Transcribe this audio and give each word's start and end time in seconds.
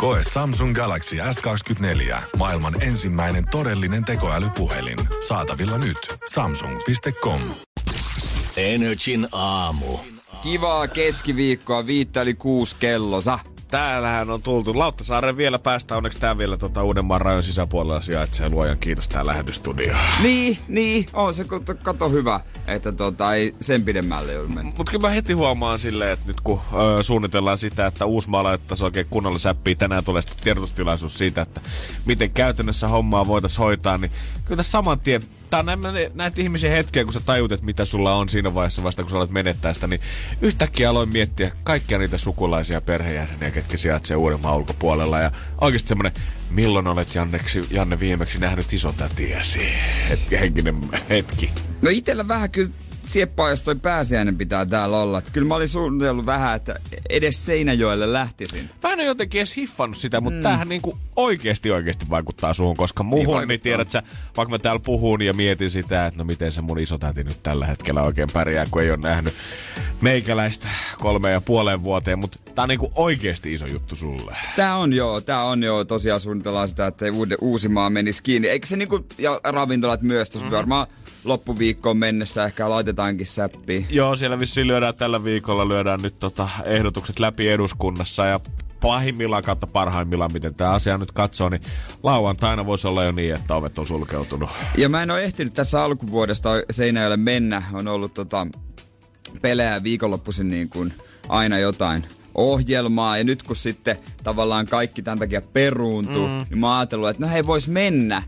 Koe 0.00 0.20
Samsung 0.32 0.74
Galaxy 0.74 1.16
S24. 1.16 2.22
Maailman 2.36 2.82
ensimmäinen 2.82 3.44
todellinen 3.50 4.04
tekoälypuhelin. 4.04 4.98
Saatavilla 5.28 5.78
nyt. 5.78 6.16
Samsung.com. 6.32 7.40
Energin 8.56 9.28
aamu. 9.32 9.98
Kivaa 10.42 10.88
keskiviikkoa, 10.88 11.86
viittä 11.86 12.22
yli 12.22 12.34
kuusi 12.34 12.76
kellosa. 12.76 13.38
Täällähän 13.70 14.30
on 14.30 14.42
tultu. 14.42 14.78
Lauttasaaren 14.78 15.36
vielä 15.36 15.58
päästä, 15.58 15.96
onneksi 15.96 16.18
tää 16.18 16.38
vielä 16.38 16.56
tota 16.56 16.82
Uudenmaan 16.82 17.20
rajan 17.20 17.42
sisäpuolella 17.42 18.00
sijaitsee. 18.00 18.48
Luojan 18.48 18.78
kiitos 18.78 19.08
tää 19.08 19.26
lähetystudio. 19.26 19.96
Niin, 20.22 20.58
niin, 20.68 21.06
on 21.12 21.34
se 21.34 21.44
kato, 21.44 21.74
kato 21.74 22.08
hyvä, 22.08 22.40
että 22.66 22.92
tota, 22.92 23.34
ei 23.34 23.54
sen 23.60 23.84
pidemmälle 23.84 24.38
ole 24.38 24.48
mennyt. 24.48 24.78
Mut 24.78 24.90
kyllä 24.90 25.08
mä 25.08 25.14
heti 25.14 25.32
huomaan 25.32 25.78
silleen, 25.78 26.12
että 26.12 26.26
nyt 26.26 26.40
kun 26.40 26.60
ö, 26.98 27.02
suunnitellaan 27.02 27.58
sitä, 27.58 27.86
että 27.86 28.06
Uusmaa 28.06 28.42
laittaisi 28.42 28.84
oikein 28.84 29.06
kunnolla 29.10 29.38
säppiä, 29.38 29.74
tänään 29.74 30.04
tulee 30.04 30.22
sitten 30.22 30.44
tiedotustilaisuus 30.44 31.18
siitä, 31.18 31.42
että 31.42 31.60
miten 32.04 32.30
käytännössä 32.30 32.88
hommaa 32.88 33.26
voitaisiin 33.26 33.64
hoitaa, 33.64 33.98
niin 33.98 34.12
kyllä 34.44 34.56
tässä 34.56 34.70
saman 34.70 35.00
tien, 35.00 35.22
tää 35.50 35.60
on 35.60 35.66
näin, 35.66 36.10
näitä 36.14 36.42
ihmisiä 36.42 36.70
hetkiä, 36.70 37.04
kun 37.04 37.12
sä 37.12 37.20
tajut, 37.20 37.52
että 37.52 37.66
mitä 37.66 37.84
sulla 37.84 38.14
on 38.14 38.28
siinä 38.28 38.54
vaiheessa 38.54 38.82
vasta, 38.82 39.02
kun 39.02 39.10
sä 39.10 39.16
olet 39.16 39.30
menettää 39.30 39.74
sitä, 39.74 39.86
niin 39.86 40.00
yhtäkkiä 40.40 40.90
aloin 40.90 41.08
miettiä 41.08 41.52
kaikkia 41.64 41.98
niitä 41.98 42.18
sukulaisia 42.18 42.80
perheenjäseniä, 42.80 43.50
ketkä 43.50 43.76
sijaitsee 43.76 44.16
Uudenmaan 44.16 44.56
ulkopuolella. 44.56 45.20
Ja 45.20 45.30
oikeasti 45.60 45.88
semmonen, 45.88 46.12
milloin 46.50 46.86
olet 46.86 47.14
Janneksi, 47.14 47.66
Janne 47.70 48.00
viimeksi 48.00 48.38
nähnyt 48.38 48.72
isotätiäsi? 48.72 49.60
Hetki, 50.10 50.40
henkinen 50.40 50.76
hetki. 51.08 51.52
No 51.82 51.90
itellä 51.90 52.28
vähän 52.28 52.50
kyllä 52.50 52.70
sieppaa, 53.12 53.50
jos 53.50 53.62
toi 53.62 53.74
pääsiäinen 53.74 54.36
pitää 54.36 54.66
täällä 54.66 54.98
olla. 54.98 55.18
Että 55.18 55.30
kyllä 55.30 55.48
mä 55.48 55.54
olin 55.54 55.68
suunnitellut 55.68 56.26
vähän, 56.26 56.56
että 56.56 56.80
edes 57.10 57.46
Seinäjoelle 57.46 58.12
lähtisin. 58.12 58.70
Mä 58.82 58.92
en 58.92 58.98
ole 58.98 59.04
jotenkin 59.06 59.38
edes 59.38 59.56
hiffannut 59.56 59.98
sitä, 59.98 60.20
mutta 60.20 60.36
mm. 60.36 60.42
tämähän 60.42 60.68
niinku 60.68 60.98
oikeasti 61.16 61.70
oikeasti 61.70 62.06
vaikuttaa 62.10 62.54
suhun, 62.54 62.76
koska 62.76 63.02
muuhun, 63.02 63.38
niin, 63.38 63.48
niin 63.48 63.60
tiedät 63.60 63.90
sä, 63.90 64.02
vaikka 64.36 64.50
mä 64.50 64.58
täällä 64.58 64.80
puhun 64.84 65.22
ja 65.22 65.32
mietin 65.32 65.70
sitä, 65.70 66.06
että 66.06 66.18
no 66.18 66.24
miten 66.24 66.52
se 66.52 66.60
mun 66.60 66.78
isotäti 66.78 67.24
nyt 67.24 67.42
tällä 67.42 67.66
hetkellä 67.66 68.02
oikein 68.02 68.28
pärjää, 68.32 68.66
kun 68.70 68.82
ei 68.82 68.90
ole 68.90 68.98
nähnyt 68.98 69.34
meikäläistä 70.00 70.68
kolme 70.98 71.30
ja 71.30 71.40
puoleen 71.40 71.82
vuoteen, 71.82 72.18
mutta 72.18 72.38
tää 72.54 72.62
on 72.62 72.68
niinku 72.68 72.92
oikeasti 72.94 73.54
iso 73.54 73.66
juttu 73.66 73.96
sulle. 73.96 74.36
Tää 74.56 74.76
on 74.76 74.92
joo, 74.92 75.20
tää 75.20 75.44
on 75.44 75.62
joo. 75.62 75.84
Tosiaan 75.84 76.20
suunnitellaan 76.20 76.68
sitä, 76.68 76.86
että 76.86 77.06
Uusimaa 77.40 77.90
menisi 77.90 78.22
kiinni. 78.22 78.48
Eikö 78.48 78.66
se 78.66 78.76
niinku, 78.76 79.06
ja 79.18 79.40
ravintolat 79.44 80.02
myös, 80.02 80.30
tossa 80.30 80.44
mm-hmm. 80.44 80.56
varmaan 80.56 80.86
loppuviikkoon 81.24 81.96
mennessä 81.96 82.44
ehkä 82.44 82.70
laitetaankin 82.70 83.26
säppiin. 83.26 83.86
Joo, 83.90 84.16
siellä 84.16 84.40
vissiin 84.40 84.66
lyödään 84.66 84.94
tällä 84.94 85.24
viikolla, 85.24 85.68
lyödään 85.68 86.00
nyt 86.02 86.18
tota 86.18 86.48
ehdotukset 86.64 87.18
läpi 87.18 87.48
eduskunnassa 87.48 88.26
ja 88.26 88.40
pahimmillaan 88.80 89.42
kautta 89.42 89.66
parhaimmillaan, 89.66 90.32
miten 90.32 90.54
tämä 90.54 90.70
asia 90.70 90.98
nyt 90.98 91.12
katsoo, 91.12 91.48
niin 91.48 91.62
lauantaina 92.02 92.66
voisi 92.66 92.88
olla 92.88 93.04
jo 93.04 93.12
niin, 93.12 93.34
että 93.34 93.54
ovet 93.54 93.78
on 93.78 93.86
sulkeutunut. 93.86 94.50
Ja 94.76 94.88
mä 94.88 95.02
en 95.02 95.10
ole 95.10 95.22
ehtinyt 95.22 95.54
tässä 95.54 95.82
alkuvuodesta 95.82 96.50
Seinäjölle 96.70 97.16
mennä. 97.16 97.62
On 97.72 97.88
ollut 97.88 98.14
tota, 98.14 98.46
pelejä 99.42 99.82
viikonloppuisin 99.82 100.50
niin 100.50 100.68
kuin 100.68 100.92
aina 101.28 101.58
jotain 101.58 102.06
ohjelmaa. 102.34 103.18
Ja 103.18 103.24
nyt 103.24 103.42
kun 103.42 103.56
sitten 103.56 103.98
tavallaan 104.24 104.66
kaikki 104.66 105.02
tämän 105.02 105.18
takia 105.18 105.42
peruuntuu, 105.52 106.28
mm. 106.28 106.44
niin 106.50 106.58
mä 106.58 106.66
oon 106.66 106.76
ajatellut, 106.76 107.08
että 107.08 107.22
no 107.22 107.32
hei 107.32 107.46
vois 107.46 107.68
mennä 107.68 108.22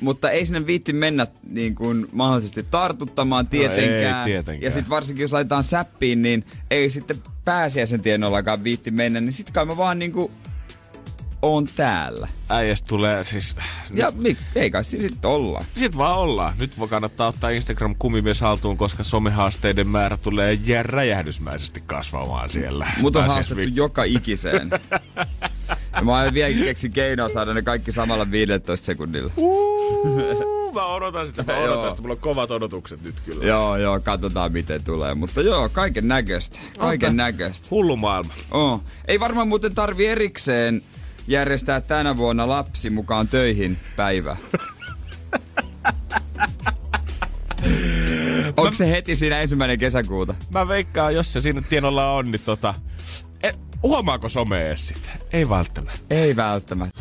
mutta 0.00 0.30
ei 0.30 0.46
sinne 0.46 0.66
viitti 0.66 0.92
mennä 0.92 1.26
niin 1.50 1.74
kuin 1.74 2.06
mahdollisesti 2.12 2.66
tartuttamaan 2.70 3.46
tietenkään. 3.46 4.12
No 4.12 4.20
ei, 4.20 4.24
tietenkään. 4.24 4.62
Ja 4.62 4.70
sitten 4.70 4.90
varsinkin 4.90 5.22
jos 5.22 5.32
laitetaan 5.32 5.64
säppiin, 5.64 6.22
niin 6.22 6.44
ei 6.70 6.90
sitten 6.90 7.22
pääsiäisen 7.44 8.00
tienollakaan 8.00 8.64
viitti 8.64 8.90
mennä, 8.90 9.20
niin 9.20 9.32
sitten 9.32 9.52
kai 9.52 9.64
mä 9.64 9.76
vaan 9.76 9.98
niin 9.98 10.12
kuin 10.12 10.32
on 11.42 11.68
täällä. 11.76 12.28
Äijäs 12.48 12.82
tulee 12.82 13.24
siis... 13.24 13.56
Ja 13.94 14.12
mik, 14.16 14.38
ei 14.54 14.70
kai 14.70 14.84
siinä 14.84 15.08
sitten 15.08 15.30
olla. 15.30 15.64
Sitten 15.74 15.98
vaan 15.98 16.18
ollaan. 16.18 16.54
Nyt 16.58 16.78
voi 16.78 16.88
kannattaa 16.88 17.28
ottaa 17.28 17.50
Instagram 17.50 17.94
kumimies 17.98 18.40
haltuun, 18.40 18.76
koska 18.76 19.02
somehaasteiden 19.02 19.86
määrä 19.86 20.16
tulee 20.16 20.52
jää 20.52 20.82
räjähdysmäisesti 20.82 21.82
kasvamaan 21.86 22.48
siellä. 22.48 22.86
Mutta 23.00 23.18
on 23.18 23.24
haastettu 23.24 23.56
vi- 23.56 23.72
joka 23.74 24.04
ikiseen. 24.04 24.70
ja 25.96 26.02
mä 26.02 26.34
vielä 26.34 26.64
keksin 26.64 26.92
keinoa 26.92 27.28
saada 27.28 27.54
ne 27.54 27.62
kaikki 27.62 27.92
samalla 27.92 28.30
15 28.30 28.86
sekunnilla. 28.86 29.32
Uh, 29.36 29.75
mä 30.74 30.86
odotan 30.86 31.26
sitä, 31.26 31.42
mä 31.46 31.58
odotan 31.58 31.90
sitä. 31.90 32.02
Mulla 32.02 32.14
on 32.14 32.20
kovat 32.20 32.50
odotukset 32.50 33.02
nyt 33.02 33.14
kyllä. 33.24 33.44
Joo, 33.44 33.76
joo, 33.76 34.00
katsotaan 34.00 34.52
miten 34.52 34.84
tulee. 34.84 35.14
Mutta 35.14 35.40
joo, 35.40 35.68
kaiken 35.68 36.08
näköistä. 36.08 36.60
Kaiken 36.78 37.16
näköistä. 37.16 37.68
Hullu 37.70 37.96
maailma. 37.96 38.32
Oh. 38.50 38.82
Ei 39.08 39.20
varmaan 39.20 39.48
muuten 39.48 39.74
tarvi 39.74 40.06
erikseen 40.06 40.82
järjestää 41.28 41.80
tänä 41.80 42.16
vuonna 42.16 42.48
lapsi 42.48 42.90
mukaan 42.90 43.28
töihin 43.28 43.78
päivä. 43.96 44.36
Onko 48.56 48.74
se 48.74 48.90
heti 48.90 49.16
siinä 49.16 49.40
ensimmäinen 49.40 49.78
kesäkuuta? 49.78 50.34
Mä 50.54 50.68
veikkaan, 50.68 51.14
jos 51.14 51.32
se 51.32 51.40
siinä 51.40 51.62
tienolla 51.68 52.12
on, 52.12 52.30
niin 52.32 52.42
tota... 52.44 52.74
E, 53.42 53.52
huomaako 53.82 54.28
some 54.28 54.72
sitä? 54.74 55.08
Ei 55.32 55.48
välttämättä. 55.48 56.00
Ei 56.10 56.36
välttämättä. 56.36 57.00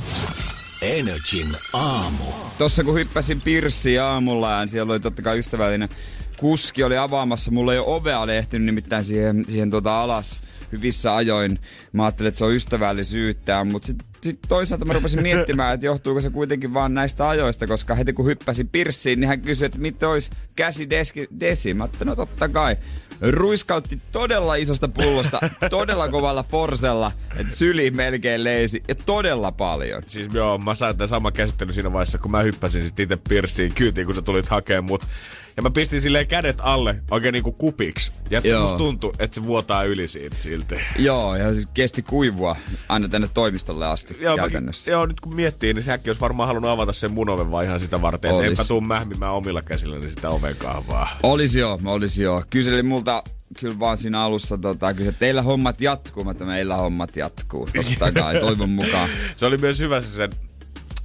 Energin 0.86 1.56
aamu. 1.74 2.24
Tossa 2.58 2.84
kun 2.84 2.96
hyppäsin 2.96 3.42
Pirssiin 3.42 4.02
aamulla 4.02 4.52
ja 4.52 4.68
siellä 4.68 4.94
oli 4.94 5.00
totta 5.00 5.22
kai 5.22 5.40
ystävällinen 5.40 5.90
kuski 6.38 6.84
oli 6.84 6.98
avaamassa. 6.98 7.52
Mulla 7.52 7.74
ei 7.74 7.80
ole 7.80 7.96
ovea 7.96 8.28
lehtinyt 8.28 8.66
nimittäin 8.66 9.04
siihen, 9.04 9.46
siihen 9.50 9.72
tuota 9.72 10.02
alas 10.02 10.42
hyvissä 10.72 11.16
ajoin. 11.16 11.60
Mä 11.94 12.04
ajattelin, 12.06 12.28
että 12.28 12.38
se 12.38 12.46
on 12.46 12.56
ystävällisyyttä, 12.56 13.64
mutta 13.64 13.86
sitten 13.86 14.08
sit 14.26 14.40
toisaalta 14.48 14.86
mä 14.86 14.94
rupesin 14.94 15.22
miettimään, 15.22 15.74
että 15.74 15.86
johtuuko 15.86 16.22
se 16.22 16.30
kuitenkin 16.30 16.74
vaan 16.74 16.94
näistä 16.94 17.30
ajoista, 17.30 17.68
koska 17.68 17.96
heti 17.96 18.14
kun 18.14 18.26
hyppäsin 18.26 18.70
pirssiin, 18.70 19.20
niin 19.20 19.28
hän 19.28 19.42
kysyi, 19.42 19.66
että 19.66 19.80
mitä 19.80 20.10
olisi 20.10 20.32
käsi 20.56 20.90
deski, 20.90 21.28
desi. 21.40 21.74
Mä 21.74 21.84
ajattelin, 21.84 22.08
no 22.08 22.16
totta 22.16 22.50
kai. 22.50 22.78
Ruiskautti 23.22 24.02
todella 24.12 24.56
isosta 24.56 24.88
pullosta, 24.88 25.40
todella 25.70 26.10
kovalla 26.10 26.44
forsella, 26.44 27.12
että 27.38 27.56
syli 27.56 27.92
melkein 27.92 28.44
leisi 28.44 28.84
ja 28.88 28.96
todella 28.96 29.52
paljon. 29.52 30.04
Siis 30.08 30.34
joo, 30.34 30.58
mä 30.58 30.76
sain 30.76 30.98
tämän 30.98 31.10
sama 31.10 31.32
käsittely 31.32 31.74
siinä 31.74 31.94
vaiheessa, 31.94 32.18
kun 32.18 32.32
mä 32.32 32.42
hyppäsin 32.42 32.84
sitten 32.84 33.04
itse 33.04 33.18
pirssiin 33.30 33.74
kyytiin, 33.74 34.06
kun 34.06 34.16
sä 34.16 34.22
tulit 34.22 34.50
hakemaan 34.50 34.84
mut. 34.84 35.02
Ja 35.58 35.64
mä 35.64 35.72
pistin 35.72 36.02
silleen 36.02 36.28
kädet 36.28 36.58
alle 36.60 36.96
oikein 37.12 37.34
niinku 37.34 37.52
kupiksi. 37.52 38.12
Ja 38.30 38.42
Joo. 38.44 38.62
musta 38.62 38.78
tuntui, 38.78 39.14
että 39.20 39.36
se 39.36 39.44
vuotaa 39.44 39.84
yli 39.84 40.08
siitä 40.08 40.36
silti. 40.40 40.76
Joo, 40.98 41.36
ja 41.36 41.54
se 41.54 41.64
kesti 41.74 42.02
kuivua 42.02 42.56
aina 42.90 43.08
tänne 43.08 43.30
toimistolle 43.34 43.88
asti 43.88 44.18
joo, 44.20 44.36
käytännössä. 44.36 44.92
Mäkin, 44.92 44.92
joo, 44.92 45.06
nyt 45.06 45.20
kun 45.20 45.36
miettii, 45.36 45.74
niin 45.74 45.84
säkin 45.84 46.10
olisi 46.10 46.22
varmaan 46.22 46.48
halunnut 46.48 46.72
avata 46.72 46.94
sen 46.94 47.12
mun 47.12 47.30
oven 47.30 47.52
vaan 47.52 47.66
ihan 47.66 47.80
sitä 47.80 48.02
varten. 48.02 48.32
Olis. 48.32 48.48
Enpä 48.48 48.64
tuu 48.68 48.82
mähmimään 48.82 49.34
omilla 49.34 49.62
käsilläni 49.62 50.12
sitä 50.12 50.30
oven 50.30 50.56
kahvaa. 50.56 51.18
Olisi 51.24 51.60
joo, 51.60 51.80
olisi 51.86 52.24
joo. 52.24 52.44
Kyseli 52.50 52.84
multa 52.84 53.24
kyllä 53.60 53.80
vaan 53.80 53.98
siinä 53.98 54.22
alussa 54.22 54.58
tota, 54.58 54.94
kyllä 54.94 55.12
teillä 55.12 55.42
hommat 55.42 55.82
jatkuu, 55.82 56.24
mutta 56.24 56.46
meillä 56.46 56.76
hommat 56.76 57.16
jatkuu. 57.16 57.70
Totta 57.76 58.12
kai, 58.12 58.40
toivon 58.40 58.70
mukaan. 58.70 59.10
se 59.38 59.46
oli 59.46 59.58
myös 59.58 59.80
hyvä 59.80 60.02
se 60.02 60.08
sen 60.08 60.30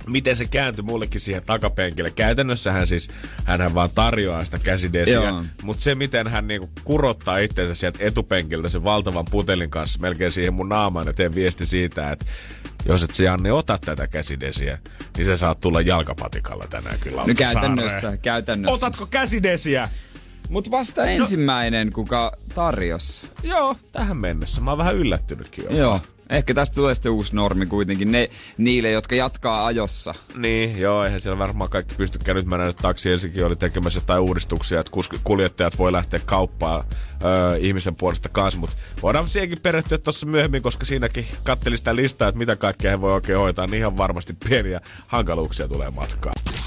miten 0.07 0.37
se 0.37 0.47
kääntyi 0.47 0.85
mullekin 0.85 1.21
siihen 1.21 1.43
takapenkille. 1.47 2.11
Käytännössä 2.11 2.73
hän 2.73 2.87
siis, 2.87 3.11
hän 3.45 3.75
vaan 3.75 3.91
tarjoaa 3.95 4.45
sitä 4.45 4.59
käsidesiä, 4.59 5.33
mutta 5.63 5.83
se 5.83 5.95
miten 5.95 6.29
hän 6.29 6.49
niinku 6.49 6.71
kurottaa 6.85 7.39
itseensä 7.39 7.75
sieltä 7.75 7.99
etupenkiltä 8.01 8.69
sen 8.69 8.85
valtavan 8.85 9.25
putelin 9.31 9.71
kanssa 9.71 10.01
melkein 10.01 10.33
siihen 10.33 10.55
mun 10.55 10.69
naamaan 10.69 11.07
ja 11.07 11.13
teen 11.13 11.35
viesti 11.35 11.65
siitä, 11.65 12.13
että 12.13 12.27
jos 12.87 13.03
et 13.03 13.15
se 13.15 13.25
Janne 13.25 13.53
ota 13.53 13.79
tätä 13.79 14.07
käsidesiä, 14.07 14.79
niin 15.17 15.27
se 15.27 15.37
saat 15.37 15.61
tulla 15.61 15.81
jalkapatikalla 15.81 16.67
tänään 16.71 16.99
kyllä. 16.99 17.25
No 17.27 17.35
käytännössä, 17.35 18.17
käytännössä. 18.17 18.87
Otatko 18.87 19.07
käsidesiä? 19.07 19.89
Mut 20.49 20.71
vasta 20.71 21.01
no. 21.01 21.07
ensimmäinen, 21.07 21.93
kuka 21.93 22.33
tarjos. 22.55 23.27
Joo, 23.43 23.77
tähän 23.93 24.17
mennessä. 24.17 24.61
Mä 24.61 24.71
oon 24.71 24.79
vähän 24.79 24.97
yllättynytkin 24.97 25.65
jo. 25.65 25.71
Joo. 25.71 26.01
Ehkä 26.31 26.55
tästä 26.55 26.75
tulee 26.75 26.95
sitten 26.95 27.13
uusi 27.13 27.37
normi 27.37 27.67
kuitenkin 27.67 28.13
ne, 28.13 28.31
niille, 28.59 28.91
jotka 28.91 29.15
jatkaa 29.15 29.67
ajossa. 29.67 30.15
Niin, 30.37 30.79
joo, 30.79 31.05
eihän 31.05 31.21
siellä 31.21 31.39
varmaan 31.39 31.71
kaikki 31.71 31.95
pystykään. 31.95 32.37
Nyt 32.37 32.47
mä 32.47 32.59
näin, 32.59 32.71
että 32.71 32.83
Taksi 32.83 33.11
Helsinki 33.11 33.43
oli 33.43 33.57
tekemässä 33.57 34.01
jotain 34.01 34.23
uudistuksia, 34.23 34.81
että 34.81 34.93
kuljettajat 35.25 35.79
voi 35.79 35.93
lähteä 35.93 36.21
kauppaan 36.25 36.85
öö, 37.25 37.57
ihmisen 37.57 37.97
puolesta 37.97 38.29
kanssa, 38.29 38.61
mutta 38.61 38.77
voidaan 39.03 39.29
siihenkin 39.29 39.61
perehtyä 39.63 39.99
tuossa 39.99 40.27
myöhemmin, 40.27 40.63
koska 40.63 40.85
siinäkin 40.85 41.27
katteli 41.45 41.77
sitä 41.77 41.97
listaa, 41.97 42.29
että 42.29 42.39
mitä 42.39 42.57
kaikkea 42.57 42.91
he 42.91 43.01
voi 43.01 43.13
oikein 43.13 43.39
hoitaa, 43.39 43.67
niin 43.67 43.79
ihan 43.79 43.97
varmasti 43.97 44.37
pieniä 44.49 44.81
hankaluuksia 45.07 45.69
tulee 45.69 45.91
matkaan. 45.91 46.60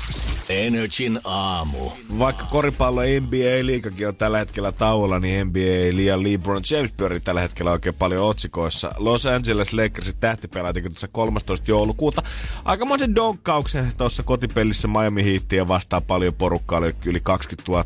Energin 0.54 1.20
aamu. 1.24 1.90
Vaikka 2.20 2.46
koripallo 2.52 3.02
NBA-liikakin 3.02 4.08
on 4.08 4.16
tällä 4.16 4.38
hetkellä 4.38 4.72
tauolla, 4.72 5.20
niin 5.20 5.48
NBA 5.48 5.96
liian 5.96 6.24
LeBron 6.24 6.62
James 6.72 6.92
pyörii 6.98 7.20
tällä 7.20 7.42
hetkellä 7.42 7.72
oikein 7.72 7.96
paljon 7.96 8.28
otsikoissa. 8.28 8.92
Los 8.98 9.26
Angeles 9.26 9.74
Lakersin 9.74 10.16
tähtipelaaja 10.20 10.74
tuossa 10.74 11.08
13. 11.08 11.72
joulukuuta 11.72 12.24
aikamoisen 12.66 13.16
donkkauksen 13.16 13.92
tuossa 13.98 14.24
kotipelissä 14.24 14.88
Miami 14.88 15.26
Heatia 15.26 15.68
vastaan 15.68 16.04
paljon 16.04 16.34
porukkaa, 16.34 16.80
oli 16.80 16.96
yli 17.06 17.20
20 17.24 17.72
000 17.72 17.86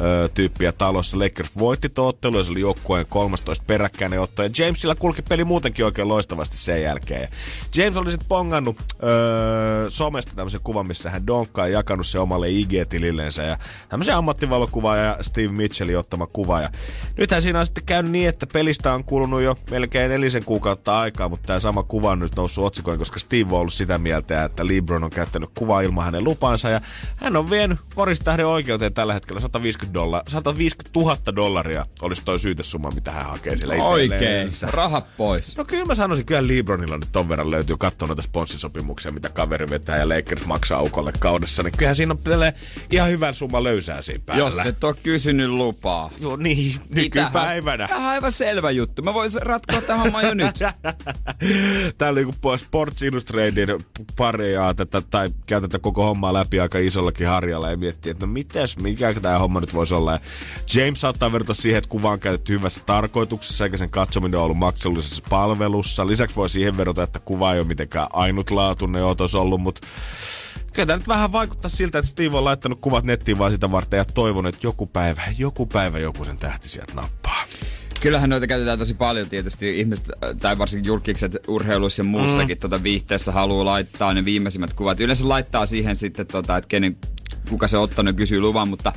ö, 0.00 0.28
tyyppiä 0.34 0.72
talossa. 0.72 1.18
Lakers 1.18 1.58
voitti 1.58 1.88
toottelu 1.88 2.38
ja 2.38 2.44
se 2.44 2.50
oli 2.50 2.60
joukkueen 2.60 3.06
13 3.08 3.64
peräkkäinen 3.66 4.20
otto. 4.20 4.42
Ja 4.42 4.50
Jamesilla 4.58 4.94
kulki 4.94 5.22
peli 5.22 5.44
muutenkin 5.44 5.84
oikein 5.84 6.08
loistavasti 6.08 6.56
sen 6.56 6.82
jälkeen. 6.82 7.22
Ja 7.22 7.28
James 7.76 7.96
oli 7.96 8.10
sitten 8.10 8.28
pongannut 8.28 8.76
öö, 9.02 9.90
somesta 9.90 10.32
tämmöisen 10.36 10.60
kuvan, 10.64 10.86
missä 10.86 11.10
hän 11.10 11.26
donkkaa 11.26 11.68
ja 11.68 11.78
jakanut 11.78 12.07
se 12.10 12.18
omalle 12.18 12.48
IG-tilillensä. 12.48 13.42
Ja 13.42 13.58
tämmöisen 13.88 14.16
ammattivalokuva 14.16 14.96
ja 14.96 15.16
Steve 15.20 15.48
Mitchellin 15.48 15.98
ottama 15.98 16.26
kuva. 16.26 16.60
Ja 16.60 16.70
nythän 17.16 17.42
siinä 17.42 17.60
on 17.60 17.66
sitten 17.66 17.84
käynyt 17.84 18.12
niin, 18.12 18.28
että 18.28 18.46
pelistä 18.46 18.94
on 18.94 19.04
kulunut 19.04 19.42
jo 19.42 19.58
melkein 19.70 20.10
nelisen 20.10 20.44
kuukautta 20.44 21.00
aikaa, 21.00 21.28
mutta 21.28 21.46
tämä 21.46 21.60
sama 21.60 21.82
kuva 21.82 22.10
on 22.10 22.18
nyt 22.18 22.36
noussut 22.36 22.64
otsikoin, 22.64 22.98
koska 22.98 23.18
Steve 23.18 23.54
on 23.54 23.60
ollut 23.60 23.74
sitä 23.74 23.98
mieltä, 23.98 24.44
että 24.44 24.66
LeBron 24.66 25.04
on 25.04 25.10
käyttänyt 25.10 25.50
kuvaa 25.54 25.80
ilman 25.80 26.04
hänen 26.04 26.24
lupansa. 26.24 26.68
Ja 26.68 26.80
hän 27.16 27.36
on 27.36 27.50
vienyt 27.50 27.78
koristähden 27.94 28.46
oikeuteen 28.46 28.94
tällä 28.94 29.14
hetkellä 29.14 29.40
150, 29.40 29.94
dolla, 29.94 30.22
150 30.26 31.00
000 31.00 31.36
dollaria 31.36 31.86
olisi 32.02 32.22
toi 32.24 32.38
syytesumma, 32.38 32.90
mitä 32.94 33.10
hän 33.10 33.26
hakee 33.26 33.56
sillä 33.56 33.74
Oikein. 33.74 34.50
Rahat 34.62 35.16
pois. 35.16 35.56
No 35.56 35.64
kyllä 35.64 35.84
mä 35.84 35.94
sanoisin, 35.94 36.26
kyllä 36.26 36.48
LeBronilla 36.48 36.98
nyt 36.98 37.08
ton 37.12 37.28
verran 37.28 37.50
löytyy 37.50 37.76
katsoa 37.76 38.08
noita 38.08 38.22
sponssisopimuksia, 38.22 39.12
mitä 39.12 39.28
kaveri 39.28 39.70
vetää 39.70 39.96
ja 39.96 40.08
Lakers 40.08 40.46
maksaa 40.46 40.78
aukolle 40.78 41.12
kaudessa, 41.18 41.62
niin 41.62 41.72
kyllähän 41.94 42.18
siinä 42.28 42.46
on 42.46 42.52
ihan 42.90 43.10
hyvän 43.10 43.34
summa 43.34 43.62
löysää 43.62 44.02
siinä 44.02 44.22
päällä. 44.26 44.44
Jos 44.44 44.66
et 44.66 44.84
ole 44.84 44.94
kysynyt 45.02 45.50
lupaa. 45.50 46.10
Joo, 46.20 46.36
niin, 46.36 46.74
nykypäivänä. 46.88 47.88
Tämähän 47.88 48.06
on 48.06 48.12
aivan 48.12 48.32
selvä 48.32 48.70
juttu. 48.70 49.02
Mä 49.02 49.14
voisin 49.14 49.42
ratkoa 49.42 49.80
tämän 49.80 50.00
homman 50.00 50.24
jo 50.24 50.34
nyt. 50.34 50.58
Tää 51.98 52.08
oli 52.08 52.24
kun 52.24 52.58
Sports 52.58 53.02
Illustratedin 53.02 53.84
paria 54.16 54.74
tätä, 54.74 55.02
tai 55.10 55.30
käy 55.46 55.60
tätä 55.60 55.78
koko 55.78 56.04
hommaa 56.04 56.32
läpi 56.32 56.60
aika 56.60 56.78
isollakin 56.78 57.26
harjalla 57.26 57.70
ja 57.70 57.76
miettii, 57.76 58.10
että 58.10 58.26
no 58.26 58.32
mitäs, 58.32 58.76
mikä 58.76 59.14
tämä 59.14 59.38
homma 59.38 59.60
nyt 59.60 59.74
voisi 59.74 59.94
olla. 59.94 60.12
Ja 60.12 60.20
James 60.74 61.00
saattaa 61.00 61.32
verrata 61.32 61.54
siihen, 61.54 61.78
että 61.78 61.88
kuva 61.88 62.10
on 62.10 62.20
käytetty 62.20 62.52
hyvässä 62.52 62.80
tarkoituksessa, 62.86 63.64
eikä 63.64 63.76
sen 63.76 63.90
katsominen 63.90 64.38
on 64.38 64.44
ollut 64.44 64.58
maksullisessa 64.58 65.22
palvelussa. 65.28 66.06
Lisäksi 66.06 66.36
voi 66.36 66.48
siihen 66.48 66.76
verrata, 66.76 67.02
että 67.02 67.18
kuva 67.18 67.54
ei 67.54 67.60
ole 67.60 67.68
mitenkään 67.68 68.08
ainutlaatuinen 68.12 69.04
otos 69.04 69.34
ollut, 69.34 69.60
mutta 69.60 69.86
Kyllä 70.78 70.86
tämä 70.86 70.96
nyt 70.96 71.08
vähän 71.08 71.32
vaikuttaa 71.32 71.68
siltä, 71.68 71.98
että 71.98 72.10
Steve 72.10 72.36
on 72.36 72.44
laittanut 72.44 72.78
kuvat 72.80 73.04
nettiin 73.04 73.38
vaan 73.38 73.52
sitä 73.52 73.70
varten 73.70 73.98
ja 73.98 74.04
toivon, 74.04 74.46
että 74.46 74.66
joku 74.66 74.86
päivä, 74.86 75.22
joku 75.38 75.66
päivä 75.66 75.98
joku 75.98 76.24
sen 76.24 76.36
tähti 76.36 76.68
sieltä 76.68 76.94
nappaa. 76.94 77.44
Kyllähän 78.00 78.30
noita 78.30 78.46
käytetään 78.46 78.78
tosi 78.78 78.94
paljon 78.94 79.28
tietysti. 79.28 79.78
Ihmiset, 79.78 80.10
tai 80.40 80.58
varsinkin 80.58 80.88
julkikset 80.88 81.36
urheilussa 81.48 82.00
ja 82.00 82.04
muussakin 82.04 82.56
mm. 82.56 82.60
tota, 82.60 82.82
viihteessä 82.82 83.32
haluaa 83.32 83.64
laittaa 83.64 84.14
ne 84.14 84.24
viimeisimmät 84.24 84.72
kuvat. 84.72 85.00
Yleensä 85.00 85.28
laittaa 85.28 85.66
siihen 85.66 85.96
sitten, 85.96 86.26
tota, 86.26 86.56
että 86.56 86.68
kenen, 86.68 86.96
kuka 87.48 87.68
se 87.68 87.76
on 87.76 87.82
ottanut 87.82 88.16
kysyy 88.16 88.40
luvan, 88.40 88.68
mutta 88.68 88.92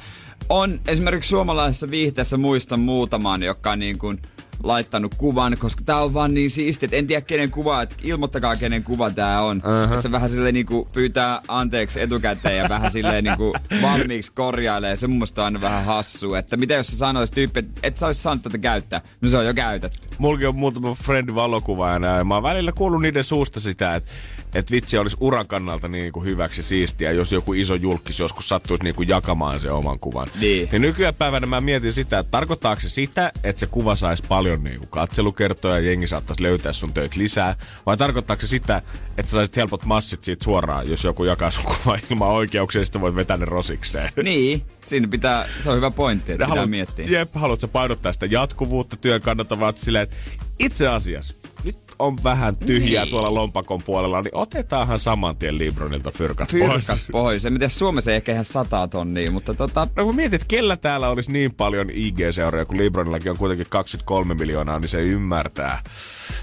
on 0.49 0.79
esimerkiksi 0.87 1.29
suomalaisessa 1.29 1.91
viihteessä 1.91 2.37
muistan 2.37 2.79
muutaman, 2.79 3.43
joka 3.43 3.71
on 3.71 3.79
niin 3.79 3.97
kuin 3.97 4.21
laittanut 4.63 5.15
kuvan, 5.15 5.57
koska 5.59 5.83
tää 5.85 5.97
on 5.97 6.13
vaan 6.13 6.33
niin 6.33 6.49
siisti, 6.49 6.85
että 6.85 6.97
en 6.97 7.07
tiedä 7.07 7.21
kenen 7.21 7.51
kuva, 7.51 7.81
että 7.81 7.95
ilmoittakaa 8.03 8.55
kenen 8.55 8.83
kuva 8.83 9.09
tää 9.09 9.41
on. 9.41 9.57
Uh-huh. 9.57 9.91
Että 9.91 10.01
se 10.01 10.11
vähän 10.11 10.29
silleen 10.29 10.53
niinku 10.53 10.89
pyytää 10.93 11.41
anteeksi 11.47 12.01
etukäteen 12.01 12.57
ja 12.57 12.69
vähän 12.69 12.91
silleen 12.91 13.23
niinku 13.23 13.53
valmiiksi 13.81 14.31
korjailee. 14.33 14.95
Se 14.95 15.07
mun 15.07 15.17
mielestä 15.17 15.41
on 15.41 15.45
aina 15.45 15.61
vähän 15.61 15.85
hassu, 15.85 16.33
että 16.33 16.57
mitä 16.57 16.73
jos 16.73 16.87
sä 16.87 16.97
sanois 16.97 17.31
tyyppi, 17.31 17.59
että 17.59 17.79
et 17.83 17.97
sä 17.97 18.07
ois 18.07 18.23
saanut 18.23 18.43
tätä 18.43 18.57
käyttää. 18.57 19.01
No 19.21 19.29
se 19.29 19.37
on 19.37 19.45
jo 19.45 19.53
käytetty. 19.53 20.09
Mulki 20.17 20.45
on 20.45 20.55
muutama 20.55 20.95
friend 20.95 21.35
valokuvaajana 21.35 22.07
ja 22.07 22.23
mä 22.23 22.33
oon 22.33 22.43
välillä 22.43 22.71
kuullut 22.71 23.01
niiden 23.01 23.23
suusta 23.23 23.59
sitä, 23.59 23.95
että 23.95 24.11
et 24.55 24.71
vitsi 24.71 24.97
olisi 24.97 25.17
uran 25.19 25.47
kannalta 25.47 25.87
niin 25.87 26.11
kuin 26.11 26.25
hyväksi 26.25 26.63
siistiä, 26.63 27.11
jos 27.11 27.31
joku 27.31 27.53
iso 27.53 27.75
julkis 27.75 28.19
joskus 28.19 28.49
sattuisi 28.49 28.83
niin 28.83 28.95
kuin 28.95 29.09
jakamaan 29.09 29.59
se 29.59 29.71
oman 29.71 29.99
kuvan. 29.99 30.27
Niin. 30.39 30.69
niin 30.71 30.81
nykyään 30.81 31.15
päivänä 31.15 31.47
mä 31.47 31.61
mietin 31.61 31.93
sitä, 31.93 32.19
että 32.19 32.31
tarkoittaako 32.31 32.81
se 32.81 32.89
sitä, 32.89 33.31
että 33.43 33.59
se 33.59 33.67
kuva 33.67 33.95
saisi 33.95 34.23
paljon 34.27 34.63
niin 34.63 34.79
kuin 34.79 34.89
katselukertoja 34.89 35.75
ja 35.75 35.81
jengi 35.81 36.07
saattaisi 36.07 36.43
löytää 36.43 36.73
sun 36.73 36.93
töitä 36.93 37.19
lisää, 37.19 37.55
vai 37.85 37.97
tarkoittaako 37.97 38.41
se 38.41 38.47
sitä, 38.47 38.81
että 39.17 39.31
saisit 39.31 39.55
helpot 39.55 39.85
massit 39.85 40.23
siitä 40.23 40.43
suoraan, 40.43 40.89
jos 40.89 41.03
joku 41.03 41.23
jakaa 41.23 41.51
sun 41.51 41.63
kuva 41.83 41.99
ilman 42.09 42.29
oikeuksia, 42.29 42.85
sitten 42.85 43.01
voit 43.01 43.15
vetää 43.15 43.37
ne 43.37 43.45
rosikseen. 43.45 44.09
Niin, 44.23 44.61
siinä 44.85 45.07
pitää, 45.07 45.45
se 45.63 45.69
on 45.69 45.75
hyvä 45.75 45.91
pointti, 45.91 46.31
että 46.31 46.47
haluat, 46.47 46.69
miettiä. 46.69 47.05
Jep, 47.09 47.35
haluatko 47.35 47.67
painottaa 47.67 48.13
sitä 48.13 48.25
jatkuvuutta 48.25 48.95
työn 48.97 49.21
kannalta, 49.21 49.59
vaan 49.59 49.73
silleen, 49.75 50.03
että 50.03 50.15
itse 50.59 50.87
asiassa 50.87 51.33
nyt 51.63 51.77
on 52.01 52.17
vähän 52.23 52.57
tyhjää 52.57 53.03
Niin. 53.05 53.11
tuolla 53.11 53.33
lompakon 53.33 53.83
puolella, 53.83 54.21
niin 54.21 54.35
otetaanhan 54.35 54.99
saman 54.99 55.37
tien 55.37 55.57
Libronilta 55.57 56.11
fyrkat, 56.11 56.49
Fyrkat 56.51 56.71
pois. 56.87 57.05
pois. 57.11 57.45
En 57.45 57.53
tiedä, 57.53 57.69
Suomessa 57.69 58.11
ei 58.11 58.15
ehkä 58.17 58.31
ihan 58.31 58.45
sataa 58.45 58.87
tonnia, 58.87 59.31
mutta 59.31 59.53
tota, 59.53 59.87
No 59.95 60.03
kun 60.05 60.15
mietit, 60.15 60.43
kellä 60.47 60.77
täällä 60.77 61.09
olisi 61.09 61.31
niin 61.31 61.53
paljon 61.53 61.89
IG-seuroja, 61.89 62.65
kun 62.65 62.77
Libronillakin 62.77 63.31
on 63.31 63.37
kuitenkin 63.37 63.67
23 63.69 64.33
miljoonaa, 64.33 64.79
niin 64.79 64.89
se 64.89 65.01
ymmärtää, 65.01 65.81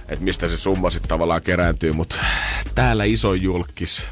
että 0.09 0.25
mistä 0.25 0.49
se 0.49 0.57
summa 0.57 0.91
sitten 0.91 1.09
tavallaan 1.09 1.43
kerääntyy, 1.43 1.93
mutta 1.93 2.17
täällä 2.75 3.05
iso 3.05 3.35
julkis. 3.35 4.05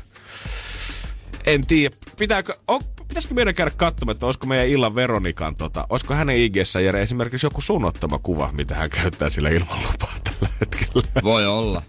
En 1.46 1.66
tiedä, 1.66 1.96
pitääkö, 2.18 2.56
on, 2.68 2.80
pitäisikö 3.08 3.34
meidän 3.34 3.54
käydä 3.54 3.70
katsomaan, 3.76 4.12
että 4.14 4.26
olisiko 4.26 4.46
meidän 4.46 4.68
illan 4.68 4.94
Veronikan, 4.94 5.56
tota, 5.56 5.86
olisiko 5.90 6.14
hänen 6.14 6.36
IG-ssä 6.36 6.80
Jere 6.80 7.02
esimerkiksi 7.02 7.46
joku 7.46 7.60
sun 7.60 7.84
ottama 7.84 8.18
kuva, 8.18 8.50
mitä 8.52 8.74
hän 8.74 8.90
käyttää 8.90 9.30
sillä 9.30 9.48
ilman 9.48 9.78
lupaa 9.92 10.14
tällä 10.24 10.48
hetkellä. 10.60 11.02
voi 11.22 11.46
olla. 11.46 11.82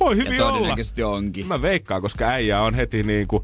Voi 0.00 0.18
Ja 0.18 0.24
hyvin 0.24 0.42
olla. 0.42 0.52
todennäköisesti 0.52 1.02
onkin. 1.02 1.46
Mä 1.46 1.62
veikkaan, 1.62 2.02
koska 2.02 2.24
äijä 2.24 2.60
on 2.60 2.74
heti 2.74 3.02
niin 3.02 3.28
kuin 3.28 3.42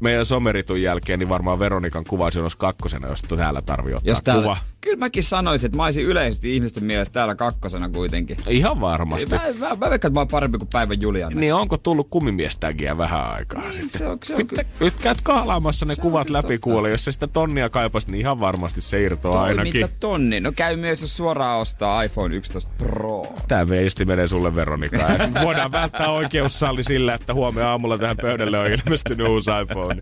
meidän 0.00 0.24
someritun 0.26 0.82
jälkeen, 0.82 1.18
niin 1.18 1.28
varmaan 1.28 1.58
Veronikan 1.58 2.04
kuva 2.04 2.30
se 2.30 2.40
olisi 2.40 2.56
kakkosena, 2.58 3.08
jos 3.08 3.22
täällä 3.22 3.62
tarvii 3.62 3.94
ottaa 3.94 4.10
Jos 4.10 4.22
täällä, 4.22 4.42
kuva. 4.42 4.56
Kyllä 4.80 4.96
mäkin 4.96 5.22
sanoisin, 5.24 5.66
että 5.66 5.76
mä 5.76 5.84
olisin 5.84 6.04
yleisesti 6.04 6.54
ihmisten 6.54 6.84
mielestä 6.84 7.12
täällä 7.14 7.34
kakkosena 7.34 7.88
kuitenkin. 7.88 8.36
Ihan 8.48 8.80
varmasti. 8.80 9.30
Mä, 9.30 9.40
mä, 9.58 9.68
mä 9.68 9.68
veikkaan, 9.80 9.94
että 9.94 10.10
mä 10.10 10.20
oon 10.20 10.28
parempi 10.28 10.58
kuin 10.58 10.68
päivän 10.72 11.00
Julianne. 11.00 11.40
Niin 11.40 11.54
onko 11.54 11.76
tullut 11.78 12.06
kumimiestägiä 12.10 12.98
vähän 12.98 13.30
aikaa 13.34 13.60
Niin, 13.62 13.72
sitten? 13.72 13.98
se 13.98 14.06
on- 14.06 14.18
se 14.24 14.34
on 14.34 14.38
Nyt, 14.38 14.66
nyt 14.80 14.94
käyt 15.02 15.18
kahlaamassa 15.22 15.86
ne 15.86 15.94
Se 15.94 16.00
kuvat 16.00 16.30
läpi 16.30 16.46
totta. 16.54 16.58
kuule. 16.64 16.90
Jos 16.90 17.04
se 17.04 17.12
sitä 17.12 17.26
tonnia 17.26 17.68
kaipaisi, 17.70 18.10
niin 18.10 18.20
ihan 18.20 18.40
varmasti 18.40 18.80
se 18.80 19.02
irtoaa 19.02 19.42
ainakin. 19.42 19.72
Toimitta 19.72 19.96
tonni. 20.00 20.40
No 20.40 20.52
käy 20.52 20.76
myös, 20.76 21.00
jos 21.02 21.16
suoraan 21.16 21.60
ostaa 21.60 22.02
iPhone 22.02 22.36
11 22.36 22.72
Pro. 22.78 23.26
Tää 23.48 23.68
veisti 23.68 24.04
menee 24.04 24.28
sulle 24.28 24.54
Veronika. 24.54 24.98
Voidaan 25.44 25.72
välttää 25.72 26.10
oikeussalli 26.10 26.84
sillä, 26.84 27.14
että 27.14 27.34
huomenna 27.34 27.70
aamulla 27.70 27.98
tähän 27.98 28.16
pöydälle 28.16 28.58
on 28.58 28.66
ilmestynyt 28.66 29.28
uusi 29.28 29.50
iPhone. 29.62 30.00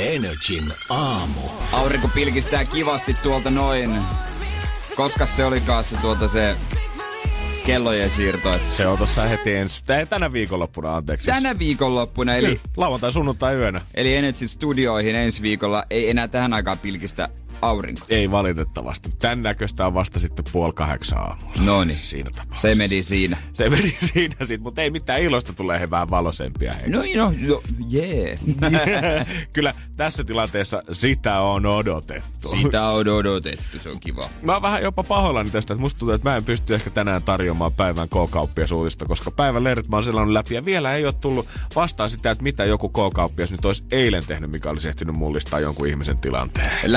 Energin 0.00 0.64
aamu. 0.90 1.40
Aurinko 1.72 2.08
pilkistää 2.08 2.64
kivasti 2.64 3.14
tuolta 3.22 3.50
noin. 3.50 3.96
Koska 4.96 5.26
se 5.26 5.44
olikaan 5.44 5.84
se 5.84 5.96
tuota 5.96 6.28
se 6.28 6.56
kellojen 7.66 8.10
siirto. 8.10 8.54
Et 8.54 8.62
Se 8.76 8.86
on 8.86 8.98
tossa 8.98 9.22
heti 9.22 9.54
ensi, 9.54 9.82
tänä 10.08 10.32
viikonloppuna 10.32 10.96
anteeksi. 10.96 11.26
tänä 11.30 11.58
viikonloppuna, 11.58 12.34
eli, 12.34 12.46
Eli 12.46 12.60
lauantai, 12.76 13.12
sunnuntai 13.12 13.54
yönä. 13.54 13.80
eli 13.94 14.16
Energy 14.16 14.48
Studioihin 14.48 15.14
ensi 15.14 15.42
viikolla 15.42 15.84
ei 15.90 16.10
enää 16.10 16.28
tähän 16.28 16.52
aikaan 16.52 16.78
pilkistä 16.78 17.28
aurinko. 17.62 18.06
Ei 18.08 18.30
valitettavasti. 18.30 19.10
Tän 19.18 19.42
näköistä 19.42 19.86
on 19.86 19.94
vasta 19.94 20.18
sitten 20.18 20.44
puoli 20.52 20.72
kahdeksan 20.72 21.18
aamulla. 21.18 21.62
No 21.62 21.84
niin. 21.84 21.98
Siinä 21.98 22.30
tapauksessa. 22.30 22.68
Se 22.68 22.74
meni 22.74 23.02
siinä. 23.02 23.36
Se 23.52 23.70
meni 23.70 23.90
siinä 24.12 24.34
sit, 24.44 24.60
mutta 24.60 24.82
ei 24.82 24.90
mitään 24.90 25.22
ilosta 25.22 25.52
tulee 25.52 25.80
he 25.80 25.90
vähän 25.90 26.10
valosempia. 26.10 26.72
Hei. 26.72 26.88
No, 26.88 27.02
no, 27.16 27.34
no 27.48 27.62
jee. 27.88 28.38
Yeah. 28.62 29.26
Kyllä 29.54 29.74
tässä 29.96 30.24
tilanteessa 30.24 30.82
sitä 30.92 31.40
on 31.40 31.66
odotettu. 31.66 32.48
Sitä 32.48 32.86
on 32.86 33.08
odotettu, 33.08 33.78
se 33.80 33.88
on 33.88 34.00
kiva. 34.00 34.28
Mä 34.42 34.52
oon 34.52 34.62
vähän 34.62 34.82
jopa 34.82 35.02
pahoillani 35.02 35.50
tästä, 35.50 35.74
että 35.74 35.80
musta 35.80 35.98
tuntuu, 35.98 36.14
että 36.14 36.30
mä 36.30 36.36
en 36.36 36.44
pysty 36.44 36.74
ehkä 36.74 36.90
tänään 36.90 37.22
tarjoamaan 37.22 37.72
päivän 37.72 38.08
K-kauppias 38.08 38.72
uutista, 38.72 39.06
koska 39.06 39.30
päivän 39.30 39.64
lehdet 39.64 39.88
mä 39.88 39.96
oon 39.96 40.04
selannut 40.04 40.32
läpi 40.32 40.54
ja 40.54 40.64
vielä 40.64 40.94
ei 40.94 41.04
ole 41.04 41.12
tullut 41.12 41.48
vastaan 41.76 42.10
sitä, 42.10 42.30
että 42.30 42.44
mitä 42.44 42.64
joku 42.64 42.88
K-kauppias 42.88 43.50
nyt 43.50 43.64
olisi 43.64 43.84
eilen 43.90 44.26
tehnyt, 44.26 44.50
mikä 44.50 44.70
olisi 44.70 44.88
ehtinyt 44.88 45.16
mullistaa 45.16 45.60
jonkun 45.60 45.88
ihmisen 45.88 46.18
tilanteen. 46.18 46.92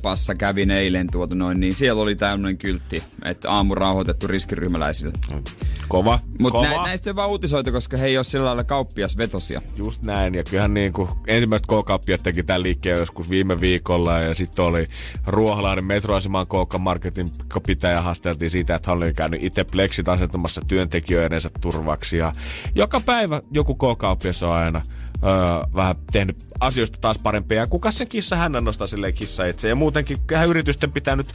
Lähi-Alepassa 0.00 0.34
kävin 0.34 0.70
eilen 0.70 1.06
tuota 1.12 1.34
noin, 1.34 1.60
niin 1.60 1.74
siellä 1.74 2.02
oli 2.02 2.16
tämmöinen 2.16 2.58
kyltti, 2.58 3.02
että 3.24 3.50
aamu 3.50 3.74
rauhoitettu 3.74 4.26
riskiryhmäläisille. 4.26 5.12
Kova, 5.88 6.18
Mutta 6.40 6.58
kova. 6.58 6.76
nä, 6.76 6.82
näistä 6.82 7.10
ei 7.10 7.16
vaan 7.16 7.30
uutisoitu, 7.30 7.72
koska 7.72 7.96
he 7.96 8.06
ei 8.06 8.18
ole 8.18 8.24
sillä 8.24 8.44
lailla 8.44 8.64
kauppiasvetosia. 8.64 9.62
Just 9.76 10.02
näin, 10.02 10.34
ja 10.34 10.44
kyllähän 10.44 10.74
niin 10.74 10.92
kuin 10.92 11.08
ensimmäiset 11.26 11.66
K-kauppiat 11.66 12.22
teki 12.22 12.42
tämän 12.42 12.62
liikkeen 12.62 12.98
joskus 12.98 13.30
viime 13.30 13.60
viikolla, 13.60 14.18
ja 14.18 14.34
sitten 14.34 14.64
oli 14.64 14.88
Ruoholahden 15.26 15.84
metroaseman 15.84 16.46
K-marketin 16.46 17.32
pitäjä 17.66 18.00
haasteltiin 18.00 18.50
siitä, 18.50 18.74
että 18.74 18.90
hän 18.90 18.98
oli 18.98 19.14
käynyt 19.14 19.42
itse 19.42 19.64
pleksit 19.64 20.08
asentamassa 20.08 20.60
työntekijöidensä 20.68 21.50
turvaksi, 21.60 22.16
ja 22.16 22.32
joka 22.74 23.00
päivä 23.00 23.42
joku 23.50 23.74
K-kauppias 23.74 24.42
on 24.42 24.52
aina 24.52 24.82
öö, 25.24 25.30
vähän 25.74 25.94
tehnyt 26.12 26.48
asioista 26.60 26.98
taas 27.00 27.18
parempia. 27.18 27.58
Ja 27.58 27.66
kuka 27.66 27.90
sen 27.90 28.08
kissa 28.08 28.36
hän 28.36 28.52
nostaa 28.52 28.86
silleen 28.86 29.14
kissa 29.14 29.46
itse. 29.46 29.68
Ja 29.68 29.74
muutenkin 29.74 30.18
kyllähän 30.26 30.48
yritysten 30.48 30.92
pitää 30.92 31.16
nyt 31.16 31.26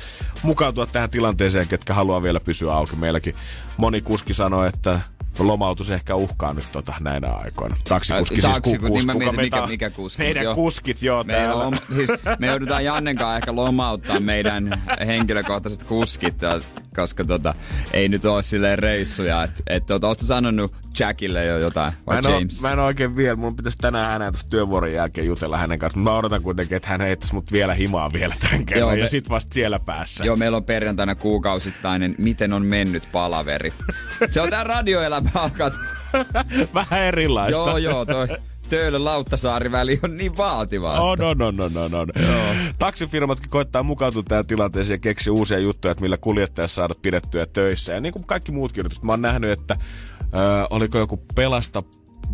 mukautua 0.43 0.85
tähän 0.85 1.09
tilanteeseen, 1.09 1.67
ketkä 1.67 1.93
haluaa 1.93 2.23
vielä 2.23 2.39
pysyä 2.39 2.73
auki. 2.73 2.95
Meilläkin 2.95 3.35
moni 3.77 4.01
kuski 4.01 4.33
sanoi, 4.33 4.67
että 4.69 4.99
lomautus 5.39 5.91
ehkä 5.91 6.15
uhkaa 6.15 6.53
nyt 6.53 6.67
tota 6.71 6.93
näinä 6.99 7.31
aikoina. 7.33 7.75
Taksikuski 7.89 8.41
siis 8.41 8.53
Taksi, 8.53 8.77
ku, 8.77 8.87
niin 8.87 9.05
mä 9.05 9.13
mietin, 9.13 9.39
mikä- 9.41 9.67
mikä 9.67 9.89
kuski, 9.89 10.23
Meidän 10.23 10.43
joo. 10.43 10.55
kuskit, 10.55 11.01
joo, 11.01 11.23
Me, 11.23 11.33
täällä. 11.33 11.63
on, 11.63 11.77
siis, 11.95 12.09
me 12.39 12.47
joudutaan 12.47 12.85
Jannenkaan 12.85 13.35
ehkä 13.37 13.55
lomauttaa 13.55 14.19
meidän 14.19 14.81
henkilökohtaiset 15.07 15.83
kuskit, 15.83 16.35
koska 16.95 17.23
tota, 17.25 17.55
ei 17.93 18.09
nyt 18.09 18.25
ole 18.25 18.43
silleen 18.43 18.79
reissuja. 18.79 19.43
Et, 19.43 19.51
et, 19.67 19.85
tota, 19.85 20.07
Oletko 20.07 20.25
sanonut 20.25 20.75
Jackille 20.99 21.45
jo 21.45 21.57
jotain? 21.57 21.93
Mä 21.93 21.99
Vai 22.07 22.17
en, 22.17 22.27
oo, 22.27 22.33
James? 22.39 22.61
mä 22.61 22.71
en 22.71 22.79
oikein 22.79 23.15
vielä, 23.15 23.35
mun 23.35 23.55
pitäisi 23.55 23.77
tänään 23.77 24.11
hänen 24.11 24.33
tuossa 24.33 24.49
työvuoron 24.49 24.93
jälkeen 24.93 25.27
jutella 25.27 25.57
hänen 25.57 25.79
kanssa. 25.79 25.99
Mä 25.99 26.15
odotan 26.15 26.41
kuitenkin, 26.41 26.75
että 26.75 26.89
hän 26.89 27.01
heittäisi 27.01 27.33
mut 27.33 27.51
vielä 27.51 27.73
himaa 27.73 28.13
vielä 28.13 28.35
tämän 28.39 28.65
kerran 28.65 28.79
Joo, 28.79 28.93
ja 28.93 29.03
me- 29.03 29.07
sit 29.07 29.29
vasta 29.29 29.53
siellä 29.53 29.79
päässä. 29.79 30.25
Joo, 30.25 30.35
meillä 30.35 30.57
on 30.57 30.63
perjantaina 30.63 31.15
kuukausittainen 31.15 32.15
Miten 32.17 32.53
on 32.53 32.65
mennyt 32.65 33.09
palaveri. 33.11 33.73
Se 34.31 34.41
on 34.41 34.49
tää 34.49 34.63
radioelämä 34.63 35.29
alkaa. 35.33 35.71
Vähän 36.73 37.01
erilaista. 37.01 37.59
joo, 37.59 37.77
joo, 37.77 38.05
toi 38.05 38.27
Töölön 38.69 39.05
Lauttasaari 39.05 39.71
väli 39.71 39.99
on 40.03 40.17
niin 40.17 40.37
vaativaa. 40.37 41.01
On, 41.01 41.21
on, 41.21 41.41
on, 41.41 41.61
on, 41.61 41.77
on, 41.77 41.93
on. 41.93 42.11
Taksifirmatkin 42.79 43.49
koittaa 43.49 43.83
mukautua 43.83 44.23
tähän 44.23 44.45
tilanteeseen 44.45 44.95
ja 44.95 45.01
keksiä 45.01 45.33
uusia 45.33 45.59
juttuja, 45.59 45.91
että 45.91 46.01
millä 46.01 46.17
kuljettaja 46.17 46.67
saada 46.67 46.93
pidettyä 47.01 47.45
töissä. 47.45 47.93
Ja 47.93 48.01
niin 48.01 48.13
kuin 48.13 48.25
kaikki 48.25 48.51
muutkin 48.51 48.79
yritykset, 48.79 49.03
mä 49.03 49.11
oon 49.11 49.21
nähnyt, 49.21 49.51
että 49.51 49.77
oliko 50.69 50.97
joku 50.97 51.17
pelasta 51.35 51.83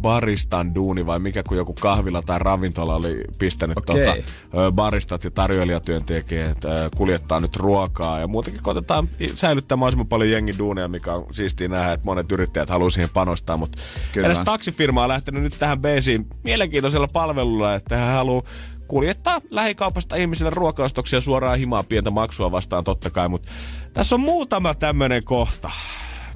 baristan 0.01 0.75
duuni 0.75 1.05
vai 1.05 1.19
mikä, 1.19 1.43
kun 1.43 1.57
joku 1.57 1.73
kahvila 1.73 2.21
tai 2.21 2.39
ravintola 2.39 2.95
oli 2.95 3.23
pistänyt 3.39 3.77
Okei. 3.77 4.05
tota, 4.05 4.17
ö, 4.57 4.71
baristat 4.71 5.23
ja 5.23 5.31
tarjoilijatyöntekijät 5.31 6.57
kuljettaa 6.97 7.39
nyt 7.39 7.55
ruokaa. 7.55 8.19
Ja 8.19 8.27
muutenkin 8.27 8.63
koitetaan 8.63 9.09
säilyttää 9.35 9.75
mahdollisimman 9.75 10.07
paljon 10.07 10.29
jengin 10.29 10.57
duuneja, 10.57 10.87
mikä 10.87 11.13
on 11.13 11.25
siistiä 11.31 11.67
nähdä, 11.67 11.91
että 11.91 12.05
monet 12.05 12.31
yrittäjät 12.31 12.69
haluaa 12.69 12.89
siihen 12.89 13.09
panostaa. 13.13 13.57
Mutta 13.57 13.77
Kyllä. 14.11 14.27
edes 14.27 14.39
taksifirma 14.39 15.03
on 15.03 15.09
lähtenyt 15.09 15.43
nyt 15.43 15.55
tähän 15.59 15.79
beesiin 15.81 16.27
mielenkiintoisella 16.43 17.07
palvelulla, 17.07 17.75
että 17.75 17.97
hän 17.97 18.13
haluaa 18.13 18.43
kuljettaa 18.87 19.41
lähikaupasta 19.49 20.15
ihmisille 20.15 20.51
ruokaostoksia 20.53 21.21
suoraan 21.21 21.59
himaa 21.59 21.83
pientä 21.83 22.09
maksua 22.09 22.51
vastaan 22.51 22.83
totta 22.83 23.09
kai, 23.09 23.29
mutta 23.29 23.51
tässä 23.93 24.15
on 24.15 24.21
muutama 24.21 24.73
tämmönen 24.73 25.23
kohta, 25.23 25.71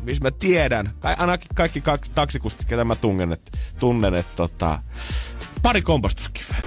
missä 0.02 0.24
mä 0.24 0.32
tiedän, 0.32 0.92
kai, 1.00 1.16
ainakin 1.18 1.48
kaikki 1.56 1.82
kaksi 1.82 2.12
taksikuskit, 2.16 2.68
ketä 2.68 2.84
mä 2.84 2.96
tunnen, 2.96 3.34
että, 3.34 3.58
tunnen, 3.80 4.14
että 4.14 4.36
tota, 4.36 4.80
pari 5.62 5.82
kompastuskiveä. 5.82 6.62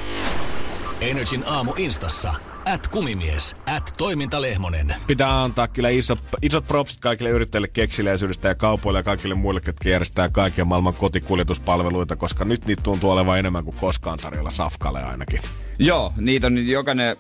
Energin 1.00 1.44
aamu 1.47 1.73
instassa. 1.76 2.35
At 2.64 2.88
kumimies. 2.88 3.56
At 3.66 3.94
toimintalehmonen. 3.97 4.94
Pitää 5.06 5.42
antaa 5.42 5.68
kyllä 5.68 5.88
iso, 5.88 6.16
isot 6.42 6.66
propsit 6.66 7.00
kaikille 7.00 7.30
yrittäjille 7.30 7.68
kekseliäisyydestä 7.68 8.49
ja 8.49 8.54
kaupoille 8.54 8.99
ja 8.99 9.02
kaikille 9.02 9.35
muille, 9.35 9.61
jotka 9.66 9.88
järjestää 9.88 10.28
kaiken 10.28 10.66
maailman 10.66 10.94
kotikuljetuspalveluita, 10.94 12.16
koska 12.16 12.44
nyt 12.44 12.66
niitä 12.66 12.82
tuntuu 12.82 13.11
olevan 13.11 13.38
enemmän 13.38 13.64
kuin 13.64 13.76
koskaan 13.76 14.18
tarjolla 14.18 14.50
Safkalle 14.50 15.02
ainakin. 15.02 15.40
Joo, 15.78 16.12
niitä 16.16 16.47
on 16.47 16.54
nyt 16.54 16.66
jokainen, 16.66 17.16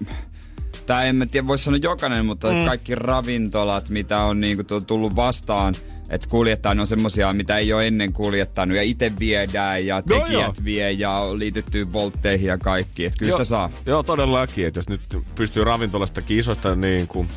tai 0.86 1.08
en 1.08 1.16
mä 1.16 1.26
tiedä, 1.26 1.46
voisi 1.46 1.64
sanoa 1.64 1.78
jokainen, 1.82 2.26
mutta 2.26 2.52
mm. 2.52 2.64
kaikki 2.64 2.94
ravintolat, 2.94 3.88
mitä 3.88 4.22
on 4.22 4.40
niinku 4.40 4.64
tu- 4.64 4.80
tullut 4.80 5.16
vastaan, 5.16 5.74
että 6.10 6.28
kuljettaa, 6.28 6.74
ne 6.74 6.80
on 6.80 6.86
semmosia, 6.86 7.32
mitä 7.32 7.58
ei 7.58 7.72
ole 7.72 7.86
ennen 7.86 8.12
kuljettanut 8.12 8.76
ja 8.76 8.82
itse 8.82 9.12
viedään 9.18 9.86
ja 9.86 10.02
Joo, 10.06 10.20
tekijät 10.20 10.42
joo. 10.42 10.64
vie 10.64 10.92
ja 10.92 11.10
on 11.10 11.38
liitetty 11.38 11.92
voltteihin 11.92 12.46
ja 12.48 12.58
kaikki. 12.58 13.04
Et 13.04 13.12
kyllä 13.18 13.30
Joo, 13.30 13.38
sitä 13.38 13.48
saa. 13.48 13.70
Joo, 13.86 14.02
todellakin. 14.02 14.66
Että 14.66 14.78
jos 14.78 14.88
nyt 14.88 15.00
pystyy 15.34 15.64
ravintolastakin 15.64 16.38
isosta 16.38 16.74
niin 16.74 17.08
kuin 17.08 17.28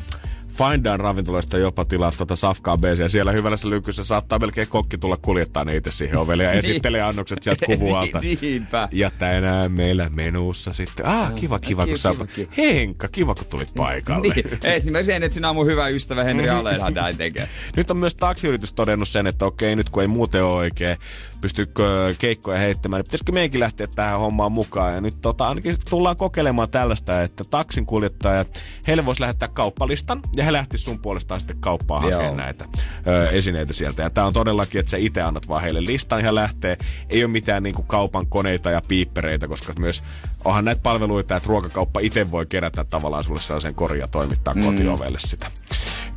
Fine 0.51 0.83
Dine 0.83 0.97
ravintoloista 0.97 1.57
jopa 1.57 1.85
tilaa 1.85 2.11
tuota 2.17 2.35
safkaa 2.35 2.77
BC. 2.77 3.11
Siellä 3.11 3.31
hyvällä 3.31 3.57
lykyssä 3.69 4.03
saattaa 4.03 4.39
melkein 4.39 4.67
kokki 4.67 4.97
tulla 4.97 5.17
kuljettaa 5.17 5.65
niitä 5.65 5.91
siihen 5.91 6.17
ovelle 6.17 6.43
ja 6.43 6.51
esittelee 6.61 7.01
annokset 7.01 7.43
sieltä 7.43 7.65
kuvualta. 7.65 8.19
Niin, 8.19 8.39
Niinpä. 8.51 8.89
Ja 8.91 9.11
tänään 9.11 9.71
meillä 9.71 10.09
menussa 10.15 10.73
sitten. 10.73 11.05
Ah, 11.05 11.33
kiva, 11.33 11.59
kiva, 11.59 11.85
kun 11.85 11.93
kiva, 11.95 11.97
sä... 11.97 12.13
Henkka, 12.57 13.07
kiva, 13.07 13.35
kun 13.35 13.45
tulit 13.45 13.73
paikalle. 13.75 14.33
Niin, 14.33 14.59
esimerkiksi 14.63 15.13
että 15.13 15.33
sinä 15.33 15.49
on 15.49 15.55
mun 15.55 15.65
hyvä 15.65 15.87
ystävä 15.87 16.23
Henri 16.23 16.49
Aleelhan 16.49 16.93
näin 16.93 17.17
tekee. 17.17 17.49
Nyt 17.75 17.91
on 17.91 17.97
myös 17.97 18.15
taksiyritys 18.15 18.73
todennut 18.73 19.09
sen, 19.09 19.27
että 19.27 19.45
okei, 19.45 19.75
nyt 19.75 19.89
kun 19.89 20.01
ei 20.01 20.07
muuten 20.07 20.43
ole 20.43 20.53
oikein 20.53 20.97
pysty 21.41 21.71
ö, 21.79 22.13
keikkoja 22.19 22.59
heittämään, 22.59 22.99
niin 22.99 23.05
pitäisikö 23.05 23.31
meidänkin 23.31 23.59
lähteä 23.59 23.87
tähän 23.87 24.19
hommaan 24.19 24.51
mukaan. 24.51 24.93
Ja 24.93 25.01
nyt 25.01 25.21
tota, 25.21 25.47
ainakin 25.47 25.75
tullaan 25.89 26.17
kokeilemaan 26.17 26.69
tällaista, 26.69 27.21
että 27.21 27.43
taksin 27.43 27.85
kuljettajat, 27.85 28.63
heille 28.87 29.05
voisi 29.05 29.21
lähettää 29.21 29.47
kauppalistan 29.47 30.21
ja 30.35 30.43
he 30.43 30.53
lähtis 30.53 30.83
sun 30.83 30.99
puolestaan 30.99 31.39
sitten 31.39 31.57
kauppaan 31.59 32.03
Joo. 32.03 32.11
hakemaan 32.11 32.37
näitä 32.37 32.65
ö, 33.07 33.29
esineitä 33.29 33.73
sieltä. 33.73 34.03
Ja 34.03 34.09
tää 34.09 34.25
on 34.25 34.33
todellakin, 34.33 34.79
että 34.79 34.89
sä 34.89 34.97
itse 34.97 35.21
annat 35.21 35.47
vaan 35.47 35.61
heille 35.61 35.85
listan 35.85 36.23
ja 36.23 36.35
lähtee. 36.35 36.77
Ei 37.09 37.23
ole 37.23 37.31
mitään 37.31 37.63
niinku 37.63 37.83
kaupan 37.83 38.27
koneita 38.27 38.71
ja 38.71 38.81
piippereitä, 38.87 39.47
koska 39.47 39.73
myös 39.79 40.03
onhan 40.45 40.65
näitä 40.65 40.81
palveluita, 40.81 41.35
että 41.35 41.49
ruokakauppa 41.49 41.99
itse 41.99 42.31
voi 42.31 42.45
kerätä 42.45 42.83
tavallaan 42.83 43.23
sulle 43.23 43.41
sellaisen 43.41 43.75
korin 43.75 43.99
ja 43.99 44.07
toimittaa 44.07 44.53
mm. 44.53 44.63
kotiovelle 44.63 45.19
sitä. 45.19 45.51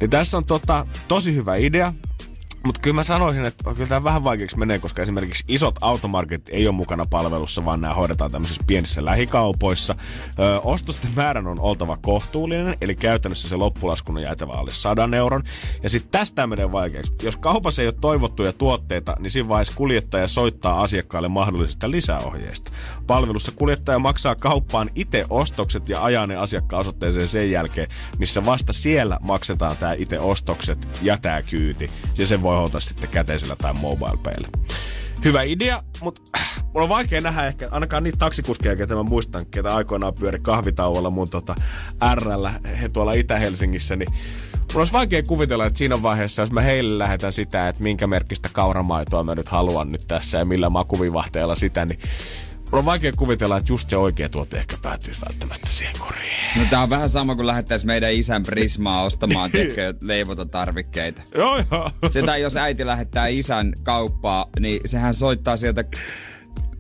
Niin 0.01 0.11
tässä 0.11 0.37
on 0.37 0.45
tota, 0.45 0.87
tosi 1.09 1.35
hyvä 1.35 1.57
idea. 1.57 1.93
Mutta 2.65 2.81
kyllä 2.81 2.95
mä 2.95 3.05
sanoisin, 3.05 3.45
että 3.45 3.75
kyllä 3.75 3.89
tämä 3.89 4.05
vähän 4.05 4.25
vaikeaksi 4.25 4.59
menee, 4.59 4.79
koska 4.79 5.03
esimerkiksi 5.03 5.45
isot 5.49 5.75
automarketit 5.81 6.49
ei 6.49 6.69
ole 6.69 6.75
mukana 6.75 7.07
palvelussa, 7.11 7.65
vaan 7.65 7.81
nämä 7.81 7.95
hoidetaan 7.95 8.31
tämmöisissä 8.31 8.63
pienissä 8.67 9.05
lähikaupoissa. 9.05 9.95
Ö, 10.39 10.61
ostosten 10.61 11.11
määrän 11.17 11.47
on 11.47 11.61
oltava 11.61 11.97
kohtuullinen, 11.97 12.77
eli 12.81 12.95
käytännössä 12.95 13.49
se 13.49 13.57
loppulaskun 13.57 14.17
on 14.17 14.23
jäätävä 14.23 14.53
alle 14.53 14.71
100 14.71 15.09
euron. 15.17 15.43
Ja 15.83 15.91
sitten 15.91 16.11
tästä 16.11 16.47
menee 16.47 16.73
vaikeaksi. 16.73 17.13
Jos 17.23 17.37
kaupassa 17.37 17.83
ei 17.83 17.89
ole 17.89 17.95
toivottuja 18.01 18.53
tuotteita, 18.53 19.17
niin 19.19 19.31
siinä 19.31 19.49
vaiheessa 19.49 19.77
kuljettaja 19.77 20.29
soittaa 20.29 20.83
asiakkaalle 20.83 21.29
mahdollisesta 21.29 21.91
lisäohjeista. 21.91 22.71
Palvelussa 23.07 23.53
kuljettaja 23.53 23.99
maksaa 23.99 24.35
kauppaan 24.35 24.91
itse 24.95 25.25
ostokset 25.31 25.89
ja 25.89 26.05
ajaa 26.05 26.27
ne 26.27 26.37
asiakkaan 26.37 26.81
osoitteeseen 26.81 27.29
sen 27.29 27.51
jälkeen, 27.51 27.89
missä 28.19 28.47
vasta 28.47 28.73
siellä 28.73 29.19
maksetaan 29.21 29.77
tämä 29.77 29.93
itse 29.93 30.21
ostokset 30.21 30.89
ja 31.03 31.19
tämä 31.19 31.43
kyyti. 31.43 31.91
Ja 32.19 32.27
sen 32.27 32.43
voi 32.43 32.54
hoitaa 32.57 32.81
sitten 32.81 33.11
käteisellä 33.11 33.57
tai 33.57 33.75
mobile 33.75 34.19
payllä. 34.23 34.49
Hyvä 35.25 35.43
idea, 35.43 35.83
mutta 36.01 36.23
mulla 36.75 36.83
on 36.83 36.89
vaikea 36.89 37.21
nähdä 37.21 37.47
ehkä, 37.47 37.69
ainakaan 37.71 38.03
niitä 38.03 38.19
taksikuskeja, 38.19 38.77
ketä 38.77 38.95
mä 38.95 39.03
muistan, 39.03 39.47
ketä 39.47 39.75
aikoinaan 39.75 40.15
pyöri 40.15 40.39
kahvitauolla 40.41 41.11
mun 41.11 41.31
tota 41.31 41.55
RL 42.15 42.47
he 42.81 42.89
tuolla 42.89 43.13
Itä-Helsingissä, 43.13 43.97
niin 43.97 44.13
mulla 44.53 44.81
olisi 44.81 44.93
vaikea 44.93 45.23
kuvitella, 45.23 45.67
että 45.67 45.79
siinä 45.79 46.03
vaiheessa, 46.03 46.43
jos 46.43 46.53
mä 46.53 46.61
heille 46.61 46.99
lähetän 46.99 47.33
sitä, 47.33 47.69
että 47.69 47.83
minkä 47.83 48.07
merkkistä 48.07 48.49
kauramaitoa 48.53 49.25
mä 49.25 49.35
nyt 49.35 49.49
haluan 49.49 49.93
nyt 49.93 50.05
tässä 50.09 50.39
ja 50.39 50.45
millä 50.45 50.71
makuvivahteella 50.71 51.55
sitä, 51.55 51.85
niin 51.85 51.99
mulla 52.75 52.81
on 52.81 52.87
vaikea 52.87 53.13
kuvitella, 53.13 53.57
että 53.57 53.73
just 53.73 53.91
se 53.91 53.97
oikea 53.97 54.29
tuote 54.29 54.59
ehkä 54.59 54.77
päätyisi 54.83 55.21
välttämättä 55.21 55.67
siihen 55.71 55.95
koriin. 55.99 56.33
No 56.57 56.63
tää 56.71 56.83
on 56.83 56.91
vähän 56.91 57.09
sama 57.09 57.35
kuin 57.35 57.47
lähettäis 57.47 57.85
meidän 57.85 58.13
isän 58.13 58.43
Prismaa 58.43 59.03
ostamaan 59.03 59.51
tiedätkö, 59.51 59.95
leivototarvikkeita. 60.01 61.23
Joo, 61.35 61.57
joo. 61.71 61.91
Sitä 62.11 62.37
jos 62.37 62.57
äiti 62.57 62.87
lähettää 62.87 63.27
isän 63.27 63.73
kauppaa, 63.83 64.47
niin 64.61 64.81
sehän 64.85 65.15
soittaa 65.15 65.57
sieltä 65.57 65.85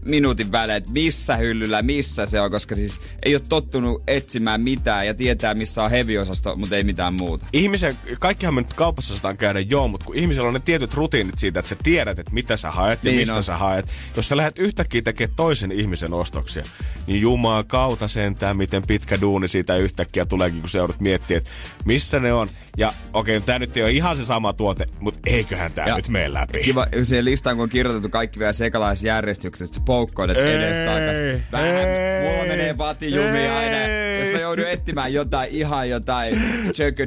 minuutin 0.04 0.52
välein, 0.52 0.76
että 0.76 0.92
missä 0.92 1.36
hyllyllä, 1.36 1.82
missä 1.82 2.26
se 2.26 2.40
on, 2.40 2.50
koska 2.50 2.76
siis 2.76 3.00
ei 3.22 3.34
ole 3.34 3.42
tottunut 3.48 4.02
etsimään 4.06 4.60
mitään 4.60 5.06
ja 5.06 5.14
tietää 5.14 5.54
missä 5.54 5.82
on 5.82 5.90
heviosasto, 5.90 6.56
mutta 6.56 6.76
ei 6.76 6.84
mitään 6.84 7.14
muuta. 7.14 7.46
ihmisen, 7.52 7.98
kaikkihan 8.20 8.54
me 8.54 8.60
nyt 8.60 8.74
kaupassa 8.74 9.14
saadaan 9.14 9.36
käydä 9.36 9.60
joo, 9.60 9.88
mutta 9.88 10.06
kun 10.06 10.16
ihmisellä 10.16 10.48
on 10.48 10.54
ne 10.54 10.60
tietyt 10.60 10.94
rutiinit 10.94 11.38
siitä, 11.38 11.60
että 11.60 11.68
sä 11.68 11.76
tiedät, 11.82 12.18
että 12.18 12.32
mitä 12.34 12.56
sä 12.56 12.70
haet 12.70 13.04
ja 13.04 13.10
Niin 13.10 13.20
mistä 13.20 13.34
on. 13.34 13.42
sä 13.42 13.56
haet. 13.56 13.86
Jos 14.16 14.28
sä 14.28 14.36
lähdet 14.36 14.58
yhtäkkiä 14.58 15.02
tekemään 15.02 15.36
toisen 15.36 15.72
ihmisen 15.72 16.12
ostoksia, 16.12 16.64
niin 17.06 17.20
jumaa 17.20 17.64
kautta 17.64 18.08
sentään, 18.08 18.56
miten 18.56 18.82
pitkä 18.86 19.20
duuni 19.20 19.48
siitä 19.48 19.76
yhtäkkiä 19.76 20.24
tuleekin, 20.24 20.60
kun 20.60 20.68
seudut 20.68 21.00
miettiä, 21.00 21.38
että 21.38 21.50
missä 21.84 22.20
ne 22.20 22.32
on. 22.32 22.50
Ja 22.76 22.92
okei, 23.12 23.36
okay, 23.36 23.46
tämä 23.46 23.58
nyt 23.58 23.76
ei 23.76 23.82
ole 23.82 23.92
ihan 23.92 24.16
se 24.16 24.24
sama 24.24 24.52
tuote, 24.52 24.86
mutta 25.00 25.20
eiköhän 25.26 25.72
tämä 25.72 25.88
Ja 25.88 25.96
nyt 25.96 26.08
mene 26.08 26.32
läpi. 26.32 26.60
Kiva, 26.60 26.86
siihen 27.02 27.24
listaan 27.24 27.56
kun 27.56 27.62
on 27.62 27.68
kirjoitettu 27.68 28.08
kaikki 28.08 28.38
vielä 28.38 28.52
sekalaisjärjestyksessä, 28.52 29.64
että 29.64 29.78
sä 29.78 29.84
poukkoilet 29.84 30.36
edestakaisin. 30.36 31.42
Vähän, 31.52 31.76
ei, 31.76 32.30
mulla 32.30 32.44
menee 32.48 32.78
vatijumi 32.78 33.48
aina. 33.48 33.78
Jos 34.18 34.32
mä 34.32 34.40
joudun 34.40 34.68
etsimään 34.68 35.12
jotain 35.12 35.50
ihan 35.50 35.88
jotain 35.88 36.42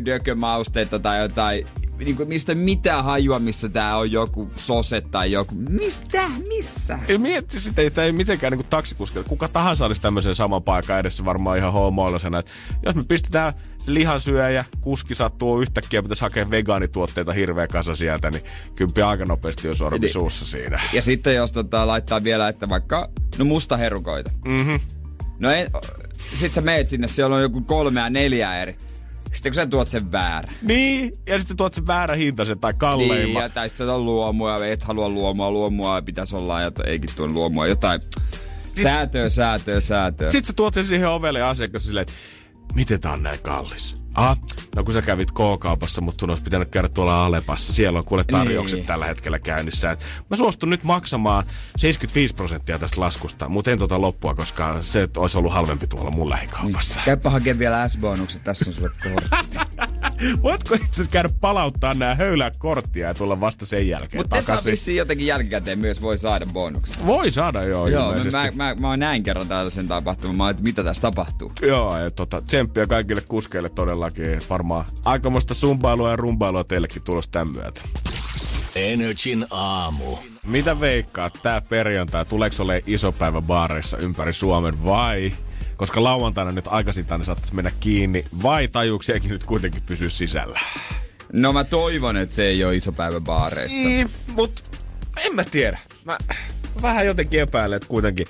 tjökö 0.03 0.35
mausteita 0.35 0.99
tai 0.99 1.21
jotain 1.21 1.65
niin 2.05 2.15
kuin, 2.15 2.29
mistä 2.29 2.55
mitään 2.55 3.03
hajua, 3.03 3.39
missä 3.39 3.69
tää 3.69 3.97
on 3.97 4.11
joku 4.11 4.51
sose 4.55 5.01
tai 5.01 5.31
joku. 5.31 5.55
Mistä? 5.55 6.29
Missä? 6.47 6.99
Ei 7.07 7.17
mietti 7.17 7.59
sitä, 7.59 7.81
että 7.81 8.03
ei 8.03 8.11
mitenkään 8.11 8.53
niin 8.53 8.65
taksikuskille. 8.69 9.25
Kuka 9.29 9.47
tahansa 9.47 9.85
olisi 9.85 10.01
tämmöisen 10.01 10.35
saman 10.35 10.63
paikan 10.63 10.99
edessä 10.99 11.25
varmaan 11.25 11.57
ihan 11.57 11.73
homoillisena. 11.73 12.39
Että 12.39 12.51
jos 12.85 12.95
me 12.95 13.03
pistetään 13.07 13.53
se 13.77 13.93
lihansyöjä, 13.93 14.65
kuski 14.81 15.15
sattuu 15.15 15.61
yhtäkkiä, 15.61 16.01
pitäisi 16.01 16.21
hakea 16.21 16.51
vegaanituotteita 16.51 17.33
hirveä 17.33 17.67
kasa 17.67 17.95
sieltä, 17.95 18.31
niin 18.31 18.43
kyllä 18.75 19.09
aika 19.09 19.25
nopeasti 19.25 19.69
on 19.69 19.75
sormi 19.75 19.99
niin. 19.99 20.13
suussa 20.13 20.45
siinä. 20.45 20.79
Ja 20.93 21.01
sitten 21.01 21.35
jos 21.35 21.51
tota, 21.51 21.87
laittaa 21.87 22.23
vielä, 22.23 22.47
että 22.47 22.69
vaikka, 22.69 23.09
no 23.37 23.45
musta 23.45 23.77
herukoita. 23.77 24.31
Mhm. 24.45 24.75
No 25.39 25.51
en, 25.51 25.71
sit 26.33 26.53
sä 26.53 26.61
meet 26.61 26.87
sinne, 26.87 27.07
siellä 27.07 27.35
on 27.35 27.41
joku 27.41 27.61
kolme 27.61 27.99
ja 27.99 28.09
neljä 28.09 28.61
eri. 28.61 28.77
Sitten 29.37 29.51
kun 29.51 29.55
sä 29.55 29.67
tuot 29.67 29.87
sen 29.87 30.11
väärä. 30.11 30.53
Niin, 30.61 31.13
ja 31.27 31.39
sitten 31.39 31.57
tuot 31.57 31.73
sen 31.73 31.87
väärä 31.87 32.15
hintaisen 32.15 32.59
tai 32.59 32.73
kalleimman. 32.73 33.17
Niin, 33.17 33.33
ja 33.33 33.49
tai 33.49 33.69
sitten 33.69 33.89
on 33.89 34.05
luomua, 34.05 34.65
et 34.65 34.83
halua 34.83 35.09
luomua, 35.09 35.51
luomua 35.51 36.01
pitäisi 36.01 36.35
olla, 36.35 36.61
ja 36.61 36.71
eikin 36.85 37.09
tuon 37.15 37.33
luomua, 37.33 37.67
jotain. 37.67 38.01
Säätöä, 38.83 39.29
säätöä, 39.29 39.79
säätöä. 39.79 40.31
Sitten 40.31 40.47
sä 40.47 40.53
tuot 40.53 40.73
sen 40.73 40.85
siihen 40.85 41.09
ovelle 41.09 41.41
asiakas 41.41 41.87
silleen, 41.87 42.01
että 42.01 42.13
miten 42.75 43.01
tää 43.01 43.11
on 43.11 43.23
näin 43.23 43.39
kallis? 43.39 44.03
Ah, 44.17 44.37
no 44.75 44.83
kun 44.83 44.93
sä 44.93 45.01
kävit 45.01 45.31
K-kaupassa, 45.31 46.01
mutta 46.01 46.19
sun 46.19 46.29
olisi 46.29 46.43
pitänyt 46.43 46.69
käydä 46.69 46.89
tuolla 46.89 47.25
Alepassa. 47.25 47.73
Siellä 47.73 47.99
on 47.99 48.05
kuule 48.05 48.23
tarjoukset 48.23 48.79
niin. 48.79 48.87
tällä 48.87 49.05
hetkellä 49.05 49.39
käynnissä. 49.39 49.91
Et 49.91 50.05
mä 50.29 50.37
suostun 50.37 50.69
nyt 50.69 50.83
maksamaan 50.83 51.45
75 51.77 52.35
prosenttia 52.35 52.79
tästä 52.79 53.01
laskusta, 53.01 53.49
mutta 53.49 53.71
en 53.71 53.79
tota 53.79 54.01
loppua, 54.01 54.35
koska 54.35 54.77
se 54.81 55.07
olisi 55.17 55.37
ollut 55.37 55.53
halvempi 55.53 55.87
tuolla 55.87 56.11
mun 56.11 56.29
lähikaupassa. 56.29 56.95
Niin. 56.95 57.05
Käypä 57.05 57.29
hakea 57.29 57.59
vielä 57.59 57.87
S-bonukset, 57.87 58.43
tässä 58.43 58.69
on 58.69 58.73
sulle 58.73 58.89
kortti. 59.03 59.57
Voitko 60.43 60.75
itse 60.75 61.03
käydä 61.11 61.29
palauttaa 61.41 61.93
nämä 61.93 62.15
höylää 62.15 62.51
korttia 62.57 63.07
ja 63.07 63.13
tulla 63.13 63.41
vasta 63.41 63.65
sen 63.65 63.87
jälkeen 63.87 64.19
Mutta 64.19 64.35
tässä 64.35 64.69
vissiin 64.69 64.97
jotenkin 64.97 65.27
jälkikäteen 65.27 65.79
myös 65.79 66.01
voi 66.01 66.17
saada 66.17 66.45
bonukset. 66.45 67.05
Voi 67.05 67.31
saada, 67.31 67.63
joo. 67.63 67.87
Joo, 67.87 68.13
mä, 68.13 68.23
mä, 68.23 68.51
mä, 68.55 68.75
mä, 68.79 68.97
näin 68.97 69.23
kerran 69.23 69.47
tällaisen 69.47 69.87
tapahtuman. 69.87 70.35
Mä 70.35 70.49
että 70.49 70.63
mitä 70.63 70.83
tässä 70.83 71.01
tapahtuu. 71.01 71.51
Joo, 71.61 71.99
ja 71.99 72.11
tota, 72.11 72.41
tsemppiä 72.41 72.87
kaikille 72.87 73.21
kuskeille 73.21 73.69
todellakin. 74.11 74.49
Varmaan 74.49 74.85
aikamoista 75.05 75.53
sumbailua 75.53 76.09
ja 76.09 76.15
rumbailua 76.15 76.63
teillekin 76.63 77.01
tulossa 77.01 77.31
tämän 77.31 77.53
myötä. 77.53 77.81
Energin 78.75 79.45
aamu. 79.51 80.17
Mitä 80.45 80.79
veikkaat 80.79 81.33
tää 81.43 81.61
perjantai? 81.61 82.25
Tuleeko 82.25 82.63
ole 82.63 82.83
iso 82.87 83.11
päivä 83.11 83.41
baareissa 83.41 83.97
ympäri 83.97 84.33
Suomen 84.33 84.85
vai 84.85 85.33
koska 85.77 86.03
lauantaina 86.03 86.51
nyt 86.51 86.67
aikaisintaan 86.67 87.19
ne 87.19 87.25
saattaisi 87.25 87.55
mennä 87.55 87.71
kiinni, 87.79 88.25
vai 88.43 88.67
tajuuksiakin 88.67 89.31
nyt 89.31 89.43
kuitenkin 89.43 89.81
pysyä 89.81 90.09
sisällä? 90.09 90.59
No 91.33 91.53
mä 91.53 91.63
toivon, 91.63 92.17
että 92.17 92.35
se 92.35 92.43
ei 92.43 92.63
ole 92.63 92.75
iso 92.75 92.91
päivä 92.91 93.21
baareissa. 93.21 93.77
Niin, 93.77 94.09
mut 94.27 94.63
en 95.25 95.35
mä 95.35 95.43
tiedä. 95.43 95.79
Mä 96.05 96.17
vähän 96.81 97.05
jotenkin 97.05 97.41
epäilen, 97.41 97.75
että 97.75 97.87
kuitenkin 97.87 98.27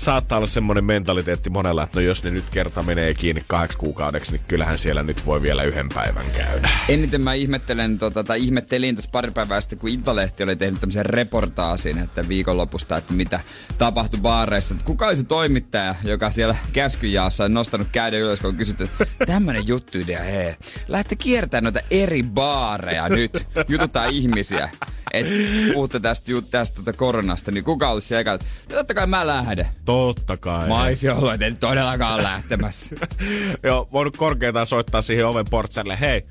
saattaa 0.00 0.38
olla 0.38 0.46
semmoinen 0.46 0.84
mentaliteetti 0.84 1.50
monella, 1.50 1.82
että 1.82 2.00
no 2.00 2.06
jos 2.06 2.24
ne 2.24 2.30
nyt 2.30 2.50
kerta 2.50 2.82
menee 2.82 3.14
kiinni 3.14 3.44
kahdeksi 3.46 3.78
kuukaudeksi, 3.78 4.32
niin 4.32 4.42
kyllähän 4.48 4.78
siellä 4.78 5.02
nyt 5.02 5.26
voi 5.26 5.42
vielä 5.42 5.62
yhden 5.62 5.88
päivän 5.88 6.26
käydä. 6.36 6.70
Eniten 6.88 7.20
mä 7.20 7.34
ihmettelen, 7.34 7.98
tota, 7.98 8.24
tai 8.24 8.42
ihmettelin 8.44 8.96
tässä 8.96 9.10
pari 9.10 9.30
päivää 9.30 9.60
sitten, 9.60 9.78
kun 9.78 9.90
Iltalehti 9.90 10.42
oli 10.42 10.56
tehnyt 10.56 10.80
tämmöisen 10.80 11.06
reportaasin, 11.06 11.98
että 11.98 12.28
viikonlopusta, 12.28 12.96
että 12.96 13.12
mitä 13.12 13.40
tapahtui 13.78 14.20
baareissa. 14.20 14.74
Kuka 14.84 15.06
oli 15.06 15.16
se 15.16 15.24
toimittaja, 15.24 15.94
joka 16.04 16.30
siellä 16.30 16.56
käskyjaassa 16.72 17.44
on 17.44 17.54
nostanut 17.54 17.88
käden 17.92 18.20
ylös, 18.20 18.40
kun 18.40 18.50
on 18.50 18.56
kysytty, 18.56 18.84
että 19.00 19.26
tämmönen 19.26 19.66
juttu 19.66 19.98
idea, 19.98 20.22
hei. 20.22 20.54
Lähdette 20.88 21.16
kiertämään 21.16 21.64
noita 21.64 21.80
eri 21.90 22.22
baareja 22.22 23.08
nyt, 23.08 23.46
jututaan 23.68 24.10
ihmisiä. 24.10 24.70
Että 25.12 25.32
puhutte 25.72 26.00
tästä, 26.00 26.32
tästä 26.50 26.76
tästä 26.76 26.92
koronasta, 26.92 27.50
niin 27.50 27.64
kuka 27.64 27.88
olisi 27.88 28.08
siellä? 28.08 28.32
No 28.32 28.38
totta 28.76 28.94
kai 28.94 29.06
mä 29.06 29.26
lähden. 29.26 29.66
Totta 29.90 30.36
kai. 30.36 30.68
Mä 30.68 30.82
olisin 30.82 31.12
ollut, 31.12 31.32
että 31.32 31.46
en 31.46 31.56
todellakaan 31.56 32.22
lähtemässä. 32.22 32.96
Joo, 33.62 33.88
voinut 33.92 34.16
korkeintaan 34.16 34.66
soittaa 34.66 35.02
siihen 35.02 35.26
oven 35.26 35.44
portsarille. 35.50 36.00
Hei, 36.00 36.22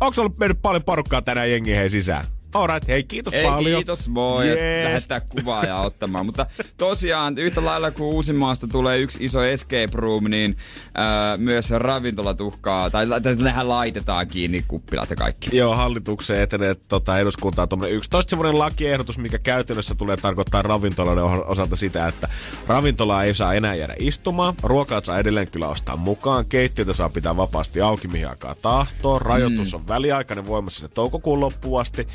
onko 0.00 0.20
ollut 0.20 0.38
mennyt 0.38 0.62
paljon 0.62 0.82
porukkaa 0.82 1.22
tänään 1.22 1.50
jengi 1.50 1.76
hei 1.76 1.90
sisään? 1.90 2.24
Alright, 2.54 2.88
hei 2.88 3.04
kiitos 3.04 3.34
Ei, 3.34 3.44
paljon. 3.44 3.78
kiitos 3.78 4.08
moi, 4.08 4.46
yes. 4.46 4.84
lähettää 4.84 5.20
kuvaa 5.20 5.64
ja 5.64 5.76
ottamaan. 5.76 6.26
Mutta 6.26 6.46
tosiaan 6.76 7.38
yhtä 7.38 7.64
lailla 7.64 7.90
kuin 7.90 8.14
Uusimaasta 8.14 8.66
tulee 8.66 8.98
yksi 8.98 9.24
iso 9.24 9.42
escape 9.42 9.88
room, 9.92 10.24
niin 10.24 10.56
ää, 10.94 11.36
myös 11.36 11.70
ravintolat 11.70 12.40
uhkaa, 12.40 12.90
tai, 12.90 13.06
nehän 13.38 13.68
laitetaan 13.68 14.26
kiinni 14.26 14.64
kuppilat 14.68 15.10
ja 15.10 15.16
kaikki. 15.16 15.56
Joo, 15.56 15.76
hallitukseen 15.76 16.42
etenee 16.42 16.74
tota, 16.88 17.18
eduskuntaan 17.18 17.68
tuommoinen 17.68 17.96
11 17.96 18.30
semmoinen 18.30 18.58
lakiehdotus, 18.58 19.18
mikä 19.18 19.38
käytännössä 19.38 19.94
tulee 19.94 20.16
tarkoittaa 20.16 20.62
ravintoloiden 20.62 21.24
osalta 21.24 21.76
sitä, 21.76 22.08
että 22.08 22.28
ravintolaa 22.66 23.24
ei 23.24 23.34
saa 23.34 23.54
enää 23.54 23.74
jäädä 23.74 23.94
istumaan, 23.98 24.54
ruokaa 24.62 25.00
saa 25.04 25.18
edelleen 25.18 25.50
kyllä 25.50 25.68
ostaa 25.68 25.96
mukaan, 25.96 26.46
keittiötä 26.46 26.92
saa 26.92 27.08
pitää 27.08 27.36
vapaasti 27.36 27.80
auki 27.80 28.08
mihin 28.08 28.28
aikaa 28.28 28.54
tahtoo, 28.62 29.18
rajoitus 29.18 29.72
mm. 29.72 29.76
on 29.76 29.88
väliaikainen 29.88 30.46
voimassa 30.46 30.78
sinne 30.78 30.94
toukokuun 30.94 31.40
loppuun 31.40 31.80
asti, 31.80 32.08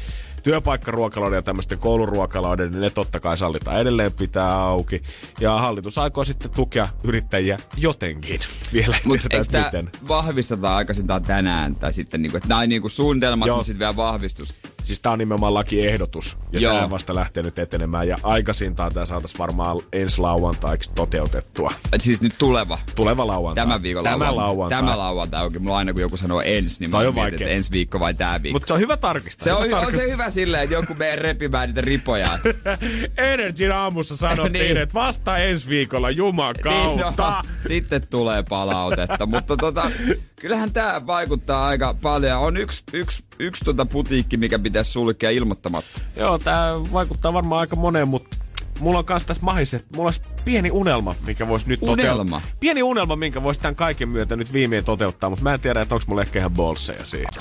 työpaikkaruokaloiden 0.43 1.37
ja 1.37 1.41
tämmöisten 1.41 1.77
kouluruokaloiden, 1.77 2.71
niin 2.71 2.81
ne 2.81 2.89
totta 2.89 3.19
kai 3.19 3.37
sallitaan 3.37 3.79
edelleen 3.81 4.11
pitää 4.11 4.61
auki. 4.61 5.01
Ja 5.39 5.57
hallitus 5.57 5.97
aikoo 5.97 6.23
sitten 6.23 6.51
tukea 6.51 6.87
yrittäjiä 7.03 7.57
jotenkin. 7.77 8.39
Vielä 8.73 8.97
Mutta 9.05 9.27
eikö 9.31 9.45
tämä 9.51 9.71
vahvistetaan 10.07 10.75
aikaisintaan 10.75 11.21
tänään? 11.21 11.75
Tai 11.75 11.93
sitten 11.93 12.21
niinku, 12.21 12.37
että 12.37 12.49
nämä 12.49 12.61
on 12.61 12.69
niinku 12.69 12.89
suunnitelmat, 12.89 13.49
mutta 13.49 13.63
sitten 13.63 13.79
vielä 13.79 13.95
vahvistus. 13.95 14.55
Siis 14.89 14.99
tää 14.99 15.11
on 15.11 15.19
nimenomaan 15.19 15.53
lakiehdotus. 15.53 16.37
Ja 16.51 16.59
Joo. 16.59 16.77
tää 16.77 16.89
vasta 16.89 17.15
lähtee 17.15 17.43
nyt 17.43 17.59
etenemään. 17.59 18.07
Ja 18.07 18.17
aikaisintaan 18.23 18.93
tää 18.93 19.05
saataisiin 19.05 19.39
varmaan 19.39 19.77
ensi 19.93 20.21
lauantaiksi 20.21 20.91
toteutettua. 20.95 21.73
Et 21.93 22.01
siis 22.01 22.21
nyt 22.21 22.33
tuleva? 22.37 22.79
Tuleva 22.95 23.27
lauantai. 23.27 23.65
Tämä 23.65 23.81
viikon 23.81 24.03
Tämä 24.03 24.35
lauantai. 24.35 24.79
Tämä 24.79 24.97
lauantai. 24.97 25.43
Oikein. 25.43 25.63
Mulla 25.63 25.77
aina 25.77 25.93
kun 25.93 26.01
joku 26.01 26.17
sanoo 26.17 26.41
ensi, 26.41 26.79
niin 26.79 26.89
mä 26.91 26.97
on 26.97 27.13
mietin, 27.13 27.33
että 27.33 27.45
ensi 27.45 27.71
viikko 27.71 27.99
vai 27.99 28.13
tää 28.13 28.43
viikko. 28.43 28.55
Mutta 28.55 28.67
se 28.67 28.73
on 28.73 28.79
hyvä 28.79 28.97
tarkistaa. 28.97 29.43
Se 29.43 29.53
on, 29.53 29.65
hyvä, 29.65 29.79
on 29.79 29.91
se 29.91 30.11
hyvä 30.11 30.29
silleen, 30.29 30.63
että 30.63 30.75
joku 30.75 30.93
menee 30.93 31.15
repimään 31.15 31.69
niitä 31.69 31.81
ripoja. 31.81 32.39
Energy 33.33 33.71
aamussa 33.71 34.17
sanottiin, 34.17 34.53
niin. 34.53 34.77
että 34.77 34.93
vasta 34.93 35.37
ensi 35.37 35.69
viikolla 35.69 36.09
Juman 36.09 36.55
kautta. 36.63 37.41
Niin, 37.43 37.51
no, 37.51 37.67
sitten 37.67 38.07
tulee 38.09 38.43
palautetta. 38.43 39.25
Mutta 39.25 39.57
tota, 39.57 39.91
kyllähän 40.35 40.73
tää 40.73 41.07
vaikuttaa 41.07 41.67
aika 41.67 41.95
paljon. 42.01 42.39
On 42.39 42.57
yksi, 42.57 42.83
yksi, 42.93 43.23
yksi 43.39 43.65
tota 43.65 43.85
putiikki, 43.85 44.37
mikä 44.37 44.59
pitäisi 44.59 44.91
sulkea 44.91 45.29
ilmoittamatta. 45.29 45.99
Joo, 46.15 46.37
tää 46.37 46.73
vaikuttaa 46.93 47.33
varmaan 47.33 47.59
aika 47.59 47.75
moneen, 47.75 48.07
mutta 48.07 48.37
mulla 48.79 48.99
on 48.99 49.05
kans 49.05 49.23
tässä 49.23 49.43
mahis, 49.43 49.73
että 49.73 49.87
mulla 49.95 50.07
olisi 50.07 50.21
pieni 50.45 50.71
unelma, 50.71 51.15
mikä 51.25 51.47
voisi 51.47 51.67
nyt 51.67 51.79
unelma. 51.81 52.41
Pieni 52.59 52.83
unelma, 52.83 53.15
minkä 53.15 53.43
voisi 53.43 53.59
tämän 53.59 53.75
kaiken 53.75 54.09
myötä 54.09 54.35
nyt 54.35 54.53
viimein 54.53 54.85
toteuttaa, 54.85 55.29
mutta 55.29 55.43
mä 55.43 55.53
en 55.53 55.59
tiedä, 55.59 55.81
että 55.81 55.95
onko 55.95 56.05
mulla 56.07 56.21
ehkä 56.21 56.39
ihan 56.39 56.51
bolseja 56.51 57.05
siitä. 57.05 57.39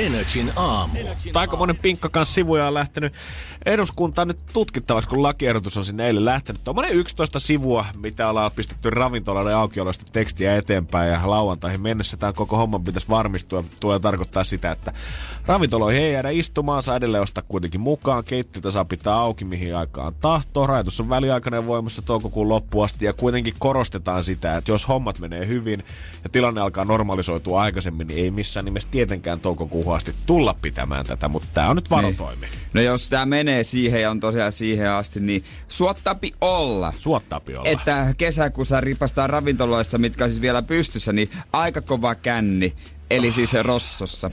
Energin 0.00 0.52
aamu. 0.56 0.98
Aika 1.34 1.56
monen 1.56 1.76
pinkka 1.76 2.08
kanssa 2.08 2.34
sivuja 2.34 2.66
on 2.66 2.74
lähtenyt 2.74 3.14
eduskuntaan 3.66 4.28
nyt 4.28 4.38
tutkittavaksi, 4.52 5.08
kun 5.08 5.22
lakiehdotus 5.22 5.76
on 5.76 5.84
sinne 5.84 6.06
eilen 6.06 6.24
lähtenyt. 6.24 6.64
Tuommoinen 6.64 6.94
11 6.94 7.38
sivua, 7.40 7.84
mitä 7.96 8.28
ollaan 8.28 8.50
pistetty 8.56 8.90
ravintoloiden 8.90 9.56
aukioloista 9.56 10.04
tekstiä 10.12 10.56
eteenpäin 10.56 11.12
ja 11.12 11.30
lauantaihin 11.30 11.80
mennessä 11.80 12.16
tämä 12.16 12.32
koko 12.32 12.56
homma 12.56 12.78
pitäisi 12.78 13.08
varmistua. 13.08 13.64
Tulee 13.80 13.98
tarkoittaa 13.98 14.44
sitä, 14.44 14.70
että 14.70 14.92
ravintoloihin 15.46 16.02
ei 16.02 16.12
jäädä 16.12 16.30
istumaan, 16.30 16.82
saa 16.82 16.96
edelleen 16.96 17.22
ostaa 17.22 17.44
kuitenkin 17.48 17.80
mukaan. 17.80 18.24
Keittiötä 18.24 18.70
saa 18.70 18.84
pitää 18.84 19.14
auki 19.14 19.44
mihin 19.44 19.76
aikaan 19.76 20.14
tahtoo. 20.20 20.66
Rajoitus 20.66 21.00
on 21.00 21.08
väliaikainen 21.08 21.66
voimassa 21.66 22.02
toukokuun 22.02 22.48
loppuun 22.48 22.84
asti 22.84 23.04
ja 23.04 23.12
kuitenkin 23.12 23.54
korostetaan 23.58 24.24
sitä, 24.24 24.56
että 24.56 24.72
jos 24.72 24.88
hommat 24.88 25.18
menee 25.18 25.46
hyvin 25.46 25.84
ja 26.24 26.30
tilanne 26.30 26.60
alkaa 26.60 26.84
normalisoitua 26.84 27.62
aikaisemmin, 27.62 28.06
niin 28.06 28.24
ei 28.24 28.30
missään 28.30 28.64
nimessä 28.64 28.88
tietenkään 28.92 29.40
toukokuuhun 29.40 29.89
asti 29.92 30.14
tulla 30.26 30.56
pitämään 30.62 31.06
tätä, 31.06 31.28
mutta 31.28 31.48
tämä 31.54 31.68
on 31.68 31.76
nyt 31.76 31.90
varotoimi. 31.90 32.46
Niin. 32.46 32.60
No 32.72 32.80
jos 32.80 33.08
tämä 33.08 33.26
menee 33.26 33.64
siihen 33.64 34.02
ja 34.02 34.10
on 34.10 34.20
tosiaan 34.20 34.52
siihen 34.52 34.90
asti, 34.90 35.20
niin 35.20 35.44
suottapi 35.68 36.32
olla. 36.40 36.92
Suottapi 36.96 37.56
olla. 37.56 37.70
Että 37.70 38.14
kesäkuussa 38.18 38.80
ripastaa 38.80 39.26
ravintoloissa, 39.26 39.98
mitkä 39.98 40.24
on 40.24 40.30
siis 40.30 40.40
vielä 40.40 40.62
pystyssä, 40.62 41.12
niin 41.12 41.30
aika 41.52 41.80
kova 41.80 42.14
känni. 42.14 42.74
Eli 43.10 43.32
siis 43.32 43.52
Rossossa. 43.62 44.30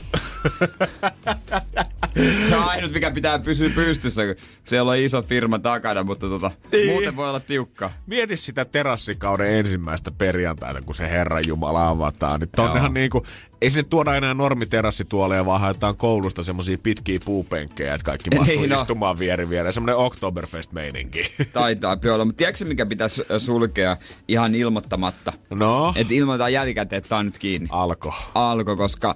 se 2.49 2.55
on 2.55 2.63
ainut, 2.63 2.91
mikä 2.91 3.11
pitää 3.11 3.39
pysyä 3.39 3.69
pystyssä, 3.75 4.25
kun 4.25 4.35
siellä 4.65 4.91
on 4.91 4.97
iso 4.97 5.21
firma 5.21 5.59
takana, 5.59 6.03
mutta 6.03 6.27
tota, 6.27 6.51
niin. 6.71 6.91
muuten 6.91 7.15
voi 7.15 7.29
olla 7.29 7.39
tiukka. 7.39 7.91
Mieti 8.05 8.37
sitä 8.37 8.65
terassikauden 8.65 9.53
ensimmäistä 9.53 10.11
perjantaina, 10.11 10.81
kun 10.81 10.95
se 10.95 11.09
Herran 11.09 11.47
Jumala 11.47 11.87
avataan. 11.87 12.39
Niin 12.39 12.49
tonnehan 12.55 12.93
niinku, 12.93 13.25
ei 13.61 13.69
sinne 13.69 13.87
tuoda 13.89 14.15
enää 14.15 14.33
normiterrassituoleja, 14.33 15.45
vaan 15.45 15.61
haetaan 15.61 15.97
koulusta 15.97 16.43
semmosia 16.43 16.77
pitkiä 16.83 17.19
puupenkkejä, 17.25 17.93
että 17.93 18.05
kaikki 18.05 18.29
mahtuu 18.29 18.55
niin, 18.55 18.69
no. 18.69 18.75
istumaan 18.75 19.19
vieri 19.19 19.49
viereen. 19.49 19.73
Semmoinen 19.73 19.97
Oktoberfest-meininki. 19.97 21.31
Taitaa 21.53 21.97
olla, 22.13 22.25
mutta 22.25 22.37
tiedätkö 22.37 22.65
mikä 22.65 22.85
pitäisi 22.85 23.23
sulkea 23.37 23.97
ihan 24.27 24.55
ilmoittamatta? 24.55 25.33
No? 25.49 25.93
Että 25.95 26.13
ilmoitetaan 26.13 26.53
jälkikäteen, 26.53 26.97
että 26.97 27.09
tää 27.09 27.17
on 27.17 27.25
nyt 27.25 27.37
kiinni. 27.37 27.67
Alko. 27.71 28.13
Alko, 28.35 28.75
koska 28.75 29.15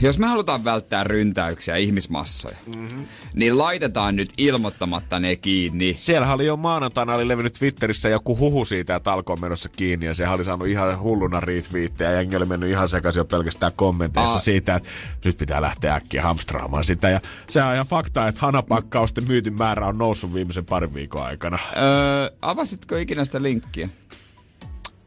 Jos 0.00 0.18
me 0.18 0.26
halutaan 0.26 0.64
välttää 0.64 1.04
ryntäyksiä 1.04 1.76
ihmismassoja, 1.76 2.56
mm-hmm. 2.76 3.06
niin 3.34 3.58
laitetaan 3.58 4.16
nyt 4.16 4.30
ilmoittamatta 4.38 5.20
ne 5.20 5.36
kiinni. 5.36 5.94
Siellä 5.98 6.32
oli 6.32 6.46
jo 6.46 6.56
maanantaina 6.56 7.14
oli 7.14 7.28
levinnyt 7.28 7.52
Twitterissä 7.52 8.08
joku 8.08 8.38
huhu 8.38 8.64
siitä, 8.64 8.96
että 8.96 9.12
alkoi 9.12 9.36
menossa 9.36 9.68
kiinni 9.68 10.06
ja 10.06 10.14
se 10.14 10.28
oli 10.28 10.44
saanut 10.44 10.68
ihan 10.68 11.00
hulluna 11.00 11.40
retweettejä 11.40 12.10
ja 12.10 12.16
jengi 12.16 12.36
oli 12.36 12.46
mennyt 12.46 12.70
ihan 12.70 12.88
sekaisin 12.88 13.20
jo 13.20 13.24
pelkästään 13.24 13.72
kommenteissa 13.76 14.32
Aa. 14.32 14.38
siitä, 14.38 14.74
että 14.74 14.88
nyt 15.24 15.38
pitää 15.38 15.62
lähteä 15.62 15.94
äkkiä 15.94 16.22
hamstraamaan 16.22 16.84
sitä. 16.84 17.08
Ja 17.08 17.20
se 17.48 17.62
on 17.62 17.74
ihan 17.74 17.86
fakta, 17.86 18.28
että 18.28 18.40
hanapakkausten 18.40 19.28
myytin 19.28 19.54
määrä 19.54 19.86
on 19.86 19.98
noussut 19.98 20.34
viimeisen 20.34 20.66
parin 20.66 20.94
viikon 20.94 21.22
aikana. 21.22 21.58
Öö, 21.76 22.30
avasitko 22.42 22.96
ikinä 22.96 23.24
sitä 23.24 23.42
linkkiä? 23.42 23.88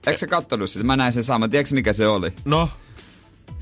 Eikö 0.08 0.18
sä 0.18 0.28
kattonut 0.28 0.70
sitä? 0.70 0.86
Mä 0.86 0.96
näin 0.96 1.14
sen 1.14 1.24
saman. 1.24 1.50
Tiedätkö 1.50 1.76
mikä 1.76 1.94
se 1.94 2.08
oli? 2.08 2.34
No? 2.46 2.70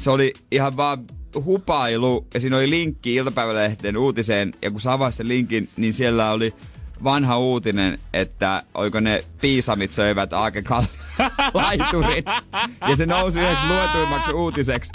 Se 0.01 0.09
oli 0.09 0.33
ihan 0.51 0.77
vaan 0.77 1.05
hupailu 1.45 2.27
ja 2.33 2.39
siinä 2.39 2.57
oli 2.57 2.69
linkki 2.69 3.15
iltapäivälehden 3.15 3.97
uutiseen 3.97 4.53
ja 4.61 4.71
kun 4.71 4.81
sä 4.81 4.93
avasit 4.93 5.17
sen 5.17 5.27
linkin, 5.27 5.69
niin 5.77 5.93
siellä 5.93 6.31
oli 6.31 6.53
vanha 7.03 7.37
uutinen, 7.37 7.99
että 8.13 8.63
oiko 8.73 8.99
ne 8.99 9.23
piisamit 9.41 9.91
söivät 9.91 10.33
Aake 10.33 10.63
laiturin. 11.53 12.23
Ja 12.89 12.95
se 12.95 13.05
nousi 13.05 13.39
yhdeksi 13.39 13.65
luetuimmaksi 13.65 14.31
uutiseksi. 14.31 14.91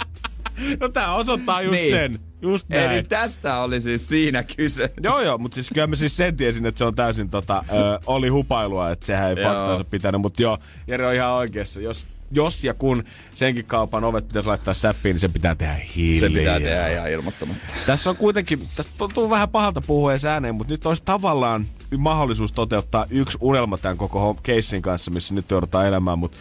No 0.79 0.89
tää 0.89 1.13
osoittaa 1.13 1.61
just 1.61 1.71
niin. 1.71 1.89
sen. 1.89 2.19
Just 2.41 2.69
näin. 2.69 2.91
Eli 2.91 3.03
tästä 3.03 3.61
oli 3.61 3.81
siis 3.81 4.07
siinä 4.07 4.43
kyse. 4.43 4.89
Joo 5.03 5.21
joo, 5.21 5.37
mutta 5.37 5.55
siis 5.55 5.69
kyllä 5.73 5.87
mä 5.87 5.95
siis 5.95 6.17
sen 6.17 6.37
tiesin, 6.37 6.65
että 6.65 6.77
se 6.77 6.85
on 6.85 6.95
täysin 6.95 7.29
tota, 7.29 7.63
ö, 7.69 7.99
oli 8.05 8.27
hupailua, 8.27 8.91
että 8.91 9.05
sehän 9.05 9.29
ei 9.29 9.43
faktaansa 9.43 9.83
pitänyt. 9.83 10.21
Mutta 10.21 10.41
joo, 10.41 10.57
Jere 10.87 11.07
on 11.07 11.13
ihan 11.13 11.31
oikeassa. 11.31 11.81
Jos 11.81 12.07
jos 12.31 12.63
ja 12.63 12.73
kun 12.73 13.03
senkin 13.35 13.65
kaupan 13.65 14.03
ovet 14.03 14.27
pitäisi 14.27 14.47
laittaa 14.47 14.73
säppiin, 14.73 15.13
niin 15.13 15.19
se 15.19 15.29
pitää 15.29 15.55
tehdä 15.55 15.79
hiljaa. 15.95 16.19
Se 16.19 16.29
pitää 16.29 16.59
tehdä 16.59 16.87
ihan 16.87 17.11
ilmoittamatta. 17.11 17.73
Tässä 17.85 18.09
on 18.09 18.17
kuitenkin, 18.17 18.67
tässä 18.75 18.91
tuntuu 18.97 19.29
vähän 19.29 19.49
pahalta 19.49 19.81
puhua 19.81 20.11
edes 20.11 20.25
ääneen, 20.25 20.55
mutta 20.55 20.73
nyt 20.73 20.85
olisi 20.85 21.03
tavallaan 21.05 21.67
mahdollisuus 21.97 22.51
toteuttaa 22.51 23.05
yksi 23.09 23.37
unelma 23.41 23.77
tämän 23.77 23.97
koko 23.97 24.37
keissin 24.43 24.81
kanssa, 24.81 25.11
missä 25.11 25.33
nyt 25.33 25.51
joudutaan 25.51 25.87
elämään, 25.87 26.19
mutta 26.19 26.37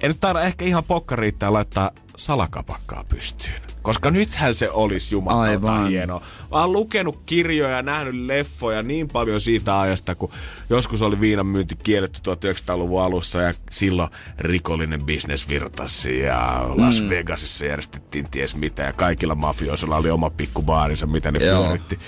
ei 0.00 0.08
nyt 0.08 0.20
taida 0.20 0.42
ehkä 0.42 0.64
ihan 0.64 0.84
pokka 0.84 1.16
riittää 1.16 1.52
laittaa 1.52 1.90
salakapakkaa 2.16 3.04
pystyyn. 3.08 3.69
Koska 3.82 4.10
nythän 4.10 4.54
se 4.54 4.70
olisi 4.70 5.14
jumalauta 5.14 5.84
hienoa. 5.84 6.20
Mä 6.50 6.60
oon 6.60 6.72
lukenut 6.72 7.22
kirjoja 7.26 7.76
ja 7.76 7.82
nähnyt 7.82 8.14
leffoja 8.14 8.82
niin 8.82 9.08
paljon 9.08 9.40
siitä 9.40 9.80
ajasta, 9.80 10.14
kun 10.14 10.30
joskus 10.70 11.02
oli 11.02 11.20
viinan 11.20 11.46
myynti 11.46 11.76
kielletty 11.82 12.20
1900-luvun 12.30 13.02
alussa 13.02 13.40
ja 13.40 13.54
silloin 13.70 14.10
rikollinen 14.38 15.04
bisnes 15.04 15.48
virtasi 15.48 16.18
ja 16.18 16.64
Las 16.74 17.02
mm. 17.02 17.08
Vegasissa 17.08 17.66
järjestettiin 17.66 18.30
ties 18.30 18.56
mitä 18.56 18.82
ja 18.82 18.92
kaikilla 18.92 19.34
mafioisilla 19.34 19.96
oli 19.96 20.10
oma 20.10 20.30
pikku 20.30 20.62
baarinsa, 20.62 21.06
mitä 21.06 21.30
ne 21.30 21.44
Joo. 21.44 21.64
pyöritti. 21.64 21.98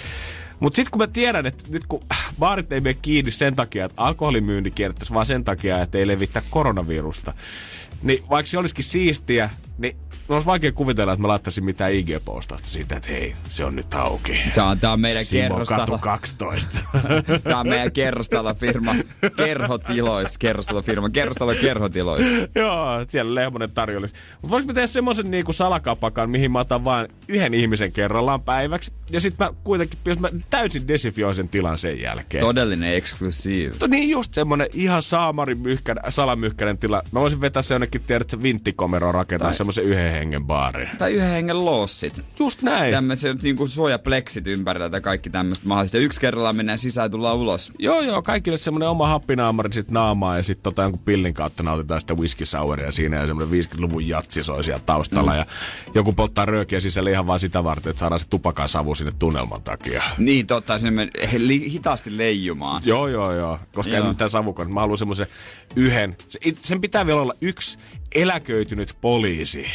Mutta 0.60 0.76
sitten 0.76 0.90
kun 0.90 0.98
mä 0.98 1.06
tiedän, 1.06 1.46
että 1.46 1.64
nyt 1.68 1.84
kun 1.88 2.02
baarit 2.38 2.72
ei 2.72 2.80
mene 2.80 2.94
kiinni 3.02 3.30
sen 3.30 3.56
takia, 3.56 3.84
että 3.84 4.02
alkoholimyynti 4.02 4.70
kiellettäisiin, 4.70 5.14
vaan 5.14 5.26
sen 5.26 5.44
takia, 5.44 5.82
että 5.82 5.98
ei 5.98 6.06
levittää 6.06 6.42
koronavirusta, 6.50 7.34
niin 8.02 8.24
vaikka 8.30 8.50
se 8.50 8.58
olisikin 8.58 8.84
siistiä, 8.84 9.50
niin 9.78 9.96
no 10.28 10.34
olisi 10.34 10.46
vaikea 10.46 10.72
kuvitella, 10.72 11.12
että 11.12 11.22
mä 11.22 11.28
laittaisin 11.28 11.64
mitään 11.64 11.92
IG-postausta 11.92 12.66
siitä, 12.68 12.96
että 12.96 13.08
hei, 13.08 13.34
se 13.48 13.64
on 13.64 13.76
nyt 13.76 13.94
auki. 13.94 14.38
Se 14.52 14.62
on, 14.62 14.78
tää 14.78 14.92
on 14.92 15.00
meidän 15.00 15.24
Simo 15.24 15.42
kerrostalo. 15.42 15.80
Katu 15.80 15.98
12. 15.98 16.78
tää 17.44 17.58
on 17.58 17.68
meidän 17.68 17.92
kerrostalofirma. 17.92 18.94
Kerhotilois, 19.36 20.38
kerrostalofirma. 20.38 21.10
Kerrostalo 21.10 21.54
kerhotilois. 21.60 22.26
Joo, 22.54 23.04
siellä 23.08 23.34
Lehmonen 23.34 23.70
tarjollisi. 23.70 24.14
Mutta 24.32 24.48
voinko 24.48 24.66
mä 24.66 24.74
tehdä 24.74 24.86
semmoisen 24.86 25.30
niinku 25.30 25.52
salakapakan, 25.52 26.30
mihin 26.30 26.50
mä 26.50 26.60
otan 26.60 26.84
vain 26.84 27.08
yhden 27.28 27.54
ihmisen 27.54 27.92
kerrallaan 27.92 28.42
päiväksi. 28.42 28.92
Ja 29.10 29.20
sitten 29.20 29.46
mä 29.46 29.54
kuitenkin, 29.64 29.98
jos 30.04 30.18
mä 30.18 30.28
täysin 30.50 30.88
desifioin 30.88 31.34
sen 31.34 31.48
tilan 31.48 31.78
sen 31.78 32.00
jälkeen. 32.00 32.44
Todellinen 32.44 32.94
eksklusiivi. 32.94 33.74
To, 33.78 33.86
niin 33.86 34.10
just 34.10 34.34
semmonen 34.34 34.66
ihan 34.72 35.02
saamari 35.02 35.54
myhkän, 35.54 35.96
salamyhkän 36.08 36.78
tila. 36.78 37.02
Mä 37.12 37.20
voisin 37.20 37.40
vetää 37.40 37.62
se 37.62 37.74
jonnekin, 37.74 38.00
tiedät, 38.06 38.30
se 38.30 38.42
vinttikomeroon 38.42 39.14
rakentaa 39.14 39.52
semmoisen 39.52 39.84
yhden 39.84 40.11
hengen 40.12 40.46
baari. 40.46 40.88
Tai 40.98 41.12
yhden 41.12 41.30
hengen 41.30 41.64
lossit. 41.64 42.20
Just 42.38 42.62
näin. 42.62 42.92
Tämmöiset 42.92 43.42
niinku 43.42 43.68
suojapleksit 43.68 44.46
ympärillä 44.46 44.90
tai 44.90 45.00
kaikki 45.00 45.30
tämmöistä 45.30 45.68
mahdollista. 45.68 45.98
Yksi 45.98 46.20
kerrallaan 46.20 46.56
mennään 46.56 46.78
sisään 46.78 47.04
ja 47.04 47.08
tullaan 47.08 47.36
ulos. 47.36 47.72
Joo, 47.78 48.00
joo, 48.00 48.22
kaikille 48.22 48.58
semmoinen 48.58 48.88
oma 48.88 49.06
happinaamari 49.06 49.72
sit 49.72 49.90
naamaa 49.90 50.36
ja 50.36 50.42
sitten 50.42 50.62
tota 50.62 50.82
jonkun 50.82 51.00
pillin 51.04 51.34
kautta 51.34 51.62
nautitaan 51.62 52.00
sitä 52.00 52.14
whisky 52.14 52.44
souria 52.46 52.92
siinä 52.92 53.16
ja 53.16 53.26
semmoinen 53.26 53.64
50-luvun 53.64 54.08
jatsi 54.08 54.42
soi 54.42 54.64
siellä 54.64 54.82
taustalla. 54.86 55.32
Mm. 55.32 55.38
Ja 55.38 55.46
joku 55.94 56.12
polttaa 56.12 56.46
röökiä 56.46 56.80
sisällä 56.80 57.10
ihan 57.10 57.26
vaan 57.26 57.40
sitä 57.40 57.64
varten, 57.64 57.90
että 57.90 58.00
saadaan 58.00 58.20
se 58.20 58.28
tupakan 58.28 58.68
savu 58.68 58.94
sinne 58.94 59.12
tunnelman 59.18 59.62
takia. 59.62 60.02
Niin, 60.18 60.46
totta, 60.46 60.78
se 60.78 60.88
li- 61.36 61.72
hitaasti 61.72 62.16
leijumaan. 62.16 62.82
Joo, 62.84 63.08
joo, 63.08 63.32
joo. 63.32 63.58
Koska 63.74 63.92
joo. 63.92 64.04
ei 64.04 64.08
mitään 64.08 64.30
savukon. 64.30 64.72
Mä 64.72 64.80
haluan 64.80 64.98
semmoisen 64.98 65.26
yhden. 65.76 66.16
Sen 66.60 66.80
pitää 66.80 67.06
vielä 67.06 67.20
olla 67.20 67.34
yksi 67.40 67.78
eläköitynyt 68.14 68.96
poliisi, 69.00 69.66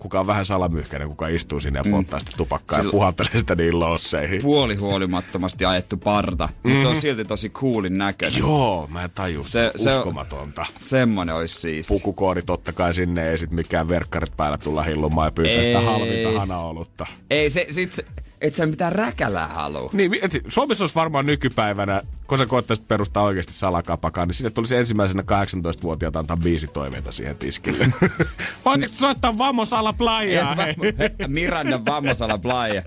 kuka 0.00 0.20
on 0.20 0.26
vähän 0.26 0.44
salamyhkäinen, 0.44 1.08
kuka 1.08 1.28
istuu 1.28 1.60
sinne 1.60 1.78
ja 1.78 1.84
mm. 1.84 1.90
polttaa 1.90 2.20
sitä 2.20 2.32
tupakkaa 2.36 2.78
Sillä... 2.78 2.88
ja 2.88 2.90
puhaltelee 2.90 3.38
sitä 3.38 3.54
niin 3.54 3.78
losseihin. 3.78 4.42
Puolihuolimattomasti 4.42 5.64
ajettu 5.64 5.96
parta, 5.96 6.46
mm-hmm. 6.46 6.70
mutta 6.70 6.82
se 6.82 6.88
on 6.88 6.94
mhm. 6.94 7.00
silti 7.00 7.24
tosi 7.24 7.50
coolin 7.50 7.98
näköinen. 7.98 8.38
Joo, 8.38 8.86
mä 8.90 9.04
en 9.04 9.10
taju 9.14 9.44
se, 9.44 9.70
se 9.76 9.98
uskomatonta. 9.98 10.66
Semmonen 10.78 11.34
olisi 11.34 11.60
siisti. 11.60 11.94
Pukukoodi 11.94 12.42
totta 12.42 12.72
kai 12.72 12.94
sinne, 12.94 13.30
ei 13.30 13.38
sit 13.38 13.50
mikään 13.50 13.88
verkkarit 13.88 14.36
päällä 14.36 14.58
tulla 14.58 14.82
hillumaan 14.82 15.26
ja 15.26 15.30
pyytää 15.30 15.62
sitä 15.62 15.80
halvinta 15.80 16.38
hanaolutta. 16.38 17.06
Ei, 17.30 17.50
se, 17.50 17.66
sit 17.70 17.92
se, 17.92 18.04
et 18.40 18.54
sä 18.54 18.66
mitään 18.66 18.92
räkälää 18.92 19.46
halua. 19.46 19.90
Niin, 19.92 20.18
et, 20.22 20.32
Suomessa 20.48 20.84
olisi 20.84 20.94
varmaan 20.94 21.26
nykypäivänä, 21.26 22.02
kun 22.26 22.38
sä 22.38 22.46
koettaisit 22.46 22.88
perustaa 22.88 23.22
oikeasti 23.22 23.52
salakapakaan, 23.52 24.28
niin 24.28 24.34
sinne 24.34 24.50
tulisi 24.50 24.76
ensimmäisenä 24.76 25.22
18-vuotiaata 25.22 26.18
antaa 26.18 26.36
biisi 26.36 26.66
toiveita 26.66 27.12
siihen 27.12 27.36
tiskille. 27.36 27.88
Voitko 28.64 28.88
soittaa 28.92 29.38
Vamos 29.38 29.72
a 29.72 29.84
la 29.84 29.92
playa? 29.92 30.56
Miranda 31.28 31.84
Vamos 31.84 32.22
a 32.22 32.28
la 32.28 32.38
playa. 32.38 32.82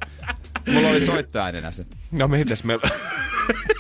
Mulla 0.73 0.89
oli 0.89 1.01
soittoäänenä 1.01 1.71
se. 1.71 1.85
No 2.11 2.27
mites 2.27 2.63
me... 2.63 2.79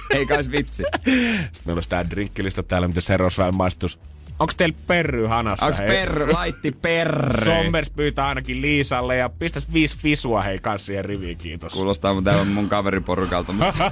Ei 0.09 0.25
kais 0.25 0.51
vitsi. 0.51 0.83
Sitten 1.03 1.61
meillä 1.65 1.77
olisi 1.77 1.89
tää 1.89 2.09
drinkkilista 2.09 2.63
täällä, 2.63 2.87
mitä 2.87 3.01
se 3.01 3.17
Roswell 3.17 3.51
maistus. 3.51 3.99
Onks 4.39 4.55
teillä 4.55 4.77
perry 4.87 5.25
hanassa? 5.25 5.65
Onks 5.65 5.77
perry? 5.77 6.31
Laitti 6.33 6.71
perry. 6.71 7.45
Sommers 7.45 7.91
pyytää 7.91 8.27
ainakin 8.27 8.61
Liisalle 8.61 9.15
ja 9.15 9.29
pistäs 9.29 9.73
viisi 9.73 9.97
fisua 9.97 10.41
hei 10.41 10.59
kanssa 10.59 10.85
siihen 10.85 11.05
riviin, 11.05 11.37
kiitos. 11.37 11.73
Kuulostaa 11.73 12.13
mun 12.13 12.23
täällä 12.23 12.45
mun 12.45 12.69
kaveriporukalta. 12.69 13.53
Mutta... 13.53 13.91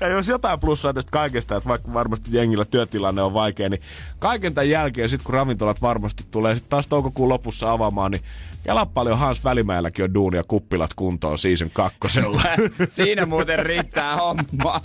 ja 0.00 0.08
jos 0.08 0.28
jotain 0.28 0.60
plussaa 0.60 0.92
tästä 0.92 1.10
kaikesta, 1.10 1.56
että 1.56 1.68
vaikka 1.68 1.94
varmasti 1.94 2.30
jengillä 2.32 2.64
työtilanne 2.64 3.22
on 3.22 3.34
vaikea, 3.34 3.68
niin 3.68 3.82
kaiken 4.18 4.54
tämän 4.54 4.70
jälkeen, 4.70 5.08
sit 5.08 5.22
kun 5.22 5.34
ravintolat 5.34 5.82
varmasti 5.82 6.24
tulee 6.30 6.56
sit 6.56 6.68
taas 6.68 6.86
toukokuun 6.86 7.28
lopussa 7.28 7.72
avaamaan, 7.72 8.10
niin 8.10 8.22
Jala 8.66 8.86
paljon 8.86 9.18
Hans 9.18 9.44
Välimäelläkin 9.44 10.04
on 10.04 10.14
duunia 10.14 10.42
kuppilat 10.48 10.94
kuntoon 10.94 11.38
season 11.38 11.70
kakkosella. 11.72 12.42
Siinä 12.88 13.26
muuten 13.26 13.58
riittää 13.58 14.16
homma. 14.16 14.80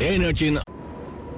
Energin 0.00 0.60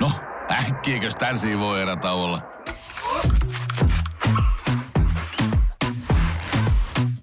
No, 0.00 0.10
äkkiäkös 0.50 1.14
tän 1.14 1.38
voi 1.60 1.82
erä 1.82 1.96
olla? 2.12 2.42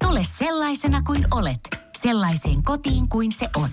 Tule 0.03 0.21
sellaisena 0.23 1.01
kuin 1.01 1.27
olet, 1.31 1.59
sellaiseen 1.97 2.63
kotiin 2.63 3.09
kuin 3.09 3.31
se 3.31 3.49
on. 3.55 3.69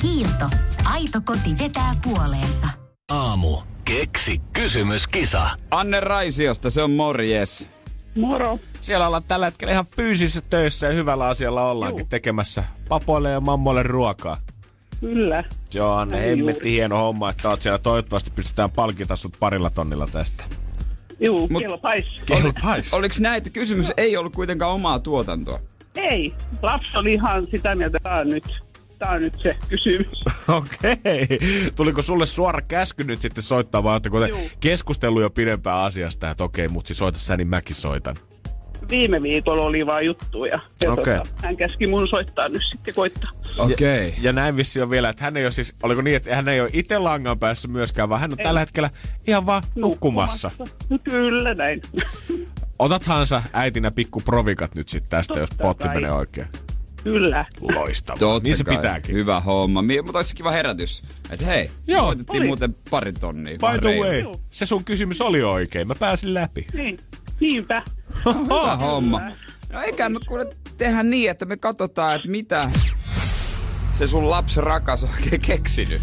Kiilto. 0.00 0.50
Aito 0.84 1.20
koti 1.24 1.58
vetää 1.58 1.94
puoleensa. 2.02 2.68
Aamu. 3.10 3.56
Keksi 3.84 4.40
kysymyskisa. 4.52 5.50
Anne 5.70 6.00
Raisiosta, 6.00 6.70
se 6.70 6.82
on 6.82 6.90
morjes. 6.90 7.66
Moro. 8.14 8.58
Siellä 8.80 9.06
ollaan 9.06 9.24
tällä 9.28 9.46
hetkellä 9.46 9.72
ihan 9.72 9.86
fyysisissä 9.96 10.40
töissä 10.50 10.86
ja 10.86 10.92
hyvällä 10.92 11.26
asialla 11.28 11.70
ollaankin 11.70 12.00
Juu. 12.00 12.06
tekemässä 12.10 12.64
papoille 12.88 13.30
ja 13.30 13.40
mammoille 13.40 13.82
ruokaa. 13.82 14.36
Kyllä. 15.00 15.44
Joo, 15.74 15.94
Anne, 15.94 16.22
hemmetti 16.30 16.70
hieno 16.70 16.96
homma, 16.98 17.30
että 17.30 17.48
oot 17.48 17.62
siellä. 17.62 17.78
Toivottavasti 17.78 18.30
pystytään 18.30 18.70
palkita 18.70 19.16
sut 19.16 19.36
parilla 19.40 19.70
tonnilla 19.70 20.06
tästä. 20.12 20.44
Juu, 21.20 21.48
Mut- 21.48 21.62
kelpais. 21.62 22.04
Kelpais. 22.26 22.94
Oliko 22.94 23.14
näitä 23.20 23.50
kysymys 23.50 23.92
ei 23.96 24.16
ollut 24.16 24.32
kuitenkaan 24.34 24.72
omaa 24.72 24.98
tuotantoa? 24.98 25.60
Ei, 25.94 26.32
lapsi 26.62 26.96
oli 26.98 27.12
ihan 27.12 27.46
sitä 27.46 27.74
mieltä, 27.74 27.96
että 27.96 28.24
nyt, 28.24 28.44
tää 29.04 29.14
on 29.14 29.22
nyt 29.22 29.34
se 29.42 29.56
kysymys. 29.68 30.20
Okei. 30.58 31.38
Tuliko 31.76 32.02
sulle 32.02 32.26
suora 32.26 32.60
käsky 32.60 33.04
nyt 33.04 33.20
sitten 33.20 33.42
soittaa, 33.42 33.82
vai 33.82 33.92
ootteko 33.92 34.20
te 34.20 34.28
Juu. 34.28 34.50
keskustellut 34.60 35.22
jo 35.22 35.30
pidempään 35.30 35.78
asiasta, 35.78 36.30
että 36.30 36.44
okei, 36.44 36.68
mutsi 36.68 36.94
soita 36.94 37.18
sä, 37.18 37.36
niin 37.36 37.48
mäkin 37.48 37.76
soitan. 37.76 38.16
Viime 38.90 39.22
viikolla 39.22 39.64
oli 39.64 39.86
vaan 39.86 40.04
juttu 40.04 40.44
ja, 40.44 40.60
Okei. 40.88 41.16
tota, 41.16 41.28
hän 41.42 41.56
käski 41.56 41.86
mun 41.86 42.08
soittaa 42.08 42.48
nyt 42.48 42.62
sitten 42.70 42.94
koittaa. 42.94 43.30
Okei. 43.58 44.08
Okay. 44.08 44.22
Ja 44.22 44.32
näin 44.32 44.56
vissi 44.56 44.82
on 44.82 44.90
vielä, 44.90 45.08
että 45.08 45.24
hän 45.24 45.36
ei 45.36 45.44
ole 45.44 45.50
siis, 45.50 45.74
oliko 45.82 46.02
niin, 46.02 46.16
että 46.16 46.36
hän 46.36 46.48
ei 46.48 46.60
ole 46.60 46.70
itse 46.72 46.98
langan 46.98 47.38
päässä 47.38 47.68
myöskään, 47.68 48.08
vaan 48.08 48.20
hän 48.20 48.32
on 48.32 48.36
tällä 48.36 48.60
hetkellä 48.60 48.90
ihan 49.26 49.46
vaan 49.46 49.62
nukkumassa. 49.74 50.50
No 50.90 50.98
Kyllä 50.98 51.54
näin. 51.54 51.82
Otathan 52.78 53.26
sä 53.26 53.42
äitinä 53.52 53.90
pikku 53.90 54.20
provikat 54.20 54.74
nyt 54.74 54.88
sitten 54.88 55.10
tästä, 55.10 55.38
jos 55.38 55.50
Totta 55.50 55.64
potti 55.64 55.84
kai. 55.84 55.94
menee 55.94 56.12
oikein. 56.12 56.48
Kyllä. 57.04 57.44
Loistavaa. 57.60 58.18
Totta 58.18 58.44
niin 58.48 58.56
se 58.56 58.64
kai. 58.64 58.76
pitääkin. 58.76 59.14
Hyvä 59.14 59.40
homma. 59.40 59.82
Mi- 59.82 60.02
Mutta 60.02 60.18
olisi 60.18 60.34
kiva 60.34 60.50
herätys. 60.50 61.02
Että 61.30 61.46
hei, 61.46 61.70
Joo, 61.86 62.06
voitettiin 62.06 62.40
oli. 62.40 62.46
muuten 62.46 62.76
pari 62.90 63.12
tonnia. 63.12 63.58
By 63.58 63.78
the 63.88 63.98
way, 64.00 64.20
Joo. 64.20 64.40
se 64.50 64.66
sun 64.66 64.84
kysymys 64.84 65.20
oli 65.20 65.42
oikein. 65.42 65.88
Mä 65.88 65.94
pääsin 65.94 66.34
läpi. 66.34 66.66
Niin. 66.74 66.98
Niinpä. 67.40 67.82
Hyvä 68.26 68.76
homma. 68.76 69.20
No 69.72 69.82
eikä 69.82 70.08
me 70.08 70.18
kuule 70.28 70.56
tehdä 70.78 71.02
niin, 71.02 71.30
että 71.30 71.44
me 71.44 71.56
katsotaan, 71.56 72.16
että 72.16 72.28
mitä 72.28 72.70
se 73.94 74.06
sun 74.06 74.30
lapsi 74.30 74.60
rakas 74.60 75.04
on 75.04 75.10
oikein 75.20 75.40
keksinyt. 75.40 76.02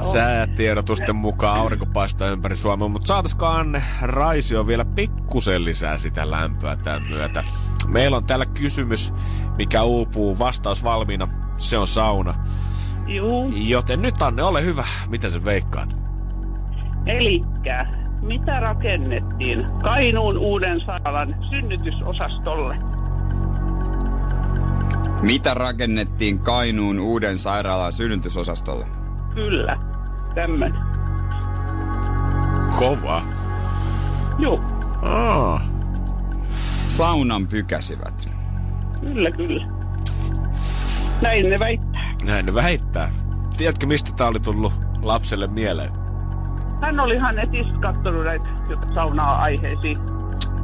Säätiedotusten 0.00 1.16
mukaan 1.16 1.60
aurinko 1.60 1.86
paistaa 1.86 2.28
ympäri 2.28 2.56
Suomea, 2.56 2.88
mutta 2.88 3.06
saataisiko 3.06 3.46
Anne 3.46 3.82
Raisio 4.02 4.66
vielä 4.66 4.84
pikkusen 4.84 5.64
lisää 5.64 5.98
sitä 5.98 6.30
lämpöä 6.30 6.76
tämän 6.76 7.02
myötä? 7.08 7.44
Meillä 7.86 8.16
on 8.16 8.24
täällä 8.24 8.46
kysymys, 8.46 9.14
mikä 9.58 9.82
uupuu. 9.82 10.38
Vastaus 10.38 10.84
valmiina. 10.84 11.28
Se 11.56 11.78
on 11.78 11.86
sauna. 11.86 12.34
Juu. 13.06 13.52
Joten 13.54 14.02
nyt 14.02 14.22
Anne, 14.22 14.42
ole 14.42 14.64
hyvä. 14.64 14.84
Mitä 15.08 15.30
sä 15.30 15.44
veikkaat? 15.44 15.96
Elikkä, 17.06 17.86
mitä 18.22 18.60
rakennettiin 18.60 19.66
Kainuun 19.82 20.38
uuden 20.38 20.80
sairaalan 20.80 21.34
synnytysosastolle? 21.50 22.76
Mitä 25.22 25.54
rakennettiin 25.54 26.38
Kainuun 26.38 27.00
uuden 27.00 27.38
sairaalan 27.38 27.92
synnytysosastolle? 27.92 29.03
Kyllä. 29.34 29.76
Tämmönen. 30.34 30.74
Kova. 32.78 33.22
Juu. 34.38 34.60
Aa. 35.02 35.60
Saunan 36.88 37.46
pykäsivät. 37.46 38.28
Kyllä, 39.00 39.30
kyllä. 39.30 39.66
Näin 41.22 41.50
ne 41.50 41.58
väittää. 41.58 42.14
Näin 42.26 42.46
ne 42.46 42.54
väittää. 42.54 43.10
Tiedätkö, 43.56 43.86
mistä 43.86 44.10
tää 44.16 44.26
oli 44.28 44.40
tullut 44.40 44.72
lapselle 45.02 45.46
mieleen? 45.46 45.90
Hän 46.80 47.00
oli 47.00 47.14
ihan 47.14 47.34
netistä 47.34 47.78
katsonut 47.80 48.24
näitä 48.24 48.48
saunaa 48.94 49.36
aiheisiin 49.36 49.96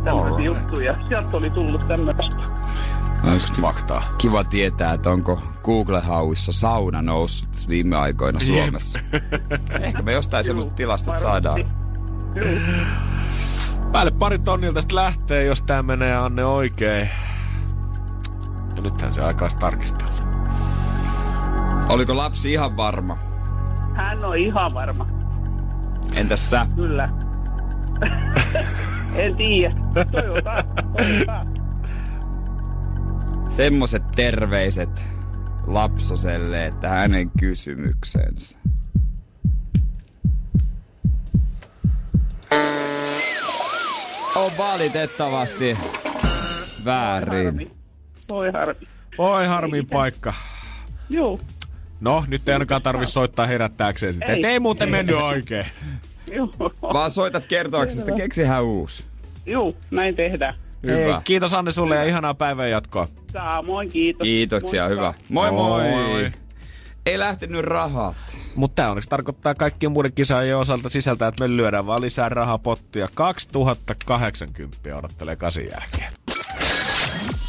tämmöisiä 0.04 0.44
juttuja. 0.44 0.94
Sieltä 1.08 1.36
oli 1.36 1.50
tullut 1.50 1.88
tämmöistä. 1.88 2.24
Olisiko 3.30 3.60
Faktaa. 3.60 4.02
kiva 4.18 4.44
tietää, 4.44 4.92
että 4.92 5.10
onko 5.10 5.42
Google-hauissa 5.70 6.52
sauna 6.52 7.02
noussut 7.02 7.68
viime 7.68 7.96
aikoina 7.96 8.40
Suomessa. 8.40 8.98
Ehkä 9.80 10.02
me 10.02 10.12
jostain 10.12 10.44
semmoiset 10.44 10.74
tilastot 10.74 11.18
saadaan. 11.18 11.64
Päälle 13.92 14.10
pari 14.10 14.38
tonnilta 14.38 14.74
tästä 14.74 14.94
lähtee, 14.94 15.44
jos 15.44 15.62
tää 15.62 15.82
menee 15.82 16.16
Anne 16.16 16.44
oikein. 16.44 17.08
Ja 18.76 18.82
nythän 18.82 19.12
se 19.12 19.22
aikaa 19.22 19.48
tarkistella. 19.48 20.12
Oliko 21.88 22.16
lapsi 22.16 22.52
ihan 22.52 22.76
varma? 22.76 23.18
Hän 23.94 24.24
on 24.24 24.38
ihan 24.38 24.74
varma. 24.74 25.06
Entäs 26.14 26.50
sä? 26.50 26.66
Kyllä. 26.76 27.08
en 29.16 29.36
tiedä. 29.36 29.74
Toivotaan. 30.12 30.64
Toivotaan. 30.96 31.46
Semmoset 33.50 34.02
terveiset 34.16 35.19
lapsoselle, 35.66 36.66
että 36.66 36.88
hänen 36.88 37.30
kysymyksensä. 37.40 38.58
On 44.36 44.50
valitettavasti 44.58 45.78
väärin. 46.84 47.44
Harmi. 47.44 47.70
Voi 48.28 48.50
harmi. 48.52 48.86
Oi 49.18 49.46
harmin 49.46 49.86
paikka. 49.86 50.34
Joo. 51.10 51.40
No, 52.00 52.24
nyt 52.28 52.48
ei 52.48 52.52
ainakaan 52.52 52.82
tarvi 52.82 53.06
soittaa 53.06 53.46
herättääkseen 53.46 54.12
sitä. 54.12 54.24
Ei. 54.26 54.46
Ei, 54.46 54.52
ei 54.52 54.60
muuten 54.60 54.88
Ei. 54.88 54.92
mennyt 54.92 55.16
oikein. 55.16 55.66
Joo. 56.32 56.50
Vaan 56.82 57.10
soitat 57.10 57.46
kertoaksesi, 57.46 58.00
että 58.02 58.14
keksihän 58.14 58.64
uusi. 58.64 59.04
Joo, 59.46 59.74
näin 59.90 60.16
tehdään. 60.16 60.54
Hyvä. 60.82 60.96
Hei, 60.96 61.14
kiitos 61.24 61.54
Anne 61.54 61.72
sulle 61.72 61.96
ja 61.96 62.04
ihanaa 62.04 62.34
päivän 62.34 62.70
jatkoa. 62.70 63.08
Samoin, 63.32 63.90
kiitos. 63.90 64.24
Kiitoksia, 64.24 64.82
Moikka. 64.82 64.94
hyvä. 64.94 65.14
Moi 65.28 65.50
moi. 65.50 65.90
Moi. 65.90 66.32
Ei 67.06 67.18
lähtenyt 67.18 67.64
rahat. 67.64 68.16
Mutta 68.54 68.74
tämä 68.74 68.88
onneksi 68.88 69.10
tarkoittaa 69.10 69.54
kaikkien 69.54 69.92
muiden 69.92 70.12
kisaajien 70.12 70.56
osalta 70.56 70.90
sisältää, 70.90 71.28
että 71.28 71.48
me 71.48 71.56
lyödään 71.56 71.86
vaan 71.86 72.00
lisää 72.00 72.28
rahapottia. 72.28 73.08
2080 73.14 74.96
odottelee 74.96 75.36
kasin 75.36 75.68
jälkeen. 75.70 76.12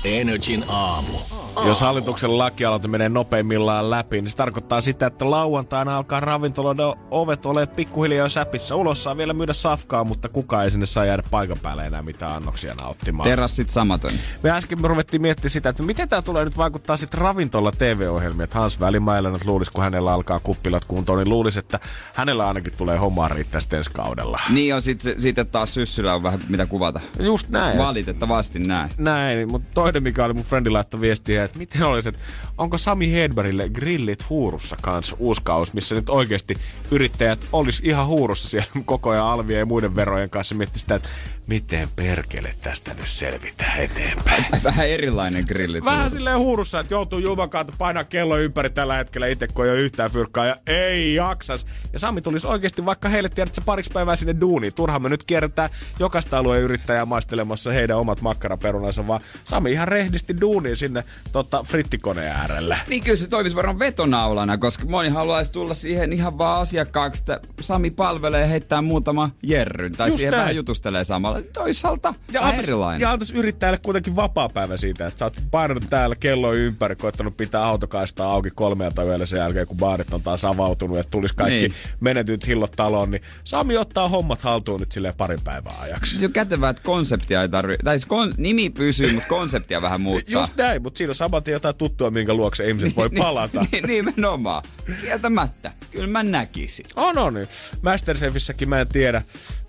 Energin 0.05 0.63
aamu. 0.67 1.17
Jos 1.65 1.81
hallituksen 1.81 2.37
lakialoite 2.37 2.87
menee 2.87 3.09
nopeimmillaan 3.09 3.89
läpi, 3.89 4.21
niin 4.21 4.29
se 4.29 4.37
tarkoittaa 4.37 4.81
sitä, 4.81 5.05
että 5.05 5.29
lauantaina 5.29 5.97
alkaa 5.97 6.19
ravintoloiden 6.19 6.85
ovet 7.11 7.45
ole 7.45 7.65
pikkuhiljaa 7.65 8.29
säpissä. 8.29 8.75
Ulos 8.75 9.03
saa 9.03 9.17
vielä 9.17 9.33
myydä 9.33 9.53
safkaa, 9.53 10.03
mutta 10.03 10.29
kukaan 10.29 10.63
ei 10.63 10.71
sinne 10.71 10.85
saa 10.85 11.05
jäädä 11.05 11.23
paikan 11.31 11.59
päälle 11.59 11.85
enää 11.85 12.01
mitään 12.01 12.31
annoksia 12.31 12.75
nauttimaan. 12.81 13.29
Terassit 13.29 13.69
samaton. 13.69 14.11
Me 14.43 14.51
äsken 14.51 14.81
me 14.81 14.87
ruvettiin 14.87 15.21
miettimään 15.21 15.49
sitä, 15.49 15.69
että 15.69 15.83
miten 15.83 16.09
tämä 16.09 16.21
tulee 16.21 16.45
nyt 16.45 16.57
vaikuttaa 16.57 16.97
sitten 16.97 17.21
ravintola 17.21 17.71
TV-ohjelmiin. 17.71 18.43
Että 18.43 18.59
Hans 18.59 18.79
Välimäellä 18.79 19.29
nyt 19.29 19.45
luulisi, 19.45 19.71
kun 19.71 19.83
hänellä 19.83 20.13
alkaa 20.13 20.39
kuppilat 20.39 20.85
kuntoon, 20.85 21.19
niin 21.19 21.29
luulisi, 21.29 21.59
että 21.59 21.79
hänellä 22.13 22.47
ainakin 22.47 22.73
tulee 22.77 22.97
hommaa 22.97 23.27
riittää 23.27 23.61
sitten 23.61 23.77
ensi 23.77 23.91
kaudella. 23.91 24.39
Niin 24.49 24.75
on 24.75 24.81
sit, 24.81 25.01
sitten 25.17 25.47
taas 25.47 25.73
syssyllä 25.73 26.15
on 26.15 26.23
vähän 26.23 26.39
mitä 26.49 26.65
kuvata. 26.65 27.01
Just 27.19 27.49
näin. 27.49 27.77
Valitettavasti 27.77 28.59
näin. 28.59 28.89
Näin, 28.97 29.51
mutta 29.51 29.67
toinen 29.73 30.03
mikä 30.03 30.25
oli 30.25 30.33
mun 30.33 30.43
frendi 30.43 30.69
laittoi 30.69 31.01
viestiä, 31.01 31.40
että 31.43 31.59
miten 31.59 31.83
olisi, 31.83 32.09
että 32.09 32.21
onko 32.57 32.77
Sami 32.77 33.11
Hedbergille 33.11 33.69
grillit 33.69 34.29
huurussa 34.29 34.77
kanssa 34.81 35.15
uusi 35.19 35.41
missä 35.73 35.95
nyt 35.95 36.09
oikeasti 36.09 36.55
yrittäjät 36.91 37.47
olisi 37.53 37.81
ihan 37.85 38.07
huurussa 38.07 38.49
siellä 38.49 38.69
koko 38.85 39.09
ajan 39.09 39.25
alvien 39.25 39.59
ja 39.59 39.65
muiden 39.65 39.95
verojen 39.95 40.29
kanssa 40.29 40.55
miettii 40.55 40.79
sitä, 40.79 40.95
että 40.95 41.09
miten 41.51 41.89
perkele 41.95 42.55
tästä 42.61 42.93
nyt 42.93 43.07
selvitään 43.07 43.79
eteenpäin. 43.79 44.45
Vähän 44.63 44.87
erilainen 44.87 45.43
grilli. 45.47 45.85
Vähän 45.85 46.11
silleen 46.11 46.37
huurussa, 46.37 46.79
että 46.79 46.93
joutuu 46.93 47.19
Juman 47.19 47.49
kautta 47.49 47.73
painaa 47.77 48.03
kello 48.03 48.37
ympäri 48.37 48.69
tällä 48.69 48.95
hetkellä 48.95 49.27
itse, 49.27 49.47
kun 49.47 49.65
ei 49.65 49.71
ole 49.71 49.79
yhtään 49.79 50.11
fyrkkaa 50.11 50.45
ja 50.45 50.55
ei 50.67 51.15
jaksas. 51.15 51.65
Ja 51.93 51.99
Sami 51.99 52.21
tulisi 52.21 52.47
oikeasti 52.47 52.85
vaikka 52.85 53.09
heille 53.09 53.29
tiedät, 53.29 53.55
sä 53.55 53.61
pariksi 53.65 53.91
päivää 53.93 54.15
sinne 54.15 54.35
duuniin. 54.41 54.73
Turhaan 54.73 55.01
me 55.01 55.09
nyt 55.09 55.23
kierretään 55.23 55.69
jokaista 55.99 56.37
alueen 56.37 56.61
yrittäjää 56.61 57.05
maistelemassa 57.05 57.71
heidän 57.71 57.97
omat 57.97 58.21
makkaraperunansa, 58.21 59.07
vaan 59.07 59.21
Sami 59.45 59.71
ihan 59.71 59.87
rehdisti 59.87 60.41
duuniin 60.41 60.77
sinne 60.77 61.03
tota, 61.31 61.63
frittikoneen 61.63 62.31
äärelle. 62.31 62.77
Niin 62.87 63.03
kyllä 63.03 63.17
se 63.17 63.27
toimisi 63.27 63.55
varmaan 63.55 63.79
vetonaulana, 63.79 64.57
koska 64.57 64.85
moni 64.85 65.09
haluaisi 65.09 65.51
tulla 65.51 65.73
siihen 65.73 66.13
ihan 66.13 66.37
vaan 66.37 66.61
asiakkaaksi, 66.61 67.21
että 67.21 67.39
Sami 67.61 67.91
palvelee 67.91 68.41
ja 68.41 68.47
heittää 68.47 68.81
muutama 68.81 69.29
jerryn. 69.43 69.91
Tai 69.91 70.07
Just 70.07 70.17
siihen 70.17 70.31
näin. 70.31 70.41
vähän 70.41 70.55
jutustelee 70.55 71.03
samalla. 71.03 71.40
Toisaalta 71.53 72.13
Ja 72.31 72.41
antais, 72.47 72.63
erilainen. 72.63 73.01
ja 73.01 73.11
antais 73.11 73.31
yrittäjälle 73.31 73.77
kuitenkin 73.77 74.15
vapaa 74.15 74.49
päivä 74.49 74.77
siitä, 74.77 75.07
että 75.07 75.19
sä 75.19 75.25
oot 75.25 75.37
painanut 75.51 75.83
täällä 75.89 76.15
kello 76.15 76.53
ympäri, 76.53 76.95
koittanut 76.95 77.37
pitää 77.37 77.65
autokaistaa 77.65 78.33
auki 78.33 78.49
kolmelta 78.55 79.03
yöllä 79.03 79.25
sen 79.25 79.39
jälkeen, 79.39 79.67
kun 79.67 79.77
baarit 79.77 80.13
on 80.13 80.23
taas 80.23 80.45
avautunut, 80.45 80.97
että 80.99 81.11
tulisi 81.11 81.35
kaikki 81.35 81.59
Niin. 81.59 81.71
niin. 81.71 81.97
menetyt 81.99 82.47
hillot 82.47 82.71
taloon, 82.71 83.11
niin 83.11 83.21
Sami 83.43 83.77
ottaa 83.77 84.09
hommat 84.09 84.41
haltuun 84.41 84.79
nyt 84.79 84.91
silleen 84.91 85.13
parin 85.17 85.39
päivän 85.43 85.73
ajaksi. 85.79 86.19
Se 86.19 86.25
on 86.25 86.31
kätevää, 86.31 86.69
että 86.69 86.83
konseptia 86.83 87.41
ei 87.41 87.49
tarvi, 87.49 87.75
tai 87.83 87.97
siis 87.99 88.05
kon, 88.05 88.33
nimi 88.37 88.69
pysyy, 88.69 89.13
mutta 89.13 89.29
konseptia 89.29 89.81
vähän 89.81 90.01
muuttaa. 90.01 90.41
Just 90.41 90.55
näin, 90.57 90.81
mutta 90.81 90.97
siinä 90.97 91.11
on 91.11 91.15
saman 91.15 91.43
tien 91.43 91.53
jotain 91.53 91.75
tuttua, 91.75 92.11
minkä 92.11 92.33
luokse 92.33 92.67
ihmiset 92.67 92.95
voi 92.95 93.09
palata. 93.17 93.65
Niin, 93.71 93.83
nimenomaan. 93.87 94.63
Kieltämättä. 95.01 95.71
Kyllä 95.91 96.07
mä 96.07 96.23
näkisin. 96.23 96.85
On, 96.95 97.17
on. 97.17 97.33
Masterchefissäkin 97.81 98.69
mä 98.69 98.79
en 98.79 98.87
tiedä, 98.87 99.21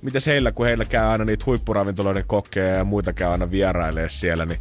mitä 0.02 0.18
heillä, 0.26 0.52
kun 0.52 0.66
heillä 0.66 0.84
käy 0.84 1.04
aina 1.04 1.24
niitä 1.24 1.44
huippuravintoloiden 1.46 2.24
kokkeja 2.26 2.76
ja 2.76 2.84
muita 2.84 3.12
käy 3.12 3.28
aina 3.28 3.50
vierailee 3.50 4.08
siellä, 4.08 4.46
niin 4.46 4.60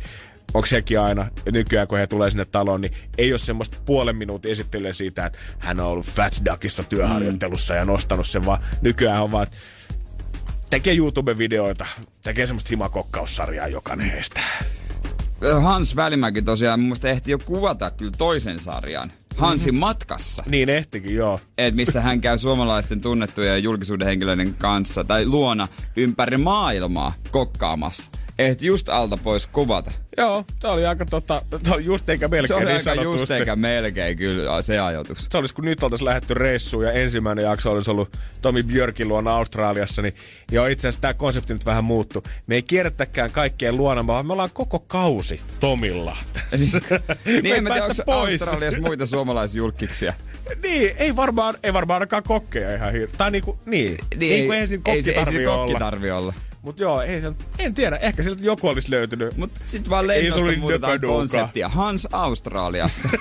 onko 0.53 0.65
sekin 0.65 0.99
aina, 0.99 1.27
nykyään 1.51 1.87
kun 1.87 1.97
he 1.97 2.07
tulee 2.07 2.29
sinne 2.29 2.45
taloon, 2.45 2.81
niin 2.81 2.93
ei 3.17 3.33
ole 3.33 3.39
semmoista 3.39 3.77
puolen 3.85 4.15
minuutin 4.15 4.51
esittelyä 4.51 4.93
siitä, 4.93 5.25
että 5.25 5.39
hän 5.59 5.79
on 5.79 5.85
ollut 5.85 6.05
Fat 6.05 6.41
Duckissa 6.49 6.83
työharjoittelussa 6.83 7.75
ja 7.75 7.85
nostanut 7.85 8.27
sen, 8.27 8.45
vaan 8.45 8.63
nykyään 8.81 9.23
on 9.23 9.31
vaan, 9.31 9.43
että 9.43 9.57
tekee 10.69 10.93
YouTube-videoita, 10.93 11.85
tekee 12.23 12.45
semmoista 12.45 12.69
himakokkaussarjaa 12.69 13.67
jokainen 13.67 14.11
heistä. 14.11 14.41
Hans 15.61 15.95
Välimäki 15.95 16.41
tosiaan 16.41 16.79
mun 16.79 16.87
mielestä 16.87 17.09
ehti 17.09 17.31
jo 17.31 17.39
kuvata 17.39 17.91
kyllä 17.91 18.11
toisen 18.17 18.59
sarjan. 18.59 19.11
Hansin 19.37 19.75
matkassa. 19.75 20.43
Niin 20.49 20.69
ehtikin, 20.69 21.15
joo. 21.15 21.39
Et 21.57 21.75
missä 21.75 22.01
hän 22.01 22.21
käy 22.21 22.37
suomalaisten 22.37 23.01
tunnettujen 23.01 23.63
julkisuuden 23.63 24.07
henkilöiden 24.07 24.53
kanssa 24.53 25.03
tai 25.03 25.25
luona 25.25 25.67
ympäri 25.95 26.37
maailmaa 26.37 27.13
kokkaamassa. 27.31 28.11
Et 28.41 28.61
just 28.61 28.89
alta 28.89 29.17
pois 29.23 29.47
kuvata. 29.47 29.91
Joo, 30.17 30.45
se 30.59 30.67
oli 30.67 30.85
aika 30.85 31.05
tota, 31.05 31.41
se 31.63 31.73
oli 31.73 31.85
just 31.85 32.09
eikä 32.09 32.27
melkein 32.27 32.47
Se 32.47 32.53
oli 32.55 32.65
niin 32.65 32.89
aika 32.89 33.03
just 33.03 33.31
eikä 33.31 33.55
melkein 33.55 34.17
kyllä 34.17 34.61
se 34.61 34.79
ajatus. 34.79 35.27
Se 35.31 35.37
olisi, 35.37 35.53
kun 35.53 35.65
nyt 35.65 35.83
oltaisiin 35.83 36.05
lähdetty 36.05 36.33
reissuun 36.33 36.85
ja 36.85 36.91
ensimmäinen 36.91 37.45
jakso 37.45 37.71
olisi 37.71 37.91
ollut 37.91 38.17
Tomi 38.41 38.63
Björkin 38.63 39.07
luona 39.07 39.33
Australiassa, 39.33 40.01
niin 40.01 40.15
joo, 40.51 40.65
itse 40.65 40.87
asiassa 40.87 41.01
tämä 41.01 41.13
konsepti 41.13 41.53
nyt 41.53 41.65
vähän 41.65 41.83
muuttuu. 41.83 42.23
Me 42.47 42.55
ei 42.55 42.63
kierrettäkään 42.63 43.31
kaikkien 43.31 43.77
luona, 43.77 44.07
vaan 44.07 44.25
me 44.25 44.33
ollaan 44.33 44.49
koko 44.53 44.79
kausi 44.79 45.39
Tomilla. 45.59 46.17
niin 47.25 47.45
ei 47.45 47.51
en 47.51 47.63
mä 47.63 47.69
tiedä, 47.69 47.85
onko 47.85 48.03
pois. 48.05 48.41
Australiassa 48.41 48.81
muita 48.81 49.05
suomalaisjulkkiksia. 49.05 50.13
niin, 50.63 50.95
ei 50.97 51.15
varmaan, 51.15 51.57
ei 51.63 51.73
varmaan 51.73 51.95
ainakaan 51.95 52.23
kokkeja 52.23 52.75
ihan 52.75 52.91
hirveä. 52.91 53.15
Tai 53.17 53.31
niinku, 53.31 53.59
niin. 53.65 53.97
niin 54.17 54.33
ei, 54.33 54.45
kun 54.45 54.53
eihän 54.53 54.67
siinä 54.67 54.81
kokki 54.83 54.97
ei, 54.97 55.03
se- 55.03 55.11
ei 55.11 55.15
tarvii 55.15 55.37
siinä 55.39 55.55
kokki 55.55 55.71
olla. 55.71 55.79
tarvii 55.79 56.11
olla. 56.11 56.33
Mut 56.61 56.79
joo, 56.79 57.01
ei 57.01 57.21
se, 57.21 57.31
en 57.59 57.73
tiedä, 57.73 57.97
ehkä 57.97 58.23
sieltä 58.23 58.43
joku 58.43 58.67
olisi 58.67 58.91
löytynyt. 58.91 59.37
Mut 59.37 59.51
sit 59.65 59.89
vaan 59.89 60.07
lennosta 60.07 60.45
oli 60.45 60.55
muutetaan 60.55 61.01
konseptia. 61.01 61.69
Hans 61.69 62.07
Australiassa. 62.11 63.09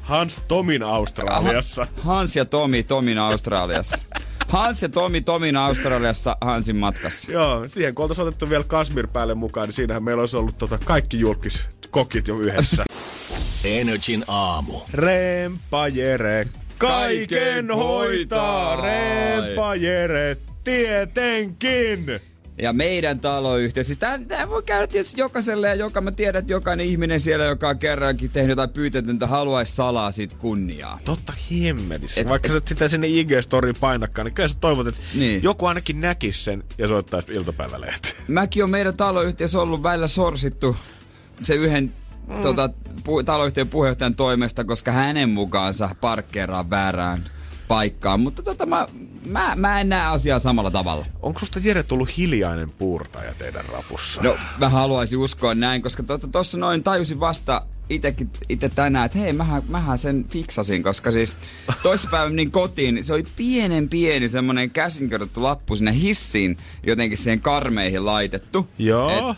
Hans 0.00 0.42
Tomin 0.48 0.82
Australiassa. 0.82 1.86
Hans 1.96 2.36
ja 2.36 2.44
Tomi 2.44 2.82
Tomin 2.82 3.18
Australiassa. 3.18 3.98
Hans 4.48 4.82
ja 4.82 4.88
Tomi 4.88 5.20
Tomin 5.20 5.56
Australiassa 5.56 6.36
Hansin 6.40 6.76
matkassa. 6.76 7.32
Joo, 7.32 7.68
siihen 7.68 7.94
kun 7.94 8.02
oltaisiin 8.02 8.28
otettu 8.28 8.50
vielä 8.50 8.64
Kasmir 8.64 9.06
päälle 9.06 9.34
mukaan, 9.34 9.68
niin 9.68 9.74
siinähän 9.74 10.02
meillä 10.02 10.20
olisi 10.20 10.36
ollut 10.36 10.58
tota 10.58 10.78
kaikki 10.84 11.20
julkis 11.20 11.68
kokit 11.90 12.28
jo 12.28 12.38
yhdessä. 12.38 12.84
Energin 13.64 14.24
aamu. 14.28 14.80
Rempa 14.92 15.88
Jere, 15.88 16.46
kaiken 16.80 17.70
hoitaa. 17.70 18.76
Rempa 18.80 19.74
Jere, 19.74 20.36
tietenkin. 20.64 22.20
Ja 22.62 22.72
meidän 22.72 23.20
taloyhtiö. 23.20 23.82
Siis 23.84 23.98
tää 23.98 24.48
voi 24.48 24.62
käydä 24.62 24.86
tietysti 24.86 25.20
jokaiselle 25.20 25.68
ja 25.68 25.74
joka 25.74 26.00
mä 26.00 26.10
tiedän, 26.12 26.40
että 26.40 26.52
jokainen 26.52 26.86
ihminen 26.86 27.20
siellä, 27.20 27.44
joka 27.44 27.68
on 27.68 27.78
kerrankin 27.78 28.30
tehnyt 28.30 28.50
jotain 28.50 28.70
pyytetöntä, 28.70 29.26
haluaisi 29.26 29.74
salaa 29.74 30.12
siitä 30.12 30.34
kunniaa. 30.38 30.98
Totta 31.04 31.32
himmelissä. 31.50 32.20
Et- 32.20 32.28
Vaikka 32.28 32.48
sä 32.48 32.56
et 32.56 32.68
sitä 32.68 32.88
sinne 32.88 33.06
IG-storiin 33.06 33.76
painakaan, 33.80 34.26
niin 34.26 34.34
kyllä 34.34 34.48
sä 34.48 34.54
toivot, 34.60 34.86
että 34.86 35.00
Niin. 35.14 35.42
joku 35.42 35.66
ainakin 35.66 36.00
näkisi 36.00 36.44
sen 36.44 36.64
ja 36.78 36.88
soittaisi 36.88 37.32
iltapäivälehteen. 37.32 38.14
Mäkin 38.28 38.64
on 38.64 38.70
meidän 38.70 38.96
taloyhtiössä 38.96 39.60
ollut 39.60 39.82
välillä 39.82 40.08
sorsittu 40.08 40.76
se 41.42 41.54
yhden 41.54 41.92
mm. 42.36 42.42
tota, 42.42 42.70
pu, 43.04 43.22
taloyhtiön 43.22 43.68
puheenjohtajan 43.68 44.14
toimesta, 44.14 44.64
koska 44.64 44.92
hänen 44.92 45.28
mukaansa 45.28 45.90
parkkeeraa 46.00 46.70
väärään 46.70 47.24
paikkaan. 47.68 48.20
Mutta 48.20 48.42
tota, 48.42 48.66
mä, 48.66 48.86
mä, 49.26 49.52
mä 49.56 49.80
en 49.80 49.88
näe 49.88 50.06
asiaa 50.06 50.38
samalla 50.38 50.70
tavalla. 50.70 51.06
Onko 51.22 51.38
susta 51.38 51.60
Jere 51.62 51.82
tullut 51.82 52.16
hiljainen 52.16 52.70
puurtaja 52.70 53.34
teidän 53.34 53.64
rapussa? 53.64 54.22
No, 54.22 54.36
mä 54.58 54.68
haluaisin 54.68 55.18
uskoa 55.18 55.54
näin, 55.54 55.82
koska 55.82 56.02
tuossa 56.02 56.28
tossa 56.28 56.58
noin 56.58 56.82
tajusin 56.82 57.20
vasta 57.20 57.62
itekin, 57.90 58.30
ite 58.48 58.68
tänään, 58.68 59.06
että 59.06 59.18
hei, 59.18 59.32
mähän, 59.32 59.62
mähän 59.68 59.98
sen 59.98 60.24
fiksasin, 60.28 60.82
koska 60.82 61.10
siis 61.10 61.32
toissapäivän 61.82 62.36
niin 62.36 62.50
kotiin, 62.50 62.94
niin 62.94 63.04
se 63.04 63.12
oli 63.12 63.24
pienen 63.36 63.88
pieni 63.88 64.28
semmonen 64.28 64.70
käsinkirjoitettu 64.70 65.42
lappu 65.42 65.76
sinne 65.76 65.94
hissiin, 65.94 66.56
jotenkin 66.86 67.18
siihen 67.18 67.40
karmeihin 67.40 68.06
laitettu. 68.06 68.68
Joo. 68.78 69.30
Et 69.30 69.36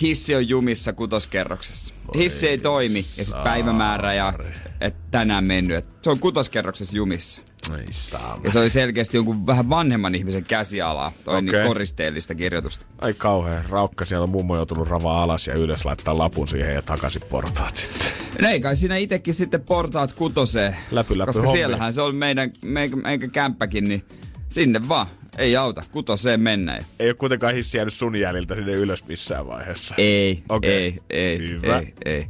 hissi 0.00 0.34
on 0.34 0.48
jumissa 0.48 0.92
kutoskerroksessa. 0.92 1.94
Hissi 2.14 2.48
ei 2.48 2.58
toimi, 2.58 2.98
ja 2.98 3.24
sitten 3.24 3.42
päivämäärä 3.44 4.14
ja 4.14 4.32
et 4.80 4.94
tänään 5.10 5.44
mennyt. 5.44 5.76
Et 5.76 5.86
se 6.02 6.10
on 6.10 6.18
kutoskerroksessa 6.18 6.96
jumissa. 6.96 7.42
Ei 7.78 7.86
saa. 7.90 8.40
Ja 8.44 8.52
se 8.52 8.58
oli 8.58 8.70
selkeästi 8.70 9.16
jonkun 9.16 9.46
vähän 9.46 9.70
vanhemman 9.70 10.14
ihmisen 10.14 10.44
käsiala, 10.44 11.12
toi 11.24 11.38
okay. 11.38 11.42
Niin 11.42 11.66
koristeellista 11.66 12.34
kirjoitusta. 12.34 12.86
Ai 12.98 13.14
kauhean. 13.14 13.64
Raukka 13.64 14.04
siellä 14.04 14.22
on 14.24 14.30
mummo 14.30 14.56
joutunut 14.56 14.88
ravaa 14.88 15.22
alas 15.22 15.46
ja 15.46 15.54
ylös 15.54 15.84
laittaa 15.84 16.18
lapun 16.18 16.48
siihen 16.48 16.74
ja 16.74 16.82
takaisin 16.82 17.22
portaat 17.30 17.76
sitten. 17.76 18.12
No 18.40 18.48
ei 18.48 18.60
kai 18.60 18.76
siinä 18.76 18.96
itekin 18.96 19.34
sitten 19.34 19.60
portaat 19.60 20.12
kutoseen. 20.12 20.76
Läpy, 20.90 21.18
läpy 21.18 21.26
Koska 21.26 21.42
hommiin. 21.42 21.58
siellähän 21.58 21.92
se 21.92 22.02
on 22.02 22.14
meidän, 22.16 22.50
meikä, 22.64 22.96
meikä 22.96 23.28
kämppäkin, 23.28 23.88
niin 23.88 24.04
sinne 24.48 24.88
vaan. 24.88 25.06
Ei 25.40 25.56
auta, 25.56 25.82
kutoseen 25.92 26.40
mennä. 26.40 26.78
Ei 26.98 27.08
ole 27.08 27.14
kuitenkaan 27.14 27.54
hissi 27.54 27.78
jäänyt 27.78 27.94
sun 27.94 28.16
jäljiltä 28.16 28.54
sinne 28.54 28.72
ylös 28.72 29.04
missään 29.06 29.46
vaiheessa. 29.46 29.94
Ei, 29.98 30.42
Okei. 30.48 30.72
ei, 30.72 31.00
ei, 31.10 31.38
Hyvä. 31.38 31.78
ei, 31.78 31.94
ei. 32.04 32.26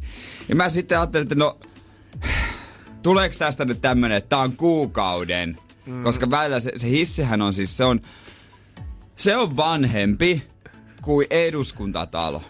Ja 0.49 0.57
mä 0.57 0.68
sitten 0.68 0.99
ajattelin, 0.99 1.23
että 1.23 1.35
no, 1.35 1.59
tuleeko 3.03 3.35
tästä 3.38 3.64
nyt 3.64 3.81
tämmönen, 3.81 4.16
että 4.16 4.29
tää 4.29 4.38
on 4.38 4.53
kuukauden? 4.53 5.59
Mm. 5.87 6.05
Koska 6.05 6.31
välillä 6.31 6.61
se, 6.61 6.73
se 6.77 6.88
hissihän 6.88 7.42
on 7.42 7.55
siis, 7.55 7.77
se 7.77 7.85
on, 7.85 8.01
se 9.16 9.37
on 9.37 9.57
vanhempi 9.57 10.42
kuin 11.03 11.27
eduskuntatalo. 11.31 12.42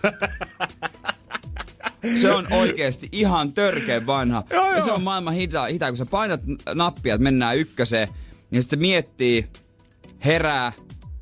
Se 2.21 2.33
on 2.33 2.53
oikeesti 2.53 3.09
ihan 3.13 3.53
törkeä 3.53 4.07
vanha. 4.07 4.45
Joo, 4.51 4.71
ja 4.71 4.77
joo. 4.77 4.85
se 4.85 4.93
on 4.93 5.03
maailman 5.03 5.35
hita, 5.35 5.65
hita. 5.65 5.89
Kun 5.89 5.97
sä 5.97 6.07
painat 6.07 6.41
nappia, 6.75 7.15
että 7.15 7.23
mennään 7.23 7.57
ykköseen, 7.57 8.09
niin 8.51 8.63
sitten 8.63 8.79
se 8.79 8.81
miettii, 8.81 9.47
herää, 10.25 10.73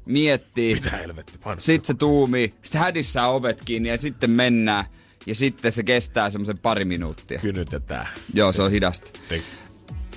miettii. 0.07 0.75
Mitä 0.75 0.97
helvetti. 0.97 1.39
Sitten 1.59 1.87
se 1.87 1.95
tuumii, 1.95 2.55
sitten 2.63 2.81
hädissää 2.81 3.29
ovet 3.29 3.63
kiinni 3.65 3.89
ja 3.89 3.99
sitten 3.99 4.31
mennään. 4.31 4.85
Ja 5.27 5.35
sitten 5.35 5.73
se 5.73 5.83
kestää 5.83 6.31
semmoisen 6.31 6.59
pari 6.59 6.85
minuuttia. 6.85 7.39
Kynytetään. 7.39 8.09
Joo, 8.35 8.53
se 8.53 8.63
on 8.63 8.71
hidasta. 8.71 9.11
Tik, 9.29 9.43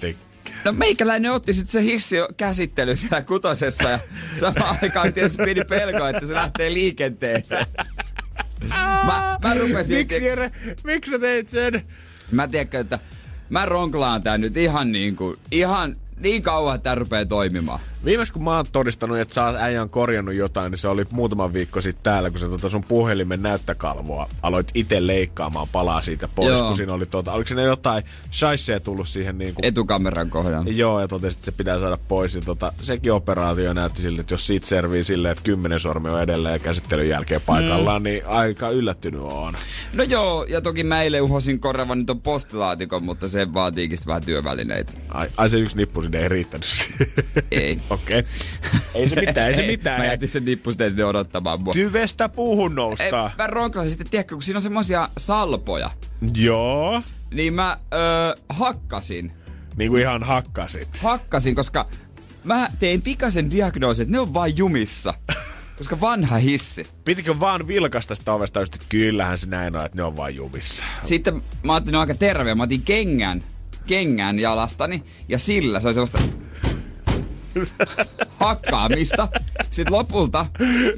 tik. 0.01 0.17
No 0.65 0.71
meikäläinen 0.71 1.31
otti 1.31 1.53
sitten 1.53 1.71
se 1.71 1.83
hissi 1.83 2.15
käsittely 2.37 2.95
siellä 2.95 3.21
kutosessa 3.21 3.89
ja 3.89 3.99
samaan 4.33 4.77
aikaan 4.81 5.13
tietysti 5.13 5.43
pieni 5.43 5.65
pelko, 5.65 6.07
että 6.07 6.25
se 6.25 6.33
lähtee 6.33 6.73
liikenteeseen. 6.73 7.65
Mä, 8.69 9.37
mä 9.43 9.53
rupesin... 9.53 9.97
Miksi 9.97 10.25
Jere, 10.25 10.51
miksi 10.83 11.11
sä 11.11 11.19
teit 11.19 11.49
sen? 11.49 11.81
Mä 12.31 12.47
tiedätkö, 12.47 12.79
että 12.79 12.99
mä 13.49 13.65
ronklaan 13.65 14.23
tän 14.23 14.41
nyt 14.41 14.57
ihan 14.57 14.91
niin 14.91 15.15
kuin, 15.15 15.37
ihan 15.51 15.95
niin 16.17 16.41
kauan, 16.41 16.75
että 16.75 16.83
tää 16.83 16.95
rupeaa 16.95 17.25
toimimaan. 17.25 17.79
Viimeis 18.05 18.31
kun 18.31 18.43
mä 18.43 18.55
oon 18.55 18.65
todistanut, 18.71 19.17
että 19.17 19.33
sä 19.33 19.45
oot 19.45 19.55
äijän 19.55 19.89
korjannut 19.89 20.35
jotain, 20.35 20.71
niin 20.71 20.77
se 20.77 20.87
oli 20.87 21.05
muutama 21.11 21.53
viikko 21.53 21.81
sitten 21.81 22.03
täällä, 22.03 22.29
kun 22.29 22.39
sä 22.39 22.49
tota 22.49 22.69
sun 22.69 22.83
puhelimen 22.83 23.41
näyttökalvoa 23.41 24.29
aloit 24.41 24.71
itse 24.73 25.07
leikkaamaan 25.07 25.67
palaa 25.71 26.01
siitä 26.01 26.27
pois, 26.35 26.59
Joo. 26.59 26.67
kun 26.67 26.75
siinä 26.75 26.93
oli 26.93 27.05
tota, 27.05 27.31
oliko 27.31 27.47
siinä 27.47 27.61
jotain 27.61 28.03
shaisseja 28.31 28.79
tullut 28.79 29.07
siihen 29.07 29.37
niin 29.37 29.53
kuin 29.53 29.65
Etukameran 29.65 30.29
kohdalla. 30.29 30.71
Joo, 30.71 30.99
ja 30.99 31.07
totesit, 31.07 31.39
että 31.39 31.51
se 31.51 31.57
pitää 31.57 31.79
saada 31.79 31.97
pois. 32.07 32.35
Ja 32.35 32.41
tota, 32.41 32.73
sekin 32.81 33.13
operaatio 33.13 33.73
näytti 33.73 34.01
sille, 34.01 34.21
että 34.21 34.33
jos 34.33 34.47
siitä 34.47 34.67
servii 34.67 35.03
silleen, 35.03 35.31
että 35.31 35.43
kymmenen 35.43 35.79
sormi 35.79 36.09
on 36.09 36.21
edelleen 36.21 36.61
käsittelyn 36.61 37.09
jälkeen 37.09 37.41
paikallaan, 37.41 38.01
mm. 38.01 38.03
niin 38.03 38.25
aika 38.25 38.69
yllättynyt 38.69 39.21
on. 39.21 39.53
No 39.95 40.03
joo, 40.03 40.45
ja 40.49 40.61
toki 40.61 40.83
mä 40.83 41.01
eilen 41.01 41.21
uhosin 41.21 41.59
korvani 41.59 42.05
ton 42.05 42.21
postilaatikon, 42.21 43.03
mutta 43.03 43.29
se 43.29 43.53
vaatiikin 43.53 43.99
vähän 44.07 44.25
työvälineitä. 44.25 44.93
Ai, 45.09 45.29
ai 45.37 45.49
se 45.49 45.57
yksi 45.57 45.77
nippu 45.77 46.01
sinne 46.01 46.19
ei 46.19 46.29
riittänyt. 46.29 46.89
Ei. 47.51 47.79
Okei. 47.91 48.19
Okay. 48.19 48.31
Ei 48.95 49.09
se 49.09 49.15
mitään, 49.15 49.47
ei 49.47 49.53
se 49.55 49.61
Mä 49.65 49.67
mitään. 49.67 50.05
jätin 50.05 50.29
sen 50.29 50.45
nippu 50.45 50.69
sitten 50.69 50.89
sinne 50.89 51.05
odottamaan 51.05 51.61
mua. 51.61 51.73
Tyvestä 51.73 52.29
puuhun 52.29 52.71
Ei, 52.71 52.75
noustaa. 52.75 53.31
mä 53.37 53.47
ronklasin 53.47 53.89
sitten, 53.89 54.09
tiedätkö, 54.09 54.35
kun 54.35 54.43
siinä 54.43 54.57
on 54.57 54.61
semmosia 54.61 55.09
salpoja, 55.17 55.91
Joo. 56.35 57.01
niin 57.33 57.53
mä 57.53 57.77
öö, 57.93 57.99
hakkasin. 58.49 59.31
Niin 59.75 59.91
kuin 59.91 60.01
ihan 60.01 60.23
hakkasit. 60.23 60.97
Hakkasin, 60.97 61.55
koska 61.55 61.85
mä 62.43 62.69
tein 62.79 63.01
pikaisen 63.01 63.51
diagnoosin, 63.51 64.03
että 64.03 64.11
ne 64.11 64.19
on 64.19 64.33
vain 64.33 64.57
jumissa. 64.57 65.13
Koska 65.77 66.01
vanha 66.01 66.37
hissi. 66.37 66.87
Pitikö 67.05 67.39
vaan 67.39 67.67
vilkasta 67.67 68.15
sitä 68.15 68.33
ovesta 68.33 68.59
just, 68.59 68.75
että 68.75 68.87
kyllähän 68.89 69.37
se 69.37 69.49
näin 69.49 69.75
on, 69.75 69.85
että 69.85 69.97
ne 69.97 70.03
on 70.03 70.17
vain 70.17 70.35
jumissa. 70.35 70.85
Sitten 71.03 71.41
mä 71.63 71.73
ajattelin 71.73 71.99
aika 71.99 72.15
terve, 72.15 72.55
mä 72.55 72.63
otin 72.63 72.81
kengän, 72.81 73.43
kengän 73.87 74.39
jalastani 74.39 75.03
ja 75.29 75.39
sillä 75.39 75.79
se 75.79 75.87
oli 75.87 75.93
sellaista 75.93 76.19
hakkaamista. 78.39 79.27
Sitten 79.69 79.93
lopulta 79.93 80.45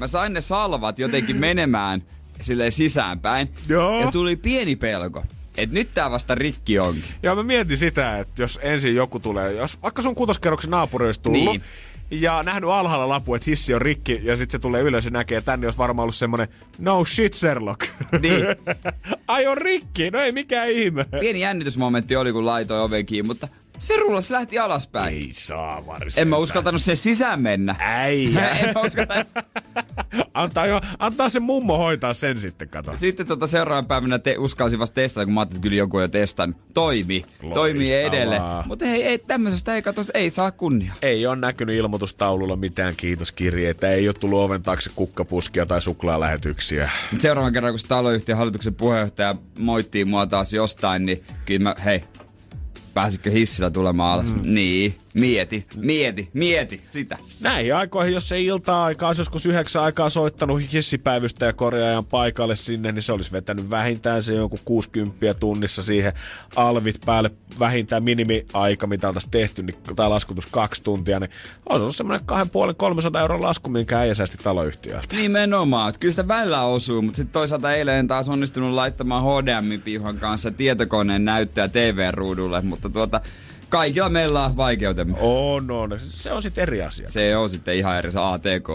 mä 0.00 0.06
sain 0.06 0.32
ne 0.32 0.40
salvat 0.40 0.98
jotenkin 0.98 1.36
menemään 1.36 2.02
silleen 2.40 2.72
sisäänpäin. 2.72 3.48
Joo. 3.68 4.00
Ja 4.00 4.10
tuli 4.10 4.36
pieni 4.36 4.76
pelko. 4.76 5.24
Et 5.56 5.70
nyt 5.72 5.88
tää 5.94 6.10
vasta 6.10 6.34
rikki 6.34 6.78
onkin. 6.78 7.04
Ja 7.22 7.34
mä 7.34 7.42
mietin 7.42 7.78
sitä, 7.78 8.18
että 8.18 8.42
jos 8.42 8.58
ensin 8.62 8.94
joku 8.94 9.20
tulee, 9.20 9.52
jos 9.52 9.82
vaikka 9.82 10.02
sun 10.02 10.14
kutoskerroksen 10.14 10.70
naapuri 10.70 11.06
olisi 11.06 11.20
tullut, 11.20 11.40
Niin. 11.40 11.62
ja 12.10 12.42
nähnyt 12.42 12.70
alhaalla 12.70 13.08
lapu, 13.08 13.34
että 13.34 13.50
hissi 13.50 13.74
on 13.74 13.82
rikki, 13.82 14.20
ja 14.22 14.36
sitten 14.36 14.52
se 14.52 14.58
tulee 14.58 14.82
ylös 14.82 15.04
ja 15.04 15.10
näkee, 15.10 15.38
että 15.38 15.52
tänne 15.52 15.66
olisi 15.66 15.78
varmaan 15.78 16.04
ollut 16.04 16.14
semmonen 16.14 16.48
no 16.78 17.04
shit 17.04 17.34
Sherlock. 17.34 17.80
Niin. 18.20 18.44
Ai 19.28 19.46
on 19.46 19.58
rikki, 19.58 20.10
no 20.10 20.18
ei 20.20 20.32
mikään 20.32 20.68
ihme. 20.70 21.04
Pieni 21.20 21.40
jännitysmomentti 21.40 22.16
oli, 22.16 22.32
kun 22.32 22.46
laitoin 22.46 22.80
oven 22.80 23.06
kiinni, 23.06 23.26
mutta 23.26 23.48
Se 23.84 23.96
rullasi, 23.96 24.28
se 24.28 24.34
lähti 24.34 24.58
alaspäin. 24.58 25.14
Ei 25.14 25.28
saa 25.32 25.86
varis. 25.86 26.18
En 26.18 26.28
mä 26.28 26.36
uskaltanut 26.36 26.82
sen 26.82 26.96
sisään 26.96 27.40
mennä. 27.40 27.74
Äijä. 27.78 28.48
en 28.60 28.74
mä 28.74 28.80
uskaltanut. 28.80 29.28
antaa, 30.34 30.66
jo, 30.66 30.80
antaa 30.98 31.28
se 31.28 31.40
mummo 31.40 31.78
hoitaa 31.78 32.14
sen 32.14 32.38
sitten, 32.38 32.68
kato. 32.68 32.92
Sitten 32.96 33.26
tota 33.26 33.46
seuraavan 33.46 33.86
päivänä 33.86 34.18
te, 34.18 34.38
uskalsin 34.38 34.78
vasta 34.78 34.94
testata, 34.94 35.24
kun 35.24 35.34
mä 35.34 35.40
ajattelin, 35.40 35.58
että 35.58 35.62
kyllä 35.62 35.76
joku 35.76 36.00
jo 36.00 36.08
testannut. 36.08 36.56
Toimi. 36.74 37.20
Loistavaa. 37.20 37.54
Toimii 37.54 37.92
edelleen. 37.92 38.42
Mutta 38.66 38.86
hei, 38.86 39.02
ei, 39.02 39.18
tämmöisestä 39.18 39.74
ei 39.74 39.82
katso, 39.82 40.02
ei 40.14 40.30
saa 40.30 40.50
kunnia. 40.50 40.92
Ei 41.02 41.26
ole 41.26 41.36
näkynyt 41.36 41.76
ilmoitustaululla 41.76 42.56
mitään 42.56 42.94
kiitoskirjeitä, 42.96 43.88
ei 43.90 44.08
ole 44.08 44.14
tullut 44.14 44.40
oven 44.40 44.62
taakse 44.62 44.90
kukkapuskia 44.94 45.66
tai 45.66 45.82
suklaalähetyksiä. 45.82 46.90
Mut 47.12 47.20
seuraavan 47.20 47.52
kerran, 47.52 47.72
kun 47.72 47.78
se 47.78 47.86
taloyhtiön 47.86 48.38
hallituksen 48.38 48.74
puheenjohtaja 48.74 49.34
moittii 49.58 50.04
mua 50.04 50.26
taas 50.26 50.52
jostain, 50.52 51.06
niin 51.06 51.24
kyllä 51.46 51.62
mä, 51.62 51.74
hei, 51.84 52.04
pääsikö 52.94 53.30
hissillä 53.30 53.70
tulemaan 53.70 54.12
alas? 54.12 54.34
Mm. 54.34 54.54
Niin, 54.54 54.94
mieti, 55.20 55.66
mieti, 55.76 56.28
mieti 56.32 56.80
sitä. 56.84 57.18
Näihin 57.40 57.74
aikoihin, 57.74 58.14
jos 58.14 58.32
ei 58.32 58.46
ilta-aikaa 58.46 59.08
olisi 59.08 59.20
joskus 59.20 59.46
yhdeksän 59.46 59.82
aikaa 59.82 60.08
soittanut 60.08 60.72
hissipäivystä 60.72 61.46
ja 61.46 61.52
korjaajan 61.52 62.04
paikalle 62.04 62.56
sinne, 62.56 62.92
niin 62.92 63.02
se 63.02 63.12
olisi 63.12 63.32
vetänyt 63.32 63.70
vähintään 63.70 64.22
se 64.22 64.34
joku 64.34 64.58
60 64.64 65.34
tunnissa 65.34 65.82
siihen 65.82 66.12
alvit 66.56 67.00
päälle 67.06 67.30
vähintään 67.58 68.04
minimiaika, 68.04 68.86
mitä 68.86 69.08
oltaisiin 69.08 69.30
tehty, 69.30 69.62
niin, 69.62 69.76
tai 69.96 70.08
laskutus 70.08 70.46
kaksi 70.46 70.82
tuntia, 70.82 71.20
niin 71.20 71.30
olisi 71.68 71.82
ollut 71.82 71.96
semmoinen 71.96 72.26
250-300 73.16 73.20
euron 73.20 73.42
lasku, 73.42 73.70
minkä 73.70 73.98
äijä 73.98 74.14
säästi 74.14 74.38
taloyhtiöltä. 74.42 75.16
Nimenomaan, 75.16 75.88
että 75.88 75.98
kyllä 75.98 76.12
sitä 76.12 76.28
välillä 76.28 76.62
osuu, 76.62 77.02
mutta 77.02 77.16
sitten 77.16 77.32
toisaalta 77.32 77.72
eilen 77.72 77.98
en 77.98 78.08
taas 78.08 78.28
onnistunut 78.28 78.74
laittamaan 78.74 79.22
HDMI-piuhan 79.24 80.16
kanssa 80.16 80.50
tietokoneen 80.50 81.24
näyttöä 81.24 81.68
TV-ruudulle, 81.68 82.60
mutta 82.60 82.88
tuota, 82.88 83.20
kaikilla 83.74 84.08
meillä 84.08 84.44
on 84.44 84.56
vaikeutemme. 84.56 85.16
On, 85.20 85.70
on. 85.70 86.00
Se 86.08 86.32
on 86.32 86.42
sitten 86.42 86.62
eri 86.62 86.82
asia. 86.82 87.08
Se 87.08 87.36
on 87.36 87.50
sitten 87.50 87.74
ihan 87.74 87.98
eri 87.98 88.12
se 88.12 88.18
ATK. 88.18 88.68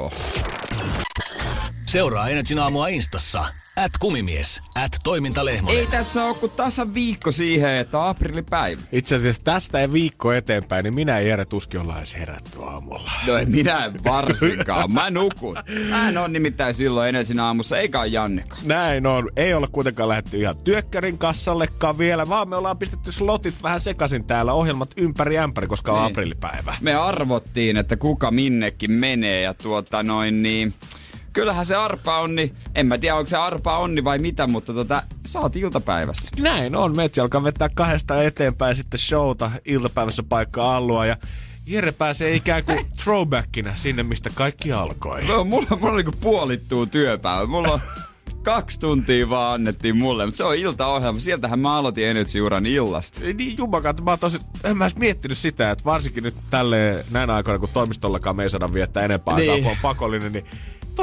Seuraa 1.90 2.30
Energin 2.30 2.60
aamua 2.60 2.88
Instassa. 2.88 3.46
At 3.76 3.92
kumimies. 4.00 4.62
At 4.76 4.92
toimintalehmonen. 5.04 5.78
Ei 5.80 5.88
tässä 5.88 6.26
ole 6.26 6.36
kuin 6.36 6.52
tasan 6.52 6.94
viikko 6.94 7.32
siihen, 7.32 7.70
että 7.70 8.00
on 8.00 8.08
aprillipäivä. 8.10 8.82
Itse 8.92 9.16
asiassa 9.16 9.42
tästä 9.44 9.80
ei 9.80 9.92
viikko 9.92 10.32
eteenpäin, 10.34 10.84
niin 10.84 10.94
minä 10.94 11.20
ja 11.20 11.28
Jere 11.28 11.46
tuskin 11.46 11.80
ollaan 11.80 11.98
edes 11.98 12.16
herätty 12.16 12.64
aamulla. 12.64 13.12
No 13.28 13.38
ei 13.38 13.46
minä 13.46 13.86
en 13.86 14.04
varsinkaan. 14.04 14.94
Mä 14.94 15.10
nukun. 15.10 15.56
Mä 15.90 16.10
en 16.10 16.18
ole 16.18 16.28
nimittäin 16.28 16.74
silloin 16.74 17.16
ensin 17.16 17.40
aamussa, 17.40 17.78
eikä 17.78 18.06
Jannekaan. 18.06 18.62
Näin 18.66 19.06
on. 19.08 19.30
Ei 19.36 19.54
olla 19.54 19.68
kuitenkaan 19.68 20.10
lähdetty 20.10 20.38
ihan 20.40 20.58
työkkärin 20.58 21.18
kassallekaan 21.18 21.98
vielä, 21.98 22.30
vaan 22.30 22.50
me 22.50 22.56
ollaan 22.56 22.78
pistetty 22.78 23.12
slotit 23.12 23.64
vähän 23.64 23.80
sekaisin 23.80 24.24
täällä 24.24 24.54
ohjelmat 24.54 24.92
ympäri 24.98 25.38
ämpäri, 25.38 25.68
koska 25.68 25.92
on 25.92 25.98
Niin. 26.02 26.12
aprillipäivä. 26.12 26.76
Me 26.82 26.96
arvottiin, 26.96 27.78
että 27.78 27.98
kuka 27.98 28.32
minnekin 28.32 28.92
menee 28.92 29.42
ja 29.42 29.54
tuota 29.54 30.04
noin 30.04 30.44
niin... 30.44 30.74
Kyllähän 31.34 31.66
se 31.66 31.76
arpa 31.76 32.20
onni, 32.20 32.54
en 32.76 32.86
mä 32.88 32.98
tiedä 32.98 33.16
onko 33.16 33.30
se 33.30 33.38
arpa 33.38 33.78
onni 33.80 34.04
vai 34.04 34.20
mitä, 34.20 34.48
mutta 34.48 34.74
tota, 34.74 35.04
oot 35.36 35.56
iltapäivässä. 35.56 36.32
Näin 36.40 36.76
on. 36.76 36.96
Metsi 36.96 37.22
alkaa 37.22 37.44
vetää 37.44 37.70
kahdesta 37.74 38.24
eteenpäin 38.24 38.76
sitten 38.76 39.00
showta 39.00 39.52
iltapäivässä 39.66 40.24
paikka 40.24 40.76
allua 40.76 41.06
ja 41.06 41.18
Jere 41.66 41.92
pääsee 41.92 42.36
ikään 42.36 42.64
kuin 42.64 42.80
throwbackina 43.04 43.76
sinne, 43.76 44.04
mistä 44.04 44.30
kaikki 44.34 44.72
alkoi. 44.72 45.26
No, 45.26 45.44
mulla, 45.44 45.78
mulla 45.82 45.96
niinku 45.96 46.12
puolittuu 46.22 46.86
työpäivä. 46.86 47.46
Mulla 47.46 47.68
on 47.74 47.80
kaksi 48.44 48.80
tuntia 48.80 49.30
vaan 49.30 49.54
annettiin 49.54 49.98
mulle, 49.98 50.26
mutta 50.26 50.38
se 50.38 50.44
on 50.44 50.56
iltaohjelma. 50.56 51.20
Sieltähän 51.20 51.60
mä 51.60 51.76
aloitin 51.78 52.08
Energy-uran 52.08 52.66
illasta. 52.66 53.20
Niin 53.34 53.58
jumakat, 53.58 54.02
mä 54.04 54.12
oon 54.12 54.20
tosi, 54.20 54.40
en 54.64 54.78
mä 54.78 54.90
miettinyt 54.96 55.38
sitä, 55.38 55.72
että 55.72 55.86
varsinkin 55.86 56.24
nyt 56.24 56.36
tälle 56.50 57.06
näin 57.12 57.30
aikoina, 57.30 57.60
kun 57.60 57.70
toimistollakaan 57.74 58.36
me 58.36 58.44
ei 58.44 58.50
saada 58.50 58.74
viettää 58.74 59.04
enempää 59.04 59.36
aikaa, 59.36 59.54
Niin. 59.56 59.64
kun 59.64 59.72
on 59.72 59.78
pakollinen, 59.82 60.32
niin 60.32 60.46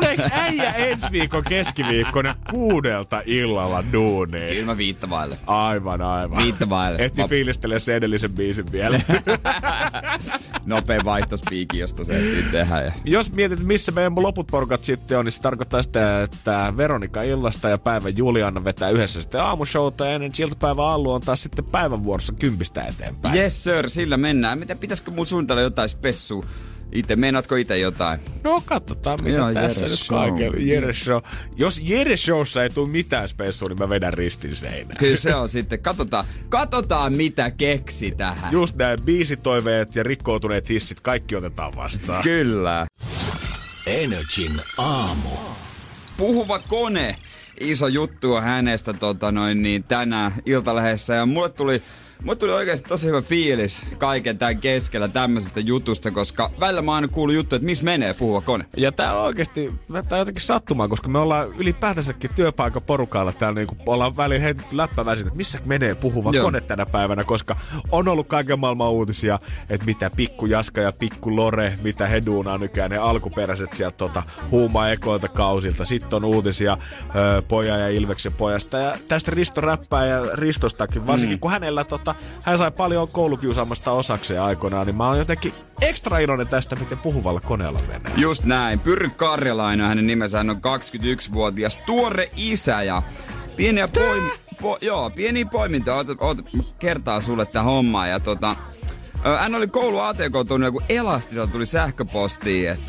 tuleeko 0.01 0.23
äijä 0.33 0.73
ensi 0.73 1.07
viikon 1.13 1.45
keskiviikkona 1.49 2.35
kuudelta 2.51 3.23
illalla 3.27 3.85
duuniin? 3.93 4.49
Kyllä 4.49 4.67
mä 4.67 4.77
viittavaille. 4.77 5.39
Aivan, 5.47 6.03
aivan. 6.03 6.43
Viittä 6.43 6.69
vaille. 6.69 6.99
Ehti 6.99 7.21
Mä- 7.23 7.29
fiilistelee 7.29 7.79
sen 7.79 7.95
edellisen 7.97 8.33
biisin 8.33 8.73
vielä. 8.73 9.01
Nopea 10.67 11.01
vaihtospiiki, 11.05 11.79
josta 11.79 12.05
se 12.05 12.13
ehtii 12.19 12.43
tehdä. 12.53 12.81
Ja... 12.81 12.93
Jos 13.05 13.33
mietit, 13.33 13.63
missä 13.63 13.93
meidän 13.93 14.23
loput 14.23 14.47
porukat 14.47 14.85
sitten 14.85 15.19
on, 15.19 15.25
niin 15.25 15.33
se 15.33 15.41
tarkoittaa 15.41 15.83
sitä, 15.83 16.23
että 16.23 16.73
Veronika 16.77 17.23
illasta 17.23 17.69
ja 17.69 17.79
päivän 17.79 18.17
Juliana 18.17 18.65
vetää 18.65 18.91
yhdessä 18.91 19.21
sitten 19.21 19.41
aamushowta 19.41 20.07
ja 20.07 20.13
ennen 20.13 20.33
iltapäivän 20.39 20.85
allu 20.85 21.13
on 21.13 21.21
taas 21.21 21.43
sitten 21.43 21.65
päivän 21.65 22.05
vuorossa 22.05 22.33
kympistä 22.33 22.85
eteenpäin. 22.85 23.35
Yes 23.35 23.65
sir, 23.65 23.91
sillä 23.91 24.17
mennään. 24.17 24.59
Mitä 24.59 24.75
pitäisikö 24.77 25.11
mun 25.11 25.27
suunnitella 25.27 25.63
jotain 25.63 25.89
spessua? 25.89 26.45
Itse, 26.93 27.17
meinaatko 27.17 27.57
itse 27.57 27.79
jotain? 27.79 28.21
No 28.45 28.63
katsotaan, 28.65 29.19
mitä 29.23 29.37
Joo, 29.37 29.55
tässä 29.55 29.81
Jere 29.81 29.91
nyt 29.91 29.99
Show. 29.99 30.19
kaikella. 30.19 30.57
Jere 30.61 30.93
Show. 30.93 31.23
Jos 31.57 31.81
Jere 31.85 32.17
Showssa 32.17 32.63
ei 32.63 32.71
tule 32.71 32.89
mitään 32.89 33.29
spessua, 33.29 33.69
niin 33.69 33.79
mä 33.79 33.89
vedän 33.89 34.15
ristin 34.15 34.57
seinään. 34.57 34.97
Kyllä 34.99 35.17
se 35.17 35.35
on 35.35 35.49
sitten. 35.49 35.79
Katsotaan, 35.79 36.25
katsotaan 36.49 37.13
mitä 37.17 37.51
keksi 37.51 38.11
tähän. 38.11 38.53
Just 38.53 38.77
näin 38.77 39.03
biisitoiveet 39.03 39.97
ja 39.97 40.03
rikkoutuneet 40.03 40.69
hissit, 40.69 41.01
kaikki 41.01 41.37
otetaan 41.37 41.73
vastaan. 41.77 42.23
Kyllä. 42.23 42.87
Energin 43.87 44.53
aamu. 44.79 45.29
Puhuva 46.17 46.59
kone. 46.59 47.17
Iso 47.61 47.89
juttu 47.89 48.35
on 48.35 48.43
hänestä 48.43 48.93
tota 48.93 49.33
noin, 49.33 49.63
niin 49.63 49.85
tänään 49.85 50.33
Iltalehdessä. 50.47 51.15
Ja 51.15 51.27
mulle 51.27 51.49
tuli, 51.49 51.83
mulle 52.23 52.37
tuli 52.37 52.53
oikeasti 52.53 52.89
tosi 52.89 53.07
hyvä 53.07 53.23
fiilis 53.23 53.87
kaiken 53.99 54.39
tämän 54.39 54.59
keskellä 54.59 55.09
tämmöisestä 55.09 55.61
jutusta, 55.61 56.11
koska 56.11 56.51
välillä 56.61 56.83
mä 56.83 56.95
aina 56.95 57.09
kuullut 57.09 57.37
juttuja, 57.37 57.57
että 57.57 57.67
missä 57.67 57.85
menee 57.85 58.15
puhuva 58.15 58.41
kone. 58.41 58.65
Ja 58.77 58.93
tää 58.93 59.19
on 59.19 59.25
oikeesti, 59.25 59.75
tää 59.93 60.03
on 60.13 60.19
jotenkin 60.19 60.43
sattumaa, 60.43 60.89
koska 60.89 61.09
me 61.09 61.19
ollaan 61.19 61.49
ylipäätänsäkin 61.59 62.31
työpaikan 62.35 62.83
porukalla 62.83 63.33
täällä 63.33 63.61
niinku 63.61 63.77
ollaan 63.87 64.17
väliin 64.17 64.43
heitetty 64.43 64.77
läppä 64.77 65.05
väsit, 65.05 65.27
että 65.27 65.37
missä 65.37 65.59
menee 65.65 65.95
puhuva 65.95 66.31
Joo. 66.33 66.45
kone 66.45 66.61
tänä 66.61 66.87
päivänä, 66.87 67.25
koska 67.25 67.57
on 67.93 68.09
ollut 68.09 68.27
kaiken 68.27 68.59
maailman 68.59 68.91
uutisia, 68.91 69.39
että 69.71 69.87
mitä 69.87 70.11
pikku 70.17 70.47
Jaska 70.47 70.81
ja 70.81 70.93
pikku 70.93 71.37
Lore, 71.37 71.79
mitä 71.83 72.07
he 72.07 72.23
duunaa 72.27 72.59
nykyään, 72.59 72.91
ne 72.91 72.97
alkuperäiset 72.97 73.75
sieltä 73.75 73.97
tota, 73.97 74.23
huuma 74.51 74.89
ekoilta 74.89 75.29
kausilta. 75.29 75.85
Sitten 75.85 76.17
on 76.17 76.25
uutisia 76.25 76.79
ö, 77.39 77.43
pojan 77.43 77.81
ja 77.81 77.89
Ilveksen 77.89 78.33
pojasta 78.33 78.79
ja 78.79 78.99
tästä 79.09 79.31
Risto 79.31 79.61
Räppää 79.61 80.07
ja 80.07 80.21
Ristostakin, 80.33 81.07
varsinkin 81.07 81.37
mm. 81.37 81.41
kun 81.41 81.51
hänellä 81.51 81.85
tota, 81.85 82.06
hän 82.43 82.59
sai 82.59 82.71
paljon 82.71 83.09
koulukiusaamasta 83.09 83.91
osakseen 83.91 84.43
aikoinaan, 84.43 84.87
niin 84.87 84.97
mä 84.97 85.09
oon 85.09 85.19
jotenkin 85.19 85.53
ekstra 85.83 86.19
iloinen 86.19 86.49
tästä, 86.49 86.77
miten 86.77 86.99
puhuvalla 86.99 87.41
koneella 87.41 87.79
menee. 87.89 88.13
Just 88.17 88.45
näin. 88.45 88.79
Pyrry 88.79 89.11
Karjalainen 89.11 89.87
hänen 89.87 90.07
nimensä. 90.07 90.39
Hän 90.39 90.51
on 90.51 90.57
21-vuotias 90.57 91.77
tuore 91.77 92.31
isä 92.37 92.83
ja 92.83 93.03
pieniä 93.57 93.89
poim... 93.89 94.23
Po, 94.63 94.79
joo, 94.81 95.11
pieni 95.11 95.45
poiminta. 95.45 95.95
Oot, 95.95 96.07
oot, 96.21 96.53
mä 96.53 96.63
kertaan 96.79 97.23
sulle 97.23 97.47
tää 97.47 97.63
homma. 97.63 98.07
Ja 98.07 98.21
tota, 98.21 98.57
hän 99.41 99.55
oli 99.55 99.67
koulu 99.67 99.99
ATK-tunnilla, 99.99 100.73
kun 100.73 100.83
Elastilta 100.89 101.47
tuli 101.47 101.67
sähköpostiin, 101.67 102.71
että 102.71 102.89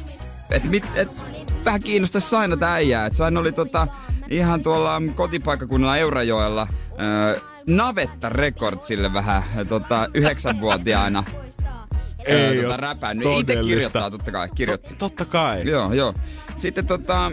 et, 0.52 0.64
mit, 0.64 0.84
et, 0.96 1.22
vähän 1.66 1.82
kiinnostaisi 1.82 2.30
sainata 2.30 2.74
äijää. 2.74 3.06
Et 3.06 3.20
hän 3.20 3.38
oli 3.38 3.52
tota, 3.52 3.88
ihan 4.30 4.64
tuolla 4.64 5.02
kotipaikkakunnalla 5.16 5.98
Eurajoella 5.98 6.68
ö, 7.00 7.42
Navetta 7.68 8.30
Recordsille 8.30 9.14
vähän 9.14 9.44
tota, 9.70 10.08
yhdeksänvuotiaana. 10.14 11.24
Ei 12.26 12.62
tota, 12.62 12.78
räpännyt. 12.78 13.28
Itse 13.40 13.56
kirjoittaa 13.56 14.12
totta 14.12 14.32
kai, 14.32 14.50
kirjoitti. 14.56 14.96
Totta 14.98 15.26
kai. 15.26 15.62
Joo, 15.66 15.94
joo. 15.94 16.14
Sitten 16.56 16.88
tota, 16.88 17.32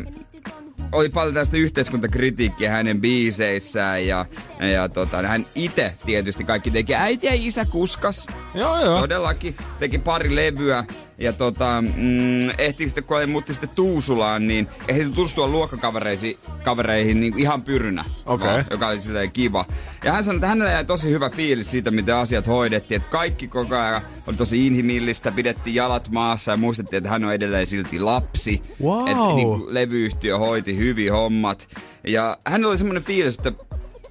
oli 0.92 1.08
paljon 1.08 1.34
tästä 1.34 1.56
yhteiskuntakritiikkiä 1.56 2.70
hänen 2.70 3.00
biiseissään 3.00 4.06
ja, 4.06 4.26
ja 4.72 4.88
tota, 4.88 5.22
hän 5.22 5.46
itse 5.54 5.94
tietysti 6.06 6.44
kaikki 6.44 6.70
teki. 6.70 6.94
Äiti 6.94 7.26
ja 7.26 7.32
isä 7.34 7.64
kuskas. 7.64 8.26
Joo, 8.54 8.84
joo. 8.84 9.00
Todellakin. 9.00 9.56
Teki 9.78 9.98
pari 9.98 10.36
levyä. 10.36 10.84
Ja 11.18 11.32
tota, 11.32 11.82
mm, 11.82 12.50
ehti 12.58 12.88
sitten, 12.88 13.04
kun 13.04 13.30
muutti 13.30 13.52
sitten 13.52 13.70
Tuusulaan, 13.76 14.46
niin 14.48 14.68
ehti 14.88 15.04
tutustua 15.04 15.48
luokkakavereihin 15.48 16.36
kavereihin 16.64 17.20
niin 17.20 17.38
ihan 17.38 17.62
pyrynä. 17.62 18.04
Okei. 18.26 18.46
vaan, 18.46 18.64
Joka 18.70 18.88
oli 18.88 19.00
silleen 19.00 19.32
kiva. 19.32 19.64
Ja 20.04 20.12
hän 20.12 20.24
sanoi, 20.24 20.36
että 20.36 20.46
hänellä 20.46 20.72
jäi 20.72 20.84
tosi 20.84 21.10
hyvä 21.10 21.30
fiilis 21.30 21.70
siitä, 21.70 21.90
miten 21.90 22.16
asiat 22.16 22.46
hoidettiin. 22.46 22.96
Että 22.96 23.10
kaikki 23.10 23.48
koko 23.48 23.76
ajan 23.76 24.02
oli 24.26 24.36
tosi 24.36 24.66
inhimillistä, 24.66 25.32
pidettiin 25.32 25.74
jalat 25.74 26.08
maassa 26.08 26.50
ja 26.50 26.56
muistettiin, 26.56 26.98
että 26.98 27.10
hän 27.10 27.24
on 27.24 27.32
edelleen 27.32 27.66
silti 27.66 28.00
lapsi. 28.00 28.62
Wow. 28.82 29.08
Että 29.08 29.34
niin 29.34 29.74
levyyhtiö 29.74 30.38
hoiti 30.38 30.76
hyvin 30.76 31.12
hommat. 31.12 31.68
Ja 32.06 32.38
hänellä 32.46 32.68
oli 32.68 32.78
semmoinen 32.78 33.02
fiilis, 33.02 33.38
että 33.38 33.52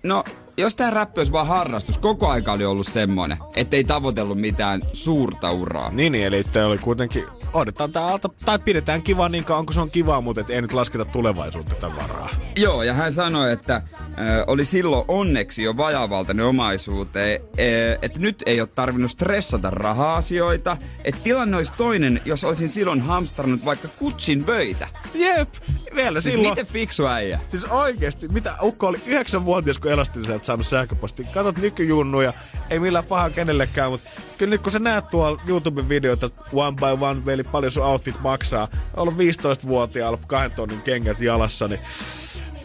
no, 0.03 0.23
jos 0.57 0.75
tämä 0.75 0.89
räppi 0.89 1.19
olisi 1.19 1.31
vaan 1.31 1.47
harrastus, 1.47 1.97
koko 1.97 2.27
aika 2.27 2.51
oli 2.51 2.65
ollut 2.65 2.87
semmoinen, 2.87 3.37
ettei 3.55 3.83
tavoitellut 3.83 4.41
mitään 4.41 4.81
suurta 4.93 5.51
uraa. 5.51 5.91
Niin, 5.91 6.11
niin, 6.11 6.25
eli 6.25 6.43
te 6.43 6.63
oli 6.63 6.77
kuitenkin, 6.77 7.23
odotetaan 7.53 7.91
tää 7.91 8.07
alta, 8.07 8.29
tai 8.45 8.59
pidetään 8.59 9.01
kivaa 9.01 9.29
niin 9.29 9.43
kauan 9.43 9.65
kuin 9.65 9.73
se 9.73 9.81
on 9.81 9.91
kivaa, 9.91 10.21
mutta 10.21 10.41
et 10.41 10.49
ei 10.49 10.61
nyt 10.61 10.73
lasketa 10.73 11.05
tulevaisuutta 11.05 11.75
tämän 11.75 11.97
varaa. 11.97 12.29
Joo, 12.55 12.83
ja 12.83 12.93
hän 12.93 13.13
sanoi, 13.13 13.51
että 13.51 13.81
ö, 14.19 14.43
oli 14.47 14.65
silloin 14.65 15.05
onneksi 15.07 15.63
jo 15.63 15.77
vajavaltainen 15.77 16.45
omaisuuteen, 16.45 17.41
ö, 17.59 17.97
että 18.01 18.19
nyt 18.19 18.43
ei 18.45 18.61
ole 18.61 18.69
tarvinnut 18.75 19.11
stressata 19.11 19.69
raha-asioita. 19.69 20.77
Että 21.03 21.21
tilanne 21.23 21.57
olisi 21.57 21.73
toinen, 21.77 22.21
jos 22.25 22.43
olisin 22.43 22.69
silloin 22.69 23.01
hamstrannut 23.01 23.65
vaikka 23.65 23.87
kutsin 23.99 24.43
pöitä. 24.43 24.87
Jep, 25.13 25.49
vielä 25.95 26.21
Siis 26.21 26.33
silloin. 26.33 26.51
miten 26.51 26.67
fiksu 26.67 27.07
äijä? 27.07 27.39
Siis 27.47 27.65
oikeesti, 27.65 28.27
mitä 28.27 28.55
Ukko 28.61 28.87
oli 28.87 29.01
yhdeksänvuotias, 29.05 29.79
kun 29.79 29.91
elastin 29.91 30.25
sieltä 30.25 30.45
saanut 30.45 30.67
sähköpostin. 30.67 31.27
Katot 31.27 31.57
nykyjunnuja, 31.57 32.33
ei 32.69 32.79
millään 32.79 33.05
paha 33.05 33.29
kenellekään, 33.29 33.91
mutta 33.91 34.09
kyllä 34.37 34.49
nyt 34.49 34.61
kun 34.61 34.71
sä 34.71 34.79
näet 34.79 35.07
tuolla 35.07 35.41
YouTuben 35.47 35.89
videoita 35.89 36.29
one 36.53 36.77
by 36.77 37.05
one, 37.05 37.25
veli, 37.25 37.42
paljon 37.45 37.71
sun 37.71 37.83
outfit 37.85 38.19
maksaa, 38.21 38.67
ollut 38.97 39.13
15-vuotiaalla 39.13 40.19
kahden 40.27 40.51
tonnin 40.51 40.81
kengät 40.81 41.21
jalassa, 41.21 41.67
niin 41.67 41.79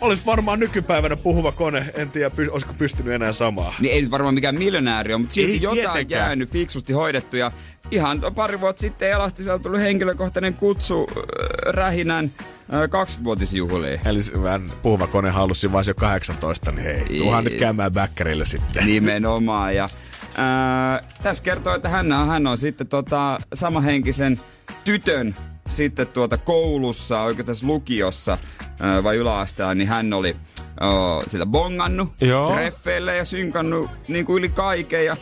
olisi 0.01 0.27
varmaan 0.27 0.61
nykypäivänä 0.61 1.17
puhuva 1.17 1.53
kone, 1.53 1.85
en 1.95 2.11
tiedä, 2.11 2.29
py- 2.37 2.51
olisiko 2.53 2.75
pystynyt 2.79 3.13
enää 3.13 3.33
samaa. 3.33 3.75
Niin 3.81 3.95
ei 3.95 4.03
nyt 4.03 4.11
varmaan 4.11 4.35
mikään 4.35 4.59
miljonääri 4.59 5.15
ole, 5.15 5.21
mutta 5.21 5.35
silti 5.35 5.53
Ei 5.53 5.63
jotain 5.63 5.83
tietenkään. 5.83 6.21
jäänyt 6.27 6.51
fiksusti 6.51 6.93
hoidettu. 6.93 7.37
Ja 7.37 7.53
ihan 7.91 8.21
pari 8.35 8.61
vuotta 8.61 8.81
sitten 8.81 9.11
Elastiselta 9.11 9.63
tuli 9.63 9.81
henkilökohtainen 9.81 10.55
kutsu 10.55 11.07
äh, 11.17 11.25
Rähinän 11.75 12.31
äh, 12.75 12.89
kaksivuotisjuhliin. 12.91 14.01
Eli 14.05 14.43
vähän 14.43 14.71
puhuva 14.83 15.07
kone 15.07 15.31
halusi 15.31 15.73
vaan 15.73 15.85
jo 15.89 15.95
18, 15.95 16.73
niin 16.73 16.85
hei, 16.85 17.19
tuuhan 17.19 17.45
nyt 17.45 17.55
käymään 17.55 17.93
bäkkärille 17.93 18.45
sitten. 18.45 18.87
Nimenomaan. 18.87 19.75
Ja, 19.77 19.89
tässä 21.23 21.45
kertoo, 21.45 21.75
että 21.75 21.89
hän 21.89 22.13
on, 22.13 22.29
hän 22.29 22.47
on 22.47 22.59
sitten 22.59 22.87
tota, 22.87 23.39
samahenkisen 23.55 24.41
tytön 24.85 25.37
sitten 25.69 26.07
tuota 26.07 26.37
koulussa, 26.37 27.21
oikein 27.21 27.47
tässä 27.47 27.67
lukiossa 27.67 28.39
ää, 28.81 29.03
vai 29.03 29.17
yläasteella, 29.17 29.75
niin 29.75 29.89
hän 29.89 30.13
oli 30.13 30.37
sitä 31.27 31.47
bongannut 31.47 32.13
Joo. 32.21 32.53
treffeille 32.53 33.17
ja 33.17 33.25
synkannut 33.25 33.91
niin 34.09 34.25
kuin 34.25 34.39
yli 34.39 34.49
kaiken. 34.49 35.05
Ja 35.05 35.17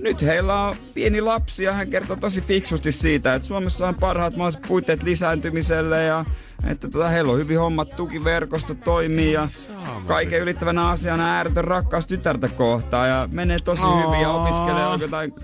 nyt 0.00 0.22
heillä 0.22 0.60
on 0.60 0.76
pieni 0.94 1.20
lapsi 1.20 1.64
ja 1.64 1.72
hän 1.72 1.90
kertoo 1.90 2.16
tosi 2.16 2.40
fiksusti 2.40 2.92
siitä, 2.92 3.34
että 3.34 3.48
Suomessa 3.48 3.88
on 3.88 3.94
parhaat 4.00 4.36
mahdolliset 4.36 4.62
puitteet 4.68 5.02
lisääntymiselle 5.02 6.04
ja 6.04 6.24
että 6.66 6.88
tota, 6.88 7.08
heillä 7.08 7.32
on 7.32 7.38
hyvin 7.38 7.58
hommat, 7.58 7.96
tukiverkosto 7.96 8.74
toimii 8.74 9.32
ja 9.32 9.48
kaiken 10.06 10.40
ylittävänä 10.40 10.88
asiana 10.88 11.36
ääretön 11.36 11.64
rakkaus 11.64 12.06
tytärtä 12.06 12.48
kohtaan 12.48 13.08
ja 13.08 13.28
menee 13.32 13.58
tosi 13.58 13.82
hyvin 14.06 14.20
ja 14.20 14.30
opiskelee 14.30 14.96
jotain 15.00 15.34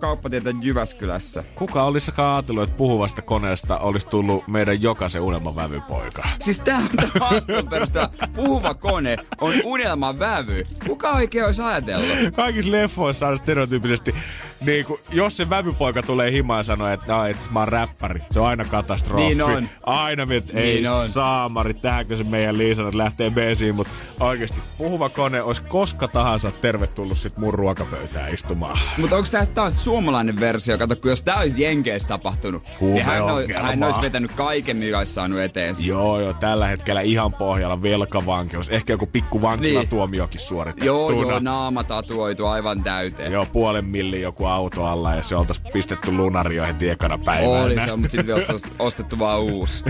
kauppatietä 0.00 0.50
Jyväskylässä. 0.62 1.44
Kuka 1.54 1.82
olisikaan 1.82 2.34
ajatellut, 2.34 2.62
että 2.62 2.76
puhuvasta 2.76 3.22
koneesta 3.22 3.78
olisi 3.78 4.06
tullut 4.06 4.48
meidän 4.48 4.82
jokaisen 4.82 5.22
unelmavävypoika? 5.22 6.28
Siis 6.40 6.60
tää 6.60 6.78
on 6.78 6.88
tää 6.96 7.08
haastattelun 7.20 7.68
perusteella. 7.68 8.10
Puhuva 8.34 8.74
kone 8.74 9.16
on 9.40 9.52
unelman 9.64 10.18
vävy. 10.18 10.64
Kuka 10.86 11.10
oikein 11.10 11.44
olisi 11.44 11.62
ajatellut? 11.62 12.08
Kaikissa 12.36 12.72
leffoissa 12.72 13.28
on 13.28 13.38
stereotyyppisesti, 13.38 14.14
niin 14.60 14.84
kuin, 14.84 15.00
jos 15.10 15.36
se 15.36 15.50
vävypoika 15.50 16.02
tulee 16.02 16.32
himaan 16.32 16.60
ja 16.60 16.64
sanoo, 16.64 16.88
että, 16.88 17.12
no, 17.12 17.24
että 17.24 17.44
mä 17.50 17.58
oon 17.58 17.68
räppäri, 17.68 18.20
se 18.30 18.40
on 18.40 18.46
aina 18.46 18.64
katastrofi. 18.64 19.22
Niin 19.24 19.42
on. 19.42 19.68
Aina 19.82 20.26
miet, 20.26 20.44
ei 20.54 20.74
Niin 20.74 20.90
on. 20.90 21.08
saamari, 21.08 21.74
tähänkö 21.74 22.16
se 22.16 22.24
meidän 22.24 22.58
Liisa 22.58 22.82
lähtee 22.92 23.30
beesiin, 23.30 23.74
mutta 23.74 23.92
oikeasti 24.20 24.58
puhuva 24.78 25.08
kone 25.08 25.42
olisi 25.42 25.62
koska 25.62 26.08
tahansa 26.08 26.50
tervetullut 26.50 27.18
sit 27.18 27.36
mun 27.36 27.54
ruokapöytään 27.54 28.34
istumaan. 28.34 28.78
Mutta 28.98 29.16
onko 29.16 29.28
tämä 29.30 29.46
taas 29.70 29.84
suomalainen 29.84 30.40
versio? 30.40 30.78
Kato, 30.78 30.96
kun 30.96 31.10
jos 31.10 31.22
tää 31.22 31.36
olisi 31.36 31.62
Jenkeissä 31.62 32.08
tapahtunut, 32.08 32.62
niin 32.80 33.04
hän, 33.04 33.22
Huumeongelmaa. 33.22 33.68
hän 33.68 33.82
olisi 33.82 34.00
vetänyt 34.00 34.32
kaiken, 34.32 34.76
mikä 34.76 34.98
olisi 34.98 35.12
saanut 35.12 35.40
eteen. 35.40 35.76
Joo, 35.80 36.20
joo, 36.20 36.32
tällä 36.32 36.66
hetkellä 36.66 37.00
ihan 37.00 37.32
pohjalla 37.32 37.82
velkavankeus. 37.82 38.68
Ehkä 38.68 38.92
joku 38.92 39.06
pikku 39.06 39.42
vankilatuomiokin 39.42 40.40
suoritettuna. 40.40 40.86
Joo, 40.86 41.10
joo, 41.10 41.38
naama 41.38 41.84
tatuoitu 41.84 42.46
aivan 42.46 42.82
täyteen. 42.82 43.32
Joo, 43.32 43.46
puolen 43.46 43.84
millin 43.84 44.22
joku 44.22 44.46
auto 44.46 44.84
alla 44.84 45.14
ja 45.14 45.22
se 45.22 45.36
oltais 45.36 45.60
pistetty 45.72 46.12
lunario 46.12 46.66
heti 46.66 46.90
ekana 46.90 47.18
päivänä. 47.18 47.62
Oli 47.62 47.80
se, 47.80 47.96
mutta 47.96 48.10
sitten 48.10 48.34
olisi 48.34 48.66
ostettu 48.78 49.18
vaan 49.18 49.40
uusi. 49.40 49.84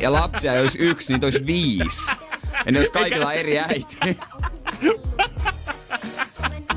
Ja 0.00 0.12
lapsia 0.12 0.54
ei 0.54 0.60
olisi 0.60 0.78
yksi, 0.78 1.12
niitä 1.12 1.26
olisi 1.26 1.46
viisi. 1.46 2.12
Ja 2.66 2.72
ne 2.72 2.78
olisi 2.78 2.92
kaikilla 2.92 3.32
eri 3.32 3.58
äiti. 3.58 3.96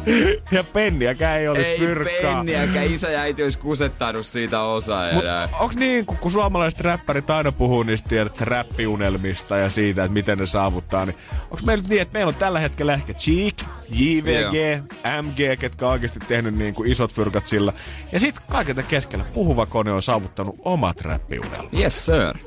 Ja 0.51 0.63
penniäkään 0.63 1.39
ei 1.39 1.47
olisi 1.47 1.65
Ei 1.65 1.77
fyrkkaa. 1.77 2.35
penniäkään. 2.35 2.85
Isä 2.93 3.09
ja 3.09 3.19
äiti 3.21 3.43
olisi 3.43 3.57
kusettanut 3.59 4.25
siitä 4.25 4.61
osaa. 4.61 5.07
Ja 5.07 5.13
Mut 5.13 5.23
näin. 5.23 5.49
onks 5.59 5.75
niin, 5.75 6.05
kun, 6.05 6.17
kun 6.17 6.31
suomalaiset 6.31 6.79
räppärit 6.81 7.29
aina 7.29 7.51
puhuu 7.51 7.83
niistä 7.83 8.09
tiedät, 8.09 8.41
räppiunelmista 8.41 9.57
ja 9.57 9.69
siitä, 9.69 10.03
että 10.03 10.13
miten 10.13 10.37
ne 10.37 10.45
saavuttaa, 10.45 11.05
niin 11.05 11.17
onks 11.51 11.63
meillä 11.63 11.81
nyt 11.81 11.89
niin, 11.89 12.01
että 12.01 12.13
meillä 12.13 12.29
on 12.29 12.35
tällä 12.35 12.59
hetkellä 12.59 12.93
ehkä 12.93 13.13
Cheek, 13.13 13.55
JVG, 13.89 14.83
MG, 15.21 15.59
ketkä 15.59 15.85
on 15.85 15.91
oikeasti 15.91 16.19
tehnyt 16.27 16.55
niin 16.55 16.73
kuin 16.73 16.91
isot 16.91 17.13
fyrkat 17.13 17.47
sillä. 17.47 17.73
Ja 18.11 18.19
sit 18.19 18.35
kaiken 18.51 18.83
keskellä 18.87 19.25
puhuva 19.33 19.65
kone 19.65 19.91
on 19.91 20.01
saavuttanut 20.01 20.55
omat 20.65 21.01
räppiunelmat. 21.01 21.73
Yes 21.73 22.05
sir. 22.05 22.37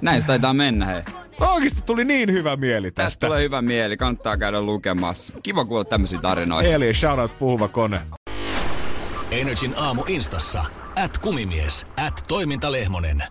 Näin 0.00 0.20
se 0.20 0.26
taitaa 0.26 0.54
mennä 0.54 0.86
hei. 0.86 1.02
Oikeasti 1.40 1.82
tuli 1.82 2.04
niin 2.04 2.32
hyvä 2.32 2.56
mieli 2.56 2.90
Tästä 2.90 3.04
tästä. 3.04 3.26
tulee 3.26 3.42
hyvä 3.42 3.62
mieli, 3.62 3.96
kannattaa 3.96 4.36
käydä 4.36 4.60
lukemassa. 4.62 5.32
Kiva 5.42 5.64
kuulla 5.64 5.84
tämmöisiä 5.84 6.20
tarinoita. 6.20 6.68
Eli 6.70 6.94
shoutout 6.94 7.38
puhuva 7.38 7.68
kone. 7.68 8.00
Energin 9.30 9.74
aamu 9.76 10.04
instassa. 10.06 10.64
At 10.96 11.18
kumimies. 11.18 11.86
At 12.06 12.24
toimintalehmonen. 12.28 13.22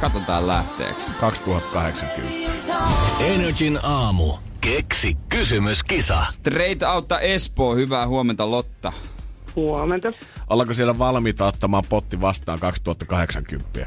Katsotaan 0.00 0.46
lähteeksi. 0.46 1.12
2080. 1.12 2.60
Energin 3.20 3.78
aamu. 3.82 4.32
Keksi 4.60 5.16
kysymyskisa. 5.28 6.26
Straight 6.30 6.82
Outta 6.82 7.20
Espoo, 7.20 7.74
hyvää 7.74 8.06
huomenta 8.08 8.50
Lotta. 8.50 8.92
Huomenta. 9.56 10.08
Ollaanko 10.50 10.74
siellä 10.74 10.98
valmiita 10.98 11.46
ottamaan 11.46 11.84
potti 11.88 12.20
vastaan 12.20 12.58
2080? 12.58 13.86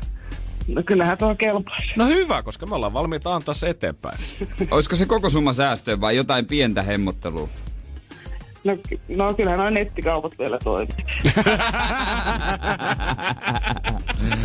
No 0.68 0.84
kyllähän 0.86 1.18
tuo 1.18 1.36
kelpaisi. 1.36 1.88
No 1.95 2.05
hyvä, 2.05 2.43
koska 2.43 2.66
me 2.66 2.76
ollaan 2.76 2.93
valmiita 2.93 3.36
antaa 3.36 3.53
se 3.53 3.70
eteenpäin. 3.70 4.18
Olisiko 4.72 4.95
se 4.95 5.05
koko 5.05 5.30
summa 5.30 5.53
säästöä 5.53 6.01
vai 6.01 6.16
jotain 6.16 6.45
pientä 6.45 6.84
hemmottelua? 6.84 7.49
No, 8.64 8.78
no 9.07 9.34
kyllähän 9.34 9.59
noin 9.59 9.74
nettikaupat 9.74 10.39
vielä 10.39 10.59
toimii. 10.64 10.95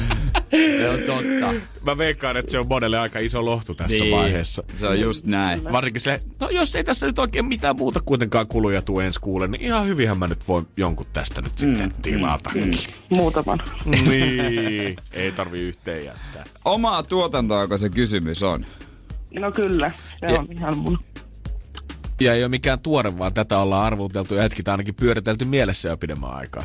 Se 0.78 0.88
on 0.88 0.98
totta. 1.06 1.54
Mä 1.86 1.98
veikkaan, 1.98 2.36
että 2.36 2.50
se 2.52 2.58
on 2.58 2.68
monelle 2.68 2.98
aika 2.98 3.18
iso 3.18 3.44
lohtu 3.44 3.74
tässä 3.74 4.04
Niin, 4.04 4.16
vaiheessa. 4.16 4.62
Se 4.76 4.86
on 4.86 5.00
just 5.00 5.26
näin. 5.26 5.64
Varsinkin 5.72 6.00
se, 6.00 6.20
no 6.40 6.48
jos 6.50 6.74
ei 6.74 6.84
tässä 6.84 7.06
nyt 7.06 7.18
oikein 7.18 7.44
mitään 7.44 7.76
muuta 7.76 8.00
kuitenkaan 8.00 8.46
kuluja 8.48 8.82
tuu 8.82 9.00
ensi 9.00 9.20
kuulle, 9.20 9.48
niin 9.48 9.60
ihan 9.62 9.86
hyvinhän 9.86 10.18
mä 10.18 10.26
nyt 10.26 10.48
voin 10.48 10.66
jonkun 10.76 11.06
tästä 11.12 11.42
nyt 11.42 11.58
sitten 11.58 11.94
tilatakin. 12.02 12.74
Muutaman. 13.10 13.58
niin, 14.08 14.96
ei 15.12 15.32
tarvi 15.32 15.60
yhteen 15.60 16.04
jättää. 16.04 16.44
Omaa 16.64 17.02
tuotantoako 17.02 17.78
se 17.78 17.88
kysymys 17.90 18.42
on? 18.42 18.66
No 19.40 19.52
kyllä, 19.52 19.92
se 20.20 20.26
Ja- 20.32 20.38
on 20.40 20.52
ihan 20.52 20.78
mun. 20.78 20.98
Ja 22.20 22.34
ei 22.34 22.42
ole 22.42 22.48
mikään 22.48 22.80
tuore, 22.80 23.18
vaan 23.18 23.34
tätä 23.34 23.58
ollaan 23.58 23.86
arvuteltu 23.86 24.34
ja 24.34 24.42
hetki 24.42 24.62
ainakin 24.66 24.94
pyöritelty 24.94 25.44
mielessä 25.44 25.88
jo 25.88 25.96
pidemmän 25.96 26.32
aikaa. 26.34 26.64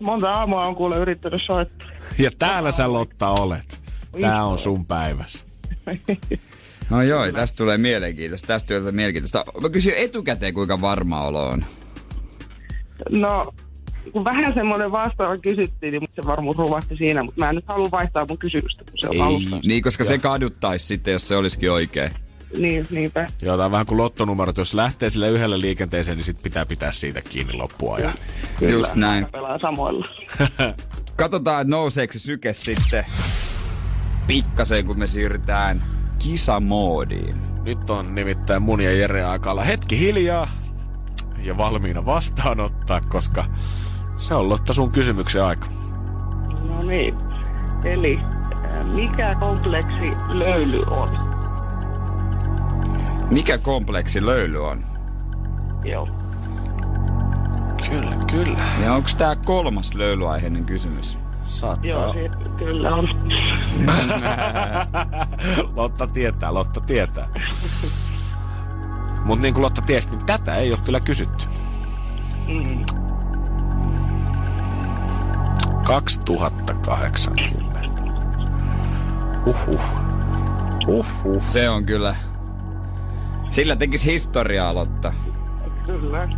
Monta 0.00 0.32
aamua 0.32 0.66
on 0.66 0.74
kuule 0.74 0.96
yrittänyt 0.96 1.42
soittaa. 1.42 1.88
Ja 2.18 2.30
täällä 2.38 2.72
sä 2.72 2.92
Lotta 2.92 3.28
olet. 3.28 3.80
Tää 4.20 4.44
on 4.44 4.58
sun 4.58 4.86
päiväs. 4.86 5.46
No 6.90 7.02
joo, 7.02 7.32
tästä 7.32 7.56
tulee 7.56 7.78
mielenkiintoista. 7.78 8.46
Tästä 8.46 8.78
tulee 8.78 8.92
mielenkiintoista. 8.92 9.44
Mä 9.62 9.68
kysyn 9.68 9.94
etukäteen, 9.96 10.54
kuinka 10.54 10.80
varma 10.80 11.22
olo 11.22 11.48
on. 11.48 11.64
No, 13.10 13.54
kun 14.12 14.24
vähän 14.24 14.54
semmoinen 14.54 14.92
vastaava 14.92 15.38
kysyttiin, 15.38 15.92
niin 15.92 16.08
se 16.14 16.22
varmuus 16.26 16.56
ruvasti 16.56 16.96
siinä, 16.96 17.22
mutta 17.22 17.40
mä 17.40 17.48
en 17.48 17.54
nyt 17.54 17.64
halua 17.68 17.90
vaihtaa 17.90 18.26
mun 18.28 18.38
kysymystä, 18.38 18.84
kun 18.84 18.98
se 18.98 19.08
on 19.08 19.26
alussa. 19.26 19.60
Niin, 19.64 19.82
koska 19.82 20.04
se 20.04 20.18
kaduttaisi 20.18 20.86
sitten, 20.86 21.12
jos 21.12 21.28
se 21.28 21.36
olisikin 21.36 21.70
oikein. 21.70 22.10
Niin, 22.58 22.86
niinpä. 22.90 23.26
Joo, 23.42 23.56
tää 23.56 23.66
on 23.66 23.72
vähän 23.72 23.86
kuin 23.86 23.98
lottonumerot. 23.98 24.56
Jos 24.56 24.74
lähtee 24.74 25.10
sille 25.10 25.28
yhdelle 25.28 25.60
liikenteeseen, 25.60 26.16
niin 26.16 26.24
sit 26.24 26.42
pitää 26.42 26.66
pitää 26.66 26.92
siitä 26.92 27.20
kiinni 27.22 27.52
loppua. 27.52 27.98
Ja... 27.98 28.12
Kyllä, 28.58 28.72
Just 28.72 28.94
näin. 28.94 29.26
Pelaa 29.32 29.58
samoilla. 29.58 30.06
Katsotaan, 31.16 31.60
että 31.60 31.70
nouseeko 31.70 32.12
se 32.12 32.18
syke 32.18 32.52
sitten 32.52 33.04
pikkasen, 34.26 34.86
kun 34.86 34.98
me 34.98 35.06
siirrytään 35.06 35.82
kisamoodiin. 36.18 37.36
Nyt 37.62 37.90
on 37.90 38.14
nimittäin 38.14 38.62
mun 38.62 38.80
ja 38.80 38.92
Jere 38.92 39.24
aika 39.24 39.50
olla 39.50 39.62
hetki 39.62 39.98
hiljaa 39.98 40.48
ja 41.42 41.56
valmiina 41.56 42.06
vastaanottaa, 42.06 43.00
koska 43.00 43.44
se 44.16 44.34
on 44.34 44.48
Lotta 44.48 44.72
sun 44.72 44.92
kysymyksen 44.92 45.44
aika. 45.44 45.66
No 46.68 46.82
niin. 46.82 47.14
Eli 47.84 48.18
äh, 48.18 48.86
mikä 48.94 49.34
kompleksi 49.40 50.10
löyly 50.28 50.82
on? 50.86 51.29
Mikä 53.30 53.58
kompleksi 53.58 54.26
löyly 54.26 54.66
on? 54.66 54.84
Joo. 55.84 56.08
Kyllä, 57.88 58.16
kyllä. 58.30 58.58
Ja 58.82 58.92
onko 58.92 59.08
tää 59.18 59.36
kolmas 59.36 59.94
löylyaiheinen 59.94 60.64
kysymys? 60.64 61.18
Saattaa. 61.44 61.90
Joo, 61.90 62.12
se 62.12 62.30
kyllä 62.58 62.90
on. 62.90 63.08
Lotta 65.76 66.06
tietää, 66.06 66.54
Lotta 66.54 66.80
tietää. 66.80 67.28
Mutta 69.24 69.42
niin 69.42 69.54
kuin 69.54 69.62
Lotta 69.62 69.82
tiesi, 69.82 70.10
niin 70.10 70.26
tätä 70.26 70.56
ei 70.56 70.72
ole 70.72 70.80
kyllä 70.84 71.00
kysytty. 71.00 71.44
Mm. 72.48 72.84
2080. 75.84 77.80
Uhuh. 79.46 79.80
Uhuh. 80.86 81.42
Se 81.42 81.68
on 81.68 81.86
kyllä... 81.86 82.14
Sillä 83.50 83.76
tekisi 83.76 84.12
historiaa, 84.12 84.74
Lotta. 84.74 85.12
Kyllä. 85.86 86.28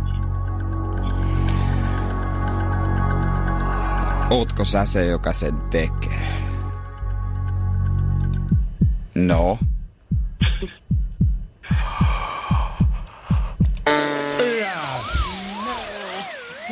Ootko 4.29 4.65
sä 4.65 4.85
se, 4.85 5.05
joka 5.05 5.33
sen 5.33 5.57
tekee? 5.69 6.33
No. 9.15 9.57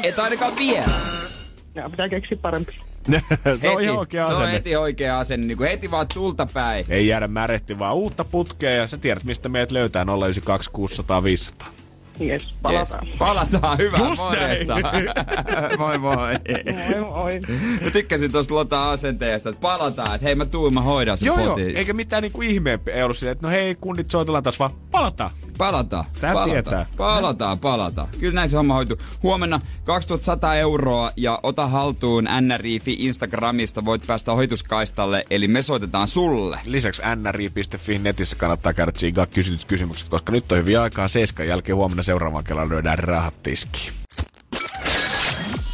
Et 0.04 0.20
ainakaan 0.20 0.56
vielä. 0.56 0.86
Ja 1.76 1.90
pitää 1.90 2.10
keksiä 2.10 2.38
parempi. 2.42 2.81
se 3.62 3.70
on 3.70 3.82
ihan 3.82 3.98
oikea 3.98 4.24
Se 4.28 4.30
on 4.34 4.36
asenne. 4.38 4.54
heti 4.54 4.76
oikea 4.76 5.20
asenne, 5.20 5.46
niin 5.48 5.58
kuin 5.58 5.70
heti 5.70 5.92
vaan 5.92 6.08
tulta 6.14 6.48
päin. 6.54 6.86
Ei 6.90 7.08
jäädä 7.08 7.28
märehti, 7.28 7.80
vaan 7.80 7.96
uutta 7.96 8.24
putkea 8.26 8.70
ja 8.72 8.88
sä 8.88 8.98
tiedät, 8.98 9.24
mistä 9.24 9.50
meidät 9.50 9.72
löytää 9.72 10.06
092 10.26 10.70
600 10.74 11.24
500. 11.24 11.68
Jes, 12.20 12.54
palataan. 12.62 13.08
Yes. 13.08 13.16
Palataan, 13.18 13.78
hyvä, 13.78 13.98
Just 13.98 14.22
morjesta. 14.22 14.76
moi 15.78 15.98
moi. 15.98 16.34
Moi 16.98 17.10
moi. 17.10 17.40
Mä 17.82 17.90
tykkäsin 17.92 18.32
tuosta 18.32 18.56
Lotan 18.56 18.84
asenteesta, 18.88 19.50
että 19.50 19.62
palataan, 19.62 20.16
että 20.16 20.26
hei 20.28 20.36
mä 20.36 20.46
tuun, 20.46 20.74
mä 20.74 20.82
hoidan 20.82 21.18
sen 21.18 21.26
Joo, 21.28 21.40
joo, 21.40 21.48
kotiin. 21.50 21.78
eikä 21.78 21.94
mitään 21.94 22.22
niinku 22.22 22.42
ihmeempi. 22.42 22.92
Ei 22.92 23.04
ollut 23.04 23.18
silleen, 23.18 23.32
että 23.32 23.48
no 23.48 23.52
hei, 23.52 23.76
kundit 23.76 24.12
soitellaan 24.12 24.44
taas 24.44 24.60
vaan 24.60 24.72
palataan. 24.92 25.32
Palataan. 25.58 26.06
Tää 26.22 26.34
palataan, 26.34 26.52
tietää. 26.64 26.86
Palataan, 26.98 27.60
palataan. 27.60 28.08
Kyllä 28.20 28.36
näin 28.36 28.50
se 28.50 28.58
homma 28.58 28.74
hoituu. 28.74 28.98
Huomenna 29.24 29.60
2100 29.84 30.56
euroa 30.56 31.12
ja 31.18 31.40
ota 31.44 31.68
haltuun 31.68 32.28
NRIFI 32.42 32.96
Instagramista. 33.00 33.86
Voit 33.86 34.08
päästä 34.08 34.32
ohituskaistalle, 34.32 35.26
eli 35.30 35.48
me 35.48 35.62
soitetaan 35.62 36.08
sulle. 36.08 36.60
Lisäksi 36.66 37.02
nri.fi 37.16 38.00
netissä 38.00 38.36
kannattaa 38.36 38.74
käydä 38.74 38.92
tsiigaa 38.92 39.26
kysytyt 39.26 39.66
kysymykset, 39.66 40.10
koska 40.10 40.32
nyt 40.32 40.52
on 40.52 40.58
hyvin 40.58 40.80
aikaa 40.80 41.08
seiskan 41.08 41.48
jälkeen 41.48 41.76
huomenna 41.76 42.04
seuraavan 42.04 42.44
kerran 42.44 42.70
lyödään 42.70 43.00
rahat 43.00 43.44
tiskiin. 43.44 43.94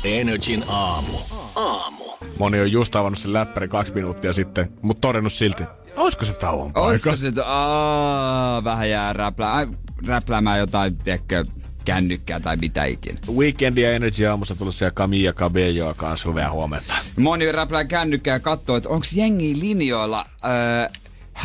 Energin 0.04 0.64
aamu. 0.68 1.18
Aamu. 1.56 2.04
Moni 2.40 2.60
on 2.62 2.72
just 2.72 2.96
avannut 2.96 3.20
sen 3.20 3.34
läppäri 3.34 3.68
kaksi 3.68 3.94
minuuttia 3.94 4.34
sitten, 4.34 4.72
mutta 4.82 5.02
todennut 5.02 5.34
silti, 5.34 5.64
olisiko 5.98 6.26
se 6.26 6.34
tauon 6.34 6.74
paikka? 6.74 6.82
Olisiko 6.82 7.16
se, 7.16 7.28
että 7.28 7.44
aa, 7.46 8.64
vähän 8.64 8.90
jää 8.90 9.14
räplää, 9.14 9.60
äh, 9.60 9.68
räpläämään 10.08 10.60
jotain, 10.60 10.98
tiedätkö, 10.98 11.46
kännykkää 11.86 12.40
tai 12.40 12.58
mitä 12.58 12.86
ikinä. 12.86 13.20
Weekend 13.36 13.78
ja 13.78 13.92
Energy 13.92 14.26
aamussa 14.26 14.56
tulossa 14.56 14.86
ja 14.86 14.92
Camilla 14.92 15.34
Cabelloa 15.34 15.94
kanssa 15.94 16.30
hyvää 16.30 16.52
huomenta. 16.52 16.94
Moni 17.20 17.52
räplää 17.52 17.86
kännykkää 17.86 18.36
ja 18.36 18.40
katsoo, 18.40 18.76
että 18.76 18.90
onko 18.90 19.06
jengi 19.16 19.60
linjoilla 19.60 20.26
äh, 20.46 20.92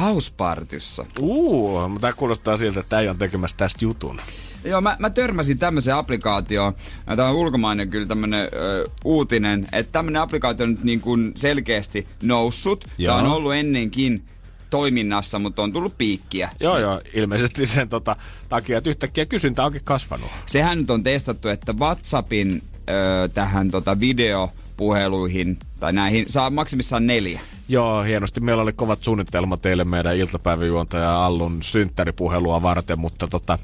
housepartyssa. 0.00 1.06
Uu, 1.20 1.88
mutta 1.88 2.00
tämä 2.00 2.12
kuulostaa 2.12 2.56
siltä, 2.56 2.80
että 2.80 2.96
äijä 2.96 3.10
on 3.10 3.18
tekemässä 3.18 3.56
tästä 3.56 3.84
jutun. 3.84 4.20
Joo, 4.64 4.80
mä, 4.80 4.96
mä 4.98 5.10
törmäsin 5.10 5.58
tämmöiseen 5.58 5.96
applikaatioon. 5.96 6.74
Tämä 7.16 7.28
on 7.28 7.34
ulkomainen 7.34 7.90
kyllä 7.90 8.06
tämmönen 8.06 8.48
ö, 8.52 8.88
uutinen, 9.04 9.68
että 9.72 9.92
tämmönen 9.92 10.22
applikaatio 10.22 10.64
on 10.64 10.70
nyt 10.70 10.84
niin 10.84 11.00
kuin 11.00 11.32
selkeästi 11.36 12.06
noussut. 12.22 12.84
Joo. 12.98 13.16
Tämä 13.16 13.26
on 13.28 13.36
ollut 13.36 13.54
ennenkin 13.54 14.24
toiminnassa, 14.72 15.38
mutta 15.38 15.62
on 15.62 15.72
tullut 15.72 15.98
piikkiä. 15.98 16.50
Joo, 16.60 16.78
joo, 16.78 17.00
ilmeisesti 17.14 17.66
sen 17.66 17.88
tota, 17.88 18.16
takia, 18.48 18.78
että 18.78 18.90
yhtäkkiä 18.90 19.26
kysyntä 19.26 19.64
onkin 19.64 19.80
kasvanut. 19.84 20.30
Sehän 20.46 20.78
nyt 20.78 20.90
on 20.90 21.04
testattu, 21.04 21.48
että 21.48 21.72
WhatsAppin 21.72 22.62
ö, 22.88 23.28
tähän 23.34 23.70
tota 23.70 24.00
videopuheluihin 24.00 25.58
tai 25.80 25.92
näihin 25.92 26.24
saa 26.28 26.50
maksimissaan 26.50 27.06
neljä. 27.06 27.40
Joo, 27.68 28.02
hienosti. 28.02 28.40
Meillä 28.40 28.62
oli 28.62 28.72
kovat 28.72 29.02
suunnitelma 29.02 29.56
teille 29.56 29.84
meidän 29.84 30.16
iltapäiväjuontaja 30.16 31.24
Allun 31.24 31.62
synttäripuhelua 31.62 32.62
varten, 32.62 32.98
mutta 32.98 33.28
tota, 33.28 33.58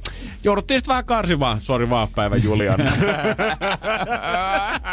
jouduttiin 0.44 0.80
sitten 0.80 0.92
vähän 0.92 1.04
karsimaan. 1.04 1.60
Sori 1.60 1.90
vaan, 1.90 2.08
päivä 2.14 2.36
Julian. 2.36 2.78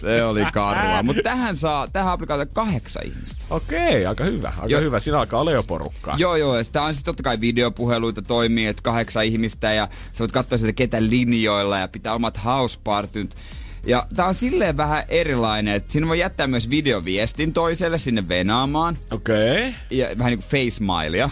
Se 0.00 0.24
oli 0.24 0.44
karua. 0.52 1.02
Mutta 1.02 1.22
tähän 1.22 1.56
saa, 1.56 1.88
tähän 1.88 2.12
applikaatio 2.12 2.46
kahdeksan 2.54 3.06
ihmistä. 3.06 3.44
Okei, 3.50 4.06
aika 4.06 4.24
hyvä. 4.24 4.48
Aika 4.48 4.66
Joo. 4.68 4.80
hyvä. 4.80 5.00
Siinä 5.00 5.18
alkaa 5.18 5.40
olla 5.40 5.50
jo 5.50 5.62
porukkaa. 5.62 6.16
Joo, 6.18 6.36
joo. 6.36 6.54
Ja 6.54 6.82
on 6.82 6.94
sitten 6.94 7.04
totta 7.04 7.22
kai 7.22 7.40
videopuheluita 7.40 8.22
toimii, 8.22 8.66
että 8.66 8.82
kahdeksan 8.82 9.24
ihmistä 9.24 9.72
ja 9.72 9.88
sä 10.12 10.18
voit 10.18 10.32
katsoa 10.32 10.58
sitä 10.58 10.72
ketä 10.72 11.02
linjoilla 11.02 11.78
ja 11.78 11.88
pitää 11.88 12.14
omat 12.14 12.44
housepartyt. 12.44 13.36
Ja 13.86 14.06
tää 14.16 14.26
on 14.26 14.34
silleen 14.34 14.76
vähän 14.76 15.04
erilainen, 15.08 15.74
että 15.74 15.92
siinä 15.92 16.08
voi 16.08 16.18
jättää 16.18 16.46
myös 16.46 16.70
videoviestin 16.70 17.52
toiselle 17.52 17.98
sinne 17.98 18.28
venaamaan. 18.28 18.98
Okei. 19.10 19.68
Okay. 19.68 19.72
Ja 19.90 20.08
vähän 20.18 20.30
niinku 20.30 20.46
face-mailia. 20.46 21.30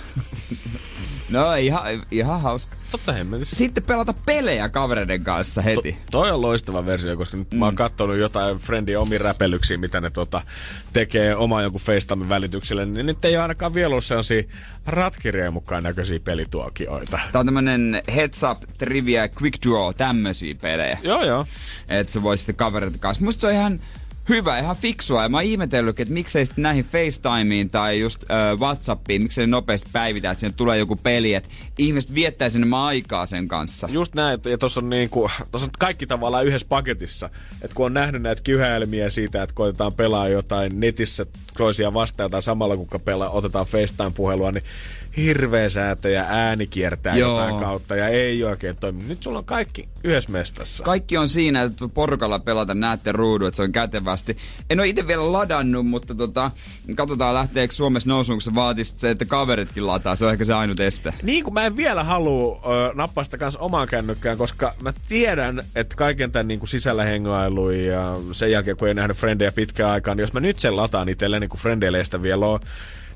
no 1.30 1.54
ihan, 1.54 1.82
ihan 2.10 2.40
hauska. 2.40 2.76
Totta 2.92 3.12
hemmetissä. 3.12 3.56
Sitten 3.56 3.84
pelata 3.84 4.14
pelejä 4.26 4.68
kavereiden 4.68 5.24
kanssa 5.24 5.62
heti. 5.62 5.96
Toi 6.10 6.30
on 6.30 6.42
loistava 6.42 6.86
versio, 6.86 7.16
koska 7.16 7.36
nyt 7.36 7.50
mm. 7.50 7.58
mä 7.58 7.64
oon 7.64 7.74
kattonut 7.74 8.16
jotain 8.16 8.58
Friendin 8.58 8.98
omi 8.98 9.18
räpelyksiä, 9.18 9.76
mitä 9.78 10.00
ne 10.00 10.10
tota, 10.10 10.42
tekee 10.92 11.36
oma 11.36 11.62
jonkun 11.62 11.80
FaceTimen 11.80 12.28
välityksellä, 12.28 12.86
niin 12.86 13.06
nyt 13.06 13.24
ei 13.24 13.36
ole 13.36 13.42
ainakaan 13.42 13.74
vielä 13.74 13.92
ollut 13.92 14.04
sellaisia 14.04 14.42
ratkirjeen 14.86 15.52
mukaan 15.52 15.82
näköisiä 15.82 16.20
pelituokioita. 16.20 17.20
Tää 17.32 17.40
on 17.40 17.46
tämmönen 17.46 18.02
heads 18.14 18.42
up, 18.50 18.58
trivia, 18.78 19.28
quick 19.42 19.62
draw, 19.66 19.94
tämmösiä 19.96 20.54
pelejä. 20.54 20.98
Joo, 21.02 21.24
joo. 21.24 21.46
Että 21.88 22.12
se 22.12 22.22
voi 22.22 22.38
sitten 22.38 22.54
kavereiden 22.54 23.00
kanssa. 23.00 23.24
Musta 23.24 23.40
se 23.40 23.46
on 23.46 23.52
ihan 23.52 23.80
hyvä, 24.28 24.58
ihan 24.58 24.76
fiksua. 24.76 25.22
Ja 25.22 25.28
mä 25.28 25.36
oon 25.36 25.44
ihmetellyt, 25.44 26.00
että 26.00 26.14
miksei 26.14 26.46
sitten 26.46 26.62
näihin 26.62 26.84
FaceTimeen 26.84 27.70
tai 27.70 28.00
just 28.00 28.30
äh, 28.30 28.58
Whatsappiin, 28.60 29.22
miksei 29.22 29.46
nopeasti 29.46 29.90
päivitä, 29.92 30.30
että 30.30 30.40
sinne 30.40 30.54
tulee 30.56 30.78
joku 30.78 30.96
peli, 30.96 31.34
että 31.34 31.48
ihmiset 31.78 32.14
viettää 32.14 32.48
sinne 32.48 32.76
aikaa 32.76 33.26
sen 33.26 33.48
kanssa. 33.48 33.88
Just 33.90 34.14
näin, 34.14 34.40
ja 34.44 34.58
tuossa 34.58 34.80
on, 34.80 34.90
niinku, 34.90 35.30
tossa 35.50 35.66
on 35.66 35.70
kaikki 35.78 36.06
tavallaan 36.06 36.46
yhdessä 36.46 36.66
paketissa. 36.68 37.30
Että 37.62 37.74
kun 37.74 37.86
on 37.86 37.94
nähnyt 37.94 38.22
näitä 38.22 38.42
kyhäilmiä 38.42 39.10
siitä, 39.10 39.42
että 39.42 39.54
koitetaan 39.54 39.92
pelaa 39.92 40.28
jotain 40.28 40.80
netissä 40.80 41.26
toisia 41.56 41.94
vastaan 41.94 42.30
tai 42.30 42.42
samalla 42.42 42.76
kun 42.76 43.00
pelaa, 43.04 43.30
otetaan 43.30 43.66
FaceTime-puhelua, 43.66 44.52
niin 44.52 44.64
hirveä 45.16 45.68
säätö 45.68 46.10
ja 46.10 46.24
ääni 46.28 46.66
kiertää 46.66 47.16
Joo. 47.16 47.30
jotain 47.40 47.64
kautta 47.64 47.96
ja 47.96 48.08
ei 48.08 48.44
oikein 48.44 48.76
toimi. 48.76 49.02
Nyt 49.02 49.22
sulla 49.22 49.38
on 49.38 49.44
kaikki 49.44 49.88
yhdessä 50.04 50.32
mestassa. 50.32 50.84
Kaikki 50.84 51.16
on 51.16 51.28
siinä, 51.28 51.62
että 51.62 51.88
porukalla 51.88 52.38
pelata, 52.38 52.74
näette 52.74 53.12
ruudun, 53.12 53.48
että 53.48 53.56
se 53.56 53.62
on 53.62 53.72
kätevästi. 53.72 54.36
En 54.70 54.80
ole 54.80 54.88
itse 54.88 55.06
vielä 55.06 55.32
ladannut, 55.32 55.86
mutta 55.86 56.14
tota, 56.14 56.50
katsotaan 56.94 57.34
lähteekö 57.34 57.74
Suomessa 57.74 58.08
nousuun, 58.08 58.36
kun 58.36 58.42
se 58.42 58.54
vaatisi 58.54 58.94
se, 58.96 59.10
että 59.10 59.24
kaveritkin 59.24 59.86
lataa. 59.86 60.16
Se 60.16 60.24
on 60.24 60.32
ehkä 60.32 60.44
se 60.44 60.54
ainut 60.54 60.80
este. 60.80 61.14
Niin 61.22 61.44
kuin 61.44 61.54
mä 61.54 61.66
en 61.66 61.76
vielä 61.76 62.04
halua 62.04 62.60
ö, 62.66 62.94
nappaa 62.94 63.24
sitä 63.24 63.38
kanssa 63.38 63.60
omaan 63.60 63.88
kännykkään, 63.88 64.38
koska 64.38 64.74
mä 64.80 64.92
tiedän, 65.08 65.62
että 65.74 65.96
kaiken 65.96 66.32
tämän 66.32 66.48
niin 66.48 66.58
kuin 66.60 66.68
sisällä 66.68 67.04
hengailun 67.04 67.78
ja 67.78 68.16
sen 68.32 68.50
jälkeen, 68.50 68.76
kun 68.76 68.88
ei 68.88 68.94
nähnyt 68.94 69.16
frendejä 69.16 69.52
pitkään 69.52 69.90
aikaan, 69.90 70.16
niin 70.16 70.22
jos 70.22 70.32
mä 70.32 70.40
nyt 70.40 70.58
sen 70.58 70.76
lataan 70.76 71.08
itselleni, 71.08 71.48
kun 71.48 71.60
frendeille 71.60 71.98
ei 71.98 72.04
sitä 72.04 72.22
vielä 72.22 72.46
ole, 72.46 72.60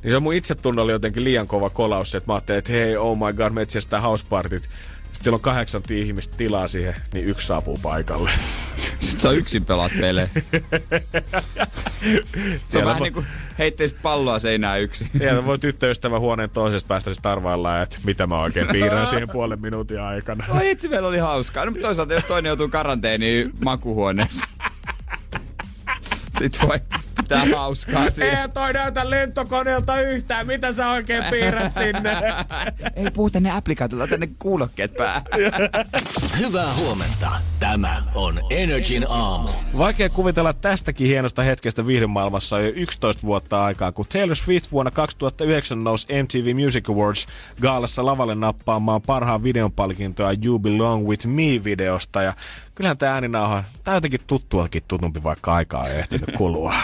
niin 0.06 0.12
se 0.12 0.20
mun 0.20 0.34
itsetunno 0.34 0.82
oli 0.82 0.92
jotenkin 0.92 1.24
liian 1.24 1.46
kova 1.46 1.70
kolaus, 1.70 2.14
että 2.14 2.30
mä 2.30 2.34
ajattelin, 2.34 2.58
että 2.58 2.72
hei, 2.72 2.96
oh 2.96 3.18
my 3.18 3.32
god, 3.32 3.52
me 3.52 3.62
etsitään 3.62 4.02
housepartit. 4.02 4.62
Sitten 4.62 5.22
siellä 5.22 5.34
on 5.34 5.40
kahdeksan 5.40 5.82
ihmistä 5.90 6.36
tilaa 6.36 6.68
siihen, 6.68 6.94
niin 7.12 7.26
yksi 7.26 7.46
saapuu 7.46 7.78
paikalle. 7.82 8.30
Sitten 9.00 9.20
sä 9.20 9.30
yksin 9.30 9.64
pelaat 9.64 9.92
pelejä. 10.00 10.28
Se 12.68 12.78
on 12.78 12.84
vähän 12.84 13.02
niin 13.02 13.12
kuin 13.12 13.26
heitteisit 13.58 14.02
palloa 14.02 14.38
seinään 14.38 14.80
yksin. 14.80 15.10
Siellä 15.18 15.46
voi 15.46 15.58
tyttöystävä 15.58 16.18
huoneen 16.18 16.50
toisesta 16.50 16.88
päästä 16.88 17.14
sitten 17.14 17.32
arvailla, 17.32 17.82
että 17.82 17.98
mitä 18.04 18.26
mä 18.26 18.40
oikein 18.40 18.68
piirrän 18.68 19.06
siihen 19.06 19.28
puolen 19.32 19.60
minuutin 19.60 20.00
aikana. 20.00 20.44
Oi 20.58 20.70
itse 20.70 20.88
meillä 20.88 21.08
oli 21.08 21.18
hauskaa. 21.18 21.64
No, 21.64 21.70
mutta 21.70 21.86
toisaalta 21.86 22.14
jos 22.14 22.24
toinen 22.24 22.50
joutuu 22.50 22.68
karanteeniin 22.68 23.52
makuhuoneessa. 23.64 24.44
Sitten 26.38 26.68
voi 26.68 26.78
pitää 27.28 27.56
hauskaa 27.56 28.10
siihen. 28.10 28.38
Ei 28.38 28.48
toi 28.48 28.72
näytä 28.72 29.10
lentokoneelta 29.10 30.00
yhtään, 30.00 30.46
mitä 30.46 30.72
sä 30.72 30.90
oikein 30.90 31.24
piirrät 31.30 31.72
sinne. 31.72 32.16
Ei 32.96 33.10
puhu 33.10 33.30
tänne 33.30 33.50
applikaatiolla, 33.50 34.06
tänne 34.06 34.28
kuulokkeet 34.38 34.94
päähän. 34.94 35.22
Hyvää 36.38 36.74
huomenta. 36.74 37.30
Tämä 37.60 38.02
on 38.14 38.40
Energin 38.50 39.06
aamu. 39.08 39.48
Vaikea 39.78 40.08
kuvitella 40.08 40.52
tästäkin 40.52 41.06
hienosta 41.06 41.42
hetkestä 41.42 41.86
viihdemaailmassa 41.86 42.56
on 42.56 42.64
jo 42.64 42.72
11 42.74 43.22
vuotta 43.22 43.64
aikaa, 43.64 43.92
kun 43.92 44.06
Taylor 44.12 44.36
Swift 44.36 44.72
vuonna 44.72 44.90
2009 44.90 45.84
nousi 45.84 46.06
MTV 46.22 46.64
Music 46.64 46.90
Awards 46.90 47.26
gaalassa 47.62 48.06
lavalle 48.06 48.34
nappaamaan 48.34 49.02
parhaan 49.02 49.42
videon 49.42 49.72
palkintoa 49.72 50.34
You 50.44 50.58
Belong 50.58 51.08
With 51.08 51.26
Me-videosta. 51.26 52.22
Ja 52.22 52.34
kyllähän 52.76 52.98
tämä 52.98 53.12
ääninauha, 53.12 53.64
tää 53.84 53.92
on 53.92 53.96
jotenkin 53.96 54.20
tuttuakin 54.26 54.82
tutumpi, 54.88 55.22
vaikka 55.22 55.54
aikaa 55.54 55.84
ei 55.84 55.98
ehtinyt 55.98 56.30
kulua. 56.36 56.74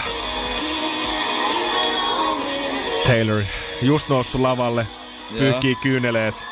Taylor 3.07 3.43
just 3.81 4.09
noussut 4.09 4.41
lavalle, 4.41 4.87
pyyhkii 5.37 5.75
kyyneleet. 5.75 6.45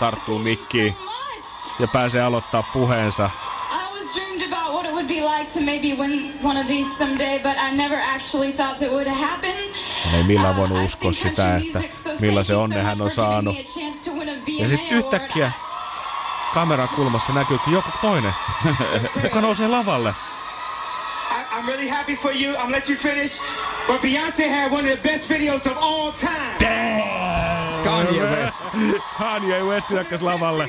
tarttuu 0.00 0.38
mikkiin 0.38 0.94
ja 1.78 1.88
pääsee 1.88 2.22
aloittaa 2.22 2.62
puheensa. 2.62 3.30
Hän 10.04 10.14
ei 10.14 10.22
millään 10.22 10.56
voinut 10.56 10.76
Uh, 10.78 10.82
I 10.82 10.86
uskoa 10.86 11.12
sitä, 11.12 11.56
että 11.56 11.82
millaisen 12.20 12.54
you 12.54 12.62
onnen 12.62 12.80
so 12.80 12.84
hän 12.84 13.02
on 13.02 13.10
saanut. 13.10 13.56
Ja 14.58 14.68
sitten 14.68 14.88
yhtäkkiä 14.88 15.52
kameran 16.54 16.88
kulmassa 16.88 17.32
näkyykin 17.32 17.72
joku 17.72 17.88
toinen, 18.00 18.34
joka 19.22 19.40
nousee 19.40 19.68
lavalle. 19.68 20.14
I, 21.30 21.56
I'm 21.56 21.66
really 21.66 21.88
happy 21.88 22.16
for 22.16 22.32
you. 22.32 22.54
I'm 22.54 22.70
let 22.70 22.88
you 22.88 22.98
finish. 22.98 23.40
But 23.86 24.00
Beyonce 24.00 24.50
had 24.50 24.72
one 24.72 24.92
of 24.92 25.00
the 25.00 25.08
best 25.08 25.28
videos 25.30 25.66
of 25.66 25.76
all 25.76 26.12
time. 26.12 26.54
Kanye 27.84 28.22
West. 28.22 28.60
Kanye 29.18 29.62
West 29.62 29.90
hyökkäs 29.90 30.22
lavalle. 30.22 30.68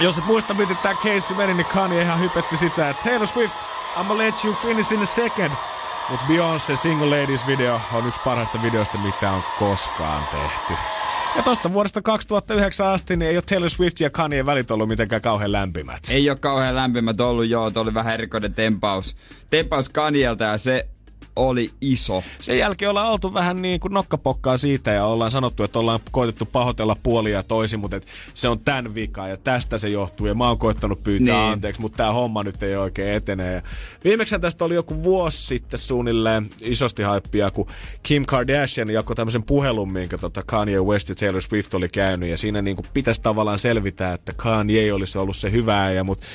Jos 0.00 0.18
et 0.18 0.24
muista, 0.24 0.54
miten 0.54 0.76
tämä 0.76 0.94
case 0.94 1.34
meni, 1.34 1.54
niin 1.54 1.66
Kanye 1.66 2.02
ihan 2.02 2.20
hypetti 2.20 2.56
sitä, 2.56 2.90
että 2.90 3.08
Taylor 3.08 3.26
Swift, 3.26 3.56
I'm 3.96 4.18
let 4.18 4.44
you 4.44 4.54
finish 4.54 4.92
in 4.92 5.02
a 5.02 5.06
second. 5.06 5.52
Mutta 6.08 6.26
Beyoncé 6.26 6.76
Single 6.76 7.22
Ladies 7.22 7.46
video 7.46 7.80
on 7.92 8.06
yksi 8.06 8.20
parhaista 8.20 8.62
videoista, 8.62 8.98
mitä 8.98 9.30
on 9.30 9.44
koskaan 9.58 10.26
tehty. 10.26 10.74
Ja 11.36 11.42
tosta 11.42 11.72
vuodesta 11.72 12.02
2009 12.02 12.86
asti 12.86 13.16
niin 13.16 13.30
ei 13.30 13.36
ole 13.36 13.42
Taylor 13.42 13.70
Swift 13.70 14.00
ja 14.00 14.10
Kanye 14.10 14.46
välit 14.46 14.70
ollut 14.70 14.88
mitenkään 14.88 15.22
kauhean 15.22 15.52
lämpimät. 15.52 16.00
Ei 16.10 16.30
ole 16.30 16.38
kauhean 16.38 16.76
lämpimät 16.76 17.20
ollut, 17.20 17.48
joo, 17.48 17.70
tuo 17.70 17.82
oli 17.82 17.94
vähän 17.94 18.14
erikoinen 18.14 18.54
tempaus. 18.54 19.16
Tempaus 19.50 19.88
Kanielta 19.88 20.44
ja 20.44 20.58
se 20.58 20.88
oli 21.36 21.70
iso. 21.80 22.22
Sen 22.40 22.58
jälkeen 22.58 22.90
ollaan 22.90 23.10
oltu 23.10 23.34
vähän 23.34 23.62
niin 23.62 23.80
kuin 23.80 23.94
nokkapokkaa 23.94 24.58
siitä 24.58 24.90
ja 24.90 25.04
ollaan 25.04 25.30
sanottu, 25.30 25.62
että 25.64 25.78
ollaan 25.78 26.00
koitettu 26.10 26.46
pahoitella 26.46 26.96
puolia 27.02 27.36
ja 27.36 27.42
toisin, 27.42 27.80
mutta 27.80 28.00
se 28.34 28.48
on 28.48 28.60
tämän 28.60 28.94
vika 28.94 29.28
ja 29.28 29.36
tästä 29.36 29.78
se 29.78 29.88
johtuu. 29.88 30.26
Ja 30.26 30.34
mä 30.34 30.48
oon 30.48 30.58
koittanut 30.58 31.04
pyytää 31.04 31.40
Niin. 31.40 31.52
anteeksi, 31.52 31.80
mutta 31.80 31.96
tämä 31.96 32.12
homma 32.12 32.42
nyt 32.42 32.62
ei 32.62 32.76
oikein 32.76 33.12
etene. 33.16 33.52
Ja 33.52 33.62
viimeksi 34.04 34.38
tästä 34.38 34.64
oli 34.64 34.74
joku 34.74 35.04
vuosi 35.04 35.46
sitten 35.46 35.78
suunnilleen 35.78 36.50
isosti 36.62 37.02
haippia, 37.02 37.50
kun 37.50 37.66
Kim 38.02 38.26
Kardashian 38.26 38.90
jakoi 38.90 39.16
tämmöisen 39.16 39.42
puhelun, 39.42 39.92
minkä 39.92 40.18
tota 40.18 40.42
Kanye 40.46 40.80
West 40.80 41.08
ja 41.08 41.14
Taylor 41.14 41.42
Swift 41.42 41.74
oli 41.74 41.88
käynyt. 41.88 42.28
Ja 42.28 42.38
siinä 42.38 42.62
niin 42.62 42.76
kuin 42.76 42.86
pitäisi 42.94 43.22
tavallaan 43.22 43.58
selvitä, 43.58 44.12
että 44.12 44.32
Kanye 44.36 44.92
olisi 44.92 45.18
ollut 45.18 45.36
se 45.36 45.50
hyvä 45.52 45.90
ja 45.90 46.04
mutta 46.04 46.26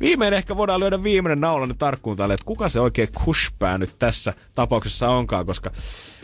Viimein 0.00 0.34
ehkä 0.34 0.56
voidaan 0.56 0.80
lyödä 0.80 1.02
viimeinen 1.02 1.40
naula 1.40 1.66
nyt 1.66 1.78
tarkkuun 1.78 2.16
tälle, 2.16 2.34
että 2.34 2.46
kuka 2.46 2.68
se 2.68 2.80
oikein 2.80 3.08
kushpää 3.24 3.78
nyt 3.78 3.98
tässä 3.98 4.34
tapauksessa 4.54 5.08
onkaan, 5.08 5.46
koska 5.46 5.70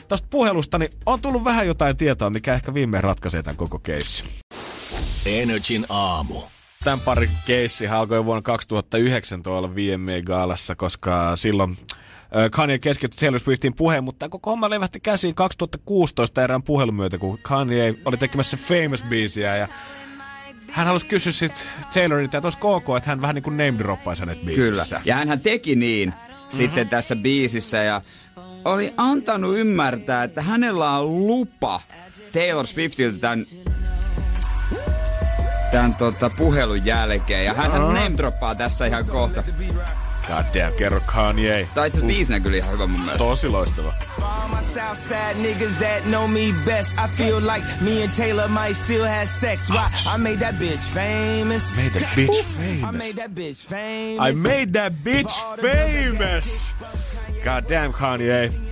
tästä 0.08 0.28
puhelusta 0.30 0.78
niin 0.78 0.90
on 1.06 1.20
tullut 1.20 1.44
vähän 1.44 1.66
jotain 1.66 1.96
tietoa, 1.96 2.30
mikä 2.30 2.54
ehkä 2.54 2.74
viimein 2.74 3.04
ratkaisee 3.04 3.42
tämän 3.42 3.56
koko 3.56 3.78
keissin. 3.78 4.28
Energin 5.26 5.86
aamu. 5.88 6.42
Tämän 6.84 7.00
pari 7.00 7.30
keissi 7.46 7.88
alkoi 7.88 8.24
vuonna 8.24 8.42
2009 8.42 9.42
tuolla 9.42 9.70
VMA-gaalassa, 9.74 10.74
koska 10.76 11.36
silloin 11.36 11.76
Kanye 12.50 12.78
keskittyi 12.78 13.18
Taylor 13.20 13.40
Swiftin 13.40 13.74
puheen, 13.74 14.04
mutta 14.04 14.28
koko 14.28 14.50
homma 14.50 14.70
levähti 14.70 15.00
käsiin 15.00 15.34
2016 15.34 16.44
erään 16.44 16.62
puhelun 16.62 16.94
myötä, 16.94 17.18
kun 17.18 17.38
Kanye 17.42 17.94
oli 18.04 18.16
tekemässä 18.16 18.56
Famous-biisiä 18.56 19.56
ja 19.56 19.68
hän 20.70 20.86
halusi 20.86 21.06
kysyä 21.06 21.32
sitten 21.32 21.66
Taylorilta, 21.94 22.36
että 22.38 22.46
olisiko 22.46 22.74
ok, 22.74 22.84
että 22.96 23.10
hän 23.10 23.20
vähän 23.20 23.34
niin 23.34 23.42
kuin 23.42 23.56
name 23.56 23.78
droppaisi 23.78 24.22
hänet 24.22 24.44
biisissä. 24.44 24.96
Kyllä. 24.96 25.02
Ja 25.04 25.16
hän 25.16 25.40
teki 25.40 25.76
niin 25.76 26.08
mm-hmm. 26.08 26.56
sitten 26.56 26.88
tässä 26.88 27.16
biisissä 27.16 27.76
ja 27.76 28.00
oli 28.64 28.94
antanut 28.96 29.56
ymmärtää, 29.56 30.24
että 30.24 30.42
hänellä 30.42 30.98
on 30.98 31.26
lupa 31.26 31.80
Taylor 32.32 32.66
Swiftiltä 32.66 33.18
tämän, 33.18 33.46
tämän 35.70 35.94
tota, 35.94 36.30
puhelun 36.30 36.84
jälkeen. 36.84 37.44
Ja 37.44 37.54
hän 37.54 37.70
uh-huh. 37.70 37.94
name 37.94 38.16
droppaa 38.16 38.54
tässä 38.54 38.86
ihan 38.86 39.06
kohta. 39.06 39.44
God 40.28 40.44
damn, 40.54 40.72
kerro 40.72 41.00
Kanye. 41.06 41.68
Tai 41.74 41.86
itse 41.88 42.00
biisinä 42.00 42.40
kyllä 42.40 42.56
ihan 42.56 42.72
hyvä 42.72 42.86
mun 42.86 43.00
mielestä. 43.00 43.18
Tosi 43.24 43.48
loistava. 43.48 43.94
All 44.22 44.48
my 44.48 44.64
Southside 44.64 45.34
niggas 45.34 45.76
that 45.78 46.02
know 46.04 46.28
me 46.28 46.52
best. 46.64 46.96
I 46.98 47.08
feel 47.16 47.40
like 47.40 47.66
me 47.80 48.02
and 48.02 48.12
Taylor 48.14 48.48
might 48.48 48.76
still 48.76 49.04
have 49.04 49.26
sex. 49.26 49.70
Why? 49.70 50.14
I 50.14 50.18
made 50.18 50.36
that 50.40 50.54
bitch 50.54 50.80
famous. 50.94 51.76
Made 51.76 51.90
that 52.00 52.16
bitch 52.16 52.38
I 52.38 52.42
famous. 52.42 53.04
made 53.04 53.16
that 53.16 53.30
bitch 53.34 53.64
famous. 53.64 54.20
I 54.28 54.32
made 54.48 54.72
that 54.72 54.92
bitch 55.04 55.32
famous. 55.60 56.74
God 57.44 57.68
damn 57.68 57.92
Kanye. 57.92 58.65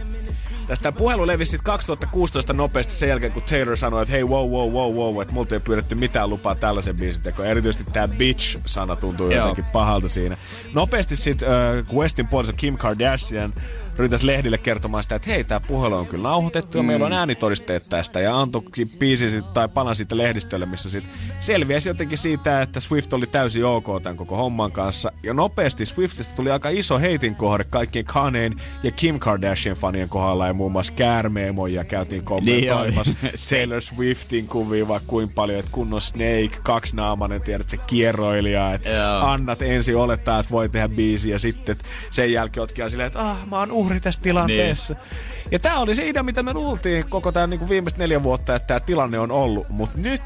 Tästä 0.67 0.93
puhelu 0.93 1.27
levisi 1.27 1.51
sit 1.51 1.62
2016 1.62 2.53
nopeasti 2.53 2.93
sen 2.93 3.09
jälkeen, 3.09 3.33
kun 3.33 3.43
Taylor 3.43 3.77
sanoi, 3.77 4.03
että 4.03 4.12
hei, 4.12 4.25
wow, 4.25 4.51
wow, 4.51 4.73
wow, 4.73 4.95
wow, 4.95 5.23
että 5.23 5.35
multa 5.35 5.55
ei 5.55 5.61
pyydetty 5.61 5.95
mitään 5.95 6.31
lupaa 6.31 6.55
tällaisen 6.55 6.97
biisin 6.97 7.23
tekoon. 7.23 7.49
Erityisesti 7.49 7.91
tämä 7.93 8.09
bitch-sana 8.09 8.97
tuntuu 8.97 9.31
Joo. 9.31 9.41
jotenkin 9.41 9.65
pahalta 9.65 10.09
siinä. 10.09 10.37
Nopeasti 10.75 11.17
sitten 11.17 11.49
äh, 11.49 11.95
Westin 11.95 12.29
puolesta 12.29 12.53
Kim 12.53 12.77
Kardashian 12.77 13.51
ryhtäisi 13.97 14.26
lehdille 14.26 14.59
kertomaan 14.59 15.03
sitä, 15.03 15.14
että 15.14 15.30
hei, 15.30 15.45
tämä 15.45 15.61
puhelu 15.61 15.95
on 15.95 16.07
kyllä 16.07 16.28
nauhoitettu 16.28 16.78
ja 16.78 16.82
meillä 16.82 17.07
on 17.07 17.12
äänitodisteet 17.12 17.88
tästä. 17.88 18.20
Ja 18.20 18.40
antoikin 18.40 18.88
biisi 18.99 19.30
sit- 19.30 19.55
tai 19.55 19.68
palan 19.68 19.95
siitä 19.95 20.16
lehdistölle, 20.16 20.66
missä 20.66 20.90
sitten 20.90 21.12
selviäisi 21.40 21.88
jotenkin 21.88 22.18
siitä, 22.18 22.62
että 22.62 22.80
Swift 22.80 23.12
oli 23.12 23.26
täysin 23.26 23.64
ok 23.64 23.86
tämän 24.03 24.16
koko 24.16 24.36
homman 24.36 24.72
kanssa. 24.72 25.12
Ja 25.22 25.34
nopeasti 25.34 25.86
Swiftistä 25.86 26.34
tuli 26.36 26.51
aika 26.51 26.68
iso 26.68 26.99
heitin 26.99 27.34
kohde 27.34 27.64
kaikkien 27.64 28.05
Kaneen 28.05 28.57
ja 28.82 28.90
Kim 28.90 29.18
Kardashian 29.18 29.76
fanien 29.76 30.09
kohdalla. 30.09 30.47
Ja 30.47 30.53
muun 30.53 30.72
muassa 30.72 30.92
käärmeemoja 30.92 31.84
käytiin 31.84 32.24
kommentoimassa 32.24 33.14
Niin 33.22 33.32
Taylor 33.51 33.80
Swiftin 33.80 34.49
kuvia 34.49 34.88
vaikka 34.88 35.09
kuinka 35.09 35.32
paljon, 35.34 35.59
että 35.59 35.72
kunnon 35.72 36.01
Snake, 36.01 36.59
kaksinaamainen, 36.62 37.42
tiedät 37.42 37.70
se 37.70 37.76
kierroilija, 37.76 38.74
että 38.74 39.32
annat 39.32 39.62
ensin 39.62 39.97
olettaa, 39.97 40.40
että 40.40 40.51
voi 40.51 40.68
tehdä 40.68 40.88
biisi 40.88 41.30
ja 41.30 41.38
sitten 41.38 41.76
sen 42.11 42.32
jälkeen 42.32 42.64
otkia 42.64 42.88
silleen, 42.88 43.07
että 43.07 43.30
ah, 43.30 43.36
mä 43.51 43.59
oon 43.59 43.70
uhri 43.85 44.01
tässä 44.01 44.20
tilanteessa. 44.22 44.95
Niin. 44.95 45.51
Ja 45.51 45.59
tää 45.59 45.78
oli 45.78 45.95
se 45.95 46.09
idea, 46.09 46.22
mitä 46.22 46.43
me 46.43 46.55
luultiin 46.55 47.05
koko 47.09 47.32
tämän 47.32 47.51
niin 47.51 47.68
viimeiset 47.68 47.99
neljä 47.99 48.22
vuotta, 48.22 48.55
että 48.55 48.66
tämä 48.66 48.80
tilanne 48.80 49.18
on 49.18 49.32
ollut. 49.32 49.68
Mutta 49.68 49.99
nyt 49.99 50.22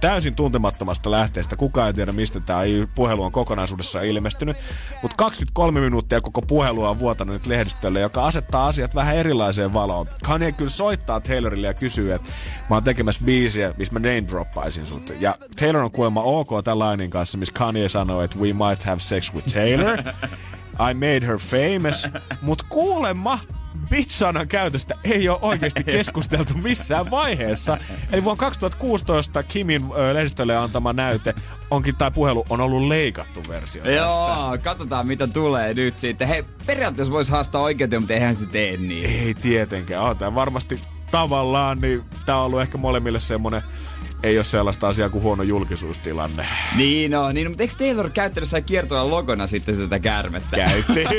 täysin 0.00 0.34
tuntemattomasta 0.34 1.10
lähteestä. 1.10 1.56
Kukaan 1.56 1.86
ei 1.86 1.94
tiedä, 1.94 2.12
mistä 2.12 2.40
tämä 2.40 2.60
puhelu 2.94 3.22
on 3.22 3.32
kokonaisuudessaan 3.32 4.06
ilmestynyt. 4.06 4.56
Mutta 5.02 5.16
23 5.16 5.80
minuuttia 5.80 6.20
koko 6.20 6.42
puhelua 6.42 6.90
on 6.90 6.98
vuotanut 6.98 7.32
nyt 7.32 7.46
lehdistölle, 7.46 8.00
joka 8.00 8.26
asettaa 8.26 8.66
asiat 8.66 8.94
vähän 8.94 9.16
erilaiseen 9.16 9.72
valoon. 9.72 10.06
Kanye 10.24 10.52
kyllä 10.52 10.70
soittaa 10.70 11.20
Taylorille 11.20 11.66
ja 11.66 11.74
kysyy, 11.74 12.12
että 12.12 12.28
mä 12.70 12.76
oon 12.76 12.84
tekemässä 12.84 13.24
biisiä, 13.24 13.74
missä 13.76 13.94
mä 13.94 13.98
name 14.00 14.24
droppaisin 14.28 14.86
sut. 14.86 15.12
Ja 15.20 15.34
Taylor 15.60 15.82
on 15.82 15.90
kuulemma 15.90 16.22
ok 16.22 16.48
tämän 16.64 16.78
lainin 16.78 17.10
kanssa, 17.10 17.38
missä 17.38 17.54
Kanye 17.58 17.88
sanoo, 17.88 18.22
että 18.22 18.38
we 18.38 18.52
might 18.52 18.84
have 18.84 18.98
sex 18.98 19.34
with 19.34 19.54
Taylor. 19.54 19.98
I 20.90 20.94
made 20.94 21.26
her 21.26 21.38
famous. 21.38 22.08
Mut 22.42 22.62
kuulemma 22.62 23.38
bitch-sanan 23.90 24.48
käytöstä 24.48 24.94
ei 25.04 25.28
ole 25.28 25.38
oikeasti 25.42 25.84
keskusteltu 25.98 26.54
missään 26.54 27.10
vaiheessa. 27.10 27.78
Eli 28.12 28.24
vuonna 28.24 28.40
2016 28.40 29.42
Kimin 29.42 29.84
ö, 29.96 30.14
lehdistölle 30.14 30.56
antama 30.56 30.92
näyte 30.92 31.34
onkin, 31.70 31.96
tai 31.96 32.10
puhelu 32.10 32.44
on 32.50 32.60
ollut 32.60 32.88
leikattu 32.88 33.42
versio 33.48 33.82
tästä. 33.82 33.96
Joo, 33.96 34.58
katsotaan 34.62 35.06
mitä 35.06 35.26
tulee 35.26 35.74
nyt 35.74 35.98
sitten. 35.98 36.28
Hei, 36.28 36.44
periaatteessa 36.66 37.12
voisi 37.12 37.32
haastaa 37.32 37.62
oikeuteen, 37.62 38.02
mutta 38.02 38.14
eihän 38.14 38.36
se 38.36 38.46
tee 38.46 38.76
niin. 38.76 39.04
Ei 39.04 39.34
tietenkään. 39.34 40.02
On 40.04 40.16
tää 40.16 40.34
varmasti 40.34 40.80
tavallaan, 41.10 41.78
niin 41.80 42.04
tää 42.26 42.38
on 42.38 42.44
ollut 42.44 42.60
ehkä 42.60 42.78
molemmille 42.78 43.20
semmonen 43.20 43.62
ei 44.22 44.38
ole 44.38 44.44
sellaista 44.44 44.88
asiaa 44.88 45.08
kuin 45.08 45.22
huono 45.22 45.42
julkisuustilanne. 45.42 46.48
Niin 46.76 47.14
on, 47.14 47.34
niin, 47.34 47.50
mutta 47.50 47.62
eikö 47.62 47.74
Taylor 47.78 48.10
käyttänyt 48.10 48.48
kiertoa 48.66 49.10
logona 49.10 49.46
sitten 49.46 49.78
tätä 49.78 49.98
käärmettä? 49.98 50.56
Käytti. 50.56 51.04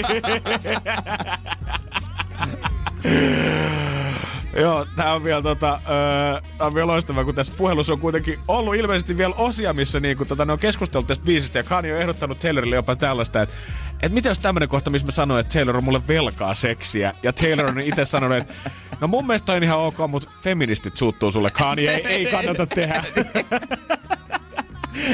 Joo, 4.54 4.86
tää 4.96 5.14
on 5.14 5.24
vielä 5.24 5.42
tota, 5.42 5.82
öö, 5.90 6.42
tää 6.58 6.68
on 6.68 6.76
vielä 6.76 6.88
loistavaa, 6.88 7.26
kun 7.26 7.36
tässä 7.36 7.54
puhelussa 7.58 7.94
on 7.94 8.00
kuitenkin 8.00 8.40
ollut 8.48 8.76
ilmeisesti 8.76 9.18
vielä 9.18 9.36
osia, 9.36 9.74
missä 9.74 10.00
niinku, 10.00 10.26
tota, 10.26 10.46
ne 10.46 10.54
on 10.54 10.60
keskustellut 10.60 11.08
tästä 11.08 11.26
biisistä 11.26 11.60
ja 11.60 11.64
Kanye 11.64 11.94
on 11.94 12.00
ehdottanut 12.00 12.40
Taylorille 12.40 12.76
jopa 12.76 12.96
tällaista, 12.96 13.42
että 13.42 13.56
et 14.02 14.12
mitä 14.12 14.30
jos 14.30 14.40
tämmönen 14.40 14.70
kohta, 14.70 14.90
missä 14.90 15.08
mä 15.08 15.12
sanoin, 15.12 15.40
että 15.40 15.54
Taylor 15.54 15.78
on 15.78 15.84
mulle 15.84 16.02
velkaa 16.08 16.54
seksiä 16.54 17.14
ja 17.24 17.34
Taylor 17.34 17.66
on 17.66 17.80
itse 17.80 18.06
sanonut, 18.06 18.38
että 18.38 18.54
no 19.02 19.08
mun 19.08 19.28
mielestä 19.28 19.54
on 19.54 19.64
ihan 19.64 19.80
ok, 19.80 19.98
mutta 20.08 20.30
feministit 20.42 20.98
suuttuu 20.98 21.32
sulle. 21.32 21.52
Kanye 21.52 21.92
ei, 21.92 22.06
ei 22.06 22.26
kannata 22.26 22.68
tehdä. 22.68 23.04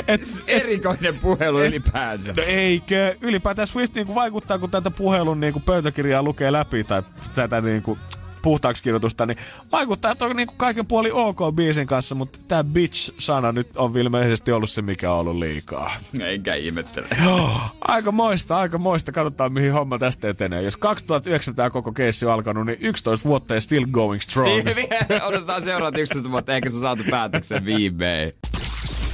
Et, 0.07 0.21
Erikoinen 0.47 1.19
puhelu 1.19 1.63
ylipäänsä. 1.63 2.33
No 2.37 2.43
eikö? 2.47 3.15
Ylipäätään 3.21 3.67
Swift 3.67 3.95
niinku 3.95 4.15
vaikuttaa, 4.15 4.59
kun 4.59 4.71
tätä 4.71 4.91
puhelun 4.91 5.39
niinku 5.39 5.59
pöytäkirjaa 5.59 6.23
lukee 6.23 6.51
läpi 6.51 6.83
tai 6.83 7.03
tätä 7.35 7.61
niinku 7.61 7.97
puhtaaksi 8.45 8.83
kirjoitusta, 8.83 9.25
niin 9.25 9.37
vaikuttaa, 9.71 10.11
että 10.11 10.25
on 10.25 10.35
niinku 10.35 10.53
kaiken 10.57 10.85
puoli 10.85 11.11
ok 11.11 11.37
biisin 11.55 11.87
kanssa, 11.87 12.15
mutta 12.15 12.39
tämä 12.47 12.63
bitch-sana 12.63 13.51
nyt 13.51 13.77
on 13.77 13.97
ilmeisesti 13.97 14.51
ollut 14.51 14.69
se, 14.69 14.81
mikä 14.81 15.11
on 15.11 15.19
ollut 15.19 15.35
liikaa. 15.35 15.91
Enkä 16.19 16.55
ihmettele. 16.55 17.07
Joo, 17.23 17.59
aika 17.81 18.11
moista, 18.11 18.57
aika 18.57 18.77
moista. 18.77 19.11
Katsotaan, 19.11 19.53
mihin 19.53 19.73
homma 19.73 19.97
tästä 19.97 20.29
etenee. 20.29 20.61
Jos 20.61 20.77
2009 20.77 21.55
tämä 21.55 21.69
koko 21.69 21.91
keissi 21.91 22.25
on 22.25 22.33
alkanut, 22.33 22.65
niin 22.65 22.77
11 22.81 23.29
vuotta 23.29 23.53
ja 23.53 23.61
still 23.61 23.85
going 23.91 24.21
strong. 24.21 24.63
Odotetaan 25.27 25.61
seuraavat 25.61 25.97
11 25.97 26.31
vuotta, 26.31 26.55
ehkä 26.55 26.69
se 26.69 26.75
on 26.75 26.81
saatu 26.81 27.03
päätöksen 27.09 27.65
viimein. 27.65 28.33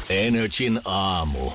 Energin 0.10 0.80
aamu. 0.86 1.52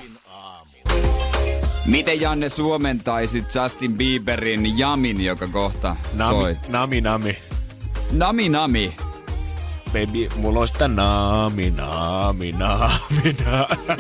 Miten 1.87 2.21
Janne 2.21 2.49
suomentaisit 2.49 3.55
Justin 3.55 3.95
Bieberin 3.95 4.79
Jamin, 4.79 5.25
joka 5.25 5.47
kohta 5.47 5.97
Nami, 6.13 6.35
soi? 6.35 6.57
nami, 6.69 7.01
nami. 7.01 7.39
Nami 8.11 8.49
Nami. 8.49 8.97
Baby, 9.93 10.29
mulla 10.37 10.61
on 10.61 10.69
sitä 10.69 10.89
nami, 10.89 11.71
nami, 11.71 12.53
nami, 12.53 13.37
nami. 13.45 13.97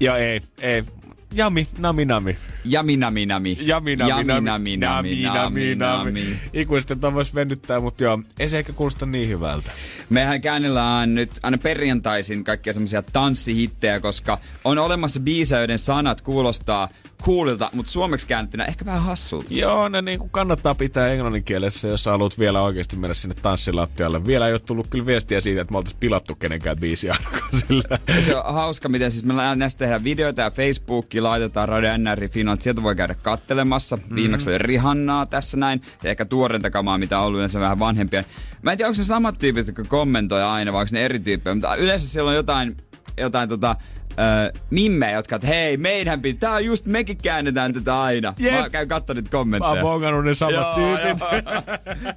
ja 0.00 0.16
ei, 0.16 0.40
ei. 0.60 0.84
Jami, 1.32 1.68
nami, 1.78 2.04
nami. 2.04 2.38
Nami. 2.70 2.92
Jami, 2.96 2.96
nami, 2.96 3.58
Jami, 3.60 3.96
nami, 3.96 4.40
nami, 4.40 4.76
nami, 4.76 5.22
nami, 5.22 5.74
nami. 5.74 6.36
Ikuisesti 6.52 6.94
vois 7.14 7.34
venyttää, 7.34 7.80
mutta 7.80 8.04
joo, 8.04 8.22
ei 8.38 8.48
se 8.48 8.58
ehkä 8.58 8.72
kuulosta 8.72 9.06
niin 9.06 9.28
hyvältä. 9.28 9.70
Mehän 10.10 10.40
käännellään 10.40 11.14
nyt 11.14 11.30
aina 11.42 11.58
perjantaisin 11.58 12.44
kaikkia 12.44 12.72
semmoisia 12.72 13.02
tanssihittejä, 13.02 14.00
koska 14.00 14.38
on 14.64 14.78
olemassa 14.78 15.20
biisejä, 15.20 15.60
joiden 15.60 15.78
sanat 15.78 16.20
kuulostaa 16.20 16.88
coolilta, 17.22 17.70
mutta 17.72 17.92
suomeksi 17.92 18.26
käännettynä 18.26 18.64
ehkä 18.64 18.84
vähän 18.84 19.02
hassulta. 19.02 19.46
Joo, 19.50 19.88
ne 19.88 20.02
niin 20.02 20.18
kuin 20.18 20.30
kannattaa 20.30 20.74
pitää 20.74 21.08
englannin 21.08 21.44
kielessä, 21.44 21.88
jos 21.88 22.04
sä 22.04 22.10
haluat 22.10 22.38
vielä 22.38 22.62
oikeasti 22.62 22.96
mennä 22.96 23.14
sinne 23.14 23.34
tanssilattialle. 23.42 24.26
Vielä 24.26 24.46
ei 24.46 24.52
ole 24.52 24.60
tullut 24.60 24.86
kyllä 24.90 25.06
viestiä 25.06 25.40
siitä, 25.40 25.60
että 25.60 25.72
me 25.72 25.78
oltaisiin 25.78 26.00
pilattu 26.00 26.34
kenenkään 26.34 26.76
biisi 26.76 27.10
ainakaan 27.10 27.50
sillä. 27.68 27.98
Se 28.26 28.36
on 28.36 28.54
hauska, 28.54 28.88
miten 28.88 29.10
siis 29.10 29.24
me 29.24 29.34
näistä 29.56 29.78
tehdään 29.78 30.04
videoita 30.04 30.42
ja 30.42 30.50
Facebookiin 30.50 31.24
laitetaan 31.24 31.68
Radio 31.68 31.96
NR 31.96 32.28
Finland. 32.58 32.62
Sieltä 32.62 32.82
voi 32.82 32.96
käydä 32.96 33.14
kattelemassa. 33.14 33.96
Mhm. 33.96 34.14
Viimeksi 34.14 34.48
oli 34.48 34.58
Rihannaa 34.58 35.26
tässä 35.26 35.56
näin. 35.56 35.82
Ja 36.02 36.10
ehkä 36.10 36.24
tuorenta 36.24 36.70
kamaa, 36.70 36.98
mitä 36.98 37.18
on 37.18 37.26
ollut 37.26 37.38
yleensä 37.38 37.60
vähän 37.60 37.78
vanhempia. 37.78 38.24
Mä 38.62 38.72
en 38.72 38.78
tiedä, 38.78 38.88
onko 38.88 38.96
se 38.96 39.04
samat 39.04 39.38
tyypit, 39.38 39.66
jotka 39.66 39.84
kommentoi 39.84 40.42
aina, 40.42 40.72
vai 40.72 40.80
onko 40.80 40.90
ne 40.92 41.04
eri 41.04 41.20
tyyppejä. 41.20 41.54
Mutta 41.54 41.76
yleensä 41.76 42.08
siellä 42.08 42.30
on 42.30 42.36
jotain, 42.36 42.76
jotain 43.16 43.48
tota, 43.48 43.76
Öö, 44.18 45.12
jotka, 45.14 45.36
että 45.36 45.48
hei, 45.48 45.76
meidän 45.76 46.22
pitää, 46.22 46.48
tää 46.48 46.56
on 46.56 46.64
just, 46.64 46.86
mekin 46.86 47.16
käännetään 47.16 47.72
tätä 47.74 48.02
aina. 48.02 48.34
Jep. 48.38 48.54
Mä 48.54 48.70
käyn 48.70 48.88
katsomaan 48.88 49.16
niitä 49.16 49.36
Mä 49.36 49.38
kommentteja. 49.38 49.70
oon 49.70 49.80
bongannut 49.80 50.24
ne 50.24 50.34
samat 50.34 50.54
Joo, 50.54 50.74
tyypit. 50.74 51.20
joo. 51.20 51.62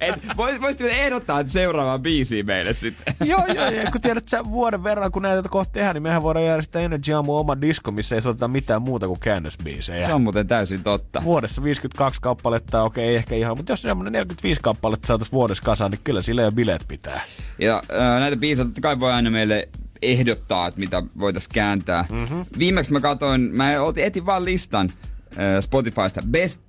Et 0.00 0.14
vois, 0.36 0.60
voisit 0.60 0.80
vielä 0.82 0.96
ehdottaa 0.96 1.44
seuraavaan 1.46 2.02
biisiin 2.02 2.46
meille 2.46 2.72
sitten. 2.72 3.14
joo, 3.30 3.46
joo, 3.54 3.70
ja 3.70 3.90
kun 3.90 4.00
tiedät 4.00 4.28
sä 4.28 4.44
vuoden 4.44 4.84
verran, 4.84 5.12
kun 5.12 5.22
näitä 5.22 5.48
kohta 5.48 5.72
tehdään, 5.72 5.94
niin 5.94 6.02
mehän 6.02 6.22
voidaan 6.22 6.44
järjestää 6.46 6.82
Energy 6.82 7.12
Aamu 7.12 7.36
oma 7.36 7.60
disko, 7.60 7.90
missä 7.90 8.16
ei 8.16 8.22
soiteta 8.22 8.48
mitään 8.48 8.82
muuta 8.82 9.06
kuin 9.06 9.20
käännösbiisejä. 9.20 10.06
Se 10.06 10.14
on 10.14 10.22
muuten 10.22 10.48
täysin 10.48 10.82
totta. 10.82 11.22
Vuodessa 11.24 11.62
52 11.62 12.20
kappaletta, 12.20 12.82
okei, 12.82 13.08
ei 13.08 13.16
ehkä 13.16 13.34
ihan, 13.34 13.56
mutta 13.56 13.72
jos 13.72 13.82
semmoinen 13.82 14.12
45 14.12 14.60
kappaletta 14.60 15.06
saataisiin 15.06 15.32
vuodessa 15.32 15.64
kasaan, 15.64 15.90
niin 15.90 16.00
kyllä 16.04 16.22
sillä 16.22 16.42
jo 16.42 16.52
bileet 16.52 16.84
pitää. 16.88 17.20
Ja 17.58 17.76
äh, 17.76 18.20
näitä 18.20 18.36
biisejä 18.36 18.64
totta 18.64 18.80
kai 18.80 19.00
voi 19.00 19.12
aina 19.12 19.30
meille 19.30 19.68
ehdottaa, 20.02 20.66
että 20.66 20.80
mitä 20.80 21.02
voitaisiin 21.18 21.54
kääntää. 21.54 22.04
Mm-hmm. 22.10 22.44
Viimeksi 22.58 22.92
mä 22.92 23.00
katsoin, 23.00 23.40
mä 23.40 23.70
etin 23.96 24.26
vaan 24.26 24.44
listan 24.44 24.90
äh, 24.90 25.60
Spotifysta 25.60 26.22
Best, 26.30 26.60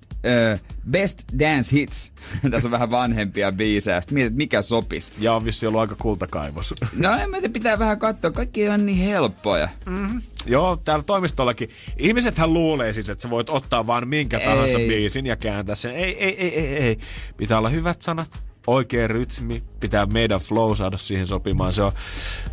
äh, 0.53 0.61
best 0.89 1.23
Dance 1.39 1.75
Hits. 1.75 2.11
Tässä 2.51 2.67
on 2.67 2.71
vähän 2.71 2.91
vanhempia 2.91 3.51
biisejä. 3.51 4.01
Sitten 4.01 4.13
mietit, 4.13 4.37
mikä 4.37 4.61
sopis. 4.61 5.13
Ja 5.19 5.33
on 5.33 5.45
vissi 5.45 5.67
ollut 5.67 5.81
aika 5.81 5.95
kultakaivos. 5.95 6.73
No 6.93 7.15
en 7.15 7.29
mä 7.29 7.37
pitää 7.53 7.79
vähän 7.79 7.99
katsoa. 7.99 8.31
Kaikki 8.31 8.69
on 8.69 8.85
niin 8.85 8.97
helppoja. 8.97 9.69
Mm-hmm. 9.85 10.21
Joo, 10.45 10.75
täällä 10.75 11.03
toimistollakin. 11.03 11.69
Ihmisethän 11.97 12.53
luulee 12.53 12.93
siis, 12.93 13.09
että 13.09 13.21
sä 13.21 13.29
voit 13.29 13.49
ottaa 13.49 13.87
vaan 13.87 14.07
minkä 14.07 14.37
Ei. 14.37 14.45
tahansa 14.45 14.77
biisin 14.77 15.25
ja 15.25 15.35
kääntää 15.35 15.75
sen. 15.75 15.95
Ei, 15.95 16.23
ei, 16.23 16.41
ei, 16.41 16.59
ei, 16.59 16.77
ei. 16.77 16.97
Pitää 17.37 17.57
olla 17.57 17.69
hyvät 17.69 18.01
sanat, 18.01 18.43
oikea 18.67 19.07
rytmi, 19.07 19.63
pitää 19.79 20.05
meidän 20.05 20.39
flow 20.39 20.75
saada 20.75 20.97
siihen 20.97 21.27
sopimaan. 21.27 21.73
Se 21.73 21.83
on, 21.83 21.91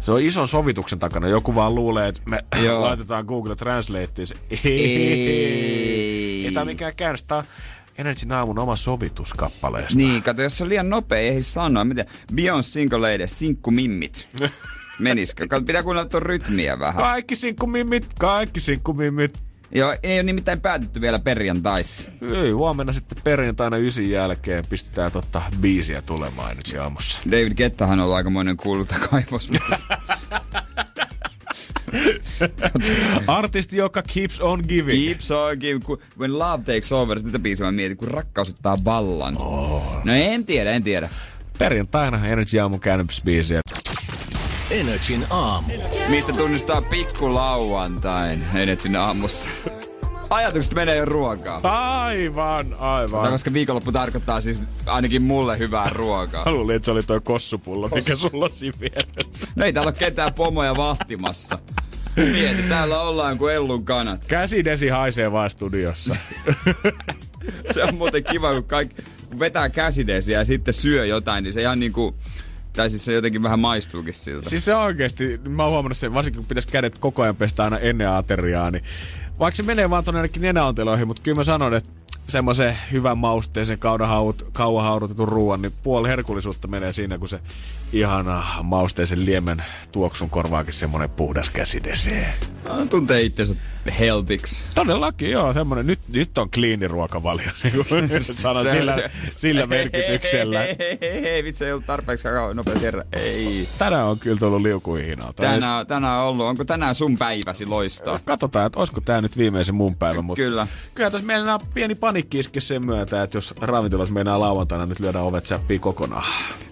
se 0.00 0.12
on 0.12 0.20
ison 0.20 0.48
sovituksen 0.48 0.98
takana. 0.98 1.28
Joku 1.28 1.54
vaan 1.54 1.74
luulee, 1.74 2.08
että 2.08 2.20
me 2.24 2.38
Joo. 2.62 2.80
laitetaan 2.86 3.24
Google 3.24 3.56
Translateen. 3.56 4.26
Se- 4.26 4.34
Ei, 4.64 6.44
Ei. 6.46 6.52
tää 6.54 6.64
mikään 6.64 6.94
käännös. 6.96 7.22
Tää 7.24 7.38
on 7.38 7.44
Energy 7.98 8.34
aamun 8.34 8.58
oma 8.58 8.76
sovituskappaleesta. 8.76 9.98
Niin, 9.98 10.22
kato, 10.22 10.42
jos 10.42 10.58
se 10.58 10.64
on 10.64 10.68
liian 10.70 10.88
nopea, 10.88 11.18
ei 11.18 11.42
sanoa. 11.42 11.84
Miten? 11.84 12.06
Beyond 12.34 12.62
Single 12.62 12.98
Lady, 13.12 13.26
Sinkku 13.26 13.70
Mimmit. 13.70 14.28
Menisikö? 14.98 15.46
Kato, 15.48 15.64
pitää 15.66 15.82
kuunnella 15.82 16.08
tuon 16.08 16.22
rytmiä 16.22 16.78
vähän. 16.78 16.96
Kaikki 17.02 17.36
sinkkumimmit, 17.36 18.06
kaikki 18.18 18.60
sinkkumimmit. 18.60 19.42
Joo, 19.74 19.96
ei 20.02 20.16
ole 20.16 20.22
nimittäin 20.22 20.60
päätetty 20.60 21.00
vielä 21.00 21.18
perjantaista. 21.18 22.04
Ei, 22.42 22.50
huomenna 22.50 22.92
sitten 22.92 23.18
perjantaina 23.24 23.76
ysin 23.76 24.10
jälkeen 24.10 24.64
pistetään 24.68 25.12
totta 25.12 25.42
biisiä 25.60 26.02
tulemaan 26.02 26.52
Energy 26.52 26.78
aamussa. 26.78 27.20
David 27.30 27.54
Gettahan 27.54 27.98
on 28.00 28.04
ollut 28.04 28.16
aikamoinen 28.16 28.56
kultakaivos. 28.56 29.50
mutta- 29.50 29.76
Artisti, 33.26 33.76
joka 33.76 34.02
keeps 34.14 34.40
on 34.40 34.64
giving. 34.68 35.04
Keeps 35.04 35.30
on 35.30 35.56
giving. 35.58 35.84
When 36.18 36.38
love 36.38 36.64
takes 36.64 36.92
over, 36.92 37.20
sitä 37.20 37.38
biisiä 37.38 37.66
mä 37.66 37.72
mietin, 37.72 37.96
kun 37.96 38.08
rakkaus 38.08 38.48
ottaa 38.50 38.78
vallan. 38.84 39.36
Oh. 39.38 40.04
No 40.04 40.12
en 40.14 40.44
tiedä, 40.46 40.70
en 40.72 40.82
tiedä. 40.82 41.08
Perjantaina 41.58 42.26
Energy 42.26 42.58
aamun 42.60 42.80
käännösbiisiä. 42.80 43.60
Energin 44.70 45.26
aamu. 45.30 45.72
Mistä 46.08 46.32
tunnistaa 46.32 46.82
pikku 46.82 47.34
lauantain 47.34 48.42
Energyn 48.54 48.96
aamussa? 48.96 49.48
Ajatukset 50.30 50.74
menee 50.74 50.96
jo 50.96 51.04
ruokaa. 51.04 51.60
Aivan, 51.62 52.74
aivan. 52.78 53.22
Tai 53.22 53.30
koska 53.32 53.52
viikonloppu 53.52 53.92
tarkoittaa 53.92 54.40
siis 54.40 54.62
ainakin 54.86 55.22
mulle 55.22 55.58
hyvää 55.58 55.90
ruokaa. 55.92 56.44
Mä 56.44 56.52
luulin, 56.52 56.76
että 56.76 56.84
se 56.84 56.90
oli 56.90 57.02
toi 57.02 57.20
kossupullo, 57.20 57.88
mikä 57.88 58.16
sulla 58.16 58.44
on 58.44 58.52
siinä 58.52 58.78
vieressä. 58.80 59.46
No 59.56 59.64
ei 59.64 59.72
täällä 59.72 59.88
ole 59.88 59.96
ketään 59.98 60.34
pomoja 60.34 60.76
vahtimassa. 60.76 61.58
Mieti, 62.16 62.62
täällä 62.62 63.02
ollaan 63.02 63.38
kuin 63.38 63.54
Ellun 63.54 63.84
kanat. 63.84 64.26
Käsidesi 64.26 64.88
haisee 64.88 65.32
vaan 65.32 65.50
studiossa. 65.50 66.16
Se 67.72 67.84
on 67.84 67.94
muuten 67.94 68.24
kiva, 68.24 68.54
kun, 68.54 68.64
kaikki, 68.64 69.02
kun 69.30 69.38
vetää 69.38 69.68
käsidesiä 69.68 70.38
ja 70.38 70.44
sitten 70.44 70.74
syö 70.74 71.06
jotain, 71.06 71.44
niin 71.44 71.52
se 71.52 71.60
ihan 71.60 71.80
niinku... 71.80 72.14
Tai 72.72 72.90
siis 72.90 73.04
se 73.04 73.12
jotenkin 73.12 73.42
vähän 73.42 73.58
maistuukin 73.58 74.14
siltä. 74.14 74.50
siis 74.50 74.64
se 74.64 74.74
oikeesti, 74.74 75.40
mä 75.48 75.62
oon 75.62 75.72
huomannut 75.72 75.98
sen, 75.98 76.14
varsinkin 76.14 76.42
kun 76.42 76.48
pitäisi 76.48 76.68
kädet 76.68 76.98
koko 76.98 77.22
ajan 77.22 77.36
pestä 77.36 77.64
aina 77.64 77.78
ennen 77.78 78.10
ateriaa, 78.10 78.70
niin 78.70 78.84
vaikka 79.38 79.56
se 79.56 79.62
menee 79.62 79.90
vaan 79.90 80.04
tonne 80.04 80.20
ainakin 80.20 80.42
nenäonteloihin, 80.42 81.06
mutta 81.06 81.22
kyllä 81.22 81.36
mä 81.36 81.44
sanon, 81.44 81.74
että 81.74 81.90
semmoisen 82.28 82.78
hyvän 82.92 83.18
mausteisen 83.18 83.78
kauan 84.52 84.84
haudutetun 84.84 85.28
ruoan, 85.28 85.62
niin 85.62 85.72
puoli 85.82 86.08
herkullisuutta 86.08 86.68
menee 86.68 86.92
siinä, 86.92 87.18
kun 87.18 87.28
se 87.28 87.40
ihana 87.92 88.44
mausteisen 88.62 89.26
liemen 89.26 89.64
tuoksun 89.92 90.30
korvaakin 90.30 90.72
semmonen 90.72 91.10
puhdas 91.10 91.50
käsidesi. 91.50 92.10
Tuntee 92.90 93.22
itsensä 93.22 93.54
healthiksi. 93.98 94.62
Todellakin, 94.74 95.30
joo, 95.30 95.52
semmonen, 95.52 95.86
nyt, 95.86 95.98
nyt 96.12 96.38
on 96.38 96.50
cleani 96.50 96.88
ruokavalio, 96.88 97.50
niin 97.62 97.84
kuin 97.88 98.10
sanon 98.34 98.62
Se- 98.62 98.70
sillä, 98.70 98.94
se- 98.94 99.10
sillä 99.36 99.66
merkityksellä. 99.76 100.58
Hei, 100.58 100.76
hei, 100.78 100.98
hei, 101.00 101.22
hei, 101.22 101.44
vitsi, 101.44 101.64
ei 101.64 101.72
ollut 101.72 101.86
tarpeeksi 101.86 102.22
kakao 102.24 102.52
nopea 102.52 102.74
kerran. 102.74 103.04
Ei. 103.12 103.68
Tänään 103.78 104.06
on 104.06 104.18
kyllä 104.18 104.38
tullut 104.38 104.66
edes- 104.66 105.36
Tänään, 105.36 105.86
tänään 105.86 106.20
on 106.20 106.26
ollut, 106.26 106.46
onko 106.46 106.64
tänään 106.64 106.94
sun 106.94 107.18
päiväsi 107.18 107.66
loistaa? 107.66 108.18
Katsotaan, 108.24 108.66
että 108.66 108.78
olisiko 108.78 109.00
tämä 109.00 109.20
nyt 109.20 109.36
viimeisen 109.38 109.74
mun 109.74 109.96
päivä, 109.96 110.22
mutta 110.22 110.42
Kyllä. 110.42 110.66
kyllä 110.94 111.10
tässä 111.10 111.26
meillä 111.26 111.54
on 111.54 111.60
pieni 111.74 111.94
panikki 111.94 112.38
iske 112.38 112.60
sen 112.60 112.86
myötä, 112.86 113.22
että 113.22 113.38
jos 113.38 113.54
ravintolat 113.60 114.10
meinaa 114.10 114.40
lauantaina 114.40 114.86
nyt 114.86 115.00
lyödään 115.00 115.24
ovet 115.24 115.46
säppiin 115.46 115.80
kokonaan. 115.80 116.24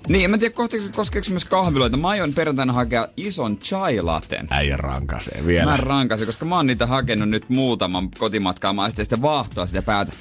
Niin, 0.09 0.25
en 0.25 0.31
mä 0.31 0.39
tiedä 0.39 0.55
koskeeko, 0.97 1.27
myös 1.31 1.45
kahviloita. 1.45 1.97
Mä 1.97 2.09
aion 2.09 2.33
perjantaina 2.33 2.73
hakea 2.73 3.09
ison 3.17 3.59
chai 3.59 4.01
laten. 4.03 4.47
Äijä 4.51 4.77
rankasee 4.77 5.43
vielä. 5.47 5.71
Mä 5.71 5.77
rankasin, 5.77 6.27
koska 6.27 6.45
mä 6.45 6.57
oon 6.57 6.67
niitä 6.67 6.87
hakenut 6.99 7.29
nyt 7.29 7.49
muutaman 7.49 8.09
kotimatkaa. 8.19 8.73
Mä 8.73 8.91
sitten 8.91 9.23
vaahtoa 9.23 9.67
sitä 9.67 9.83
päätä. 9.83 10.13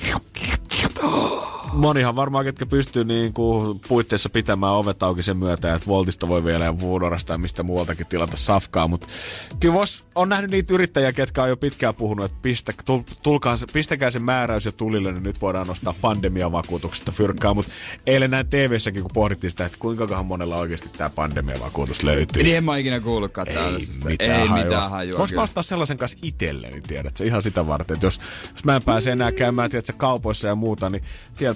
Monihan 1.73 2.15
varmaan, 2.15 2.45
ketkä 2.45 2.65
pystyy 2.65 3.03
niin 3.03 3.33
kuin 3.33 3.79
puitteissa 3.87 4.29
pitämään 4.29 4.73
ovet 4.73 5.03
auki 5.03 5.23
sen 5.23 5.37
myötä, 5.37 5.75
että 5.75 5.87
Voltista 5.87 6.27
voi 6.27 6.43
vielä 6.43 6.65
ja 6.65 6.73
Foodorasta 6.73 7.33
ja 7.33 7.37
mistä 7.37 7.63
muualtakin 7.63 8.07
tilata 8.07 8.37
safkaa, 8.37 8.87
mutta 8.87 9.07
kyllä 9.59 9.73
vois, 9.73 10.03
on 10.15 10.29
nähnyt 10.29 10.51
niitä 10.51 10.73
yrittäjiä, 10.73 11.13
ketkä 11.13 11.43
on 11.43 11.49
jo 11.49 11.57
pitkään 11.57 11.95
puhunut, 11.95 12.25
että 12.25 12.37
pistä, 12.41 12.73
tul, 12.85 13.01
tulkaa, 13.23 13.57
pistäkää 13.73 14.11
se 14.11 14.19
määräys 14.19 14.65
jo 14.65 14.71
tulille, 14.71 15.11
niin 15.11 15.23
nyt 15.23 15.41
voidaan 15.41 15.67
nostaa 15.67 15.95
pandemiavakuutuksesta 16.01 17.11
fyrkkaa, 17.11 17.53
mutta 17.53 17.71
eilen 18.07 18.31
näin 18.31 18.47
TV-säkin, 18.47 19.01
kun 19.01 19.11
pohdittiin 19.13 19.51
sitä, 19.51 19.65
että 19.65 19.77
kuinka 19.79 20.23
monella 20.23 20.55
oikeasti 20.55 20.89
tämä 20.89 21.09
pandemiavakuutus 21.09 22.03
löytyy. 22.03 22.43
Niin 22.43 22.57
en 22.57 22.63
mä 22.63 22.77
ikinä 22.77 22.99
kuullutkaan 22.99 23.47
tällaisesta. 23.47 24.09
Ei 24.19 24.49
mitään 24.49 24.89
hajua. 24.89 25.17
Voinko 25.17 25.27
kyllä. 25.27 25.39
mä 25.39 25.43
ostaa 25.43 25.63
sellaisen 25.63 25.97
kanssa 25.97 26.17
itselleni, 26.21 26.81
tiedät 26.81 27.17
sä, 27.17 27.25
ihan 27.25 27.43
sitä 27.43 27.67
varten, 27.67 27.93
että 27.93 28.07
jos, 28.07 28.19
jos 28.53 28.65
mä 28.65 28.75
en 28.75 28.83
pääse 28.83 29.11
enää 29.11 29.31
käymään, 29.31 29.69
tiedät 29.69 29.85
sä, 29.85 29.93
kaupoissa 29.93 30.47
ja 30.47 30.55
muuta, 30.55 30.89
niin 30.89 31.03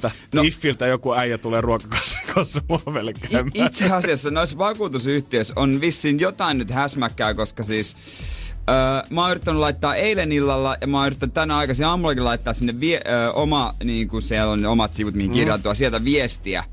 sieltä 0.10 0.36
no. 0.38 0.42
Iffiltä 0.42 0.88
joku 0.88 1.14
äijä 1.14 1.38
tulee 1.38 1.62
ruokakassa 1.62 2.62
muovelle 2.70 3.14
käymään. 3.14 3.52
itse 3.54 3.90
asiassa 3.92 4.32
noissa 4.32 4.58
vakuutusyhtiöissä 4.58 5.54
on 5.56 5.82
vissiin 5.82 6.20
jotain 6.20 6.58
nyt 6.58 6.72
häsmäkkää, 6.72 7.34
koska 7.34 7.64
siis 7.64 7.98
Öö, 8.70 8.76
mä 9.10 9.22
oon 9.22 9.32
yrittänyt 9.32 9.60
laittaa 9.60 9.96
eilen 9.96 10.32
illalla 10.32 10.78
ja 10.82 10.88
mä 10.88 10.98
oon 10.98 11.08
yrittänyt 11.08 11.34
tänä 11.34 11.58
aikaisin 11.58 11.86
aamullakin 11.86 12.26
laittaa 12.26 12.54
sinne 12.54 12.80
vie, 12.80 13.02
öö, 13.08 13.32
oma, 13.32 13.74
niin 13.84 14.08
kuin 14.08 14.22
siellä 14.22 14.52
on 14.52 14.62
ne 14.62 14.68
omat 14.68 14.94
sivut, 14.94 15.14
mihin 15.14 15.32
Mm. 15.32 15.36
kirjautua, 15.36 15.74
sieltä 15.74 16.04
viestiä. 16.04 16.64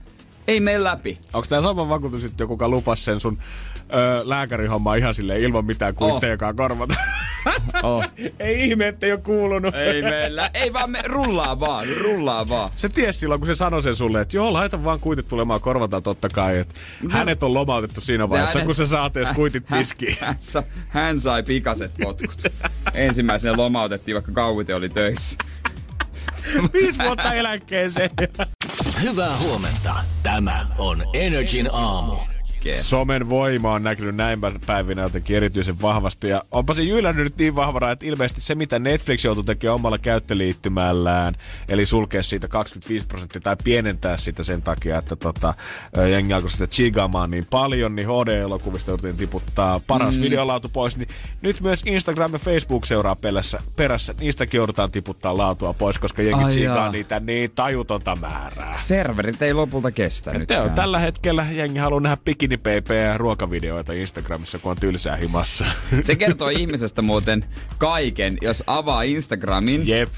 Ei 0.49 0.61
mene 0.61 0.85
läpi. 0.85 1.19
Onko 1.33 1.47
tämä 1.49 1.63
sama 1.63 1.89
vakuutusyhtiö, 1.89 2.47
kuka 2.47 2.69
lupasi 2.69 3.05
sen 3.05 3.21
sun 3.21 3.39
lääkärihommaa 4.23 4.95
ihan 4.95 5.15
silleen 5.15 5.41
ilman 5.41 5.65
mitään 5.65 5.95
kuittejakaan 5.95 6.53
oh. 6.53 6.57
korvata? 6.57 6.95
Oh. 7.83 8.05
ei 8.41 8.69
ihme, 8.69 8.89
ettei 8.89 9.13
ole 9.13 9.21
kuulunut. 9.21 9.75
Ei 9.75 10.03
meillä. 10.03 10.51
Ei 10.55 10.73
vaan 10.73 10.91
me 10.91 11.03
rullaa 11.07 11.61
vaan, 11.61 11.87
rullaa 12.03 12.49
vaan. 12.49 12.71
Se 12.77 12.89
ties 12.89 13.21
silloin, 13.21 13.41
kun 13.41 13.47
se 13.47 13.55
sanoi 13.55 13.83
sen 13.83 13.97
sulle, 13.97 14.21
että 14.21 14.37
joo, 14.37 14.53
laita 14.53 14.85
vaan 14.85 15.01
kuitit 15.01 15.29
tulemaan, 15.29 15.61
korvataan 15.61 16.03
totta 16.03 16.29
kai. 16.35 16.59
Että 16.59 16.75
No. 17.03 17.11
hänet 17.11 17.43
on 17.43 17.55
lomautettu 17.55 18.01
siinä 18.01 18.29
vaiheessa, 18.29 18.59
Hänet- 18.59 18.67
kun 18.67 18.75
sä 18.75 18.87
saat 18.87 19.17
edes 19.17 19.29
kuitit 19.35 19.65
Hän- 19.71 19.79
tiskiin. 19.79 20.17
Hän, 20.21 20.37
sa- 20.41 20.63
hän 20.89 21.21
sai 21.21 21.43
pikaset 21.43 21.91
potkut. 22.03 22.43
Ensimmäisenä 22.95 23.57
lomautettiin, 23.57 24.15
vaikka 24.15 24.33
kauite 24.33 24.75
oli 24.75 24.89
töissä. 24.89 25.37
Viisi 26.73 26.99
vuotta 27.05 27.35
eläkkeeseen. 27.35 28.11
Hyvää 29.03 29.37
huomenta. 29.37 29.95
Tämä 30.23 30.67
on 30.79 31.03
Energin 31.15 31.69
aamu. 31.73 32.17
Somen 32.75 33.29
voima 33.29 33.73
on 33.73 33.83
näkynyt 33.83 34.17
näin 34.17 34.39
päivinä 34.67 35.03
jotenkin 35.03 35.37
erityisen 35.37 35.83
vahvasti. 35.83 36.29
Ja 36.29 36.43
onpa 36.51 36.75
se 36.75 36.83
jyllännyt 36.83 37.25
nyt 37.25 37.37
niin 37.39 37.55
vahvana, 37.55 37.91
että 37.91 38.07
ilmeisesti 38.07 38.41
se, 38.41 38.55
mitä 38.55 38.79
Netflix 38.79 39.25
joutuu 39.25 39.43
tekemään 39.43 39.75
omalla 39.75 39.99
käyttöliittymällään, 39.99 41.35
eli 41.69 41.87
sulkea 41.87 42.23
siitä 42.23 42.49
25 42.49 43.07
prosenttia 43.07 43.41
tai 43.41 43.57
pienentää 43.65 44.17
sitä 44.17 44.43
sen 44.43 44.63
takia, 44.63 44.99
että 44.99 45.17
tota, 45.17 45.55
jengi 46.11 46.33
alkoi 46.35 46.51
sitä 46.51 46.67
chigaamaan 46.67 47.31
niin 47.31 47.47
paljon, 47.51 47.97
niin 47.97 48.09
HD-elokuvista 48.09 48.91
joutuin 48.91 49.17
tiputtaa 49.17 49.81
paras 49.87 50.17
Mm. 50.17 50.23
videolaatu 50.23 50.69
pois, 50.69 50.97
niin 50.97 51.09
nyt 51.43 51.61
myös 51.61 51.83
Instagram 51.87 52.33
ja 52.33 52.39
Facebook 52.39 52.85
seuraa 52.87 53.17
perässä. 53.17 53.59
perässä. 53.77 54.15
Niistäkin 54.21 54.59
joudutaan 54.59 54.91
tiputtaa 54.91 55.37
laatua 55.37 55.73
pois, 55.73 55.99
koska 55.99 56.23
jengi 56.23 56.45
Ai 56.45 56.51
chigaa 56.51 56.77
jaa. 56.77 56.93
niitä 56.93 57.21
niin 57.21 57.51
tajutonta 57.55 58.17
määrää. 58.17 58.77
Serverit 58.77 59.43
ei 59.43 59.55
lopulta 59.55 59.91
kestä 59.91 60.33
tällä 60.75 60.99
hetkellä 60.99 61.47
jengi 61.51 61.79
haluaa 61.79 62.01
nähdä 62.01 62.17
bikinipeipejä 62.25 62.58
ja 63.07 63.19
ruokavideoita 63.19 63.93
Instagramissa, 63.93 64.59
kun 64.59 64.71
on 64.71 64.77
tylsää 64.81 65.17
himassa. 65.17 65.65
Se 66.03 66.17
kertoo 66.17 66.49
ihmisestä 66.49 67.03
muuten 67.03 67.45
kaiken, 67.79 68.39
jos 68.43 68.65
avaa 68.67 69.03
Instagramin. 69.03 69.89
Jep. 69.89 70.09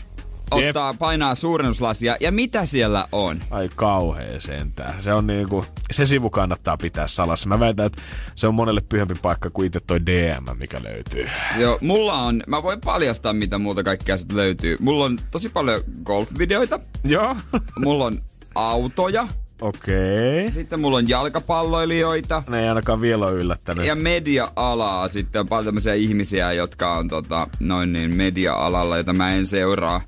Ottaa, 0.51 0.95
painaa 0.95 1.35
suurennuslasia. 1.35 2.17
Ja 2.21 2.33
mitä 2.33 2.67
siellä 2.67 3.09
on? 3.13 3.41
Ai 3.51 3.71
kauhea 3.77 4.41
sentään. 4.41 5.03
Se 5.03 5.13
on 5.13 5.27
niinku, 5.27 5.65
se 5.91 6.07
sivu 6.07 6.31
kannattaa 6.31 6.77
pitää 6.77 7.09
salassa. 7.09 7.49
Mä 7.49 7.61
väitän, 7.61 7.87
että 7.87 8.03
se 8.35 8.47
on 8.47 8.55
monelle 8.55 8.81
pyhempi 8.81 9.15
paikka 9.23 9.51
kuin 9.51 9.67
itse 9.67 9.81
toi 9.81 10.07
DM, 10.07 10.59
mikä 10.59 10.83
löytyy. 10.83 11.29
Joo, 11.57 11.79
mulla 11.81 12.23
on, 12.23 12.43
mä 12.47 12.63
voin 12.63 12.81
paljastaa 12.81 13.33
mitä 13.33 13.59
muuta 13.59 13.83
kaikkea 13.83 14.17
sieltä 14.17 14.37
löytyy. 14.37 14.77
Mulla 14.81 15.05
on 15.05 15.19
tosi 15.31 15.49
paljon 15.49 15.81
golfvideoita. 16.05 16.81
Joo. 17.05 17.37
Mulla 17.79 18.05
on 18.05 18.23
autoja. 18.55 19.29
Okei. 19.61 20.41
Okay. 20.41 20.53
Sitten 20.53 20.81
mulla 20.81 20.97
on 20.97 21.09
jalkapalloilijoita. 21.09 22.43
Ne 22.49 22.63
ei 22.63 22.69
ainakaan 22.69 23.01
vielä 23.01 23.27
ole 23.27 23.35
yllättänyt. 23.35 23.87
Ja 23.87 23.95
media-alaa. 23.95 25.09
Sitten 25.09 25.41
on 25.41 25.49
paljon 25.49 25.65
tämmöisiä 25.65 25.95
ihmisiä, 25.95 26.53
jotka 26.53 26.97
on 26.97 27.09
tota, 27.09 27.49
noin 27.61 27.93
niin 27.93 28.17
media-alalla, 28.17 28.97
jota 28.97 29.13
mä 29.13 29.35
en 29.35 29.47
seuraa. 29.47 30.01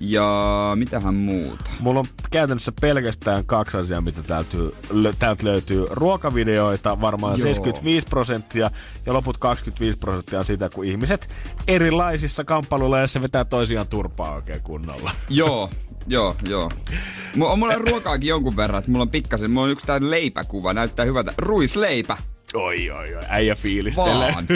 Ja 0.00 0.72
mitähän 0.74 1.14
muuta? 1.14 1.64
Mulla 1.80 2.00
on 2.00 2.06
käytännössä 2.30 2.72
pelkästään 2.80 3.46
kaksi 3.46 3.76
asiaa, 3.76 4.00
mitä 4.00 4.22
täältä, 4.22 4.56
lö- 4.90 5.14
täältä 5.18 5.44
löytyy. 5.46 5.86
Ruokavideoita 5.90 7.00
varmaan 7.00 7.32
Joo. 7.32 7.42
75 7.42 8.06
prosenttia 8.06 8.70
ja 9.06 9.12
loput 9.12 9.38
25 9.38 9.98
prosenttia 9.98 10.38
on 10.38 10.44
sitä, 10.44 10.68
kun 10.68 10.84
ihmiset 10.84 11.28
erilaisissa 11.68 12.44
kamppailuleissa 12.44 13.22
vetää 13.22 13.44
toisiaan 13.44 13.88
turpaa 13.88 14.34
oikein 14.34 14.62
kunnolla. 14.62 15.10
Joo, 15.28 15.70
joo, 16.06 16.36
joo. 16.48 16.70
Mulla 17.36 17.52
on 17.52 17.58
mulla 17.58 17.74
ruokaakin 17.90 18.28
jonkun 18.28 18.56
verran, 18.56 18.78
että 18.78 18.90
mulla 18.90 19.02
on 19.02 19.10
pikkasen, 19.10 19.50
mulla 19.50 19.64
on 19.64 19.70
yksi 19.72 19.86
tää 19.86 19.98
leipäkuva, 20.00 20.72
näyttää 20.72 21.04
hyvältä. 21.04 21.34
Ruisleipä. 21.38 22.16
Oi, 22.54 22.90
oi, 22.90 23.14
oi, 23.14 23.22
äijä 23.28 23.54
fiilistelee. 23.54 24.34
Vaan 24.34 24.46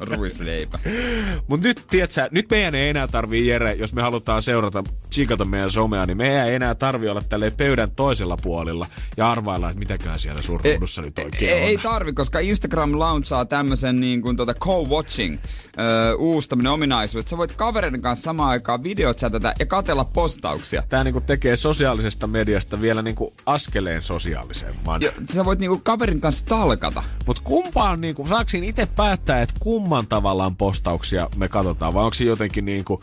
ruisleipä. 0.00 0.78
Mut 1.48 1.60
nyt, 1.60 1.84
tiedätkö, 1.90 2.28
nyt 2.30 2.50
meidän 2.50 2.74
ei 2.74 2.88
enää 2.88 3.06
tarvii 3.08 3.48
Jere, 3.48 3.72
jos 3.72 3.94
me 3.94 4.02
halutaan 4.02 4.42
seurata, 4.42 4.84
chiikata 5.14 5.44
meidän 5.44 5.70
somea, 5.70 6.06
niin 6.06 6.16
meidän 6.16 6.48
ei 6.48 6.54
enää 6.54 6.74
tarvii 6.74 7.08
olla 7.08 7.22
tälleen 7.28 7.52
pöydän 7.52 7.90
toisella 7.90 8.36
puolella 8.42 8.86
ja 9.16 9.30
arvailla, 9.30 9.68
että 9.68 9.78
mitäkään 9.78 10.18
siellä 10.18 10.42
sun 10.42 10.60
ruudussa 10.64 11.02
nyt 11.02 11.18
oikein 11.18 11.50
Ei, 11.52 11.62
on. 11.62 11.68
ei 11.68 11.78
tarvi, 11.78 12.12
koska 12.12 12.38
Instagram 12.38 12.98
launchaa 12.98 13.44
tämmöisen 13.44 14.00
niin 14.00 14.22
kuin 14.22 14.36
tuota 14.36 14.54
co-watching, 14.54 15.38
öö, 15.78 16.14
uusi 16.14 16.48
tämmönen 16.48 16.72
ominaisuus, 16.72 17.22
että 17.22 17.30
sä 17.30 17.36
voit 17.38 17.52
kavereiden 17.52 18.02
kanssa 18.02 18.22
samaan 18.24 18.50
aikaan 18.50 18.82
videot 18.82 19.16
tätä 19.16 19.54
ja 19.58 19.66
katella 19.66 20.04
postauksia. 20.04 20.82
Tää 20.88 21.04
niinku 21.04 21.20
tekee 21.20 21.56
sosiaalisesta 21.56 22.26
mediasta 22.26 22.80
vielä 22.80 23.02
niinku 23.02 23.34
askeleen 23.46 24.02
sosiaalisemman. 24.02 25.02
Ja 25.02 25.12
sä 25.34 25.44
voit 25.44 25.58
niinku 25.58 25.80
kaverin 25.84 26.20
kanssa 26.20 26.46
talkata. 26.46 27.02
Mut 27.26 27.37
kumpaan 27.44 28.00
niinku, 28.00 28.26
saako 28.26 28.48
siinä 28.48 28.66
itse 28.66 28.86
päättää, 28.86 29.42
että 29.42 29.54
kumman 29.60 30.06
tavallaan 30.06 30.56
postauksia 30.56 31.28
me 31.36 31.48
katsotaan, 31.48 31.94
vai 31.94 32.04
onko 32.04 32.14
se 32.14 32.24
jotenkin 32.24 32.64
niinku 32.64 33.02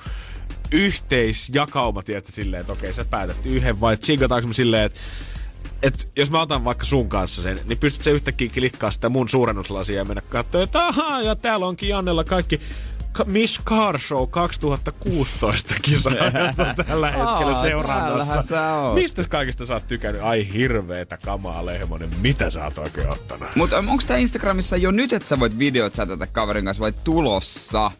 yhteisjakauma, 0.71 2.03
tiedätkö, 2.03 2.31
silleen, 2.31 2.61
että 2.61 2.73
okei, 2.73 2.93
sä 2.93 3.05
päätät 3.05 3.45
yhden, 3.45 3.81
vai 3.81 3.97
chingataanko 3.97 4.47
me 4.47 4.53
silleen, 4.53 4.85
että 4.85 4.99
et 5.83 6.11
jos 6.15 6.31
mä 6.31 6.41
otan 6.41 6.63
vaikka 6.63 6.85
sun 6.85 7.09
kanssa 7.09 7.41
sen, 7.41 7.59
niin 7.65 7.77
pystyt 7.77 8.03
se 8.03 8.11
yhtäkkiä 8.11 8.49
klikkaa 8.53 8.91
sitä 8.91 9.09
mun 9.09 9.29
suurennuslasia 9.29 9.95
ja 9.95 10.05
mennä 10.05 10.21
katsoa, 10.29 10.63
että 10.63 10.87
ahaa, 10.87 11.21
ja 11.21 11.35
täällä 11.35 11.65
onkin 11.65 11.89
Jannella 11.89 12.23
kaikki. 12.23 12.57
Ka- 12.57 12.63
Miss 13.25 13.61
Car 13.65 13.99
Show 13.99 14.29
2016 14.29 15.75
kisa 15.81 16.09
tällä 16.87 17.11
hetkellä 17.11 17.53
oot. 17.53 18.95
Mistä 18.95 19.23
kaikista 19.29 19.65
sä 19.65 19.73
oot 19.73 19.87
tykännyt? 19.87 20.21
Ai 20.21 20.53
hirveetä 20.53 21.17
kamaa, 21.17 21.65
Lehmonen. 21.65 22.09
Mitä 22.21 22.49
sä 22.51 22.63
oot 22.63 22.77
oikein 22.77 23.09
ottanut? 23.09 23.55
Mutta 23.55 23.77
onko 23.77 24.03
tää 24.07 24.17
Instagramissa 24.17 24.77
jo 24.77 24.91
nyt, 24.91 25.13
että 25.13 25.29
sä 25.29 25.39
voit 25.39 25.59
videot 25.59 25.93
chatata 25.93 26.27
kaverin 26.27 26.65
kanssa 26.65 26.81
vai 26.81 26.93
tulossa? 27.03 27.91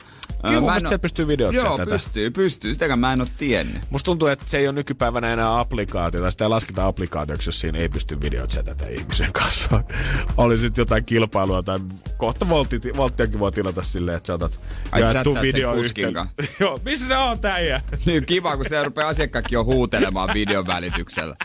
Joo, 0.43 0.53
mä 0.53 0.59
mun 0.59 0.73
en 0.73 0.79
siellä 0.79 0.99
pystyy 0.99 1.27
videot 1.27 1.53
Joo, 1.53 1.63
chatata. 1.63 1.91
pystyy, 1.91 2.31
pystyy. 2.31 2.73
Sitäkään 2.73 2.99
mä 2.99 3.13
en 3.13 3.21
oo 3.21 3.27
tiennyt. 3.37 3.81
Musta 3.89 4.05
tuntuu, 4.05 4.27
että 4.27 4.45
se 4.47 4.57
ei 4.57 4.67
ole 4.67 4.75
nykypäivänä 4.75 5.33
enää 5.33 5.59
applikaatio, 5.59 6.21
tai 6.21 6.31
sitä 6.31 6.45
ei 6.45 6.49
lasketa 6.49 6.87
applikaatioksi, 6.87 7.47
jos 7.47 7.59
siinä 7.59 7.77
ei 7.79 7.89
pysty 7.89 8.21
videot 8.21 8.49
chatata 8.49 8.87
ihmisen 8.87 9.33
kanssa. 9.33 9.83
Oli 10.37 10.57
sitten 10.57 10.81
jotain 10.81 11.05
kilpailua, 11.05 11.63
tai 11.63 11.79
kohta 12.17 12.49
voltti, 12.49 12.81
volttiakin 12.97 13.39
voi 13.39 13.51
tilata 13.51 13.83
silleen, 13.83 14.17
että 14.17 14.27
sä 14.27 14.33
otat 14.33 14.59
Ai, 14.91 15.01
jaettu 15.01 15.37
video 15.41 15.73
yhteen. 15.73 16.13
Joo, 16.59 16.79
missä 16.85 17.07
se 17.07 17.17
on 17.17 17.39
tää 17.39 17.53
äijä? 17.53 17.81
Niin 18.05 18.25
kiva, 18.25 18.57
kun 18.57 18.65
se 18.69 18.83
rupeaa 18.83 19.09
asiakkaatkin 19.09 19.55
jo 19.55 19.63
huutelemaan 19.63 20.29
videon 20.33 20.67
välityksellä. 20.67 21.35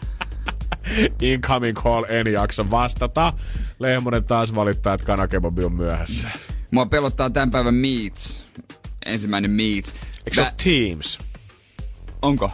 Incoming 1.21 1.77
call, 1.77 2.05
en 2.09 2.27
jaksa 2.27 2.71
vastata. 2.71 3.33
Lehmonen 3.79 4.25
taas 4.25 4.55
valittaa, 4.55 4.95
että 4.95 5.07
kanakebabi 5.07 5.65
on 5.65 5.73
myöhässä. 5.73 6.31
Mua 6.71 6.87
pelottaa 6.87 7.31
tämän 7.31 7.51
päivän 7.51 7.75
Meets. 7.75 8.43
Ensimmäinen 9.07 9.51
Meets. 9.51 9.95
Eikö 10.27 10.35
se 10.35 10.41
ole 10.41 10.53
Teams? 10.65 11.19
Onko? 12.23 12.51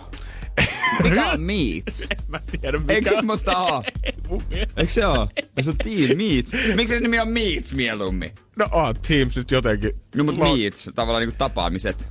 Mikä 1.03 1.27
on 1.31 1.41
Meets? 1.41 2.05
Mä 2.29 2.41
tiedän, 2.61 2.81
mikä 2.81 2.93
Eikö 2.93 3.11
on. 3.11 3.17
semmoista 3.17 3.59
oo? 3.65 3.85
Eikö 4.77 4.93
se 4.93 5.07
oo? 5.07 5.29
Se 5.61 5.71
on 5.71 5.77
Team 5.77 6.17
Meets. 6.17 6.53
Miksi 6.77 6.95
se 6.95 7.01
nimi 7.01 7.19
on 7.21 7.29
Meets 7.29 7.73
mieluummin? 7.75 8.33
No 8.59 8.69
on 8.73 8.95
Teams 9.09 9.37
nyt 9.37 9.51
jotenkin. 9.51 9.93
No 10.15 10.25
mut 10.25 10.37
Mä 10.39 10.45
Meets, 10.45 10.91
tavallaan 10.95 11.21
niinku 11.21 11.37
tapaamiset. 11.39 12.09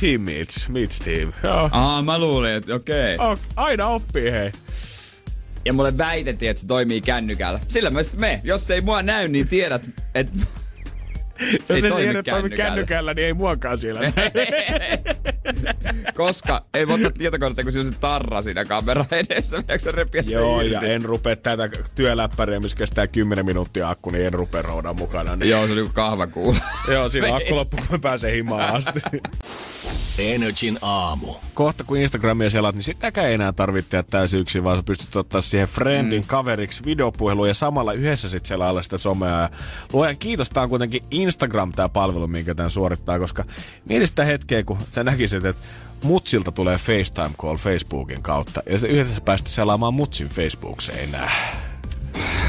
Team 0.00 0.20
meets, 0.20 0.68
meets 0.68 0.98
team. 0.98 1.32
Joo. 1.42 1.68
Aa, 1.72 2.02
mä 2.02 2.18
luulin, 2.18 2.50
että 2.52 2.74
okei. 2.74 3.16
Oh, 3.18 3.38
aina 3.56 3.86
oppii, 3.86 4.30
hei. 4.32 4.52
Ja 5.64 5.72
mulle 5.72 5.98
väitettiin, 5.98 6.50
että 6.50 6.60
se 6.60 6.66
toimii 6.66 7.00
kännykällä. 7.00 7.60
Sillä 7.68 7.90
mä 7.90 8.02
sit 8.02 8.14
me. 8.14 8.40
Jos 8.44 8.70
ei 8.70 8.80
mua 8.80 9.02
näy, 9.02 9.28
niin 9.28 9.48
tiedät, 9.48 9.82
että 10.14 10.46
Se, 11.62 11.80
se 11.80 11.90
siinä 11.90 12.22
toimi 12.22 12.50
kännykällä, 12.50 13.14
niin 13.14 13.26
ei 13.26 13.34
muakaan 13.34 13.78
siellä. 13.78 14.00
Koska 16.14 16.64
ei 16.74 16.88
voi 16.88 16.94
ottaa 16.94 17.10
tietokonetta, 17.10 17.62
kun 17.62 17.72
siinä 17.72 17.86
on 17.86 17.92
se 17.92 17.98
tarra 18.00 18.42
siinä 18.42 18.64
kameran 18.64 19.06
edessä. 19.12 19.62
Se 19.78 19.90
repiä 19.90 20.22
Joo, 20.26 20.60
ja 20.60 20.80
en 20.80 21.04
rupea 21.04 21.36
tätä 21.36 21.68
työläppäriä, 21.94 22.60
missä 22.60 22.76
kestää 22.76 23.06
10 23.06 23.46
minuuttia 23.46 23.90
akku, 23.90 24.10
niin 24.10 24.26
en 24.26 24.34
rupea 24.34 24.62
roudan 24.62 24.96
mukana. 24.96 25.36
Niin. 25.36 25.50
Joo, 25.50 25.66
se 25.66 25.72
on 25.72 25.76
niinku 25.76 25.92
kahvakuula. 25.94 26.58
Joo, 26.88 27.08
siinä 27.08 27.28
on 27.28 27.36
akku 27.42 27.56
loppu, 27.56 27.76
kun 27.76 27.86
mä 27.90 27.98
pääsen 27.98 28.32
himaan 28.32 28.74
asti. 28.74 29.00
Energin 30.18 30.78
aamu. 30.82 31.34
Kohta 31.54 31.84
kun 31.84 31.96
Instagramia 31.96 32.50
selat, 32.50 32.74
niin 32.74 32.82
sitäkään 32.82 33.26
ei 33.26 33.34
enää 33.34 33.52
tarvitse 33.52 33.90
tehdä 33.90 34.02
täysin 34.10 34.40
yksin, 34.40 34.64
vaan 34.64 34.76
sä 34.78 34.82
pystyt 34.82 35.16
ottaa 35.16 35.40
siihen 35.40 35.68
friendin 35.68 36.22
mm. 36.22 36.26
kaveriksi 36.26 36.84
videopuhelua 36.84 37.48
ja 37.48 37.54
samalla 37.54 37.92
yhdessä 37.92 38.28
sit 38.28 38.46
selailla 38.46 38.82
sitä 38.82 38.98
somea. 38.98 39.40
Ja 39.40 39.50
luojan 39.92 40.18
kiitos, 40.18 40.50
tää 40.50 40.62
on 40.62 40.68
kuitenkin 40.68 41.02
Instagram 41.10 41.72
tää 41.72 41.88
palvelu, 41.88 42.26
minkä 42.26 42.54
tämän 42.54 42.70
suorittaa, 42.70 43.18
koska 43.18 43.44
mieti 43.88 44.06
sitä 44.06 44.24
hetkeä, 44.24 44.64
kun 44.64 44.78
sä 44.94 45.04
näkisit, 45.04 45.44
että 45.44 45.62
mutsilta 46.02 46.52
tulee 46.52 46.78
FaceTime 46.78 47.34
call 47.38 47.56
Facebookin 47.56 48.22
kautta, 48.22 48.62
ja 48.70 48.78
sä 48.78 48.86
yhdessä 48.86 49.20
päästä 49.20 49.50
selaamaan 49.50 49.94
mutsin 49.94 50.28
Facebook-seinää. 50.28 51.30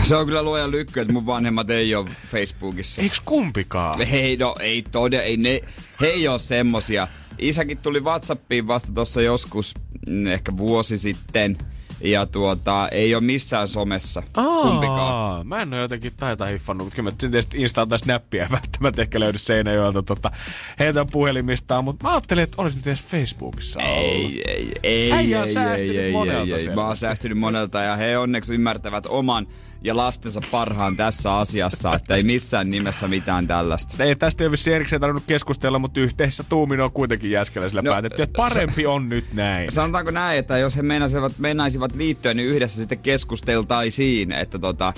Se 0.03 0.15
on 0.15 0.26
kyllä 0.26 0.43
luojan 0.43 0.72
lykky, 0.72 0.99
että 0.99 1.13
mun 1.13 1.26
vanhemmat 1.26 1.70
ei 1.70 1.95
ole 1.95 2.09
Facebookissa. 2.32 3.01
Eiks 3.01 3.22
kumpikaan? 3.26 4.01
Hei, 4.01 4.38
no 4.38 4.55
ei 4.59 4.84
todella, 4.91 5.24
ei 5.24 5.38
ne, 5.38 5.61
he 6.01 6.07
ei 6.07 6.28
oo 6.28 6.38
semmosia. 6.38 7.07
Isäkin 7.39 7.77
tuli 7.77 7.99
Whatsappiin 7.99 8.67
vasta 8.67 8.91
tossa 8.95 9.21
joskus, 9.21 9.73
mm, 10.07 10.27
ehkä 10.27 10.57
vuosi 10.57 10.97
sitten. 10.97 11.57
Ja 12.01 12.25
tuota, 12.25 12.89
ei 12.89 13.15
ole 13.15 13.23
missään 13.23 13.67
somessa. 13.67 14.23
Kumpikaan. 14.61 15.13
Aa, 15.13 15.43
mä 15.43 15.61
en 15.61 15.73
ole 15.73 15.81
jotenkin 15.81 16.13
taita 16.17 16.45
hiffannut, 16.45 16.85
mutta 16.85 16.95
kyllä 16.95 17.11
mä 17.11 17.15
tietysti 17.17 17.61
Instaan 17.61 17.89
tai 17.89 17.99
Snappia 17.99 18.47
välttämättä 18.51 19.01
ehkä 19.01 19.19
löydy 19.19 19.38
Seinäjoelta 19.38 20.03
tota, 20.03 20.31
heitä 20.79 21.05
puhelimistaan, 21.11 21.83
mutta 21.83 22.07
mä 22.07 22.11
ajattelin, 22.11 22.43
että 22.43 22.61
olisin 22.61 22.81
edes 22.85 23.03
Facebookissa 23.03 23.79
ollut. 23.79 24.15
Ei, 24.15 24.43
ei, 24.47 24.71
ei, 24.83 25.11
Äijä 25.11 25.41
on 25.41 25.47
ei, 25.47 25.53
säästynyt 25.53 25.95
ei, 25.95 26.03
ei, 26.03 26.11
monelta 26.11 26.41
ei, 26.43 26.53
ei. 26.53 26.59
selvästi. 26.59 26.75
Mä 26.75 26.88
oon 26.88 26.97
säästynyt 26.97 27.38
monelta 27.38 27.79
ja 27.79 27.95
he 27.95 28.17
onneksi 28.17 28.53
ymmärtävät 28.53 29.05
oman 29.05 29.47
ja 29.88 29.97
lastensa 29.97 30.41
parhaan 30.51 30.97
tässä 30.97 31.38
asiassa, 31.38 31.95
että 31.95 32.15
ei 32.15 32.23
missään 32.23 32.69
nimessä 32.69 33.07
mitään 33.07 33.47
tällaista. 33.47 34.03
Ei 34.03 34.15
tästä 34.15 34.43
ei 34.43 34.51
vissiin 34.51 34.75
erikseen 34.75 35.01
tarvinnut 35.01 35.23
keskustella, 35.27 35.79
mutta 35.79 35.99
yhteisessä 35.99 36.43
tuumin 36.49 36.81
on 36.81 36.91
kuitenkin 36.91 37.31
jäskellä 37.31 37.69
sillä 37.69 37.81
No, 37.81 37.91
päätetty, 37.91 38.23
että 38.23 38.38
parempi 38.38 38.85
on 38.85 39.09
nyt 39.09 39.33
näin. 39.33 39.71
Sanotaanko 39.71 40.11
näin, 40.11 40.39
että 40.39 40.57
jos 40.57 40.77
he 40.77 40.81
meinaisivat, 40.81 41.39
meinaisivat 41.39 41.95
liittyä, 41.95 42.33
niin 42.33 42.49
yhdessä 42.49 42.77
sitten 42.79 42.99
keskusteltaisiin, 42.99 44.31
että 44.31 44.59
tota, 44.59 44.93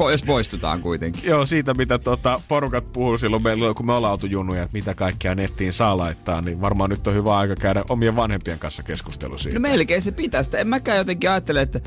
po- 0.00 0.10
jos 0.10 0.22
poistutaan 0.22 0.80
kuitenkin. 0.82 1.24
Joo, 1.24 1.46
siitä 1.46 1.74
mitä 1.74 1.98
tota, 1.98 2.40
porukat 2.48 2.92
puhuu 2.92 3.18
silloin, 3.18 3.42
meillä, 3.42 3.74
kun 3.74 3.86
me 3.86 3.92
ollaan 3.92 4.12
oltu 4.12 4.26
junnuja, 4.26 4.62
että 4.62 4.72
mitä 4.78 4.94
kaikkea 4.94 5.34
nettiin 5.34 5.72
saa 5.72 5.98
laittaa, 5.98 6.40
niin 6.42 6.60
varmaan 6.60 6.90
nyt 6.90 7.06
on 7.06 7.14
hyvä 7.14 7.36
aika 7.38 7.56
käydä 7.56 7.84
omien 7.88 8.16
vanhempien 8.16 8.58
kanssa 8.58 8.82
keskustelu 8.82 9.38
siitä. 9.38 9.58
No 9.58 9.62
melkein 9.62 10.02
se 10.02 10.12
pitää 10.12 10.42
sitä. 10.42 10.58
En 10.58 10.68
mäkään 10.68 10.98
jotenkin 10.98 11.30
ajattele, 11.30 11.60
että 11.60 11.80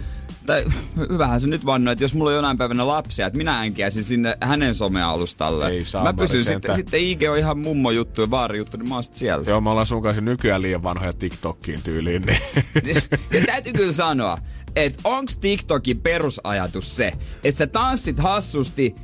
tai 0.45 0.65
hyvähän 1.09 1.41
se 1.41 1.47
nyt 1.47 1.65
vannoi, 1.65 1.91
että 1.91 2.03
jos 2.03 2.13
mulla 2.13 2.29
on 2.29 2.35
jonain 2.35 2.57
päivänä 2.57 2.87
lapsia, 2.87 3.27
että 3.27 3.37
minä 3.37 3.59
änkiäisin 3.59 4.03
sinne 4.03 4.37
hänen 4.41 4.75
somealustalle. 4.75 5.67
Ei 5.67 5.85
saa, 5.85 6.03
Mä 6.03 6.13
pysyn 6.13 6.43
sitten, 6.43 6.75
sitten 6.75 6.99
IG 6.99 7.21
on 7.31 7.37
ihan 7.37 7.57
mummo 7.57 7.91
juttu 7.91 8.21
ja 8.21 8.27
baari 8.27 8.57
juttu, 8.57 8.77
niin 8.77 8.89
mä 8.89 8.95
oon 8.95 9.03
siellä. 9.13 9.45
Joo, 9.47 9.61
me 9.61 9.69
ollaan 9.69 9.85
sun 9.85 10.01
kanssa 10.01 10.21
nykyään 10.21 10.61
liian 10.61 10.83
vanhoja 10.83 11.13
TikTokkiin 11.13 11.83
tyyliin, 11.83 12.21
niin 12.21 12.41
Ja 13.33 13.45
täytyy 13.45 13.73
kyllä 13.73 13.93
sanoa, 13.93 14.37
että 14.75 14.99
onks 15.03 15.37
TikTokin 15.37 16.01
perusajatus 16.01 16.97
se, 16.97 17.11
että 17.43 17.57
sä 17.59 17.67
tanssit 17.67 18.19
hassusti 18.19 18.95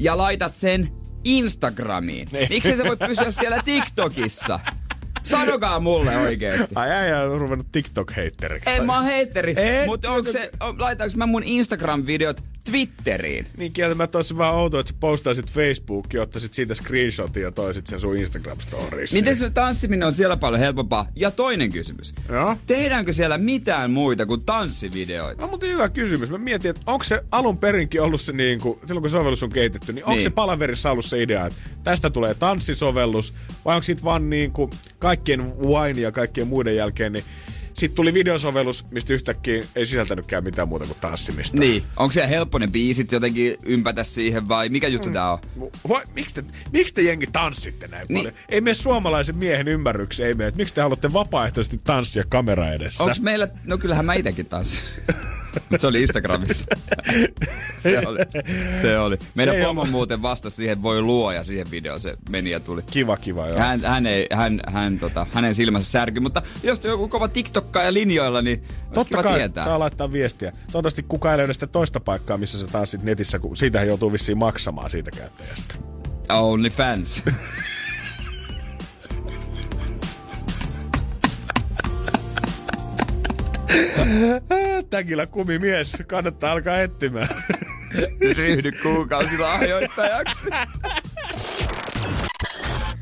ja 0.00 0.18
laitat 0.18 0.54
sen 0.54 0.88
Instagramiin? 1.24 2.28
Ei. 2.32 2.48
Miksi 2.48 2.76
se 2.76 2.84
voi 2.84 2.96
pysyä 2.96 3.30
siellä 3.30 3.62
TikTokissa? 3.64 4.60
Sanokaa 5.22 5.80
mulle 5.80 6.16
oikeesti. 6.16 6.74
Ai 6.74 6.90
äijä 6.90 7.22
on 7.22 7.40
ruvennut 7.40 7.66
TikTok-heitteriksi. 7.72 8.70
En 8.70 8.86
mä 8.86 8.94
oon 8.96 9.04
heitteri, 9.04 9.54
mutta 9.86 10.10
onko 10.10 10.32
se, 10.32 10.50
laitaanko 10.78 11.16
mä 11.16 11.26
mun 11.26 11.42
Instagram-videot 11.42 12.42
Twitteriin? 12.70 13.46
Niin 13.56 13.72
kieltämättä 13.72 14.18
olisi 14.18 14.38
vähän 14.38 14.54
outoa, 14.54 14.80
että 14.80 14.92
sä 14.92 14.96
postaisit 15.00 15.52
Facebookiin, 15.52 16.20
ottaisit 16.20 16.54
siitä 16.54 16.74
screenshotin 16.74 17.42
ja 17.42 17.52
toisit 17.52 17.86
sen 17.86 18.00
sun 18.00 18.16
Instagram-storiesiin. 18.16 19.12
Miten 19.18 19.36
se 19.36 19.50
tanssiminen 19.50 20.06
on 20.06 20.12
siellä 20.12 20.36
paljon 20.36 20.60
helpompaa? 20.60 21.08
Ja 21.16 21.30
toinen 21.30 21.72
kysymys. 21.72 22.14
Joo. 22.28 22.56
Tehdäänkö 22.66 23.12
siellä 23.12 23.38
mitään 23.38 23.90
muita 23.90 24.26
kuin 24.26 24.44
tanssivideoita? 24.44 25.42
No 25.42 25.48
mutta 25.48 25.66
hyvä 25.66 25.88
kysymys. 25.88 26.30
Mä 26.30 26.38
mietin, 26.38 26.70
että 26.70 26.82
onko 26.86 27.04
se 27.04 27.24
alun 27.30 27.58
perinkin 27.58 28.02
ollut 28.02 28.20
se 28.20 28.32
niin 28.32 28.60
kuin, 28.60 28.78
silloin 28.86 29.02
kun 29.02 29.10
sovellus 29.10 29.42
on 29.42 29.50
kehitetty, 29.50 29.92
niin 29.92 30.04
onko 30.04 30.14
Niin. 30.14 30.22
se 30.22 30.30
palaverissa 30.30 30.90
ollut 30.90 31.04
se 31.04 31.22
idea, 31.22 31.46
että 31.46 31.58
tästä 31.84 32.10
tulee 32.10 32.34
tanssisovellus, 32.34 33.34
vai 33.64 33.74
onko 33.76 33.84
siitä 33.84 34.02
vaan 34.02 34.30
niin 34.30 34.52
kuin 34.52 34.70
kaikkien 35.08 35.58
wine 35.58 36.00
ja 36.00 36.12
kaikkien 36.12 36.48
muiden 36.48 36.76
jälkeen, 36.76 37.12
niin 37.12 37.24
sitten 37.74 37.96
tuli 37.96 38.14
videosovellus, 38.14 38.86
mistä 38.90 39.12
yhtäkkiä 39.14 39.64
ei 39.76 39.86
sisältänytkään 39.86 40.44
mitään 40.44 40.68
muuta 40.68 40.86
kuin 40.86 40.96
tanssimista. 41.00 41.56
Niin. 41.56 41.82
Onko 41.96 42.12
se 42.12 42.28
helppo 42.28 42.58
ne 42.58 42.66
biisit 42.66 43.12
jotenkin 43.12 43.56
ympätä 43.64 44.04
siihen 44.04 44.48
vai 44.48 44.68
mikä 44.68 44.88
juttu 44.88 45.10
tää 45.10 45.32
on? 45.32 45.38
Vai, 45.88 46.02
miksi, 46.14 46.34
te, 46.34 46.44
miksi 46.72 46.94
te 46.94 47.02
jengi 47.02 47.26
tanssitte 47.26 47.88
näin 47.88 48.06
Niin. 48.08 48.18
paljon? 48.18 48.34
Ei 48.48 48.60
mene 48.60 48.74
suomalaisen 48.74 49.36
miehen 49.36 49.68
ymmärrykseen, 49.68 50.40
ei 50.40 50.48
että 50.48 50.58
miksi 50.58 50.74
te 50.74 50.80
haluatte 50.80 51.12
vapaaehtoisesti 51.12 51.80
tanssia 51.84 52.24
kamera 52.28 52.72
edessä. 52.72 53.04
Onks 53.04 53.20
meillä, 53.20 53.48
no 53.64 53.78
kyllähän 53.78 54.04
mä 54.04 54.14
itekin 54.14 54.46
tanssin. 54.46 55.04
Mutta 55.54 55.78
se 55.80 55.86
oli 55.86 56.00
Instagramissa. 56.00 56.66
se 57.82 58.02
oli. 58.06 58.18
Se 58.80 58.98
oli. 58.98 59.18
Meidän 59.34 59.54
Se 59.54 59.62
pomo 59.64 59.80
ole- 59.80 59.90
muuten 59.90 60.22
vastasi 60.22 60.56
siihen, 60.56 60.82
voi 60.82 61.02
luoja 61.02 61.44
siihen 61.44 61.70
videoon. 61.70 62.00
Se 62.00 62.16
meni 62.30 62.50
ja 62.50 62.60
tuli. 62.60 62.82
Kiva, 62.90 63.16
kiva, 63.16 63.48
joo. 63.48 63.58
Hän, 63.58 63.80
hän 63.84 64.06
ei, 64.06 64.26
hän, 64.32 64.60
hän, 64.66 64.98
tota, 64.98 65.26
hänen 65.32 65.54
silmänsä 65.54 65.90
särky, 65.90 66.20
mutta 66.20 66.42
jos 66.62 66.84
joku 66.84 67.08
kova 67.08 67.28
TikTokkaaja 67.28 67.92
linjoilla, 67.92 68.42
niin 68.42 68.62
Totta 68.94 69.08
kiva 69.08 69.22
kai, 69.22 69.38
tietää. 69.38 69.64
saa 69.64 69.78
laittaa 69.78 70.12
viestiä. 70.12 70.50
Toivottavasti 70.52 71.04
kukaan 71.08 71.32
ei 71.32 71.38
löydä 71.38 71.52
sitä 71.52 71.66
toista 71.66 72.00
paikkaa, 72.00 72.38
missä 72.38 72.58
sä 72.58 72.66
tanssit 72.66 73.02
netissä, 73.02 73.38
kun 73.38 73.56
siitähän 73.56 73.88
joutuu 73.88 74.12
vissiin 74.12 74.38
maksamaan 74.38 74.90
siitä 74.90 75.10
käyttäjästä. 75.10 75.74
Only 76.28 76.70
fans. 76.70 77.22
Täkillä 84.90 85.26
kumimies, 85.26 85.96
kannattaa 86.06 86.52
alkaa 86.52 86.78
etsimään. 86.78 87.28
Ryhdy 88.36 88.72
kuukausilahjoittajaksi. 88.72 90.46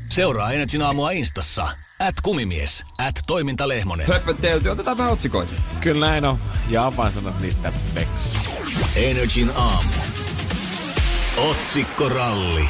Seuraa 0.09 0.51
Energin 0.51 0.81
aamua 0.81 1.11
Instassa. 1.11 1.67
At 1.99 2.15
kumimies. 2.23 2.83
At 2.97 3.15
toimintalehmonen. 3.27 4.07
Höpötelty, 4.07 4.69
otetaan 4.69 4.97
vähän 4.97 5.13
otsikoita. 5.13 5.53
Kyllä 5.81 6.05
näin 6.05 6.25
on. 6.25 6.39
Ja 6.69 6.85
avainsanat 6.85 7.41
niistä 7.41 7.73
Bex. 7.93 8.07
Energin 8.95 9.51
aamu. 9.55 9.89
Otsikkoralli. 11.37 12.69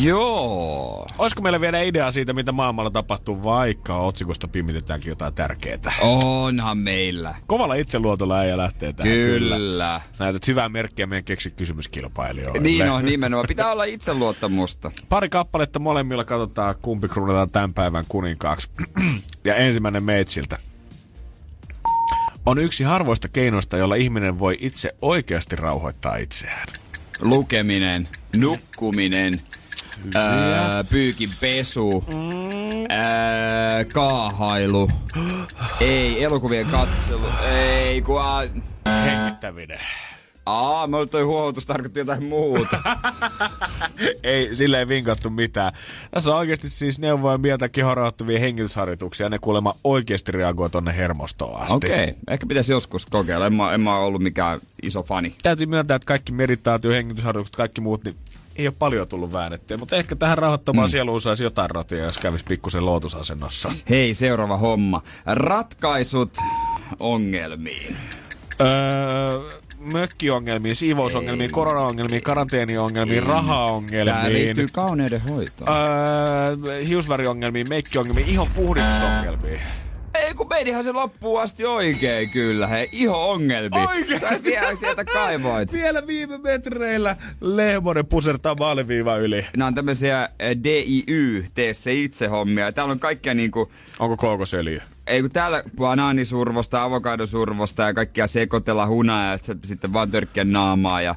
Joo. 0.00 1.05
Olisiko 1.18 1.42
meillä 1.42 1.60
vielä 1.60 1.80
idea 1.80 2.12
siitä, 2.12 2.32
mitä 2.32 2.52
maailmalla 2.52 2.90
tapahtuu, 2.90 3.44
vaikka 3.44 3.96
otsikosta 3.96 4.48
pimitetäänkin 4.48 5.08
jotain 5.08 5.34
tärkeää? 5.34 5.78
Onhan 6.00 6.78
meillä. 6.78 7.34
Kovalla 7.46 7.74
itseluotolla 7.74 8.38
äijä 8.38 8.56
lähtee 8.56 8.92
tähän. 8.92 9.12
Kyllä. 9.12 10.00
Näytät 10.18 10.46
hyvää 10.46 10.68
merkkiä 10.68 11.06
meidän 11.06 11.24
keksi 11.24 11.50
kysymyskilpailijoille. 11.50 12.60
Niin 12.60 12.90
on, 12.90 13.04
nimenomaan. 13.04 13.48
Pitää 13.48 13.72
olla 13.72 13.84
itseluottamusta. 13.84 14.90
Pari 15.08 15.28
kappaletta 15.28 15.78
molemmilla 15.78 16.24
katsotaan, 16.24 16.74
kumpi 16.82 17.08
kruunataan 17.08 17.50
tämän 17.50 17.74
päivän 17.74 18.04
kuninkaaksi. 18.08 18.70
ja 19.44 19.54
ensimmäinen 19.54 20.02
meitsiltä. 20.02 20.58
On 22.46 22.58
yksi 22.58 22.84
harvoista 22.84 23.28
keinoista, 23.28 23.76
jolla 23.76 23.94
ihminen 23.94 24.38
voi 24.38 24.56
itse 24.60 24.94
oikeasti 25.02 25.56
rauhoittaa 25.56 26.16
itseään. 26.16 26.68
Lukeminen, 27.20 28.08
nukkuminen, 28.36 29.32
ää, 30.14 30.84
pyykin 30.84 31.30
pesu, 31.40 32.04
ää, 32.88 33.84
kaahailu, 33.84 34.88
ei, 35.80 36.24
elokuvien 36.24 36.66
katselu, 36.66 37.26
ei, 37.50 38.02
kun 38.02 38.20
a, 38.22 38.42
Hengittäminen. 39.04 39.80
aa, 40.46 40.86
mä 40.86 40.96
toi 41.10 41.22
huohotus 41.22 41.66
tarkoitti 41.66 41.98
jotain 41.98 42.24
muuta. 42.24 42.82
ei, 44.22 44.56
sille 44.56 44.78
ei 44.78 44.88
vinkattu 44.88 45.30
mitään. 45.30 45.72
Tässä 46.10 46.30
on 46.30 46.38
oikeasti 46.38 46.70
siis 46.70 46.98
neuvoja 46.98 47.38
mieltä 47.38 47.68
kehorauttavia 47.68 48.40
hengitysharjoituksia. 48.40 49.28
Ne 49.28 49.38
kuulemma 49.38 49.74
oikeasti 49.84 50.32
reagoi 50.32 50.70
tonne 50.70 50.96
hermostoon 50.96 51.60
asti. 51.60 51.76
Okei, 51.76 52.04
okay. 52.04 52.14
ehkä 52.30 52.46
pitäisi 52.46 52.72
joskus 52.72 53.06
kokeilla. 53.06 53.46
En 53.46 53.56
mä, 53.56 53.72
en 53.72 53.80
mä 53.80 53.98
ollut 53.98 54.22
mikään 54.22 54.60
iso 54.82 55.02
fani. 55.02 55.34
Täytyy 55.42 55.66
myöntää, 55.66 55.94
että 55.94 56.06
kaikki 56.06 56.32
meditaatio, 56.32 56.90
hengitysharjoitukset, 56.90 57.56
kaikki 57.56 57.80
muut, 57.80 58.04
niin 58.04 58.16
ei 58.58 58.66
ole 58.66 58.74
paljon 58.78 59.08
tullut 59.08 59.32
väännettyä, 59.32 59.76
mutta 59.76 59.96
ehkä 59.96 60.16
tähän 60.16 60.38
rauhoittamaan 60.38 60.88
mm. 60.88 60.90
sieluun 60.90 61.20
saisi 61.20 61.44
jotain 61.44 61.70
ratia, 61.70 62.04
jos 62.04 62.18
kävisi 62.18 62.44
pikkusen 62.48 62.86
lootusasennossa. 62.86 63.72
Hei, 63.90 64.14
seuraava 64.14 64.56
homma. 64.56 65.02
Ratkaisut 65.26 66.38
ongelmiin. 67.00 67.96
Öö, 68.60 69.50
mökkiongelmiin, 69.92 70.76
siivousongelmiin, 70.76 71.52
koronaongelmiin, 71.52 72.22
karanteeniongelmiin, 72.22 73.24
Tää 73.24 73.32
rahaongelmiin, 73.32 74.32
liittyy 74.32 74.66
kauneuden 74.72 75.22
hoitoon. 75.30 75.70
öö, 75.70 76.84
hiusväriongelmiin, 76.84 77.68
meikkiongelmiin, 77.68 78.28
ihon 78.28 78.48
puhdistusongelmiin. 78.54 79.60
Ei 80.16 80.34
kun 80.34 80.46
menihän 80.48 80.84
se 80.84 80.92
loppuun 80.92 81.42
asti 81.42 81.64
oikein 81.64 82.30
kyllä. 82.30 82.66
Hei, 82.66 82.88
iho 82.92 83.30
ongelmi. 83.30 83.86
Oikeesti? 83.88 84.20
Sä 84.20 84.44
vielä 84.44 84.76
sieltä 84.76 85.04
kaivoit. 85.04 85.72
Vielä 85.72 86.06
viime 86.06 86.38
metreillä 86.38 87.16
Lehmonen 87.40 88.06
pusertaa 88.06 88.54
maaliviiva 88.54 89.16
yli. 89.16 89.46
Nämä 89.56 89.66
on 89.66 89.74
tämmöisiä 89.74 90.28
eh, 90.38 90.56
DIY, 90.64 91.46
tee 91.54 91.74
se 91.74 91.94
itse 91.94 92.26
hommia. 92.26 92.72
Täällä 92.72 92.92
on 92.92 92.98
kaikkia 93.00 93.34
niinku, 93.34 93.70
Onko 93.98 94.16
kookosöljy? 94.16 94.80
ei 95.06 95.20
kun 95.22 95.30
täällä 95.30 95.62
banaanisurvosta, 95.76 96.82
avokadosurvosta 96.82 97.82
ja 97.82 97.94
kaikkia 97.94 98.26
sekoitella 98.26 98.86
hunaa 98.86 99.30
ja 99.30 99.38
sit- 99.42 99.64
sitten 99.64 99.92
vaan 99.92 100.10
törkkiä 100.10 100.44
naamaa 100.44 101.02
ja 101.02 101.14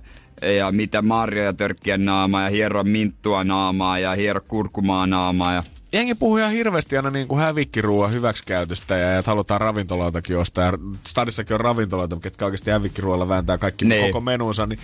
ja 0.57 0.71
mitä 0.71 1.01
marjoja 1.01 1.53
törkkiä 1.53 1.97
naamaa 1.97 2.43
ja 2.43 2.49
hieroa 2.49 2.83
minttua 2.83 3.43
naamaa 3.43 3.99
ja 3.99 4.15
hiero 4.15 4.41
kurkumaa 4.47 5.07
naamaa 5.07 5.53
ja 5.53 5.63
jengi 5.91 6.15
puhuu 6.15 6.37
ihan 6.37 6.51
hirveästi 6.51 6.97
aina 6.97 7.09
niin 7.09 7.27
kuin 7.27 7.41
hävikkiruoan 7.41 8.13
hyväksikäytöstä 8.13 8.95
ja 8.95 9.17
että 9.17 9.31
halutaan 9.31 9.61
ravintoloitakin 9.61 10.37
ostaa. 10.37 10.65
Ja 10.65 10.73
stadissakin 11.07 11.53
on 11.53 11.59
ravintoloita, 11.61 12.15
ketkä 12.21 12.45
oikeasti 12.45 12.71
hävikkiruoalla 12.71 13.27
vääntää 13.29 13.57
kaikki 13.57 13.85
Niin. 13.85 14.05
koko 14.05 14.21
menunsa. 14.21 14.65
Niin 14.65 14.79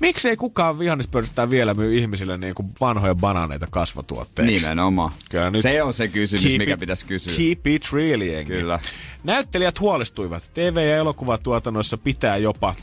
miksei 0.00 0.36
kukaan 0.36 0.78
vihannispöydästä 0.78 1.50
vielä 1.50 1.74
myy 1.74 1.98
ihmisille 1.98 2.38
niin 2.38 2.54
kuin 2.54 2.68
vanhoja 2.80 3.14
banaaneita 3.14 3.66
kasvatuotteiksi? 3.70 4.54
Nimenomaan. 4.54 5.12
Kyllä 5.30 5.50
nyt 5.50 5.62
Se 5.62 5.82
on 5.82 5.94
se 5.94 6.08
kysymys, 6.08 6.44
keep 6.44 6.58
mikä 6.58 6.72
it- 6.74 6.80
pitäisi 6.80 7.06
kysyä. 7.06 7.32
Keep 7.36 7.66
it 7.66 7.92
real, 7.92 8.20
jengi. 8.20 8.52
Kyllä. 8.52 8.78
Näyttelijät 9.24 9.80
huolestuivat. 9.80 10.50
TV- 10.54 10.76
ja 10.90 10.96
elokuvatuotannoissa 10.96 11.98
pitää 11.98 12.36
jopa 12.36 12.74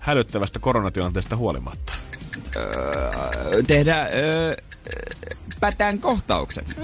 hälyttävästä 0.00 0.58
koronatilanteesta 0.58 1.36
huolimatta. 1.36 1.92
Öö, 2.56 3.62
tehdään 3.66 4.08
öö, 4.14 4.52
pätään 5.60 5.98
kohtaukset. 5.98 6.76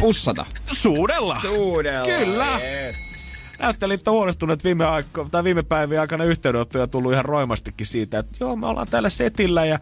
Pussata. 0.00 0.46
Suudella! 0.72 1.38
Suudella. 1.42 2.18
Kyllä. 2.18 2.60
Yes. 2.60 3.16
Näyttelijät 3.58 4.08
on 4.08 4.14
huolestuneet 4.14 4.64
viime, 4.64 4.84
aiko, 4.84 5.28
tai 5.30 5.44
viime 5.44 5.62
päivien 5.62 6.00
aikana 6.00 6.24
yhteydenottoja 6.24 6.86
tullut 6.86 7.12
ihan 7.12 7.24
roimastikin 7.24 7.86
siitä, 7.86 8.18
että 8.18 8.36
joo, 8.40 8.56
me 8.56 8.66
ollaan 8.66 8.88
täällä 8.90 9.08
setillä 9.08 9.64
ja 9.64 9.78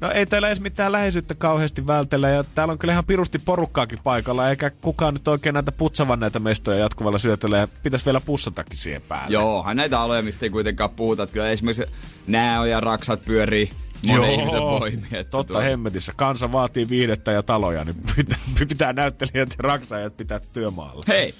no 0.00 0.10
ei 0.10 0.26
täällä 0.26 0.48
edes 0.48 0.60
mitään 0.60 0.92
läheisyyttä 0.92 1.34
kauheasti 1.34 1.86
vältellä 1.86 2.28
ja 2.28 2.44
täällä 2.54 2.72
on 2.72 2.78
kyllä 2.78 2.92
ihan 2.92 3.04
pirusti 3.04 3.38
porukkaakin 3.38 3.98
paikalla 4.04 4.50
eikä 4.50 4.70
kukaan 4.70 5.14
nyt 5.14 5.28
oikein 5.28 5.54
näitä 5.54 5.72
putsavan 5.72 6.20
näitä 6.20 6.38
mestoja 6.38 6.78
jatkuvalla 6.78 7.18
syötöllä 7.18 7.56
ja 7.56 7.68
pitäisi 7.82 8.04
vielä 8.04 8.20
pussatakin 8.20 8.78
siihen 8.78 9.02
päälle. 9.02 9.32
Joohan 9.32 9.76
näitä 9.76 10.00
aloja, 10.00 10.22
mistä 10.22 10.46
ei 10.46 10.50
kuitenkaan 10.50 10.90
puhuta. 10.90 11.22
Että 11.22 11.32
Kyllä 11.32 11.50
esimerkiksi 11.50 11.86
nää 12.26 12.66
ja 12.66 12.80
raksat 12.80 13.24
pyörii 13.24 13.70
monen 14.06 14.30
ihmisen 14.30 14.60
voimia. 14.60 15.06
Että 15.12 15.30
Totta 15.30 15.52
tuo- 15.54 15.62
hemmetissä. 15.62 16.12
Kansa 16.16 16.52
vaatii 16.52 16.88
viihdettä 16.88 17.32
ja 17.32 17.42
taloja, 17.42 17.84
niin 17.84 17.96
pitää, 18.16 18.38
pitää 18.68 18.92
näyttelijät 18.92 19.48
ja 19.50 19.54
raksaajat 19.58 20.16
pitää 20.16 20.40
työmaalla. 20.52 21.02
Hei, 21.08 21.34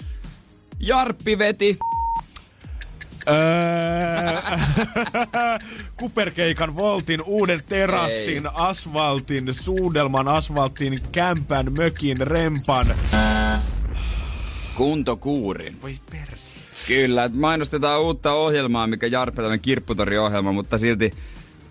Jarppi 0.79 1.37
veti. 1.37 1.77
Öö, 3.29 3.35
Kuperkeikan 5.99 6.75
Voltin, 6.75 7.19
uuden 7.25 7.59
terassin, 7.69 8.45
Ei. 8.45 8.51
asfaltin, 8.53 9.53
suudelman 9.53 10.27
asfaltin, 10.27 10.97
kämpän, 11.11 11.65
mökin, 11.77 12.17
rempan. 12.21 12.95
Kuntokuurin. 14.75 15.81
Voi 15.81 15.95
persi. 16.11 16.55
Kyllä, 16.87 17.29
mainostetaan 17.33 18.01
uutta 18.01 18.33
ohjelmaa, 18.33 18.87
mikä 18.87 19.07
Jarppi 19.07 19.35
tämmöinen 19.35 19.59
kirpputori-ohjelma, 19.59 20.51
mutta 20.51 20.77
silti 20.77 21.11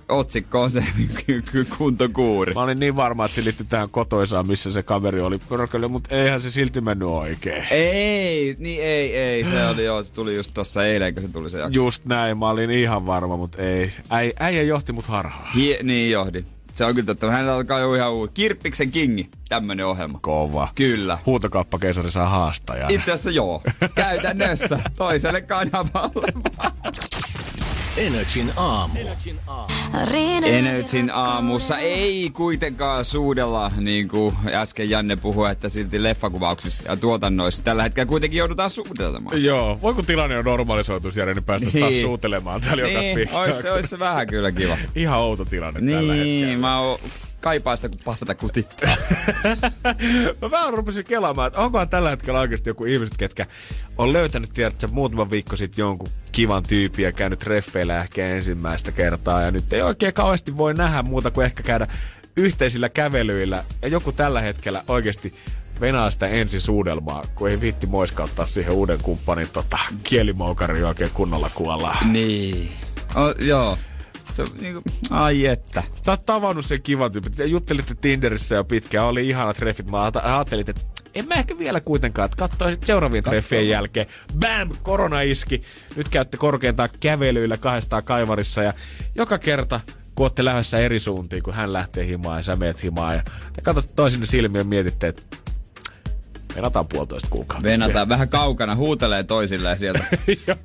otsikko 0.08 0.62
on 0.62 0.70
se 0.70 0.84
kuntokuuri. 1.78 2.54
Mä 2.54 2.62
olin 2.62 2.80
niin 2.80 2.96
varma, 2.96 3.24
että 3.24 3.34
se 3.34 3.44
liittyy 3.44 3.66
tähän 3.68 3.90
kotoisaan, 3.90 4.46
missä 4.46 4.70
se 4.70 4.82
kaveri 4.82 5.20
oli. 5.20 5.38
Korkealle, 5.48 5.88
mutta 5.88 6.14
eihän 6.14 6.40
se 6.40 6.50
silti 6.50 6.80
mennyt 6.80 7.08
oikein. 7.08 7.64
Ei, 7.70 8.56
niin 8.58 8.82
ei, 8.82 9.16
ei. 9.16 9.44
Se 9.44 9.66
oli 9.66 9.84
joo, 9.84 10.02
se 10.02 10.12
tuli 10.12 10.36
just 10.36 10.50
tossa 10.54 10.86
eilen, 10.86 11.14
kun 11.14 11.22
se 11.22 11.28
tuli 11.28 11.50
se 11.50 11.58
jakso. 11.58 11.74
Just 11.74 12.04
näin, 12.04 12.38
mä 12.38 12.48
olin 12.48 12.70
ihan 12.70 13.06
varma, 13.06 13.36
mutta 13.36 13.62
ei. 13.62 13.92
Äi, 14.10 14.32
äijä 14.40 14.62
johti 14.62 14.92
mut 14.92 15.06
harhaan. 15.06 15.52
Hie, 15.54 15.82
niin 15.82 16.10
johdi. 16.10 16.44
Se 16.74 16.84
on 16.84 16.94
kyllä 16.94 17.06
totta. 17.06 17.30
Hänellä 17.30 17.54
alkaa 17.54 17.78
jo 17.78 17.94
ihan 17.94 18.12
uusi. 18.12 18.32
Kirppiksen 18.34 18.90
kingi, 18.90 19.30
tämmönen 19.48 19.86
ohjelma. 19.86 20.18
Kova. 20.22 20.68
Kyllä. 20.74 21.18
Huutokauppakeisari 21.26 22.10
saa 22.10 22.28
haastajan. 22.28 22.90
Itse 22.90 23.12
asiassa 23.12 23.30
joo. 23.30 23.62
Käytännössä. 23.94 24.78
Toiselle 24.96 25.40
kanavalle. 25.40 26.32
Energin 27.98 28.52
aamu. 28.56 28.94
Energin 30.44 31.10
aamussa 31.12 31.78
ei 31.78 32.30
kuitenkaan 32.32 33.04
suudella, 33.04 33.72
niin 33.76 34.08
kuin 34.08 34.34
äsken 34.52 34.90
Janne 34.90 35.16
puhui, 35.16 35.50
että 35.50 35.68
silti 35.68 36.02
leffakuvauksissa 36.02 36.84
ja 36.88 36.96
tuotannoissa 36.96 37.62
tällä 37.62 37.82
hetkellä 37.82 38.06
kuitenkin 38.06 38.38
joudutaan 38.38 38.70
suudelemaan. 38.70 39.42
Joo, 39.44 39.78
voi 39.82 39.94
kun 39.94 40.06
tilanne 40.06 40.38
on 40.38 40.44
normalisoitus, 40.44 41.16
Jere, 41.16 41.34
niin 41.34 41.44
päästäisiin 41.44 41.82
taas 41.82 41.92
Niin. 41.92 42.02
suutelemaan 42.02 42.60
täällä 42.60 42.82
joka 42.82 43.00
Niin, 43.00 43.28
ois, 43.32 43.60
se, 43.60 43.72
ois 43.72 43.90
se 43.90 43.98
vähän 43.98 44.26
kyllä 44.26 44.52
kiva. 44.52 44.76
Ihan 44.94 45.18
outo 45.18 45.44
tilanne 45.44 45.80
tällä 45.80 46.12
hetkellä. 46.14 46.46
Niin, 46.46 46.60
mä 46.60 46.80
oon 46.80 46.98
kaipaa 47.40 47.76
sitä, 47.76 47.88
kun 47.88 47.98
parta 48.04 48.34
kutittaa. 48.34 48.96
Mä 50.42 50.50
vähän 50.50 50.74
rupesin 50.74 51.04
kelaamaan, 51.04 51.46
että 51.46 51.60
onkohan 51.60 51.88
tällä 51.88 52.10
hetkellä 52.10 52.40
oikeasti 52.40 52.70
joku 52.70 52.84
ihmiset, 52.84 53.16
ketkä 53.16 53.46
on 53.98 54.12
löytänyt, 54.12 54.50
tiedätkö, 54.54 54.88
muutama 54.88 55.30
viikko 55.30 55.56
sitten 55.56 55.82
jonkun 55.82 56.08
kivan 56.32 56.62
tyypin 56.62 57.04
ja 57.04 57.12
käynyt 57.12 57.38
treffeillä 57.38 58.00
ehkä 58.00 58.26
ensimmäistä 58.26 58.92
kertaa. 58.92 59.42
Ja 59.42 59.50
nyt 59.50 59.72
ei 59.72 59.82
oikein 59.82 60.14
kauheasti 60.14 60.56
voi 60.56 60.74
nähdä 60.74 61.02
muuta 61.02 61.30
kuin 61.30 61.44
ehkä 61.44 61.62
käydä 61.62 61.86
yhteisillä 62.36 62.88
kävelyillä. 62.88 63.64
Ja 63.82 63.88
joku 63.88 64.12
tällä 64.12 64.40
hetkellä 64.40 64.84
oikeasti 64.88 65.34
venaa 65.80 66.10
sitä 66.10 66.26
ensisuudelmaa, 66.28 67.24
kun 67.34 67.48
ei 67.48 67.60
viitti 67.60 67.86
moiskauttaa 67.86 68.46
siihen 68.46 68.72
uuden 68.72 68.98
kumppanin 69.02 69.48
tota, 69.52 69.78
kielimoukari 70.02 70.82
oikein 70.82 71.10
kunnolla 71.10 71.50
kuollaan. 71.54 72.12
niin. 72.12 72.70
O, 73.16 73.44
joo. 73.44 73.78
Se 74.46 74.56
niinku, 74.56 74.82
ai 75.10 75.46
että. 75.46 75.82
Sä 76.04 76.12
oot 76.12 76.22
tavannut 76.26 76.64
sen 76.64 76.82
kivan 76.82 77.12
tyypin. 77.12 77.32
Te 77.32 77.44
juttelitte 77.44 77.94
Tinderissä 77.94 78.54
jo 78.54 78.64
pitkään, 78.64 79.06
oli 79.06 79.28
ihanat 79.28 79.56
treffit. 79.56 79.90
Mä 79.90 80.10
ajat- 80.10 80.26
ajattelin, 80.26 80.70
että 80.70 80.82
en 81.14 81.28
mä 81.28 81.34
ehkä 81.34 81.58
vielä 81.58 81.80
kuitenkaan, 81.80 82.26
että 82.26 82.36
katsoisit 82.36 82.84
seuraavien 82.86 83.24
treffien 83.24 83.68
jälkeen. 83.68 84.06
Bam! 84.38 84.70
Korona 84.82 85.20
iski. 85.20 85.62
Nyt 85.96 86.08
käytte 86.08 86.36
korkeintaan 86.36 86.88
kävelyillä 87.00 87.56
kahdestaan 87.56 88.04
kaivarissa 88.04 88.62
ja 88.62 88.74
joka 89.14 89.38
kerta 89.38 89.80
kun 90.14 90.24
ootte 90.24 90.44
lähdössä 90.44 90.78
eri 90.78 90.98
suuntiin, 90.98 91.42
kun 91.42 91.54
hän 91.54 91.72
lähtee 91.72 92.06
himaan 92.06 92.38
ja 92.38 92.42
sä 92.42 92.56
meet 92.56 92.82
himaan. 92.82 93.14
Ja 93.14 93.22
te 93.52 93.60
katsotte 93.62 93.94
toisenne 93.94 94.26
silmiä 94.26 94.60
ja 94.60 94.64
mietitte, 94.64 95.08
että 95.08 95.22
venataan 96.56 96.86
puolitoista 96.88 97.28
kuukautta. 97.30 97.68
Venataan 97.68 98.08
vähän 98.08 98.28
kaukana, 98.28 98.74
huutelee 98.74 99.22
toisilleen 99.22 99.78
sieltä 99.78 100.04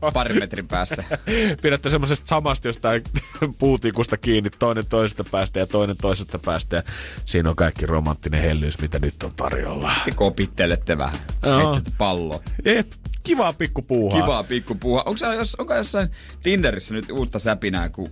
pari 0.14 0.40
metrin 0.40 0.68
päästä. 0.68 1.04
Pidätte 1.62 1.90
semmoisesta 1.90 2.28
samasta 2.28 2.68
jostain 2.68 3.02
puutikusta 3.60 4.18
kiinni, 4.18 4.50
toinen 4.50 4.86
toisesta 4.88 5.24
päästä 5.32 5.60
ja 5.60 5.68
toinen 5.68 5.98
toisesta 5.98 6.40
päästä. 6.40 6.76
Ja 6.76 6.84
siinä 7.26 7.50
on 7.50 7.56
kaikki 7.56 7.86
romanttinen 7.86 8.42
hellyys, 8.42 8.80
mitä 8.80 9.00
nyt 9.00 9.24
on 9.24 9.32
tarjolla. 9.36 9.92
Te 10.06 10.12
kopittelette 10.12 10.98
vähän. 10.98 11.16
Heittätte 11.46 11.92
palloa. 11.98 12.44
Jep, 12.66 12.92
kivaa 13.24 13.54
pikkupuuhaa. 13.54 14.22
Kivaa 14.22 14.44
pikkupuuha. 14.44 15.04
Onko, 15.06 15.20
onko 15.58 15.76
jossain 15.76 16.10
Tinderissä 16.44 16.94
nyt 16.94 17.10
uutta 17.12 17.40
säpinää, 17.40 17.90
kun 17.90 18.10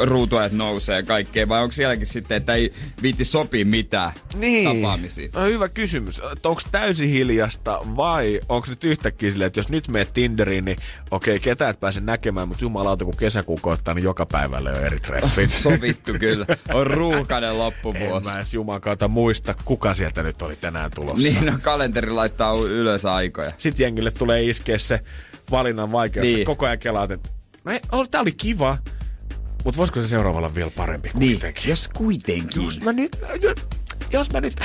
ruutuajat 0.00 0.52
nousee 0.52 0.96
ja 0.96 1.02
kaikkea, 1.02 1.48
vai 1.48 1.62
onko 1.62 1.72
sielläkin 1.72 2.06
sitten, 2.06 2.36
että 2.36 2.54
ei 2.54 2.72
viitti 3.02 3.24
sopii 3.24 3.64
mitään 3.64 4.12
tapaamisiin? 4.64 5.30
No, 5.34 5.44
hyvä 5.44 5.68
kysymys. 5.68 6.20
Onko 6.20 6.60
täysin 6.70 7.08
hiljasta 7.08 7.80
vai 7.96 8.40
onko 8.48 8.66
nyt 8.70 8.84
yhtäkkiä 8.84 9.30
silleen, 9.30 9.46
että 9.46 9.60
jos 9.60 9.68
nyt 9.68 9.88
meet 9.88 10.12
Tinderiin, 10.12 10.64
niin 10.64 10.76
okei, 11.10 11.40
ketä 11.40 11.68
et 11.68 11.80
pääse 11.80 12.00
näkemään, 12.00 12.48
mutta 12.48 12.64
jumalauta, 12.64 13.04
kun 13.04 13.16
kesäkuu 13.16 13.58
koittaa, 13.62 13.94
niin 13.94 14.04
joka 14.04 14.26
päivällä 14.26 14.70
on 14.70 14.84
eri 14.84 15.00
treffit. 15.00 15.50
Sovittu 15.62 16.12
kyllä. 16.20 16.46
On 16.74 16.86
ruuhkainen 16.86 17.50
En 17.50 17.58
loppuvuosi. 17.58 18.28
mä 18.28 18.36
edes 18.36 18.54
juman 18.54 18.80
kautta 18.80 19.08
muista, 19.08 19.54
kuka 19.64 19.94
sieltä 19.94 20.22
nyt 20.22 20.42
oli 20.42 20.56
tänään 20.56 20.90
tulossa. 20.94 21.28
Niin, 21.28 21.46
no 21.46 21.58
kalenteri 21.62 22.10
laittaa 22.10 22.54
ylös 22.54 23.04
aikoja. 23.04 23.52
Sitten 23.58 23.84
jengille 23.84 24.10
tulee 24.10 24.42
iskeä 24.42 24.78
se 24.78 25.00
valinnan 25.50 25.92
vaikeus. 25.92 26.24
Niin. 26.24 26.34
Niin. 26.36 26.46
Koko 26.46 26.66
ajan 26.66 26.78
kelaat, 26.78 27.10
että 27.10 27.28
no 27.92 28.06
tää 28.06 28.20
oli 28.20 28.32
kiva, 28.32 28.78
mutta 29.64 29.78
voisiko 29.78 30.00
se 30.00 30.08
seuraavalla 30.08 30.46
olla 30.46 30.54
vielä 30.54 30.70
parempi 30.70 31.08
kuitenkin? 31.08 31.62
Niin, 31.62 31.68
Jos 31.68 31.88
kuitenkin. 31.88 32.64
Jos 32.64 32.80
mä 32.80 32.92
nyt, 32.92 33.16
jos 34.12 34.32
mä 34.32 34.40
nyt, 34.40 34.60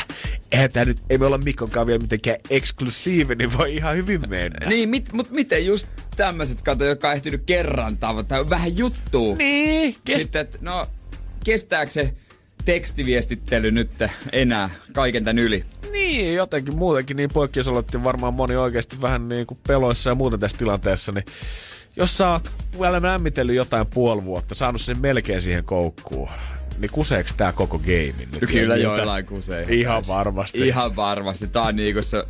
eihän 0.51 0.71
tää 0.71 0.85
nyt, 0.85 0.97
ei 1.09 1.17
me 1.17 1.25
olla 1.25 1.37
Mikkonkaan 1.37 1.87
vielä 1.87 1.99
mitenkään 1.99 2.37
eksklusiivi, 2.49 3.35
niin 3.35 3.57
voi 3.57 3.75
ihan 3.75 3.95
hyvin 3.95 4.29
mennä. 4.29 4.69
Niin, 4.69 4.89
mit, 4.89 5.13
mut 5.13 5.29
miten 5.31 5.65
just 5.65 5.87
tämmöiset, 6.15 6.61
kato, 6.61 6.85
joka 6.85 7.07
on 7.09 7.13
ehtinyt 7.13 7.43
kerran 7.45 7.97
tavata, 7.97 8.49
vähän 8.49 8.77
juttuu. 8.77 9.35
Niin, 9.35 9.95
Kest... 10.05 10.21
Sitten, 10.21 10.41
että 10.41 10.57
no, 10.61 10.87
kestääkö 11.43 11.91
se 11.91 12.13
tekstiviestittely 12.65 13.71
nyt 13.71 13.91
enää 14.31 14.69
kaiken 14.93 15.25
tän 15.25 15.39
yli? 15.39 15.65
Niin, 15.91 16.35
jotenkin 16.35 16.75
muutenkin 16.75 17.17
niin 17.17 17.29
poikkeusolotti 17.33 18.03
varmaan 18.03 18.33
moni 18.33 18.55
oikeasti 18.55 19.01
vähän 19.01 19.29
niin 19.29 19.47
kuin 19.47 19.57
peloissa 19.67 20.09
ja 20.09 20.15
muuta 20.15 20.37
tässä 20.37 20.57
tilanteessa, 20.57 21.11
niin 21.11 21.25
jos 21.95 22.17
sä 22.17 22.29
oot 22.29 22.51
lämmitellyt 23.01 23.55
jotain 23.55 23.87
puoli 23.87 24.25
vuotta, 24.25 24.55
saanut 24.55 24.81
sen 24.81 25.01
melkein 25.01 25.41
siihen 25.41 25.63
koukkuun, 25.63 26.29
niin 26.79 26.91
kuseeks 26.91 27.33
tää 27.33 27.51
koko 27.51 27.79
game 27.79 28.13
nyt? 28.31 28.49
Kyllä 28.51 28.75
joillain 28.75 29.25
kusee. 29.25 29.65
Ihan 29.69 30.03
varmasti. 30.07 30.67
Ihan 30.67 30.95
varmasti. 30.95 31.47
Tää 31.47 31.63
on 31.63 31.75
niinku 31.75 32.01
se... 32.01 32.25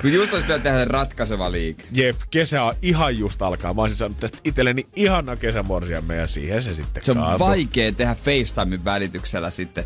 Kun 0.00 0.12
just 0.12 0.32
olisi 0.32 0.44
pitänyt 0.46 0.62
tehdä 0.62 0.84
ratkaiseva 0.84 1.52
liike. 1.52 1.84
Jep, 1.92 2.16
kesä 2.30 2.64
on 2.64 2.74
ihan 2.82 3.18
just 3.18 3.42
alkaa. 3.42 3.74
Mä 3.74 3.82
olisin 3.82 3.98
saanut 3.98 4.20
tästä 4.20 4.38
itselleni 4.44 4.86
ihana 4.96 5.36
kesämorsiamme 5.36 6.16
ja 6.16 6.26
siihen 6.26 6.62
se 6.62 6.74
sitten 6.74 7.02
Se 7.02 7.10
on 7.10 7.16
kaatui. 7.18 7.38
vaikea 7.46 7.92
tehdä 7.92 8.14
FaceTimen 8.14 8.84
välityksellä 8.84 9.50
sitten. 9.50 9.84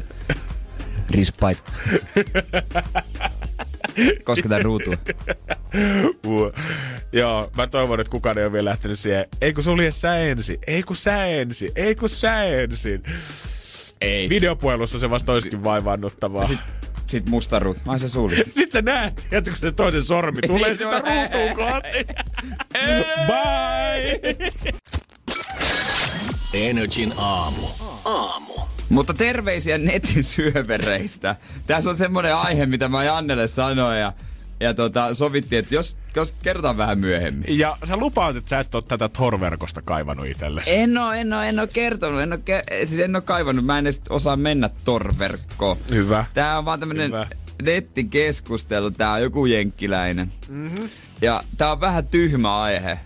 Respite. 1.11 1.57
Koska 4.25 4.49
tää 4.49 4.59
ruutu. 4.59 4.95
Joo, 7.13 7.51
mä 7.57 7.67
toivon, 7.67 8.01
että 8.01 8.11
kukaan 8.11 8.39
ei 8.39 8.45
ole 8.45 8.53
vielä 8.53 8.71
lähtenyt 8.71 8.99
siihen. 8.99 9.27
Ei 9.41 9.53
kun 9.53 9.65
sulje 9.65 9.93
sä 9.93 10.19
ensin, 10.19 10.59
ei 10.67 10.83
kun 10.83 10.97
sä 10.97 11.27
ensin, 11.27 11.73
ei 11.77 11.95
kun 11.95 12.09
sä 12.09 12.45
ensin. 12.45 13.03
Ei. 14.01 14.29
Videopuhelussa 14.29 14.99
se 14.99 15.11
vasta 15.11 15.33
olisikin 15.33 15.65
vaivaannuttavaa. 15.65 16.47
Sit 16.47 16.59
sit 17.07 17.29
musta 17.29 17.59
ruutu. 17.59 17.81
Ai 17.87 17.99
sä 17.99 18.09
sulit. 18.09 18.39
Sitten 18.47 18.73
sä 18.73 18.83
näet, 18.83 19.29
että 19.33 19.51
kun 19.51 19.61
se 19.61 19.73
toisen 19.73 20.03
sormi 20.03 20.41
tulee 20.47 20.69
Ei, 20.69 20.77
sitä 20.77 20.91
se 20.91 21.15
ruutuun 21.15 21.57
kohti. 21.57 22.07
Bye! 23.29 24.37
Energin 26.55 27.13
aamu. 27.17 27.67
Aamu. 28.05 28.53
Mutta 28.89 29.15
terveisiä 29.15 29.79
netin 29.79 30.25
syövereistä. 30.25 31.37
Tässä 31.67 31.91
on 31.91 31.97
semmonen 31.97 32.37
aihe, 32.37 32.67
mitä 32.67 32.89
mä 32.89 33.05
Jannelle 33.05 33.47
sanoin 33.47 34.01
ja, 34.01 34.13
ja 34.61 34.75
tota, 34.75 35.15
sovittiin, 35.15 35.59
että 35.59 35.75
jos, 35.75 35.97
jos 36.17 36.35
kerrotaan 36.43 36.77
vähän 36.77 36.99
myöhemmin. 36.99 37.59
Ja 37.59 37.77
sä 37.85 37.97
lupaat, 37.97 38.37
että 38.37 38.49
sä 38.51 38.59
et 38.59 38.75
ole 38.75 38.83
tätä 38.89 39.09
Tor-verkosta 39.09 39.83
kaivannut 39.83 40.27
itselle. 40.27 40.63
En 40.67 40.99
oo, 40.99 41.13
en 41.13 41.33
oo, 41.33 41.41
en 41.43 41.61
oo 41.61 41.67
kertonut, 41.73 42.21
en 42.21 42.33
oo, 42.33 42.39
ke- 42.39 42.87
siis 42.87 43.01
en 43.01 43.17
oo 43.17 43.23
kaivannut, 43.23 43.65
mä 43.65 43.79
en 43.79 43.87
edes 43.87 44.01
osaa 44.09 44.37
mennä 44.37 44.71
torverkkoon. 44.85 45.77
Hyvä. 45.91 46.25
Tää 46.35 46.59
on 46.59 46.65
vaan 46.65 46.81
tämmönen 46.81 47.07
Hyvä. 47.07 47.27
nettikeskustelu, 47.63 48.91
tää 48.91 49.13
on 49.13 49.23
joku 49.23 49.47
jenkkiläinen. 49.47 50.33
Mm-hmm. 50.49 50.89
Ja 51.23 51.43
tää 51.59 51.73
on 51.73 51.81
vähän 51.81 52.07
tyhmä 52.07 52.61
aihe. 52.61 52.99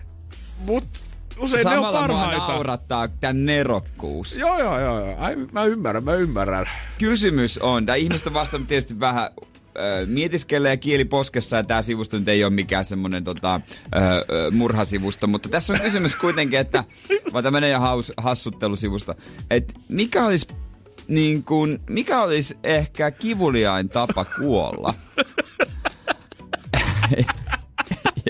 Mut 0.59 0.87
usein 1.37 1.63
ne 1.63 1.69
on 1.69 1.75
Samalla 1.75 1.91
mua 1.99 2.07
parhaita. 2.07 2.47
naurattaa 2.47 3.07
tän 3.07 3.45
nerokkuus. 3.45 4.37
Joo, 4.37 4.59
joo, 4.59 4.79
joo. 4.79 4.99
joo. 5.05 5.15
Ai, 5.19 5.35
mä 5.51 5.63
ymmärrän, 5.63 6.03
mä 6.03 6.13
ymmärrän. 6.13 6.69
Kysymys 6.97 7.57
on, 7.57 7.85
tää 7.85 7.95
ihmiset 7.95 8.27
on 8.27 8.33
vastannut 8.33 8.67
tietysti 8.67 8.99
vähän 8.99 9.29
ö, 9.77 10.05
mietiskelee 10.05 10.77
kieli 10.77 11.05
poskessa 11.05 11.57
ja 11.57 11.63
tää 11.63 11.81
sivusto 11.81 12.19
nyt 12.19 12.27
ei 12.29 12.43
ole 12.43 12.53
mikään 12.53 12.85
semmonen 12.85 13.23
tota, 13.23 13.61
ö, 13.95 14.51
murhasivusto, 14.51 15.27
mutta 15.27 15.49
tässä 15.49 15.73
on 15.73 15.79
kysymys 15.81 16.15
kuitenkin, 16.15 16.59
että 16.59 16.83
vaan 17.33 17.43
tämmönen 17.43 17.71
ja 17.71 17.79
haus, 17.79 18.13
hassuttelusivusto, 18.17 19.15
että 19.49 19.73
mikä 19.89 20.25
olisi 20.25 20.47
niin 21.07 21.43
kuin, 21.43 21.79
mikä 21.89 22.21
olisi 22.21 22.57
ehkä 22.63 23.11
kivuliain 23.11 23.89
tapa 23.89 24.25
kuolla? 24.25 24.93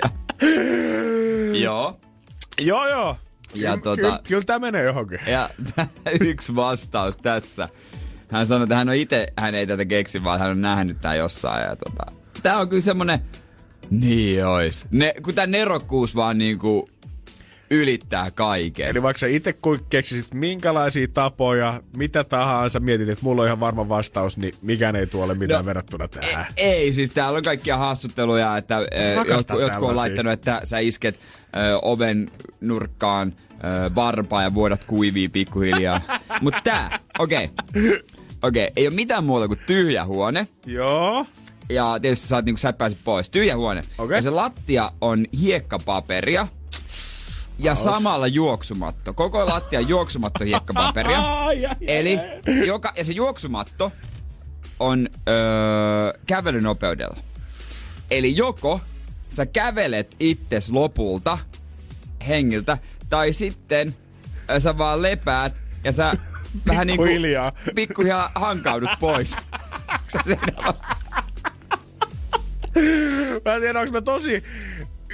ja, 0.02 0.10
joo. 1.64 2.00
Joo, 2.60 2.88
joo. 2.90 3.18
Ja 3.56 3.78
Ky- 3.78 3.84
tota- 3.90 3.96
Kyllä, 3.96 4.20
kyllä 4.28 4.44
tää 4.44 4.60
menee 4.60 4.84
johonkin. 4.84 5.20
Ja 5.28 5.50
yksi 6.22 6.56
vastaus 6.56 7.18
tässä. 7.18 7.70
Hän 8.32 8.48
sanoi, 8.48 8.64
että 8.64 8.76
hän 8.76 8.90
on 8.90 8.96
itse, 8.96 9.28
hän 9.38 9.56
ei 9.56 9.68
tätä 9.68 9.86
keksi, 9.86 10.24
vaan 10.24 10.40
hän 10.40 10.52
on 10.52 10.62
nähnyt 10.62 11.02
tää 11.02 11.16
jossain. 11.16 11.64
Ja 11.64 11.76
tota, 11.76 12.12
tää 12.44 12.58
on 12.58 12.70
kyllä 12.70 12.82
semmonen, 12.82 13.20
niin 13.90 14.46
ois. 14.46 14.86
Ne, 14.92 15.14
kun 15.24 15.34
tää 15.34 15.48
nerokkuus 15.48 16.16
vaan 16.16 16.38
niinku 16.38 16.90
ylittää 17.70 18.32
kaiken. 18.32 18.88
Eli 18.88 19.04
vaikka 19.04 19.20
sä 19.20 19.28
itse 19.28 19.56
keksisit 19.90 20.34
minkälaisia 20.34 21.08
tapoja, 21.14 21.82
mitä 21.98 22.24
tahansa, 22.24 22.80
mietit, 22.80 23.10
että 23.10 23.26
mulla 23.26 23.42
on 23.42 23.48
ihan 23.48 23.60
varma 23.60 23.90
vastaus, 23.90 24.38
niin 24.38 24.54
mikään 24.62 24.96
ei 24.96 25.08
tuole 25.08 25.34
mitään 25.34 25.62
No, 25.62 25.66
verrattuna 25.66 26.08
tähän. 26.08 26.46
Ei, 26.58 26.94
siis 26.94 27.10
täällä 27.10 27.38
on 27.38 27.44
kaikkia 27.44 27.78
hassutteluja, 27.78 28.58
että 28.58 28.76
jotkut, 29.16 29.62
jotkut 29.62 29.90
on 29.90 29.96
laittanut, 29.96 30.34
että 30.34 30.62
sä 30.64 30.80
isket 30.80 31.20
ö, 31.56 31.80
oven 31.82 32.32
nurkkaan 32.62 33.34
varpaa 33.96 34.44
ja 34.44 34.54
vuodat 34.54 34.84
kuivia 34.84 35.30
pikkuhiljaa. 35.30 36.02
Mut 36.42 36.56
tää, 36.64 37.00
okei. 37.20 37.50
Okay. 37.70 38.00
Okei, 38.44 38.64
okay, 38.64 38.74
ei 38.76 38.88
ole 38.88 38.96
mitään 38.96 39.24
muuta 39.24 39.48
kuin 39.48 39.60
tyhjä 39.66 40.06
huone. 40.06 40.48
Joo. 40.66 41.26
Ja 41.70 42.00
tietysti 42.02 42.28
sä, 42.28 42.36
oot, 42.36 42.46
niin 42.46 42.58
sä 42.58 42.70
et 42.70 42.78
pääse 42.78 42.98
pois. 43.04 43.30
Tyhjä 43.30 43.58
huone. 43.58 43.84
Okei. 43.98 44.18
Ja 44.18 44.22
se 44.22 44.30
lattia 44.30 44.92
on 45.02 45.26
hiekkapaperia. 45.42 46.48
Ja 47.60 47.72
Aus. 47.72 47.84
samalla 47.84 48.28
juoksumatto. 48.28 49.14
Koko 49.14 49.46
lattia 49.46 49.80
on 49.80 49.90
juoksumatto 49.96 50.44
hiekkapaperia. 50.44 51.24
Eli 51.82 52.20
joka, 52.66 52.94
ja 52.98 53.06
se 53.06 53.14
juoksumatto 53.14 53.92
on 54.80 55.10
öö, 55.28 56.20
kävelynopeudella. 56.28 57.18
Eli 58.12 58.38
joko 58.38 58.82
sä 59.30 59.46
kävelet 59.46 60.16
itses 60.20 60.72
lopulta 60.72 61.38
hengiltä, 62.28 62.78
tai 63.10 63.34
sitten 63.34 63.96
sä 64.60 64.78
vaan 64.78 65.02
lepäät 65.02 65.54
ja 65.84 65.92
sä 65.92 66.14
vähän 66.68 66.88
niinku 66.88 67.04
Pikkuhiljaa. 67.04 67.52
pikkuhiljaa 67.76 68.32
hankaudut 68.36 68.90
pois. 69.00 69.36
Mä 73.46 73.54
en 73.56 73.62
tiedä, 73.62 73.80
onko 73.80 73.92
mä 73.92 74.02
tosi 74.02 74.44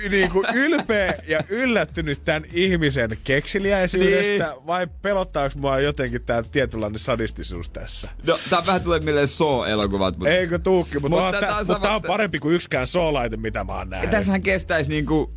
niin 0.09 0.31
kuin 0.31 0.45
ylpeä 0.53 1.13
ja 1.27 1.39
yllättynyt 1.49 2.25
tämän 2.25 2.43
ihmisen 2.53 3.17
kekseliäisyydestä 3.23 4.47
Niin. 4.55 4.67
vai 4.67 4.87
pelottaako 5.01 5.59
mua 5.59 5.79
jotenkin 5.79 6.21
tämä 6.23 6.43
tietynlainen 6.43 6.99
sadistisuus 6.99 7.69
tässä? 7.69 8.09
No, 8.27 8.39
tää 8.49 8.65
vähän 8.65 8.81
tulee 8.81 8.99
mieleen 8.99 9.27
Saw-elokuvat, 9.27 10.17
mutta 10.17 10.29
Eikö 10.29 10.59
tuukki, 10.59 10.99
mutta, 10.99 11.17
Mutta 11.21 11.39
tää, 11.39 11.57
on 11.57 11.65
sama- 11.65 11.95
on 11.95 12.01
parempi 12.01 12.39
kuin 12.39 12.55
yksikään 12.55 12.87
soolaite, 12.87 13.37
mitä 13.37 13.63
mä 13.63 13.73
oon 13.73 13.89
nähnyt. 13.89 14.09
tässähän 14.11 14.41
kestäisi 14.41 14.89
niinku 14.89 15.33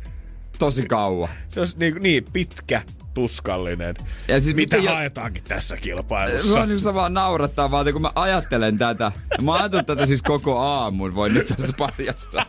tosi 0.59 0.85
kauan. 0.85 1.29
Se 1.49 1.61
on 1.61 1.67
niin, 1.75 1.95
niin 1.99 2.25
pitkä, 2.33 2.81
tuskallinen. 3.13 3.95
Ja 4.27 4.41
siis 4.41 4.55
mitä 4.55 4.77
miten 4.77 4.89
jo- 4.91 4.95
haetaankin 4.95 5.43
tässä 5.43 5.75
Mä 5.75 5.81
kilpailussa? 5.81 6.61
on 6.61 6.69
just 6.69 6.85
vaan 6.85 7.13
naurattaa 7.13 7.71
vaan, 7.71 7.93
kun 7.93 8.01
mä 8.01 8.11
ajattelen 8.15 8.77
tätä. 8.77 9.11
Mä 9.41 9.53
ajatellut 9.53 9.87
tätä 9.87 10.05
siis 10.05 10.21
koko 10.21 10.59
aamun, 10.59 11.15
voin 11.15 11.33
nyt 11.33 11.47
tässä 11.47 11.73
paljastaa. 11.77 12.45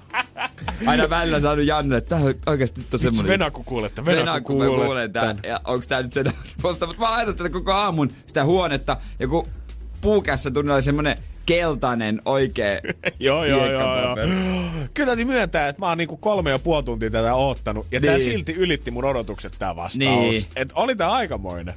Aina 0.87 1.11
välillä 1.11 1.41
saanut 1.41 1.67
Janne, 1.67 1.97
että 1.97 2.17
tää 2.17 2.25
on 2.27 2.35
oikeesti 2.47 2.81
nyt 2.81 2.95
on 2.95 3.01
semmonen... 3.01 3.29
Venäku 3.29 3.63
kuulette, 3.65 4.05
Venäku 4.05 4.27
Venäku 4.27 4.59
mä 4.59 4.85
kuulen 4.85 5.13
tän. 5.13 5.39
Ja 5.43 5.61
onks 5.65 5.89
tää 5.89 6.03
nyt 6.03 6.13
sen 6.13 6.33
arvosta? 6.59 6.87
Mutta 6.87 7.03
mä 7.03 7.15
ajatellut 7.15 7.37
tätä 7.37 7.51
koko 7.51 7.73
aamun 7.73 8.11
sitä 8.27 8.45
huonetta. 8.45 8.97
Ja 9.19 9.29
kun 9.29 9.49
puukässä 10.01 10.51
tunnella 10.51 10.75
oli 10.75 10.83
semmonen 10.83 11.17
keltainen 11.47 12.23
oikee 12.25 12.81
joo, 13.21 13.45
joo, 13.45 13.67
joo. 13.71 14.17
Kyllä 14.95 15.07
täytyy 15.07 15.25
myöntää, 15.25 15.69
että 15.69 15.81
mä 15.83 15.89
oon 15.89 15.99
niinku 15.99 16.17
kolme 16.17 16.51
ja 16.51 16.59
puoli 16.59 16.83
tuntia 16.83 17.11
tätä 17.11 17.35
oottanut. 17.35 17.87
Ja 17.91 18.01
tää 18.01 18.17
Niin. 18.17 18.25
silti 18.25 18.53
ylitti 18.53 18.91
mun 18.91 19.05
odotukset 19.05 19.53
tää 19.59 19.77
vastaus. 19.77 19.99
Niin. 19.99 20.45
Et 20.57 20.73
oli 20.75 20.97
tää 20.97 21.13
aikamoinen. 21.13 21.75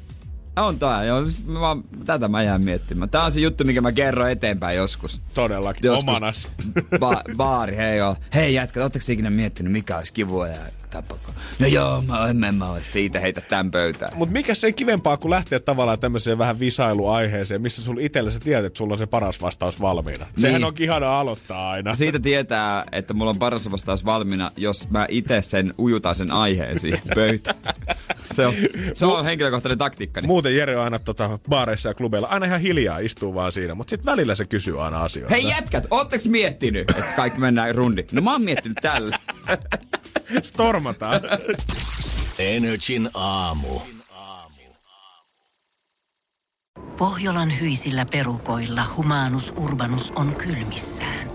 On 0.56 0.80
tää, 0.80 1.04
joo. 1.06 1.24
Siis 1.24 1.46
Mä 1.46 1.60
vaan, 1.60 1.84
tätä 2.06 2.28
mä 2.28 2.44
jään 2.44 2.62
miettimään. 2.62 3.10
Tää 3.10 3.24
on 3.24 3.32
se 3.32 3.40
juttu, 3.40 3.64
mikä 3.64 3.82
mä 3.82 3.92
kerron 3.92 4.30
eteenpäin 4.32 4.78
joskus. 4.78 5.22
Todellakin, 5.34 5.86
Joskus 5.86 6.04
omanas. 6.10 6.48
Ba- 7.04 7.36
baari, 7.38 7.78
hei 7.78 7.98
joo. 7.98 8.16
Hei 8.36 8.54
jätkä, 8.54 8.84
ootteko 8.84 9.06
te 9.08 9.14
ikinä 9.14 9.30
miettinyt, 9.30 9.72
mikä 9.72 9.98
olisi 9.98 10.14
kivua 10.14 10.48
ja 10.48 10.58
tapako? 10.90 11.32
No 11.60 11.68
joo, 11.68 12.02
mä 12.02 12.28
en, 12.28 12.44
en 12.44 12.56
mä 12.56 12.70
ole 12.70 12.84
sitten 12.84 13.02
itse 13.04 13.22
heitä 13.22 13.42
tän 13.42 13.72
pöytään. 13.72 14.18
Mut 14.18 14.30
mikä 14.30 14.56
se 14.56 14.72
kivempaa 14.72 15.18
kuin 15.18 15.30
lähteä 15.30 15.60
tavallaan 15.60 16.00
tämmöiseen 16.00 16.38
vähän 16.38 16.60
visailuaiheeseen, 16.60 17.62
missä 17.62 17.82
sulla 17.82 18.02
itsellä 18.04 18.32
sä 18.32 18.40
tiedät, 18.40 18.66
että 18.66 18.78
sulla 18.78 18.94
on 18.94 19.00
se 19.00 19.06
paras 19.06 19.42
vastaus 19.42 19.82
valmiina. 19.82 20.26
Sehän 20.38 20.62
Niin. 20.62 20.66
on 20.68 20.74
ihana 20.80 21.20
aloittaa 21.20 21.70
aina. 21.72 21.96
Siitä 21.96 22.20
tietää, 22.20 22.84
että 22.92 23.14
mulla 23.14 23.32
on 23.32 23.40
paras 23.40 23.72
vastaus 23.72 24.06
valmiina, 24.06 24.52
jos 24.58 24.90
mä 24.90 25.06
itse 25.10 25.42
sen 25.42 25.74
ujutan 25.80 26.16
sen 26.16 26.32
aiheen 26.32 26.80
siihen 26.80 27.02
pöytään. 27.16 27.58
Se 28.34 28.48
on, 28.48 28.54
se 28.94 29.06
on 29.06 29.26
henkilökohtainen 29.26 29.78
taktiikkani. 29.78 30.28
Muuten 30.28 30.56
Jere 30.56 30.78
on 30.78 30.84
aina 30.84 31.00
tota, 31.00 31.40
baareissa 31.50 31.90
ja 31.90 31.94
klubeilla 31.94 32.28
aina 32.28 32.46
ihan 32.46 32.62
hiljaa 32.62 33.00
istuu 33.00 33.34
vaan 33.34 33.52
siinä, 33.52 33.76
mutta 33.76 33.90
sitten 33.90 34.12
välillä 34.12 34.36
se 34.36 34.46
kysyy 34.46 34.84
aina 34.84 35.04
asioita. 35.04 35.36
Hei 35.36 35.50
jätkät, 35.50 35.88
ootteko 35.92 36.24
miettinyt, 36.28 36.90
että 36.90 37.14
kaikki 37.16 37.40
mennään 37.40 37.76
rundi? 37.76 38.06
No 38.12 38.22
mä 38.22 38.32
oon 38.32 38.42
miettinyt 38.42 38.78
tällä. 38.82 39.20
Stormataan. 40.42 41.22
Energin 42.40 43.10
aamu. 43.14 43.80
Pohjolan 46.98 47.60
hyisillä 47.60 48.06
perukoilla 48.12 48.86
humanus 48.98 49.54
urbanus 49.58 50.12
on 50.16 50.36
kylmissään. 50.36 51.32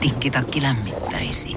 Tikkitakki 0.00 0.62
lämmittäisi. 0.62 1.56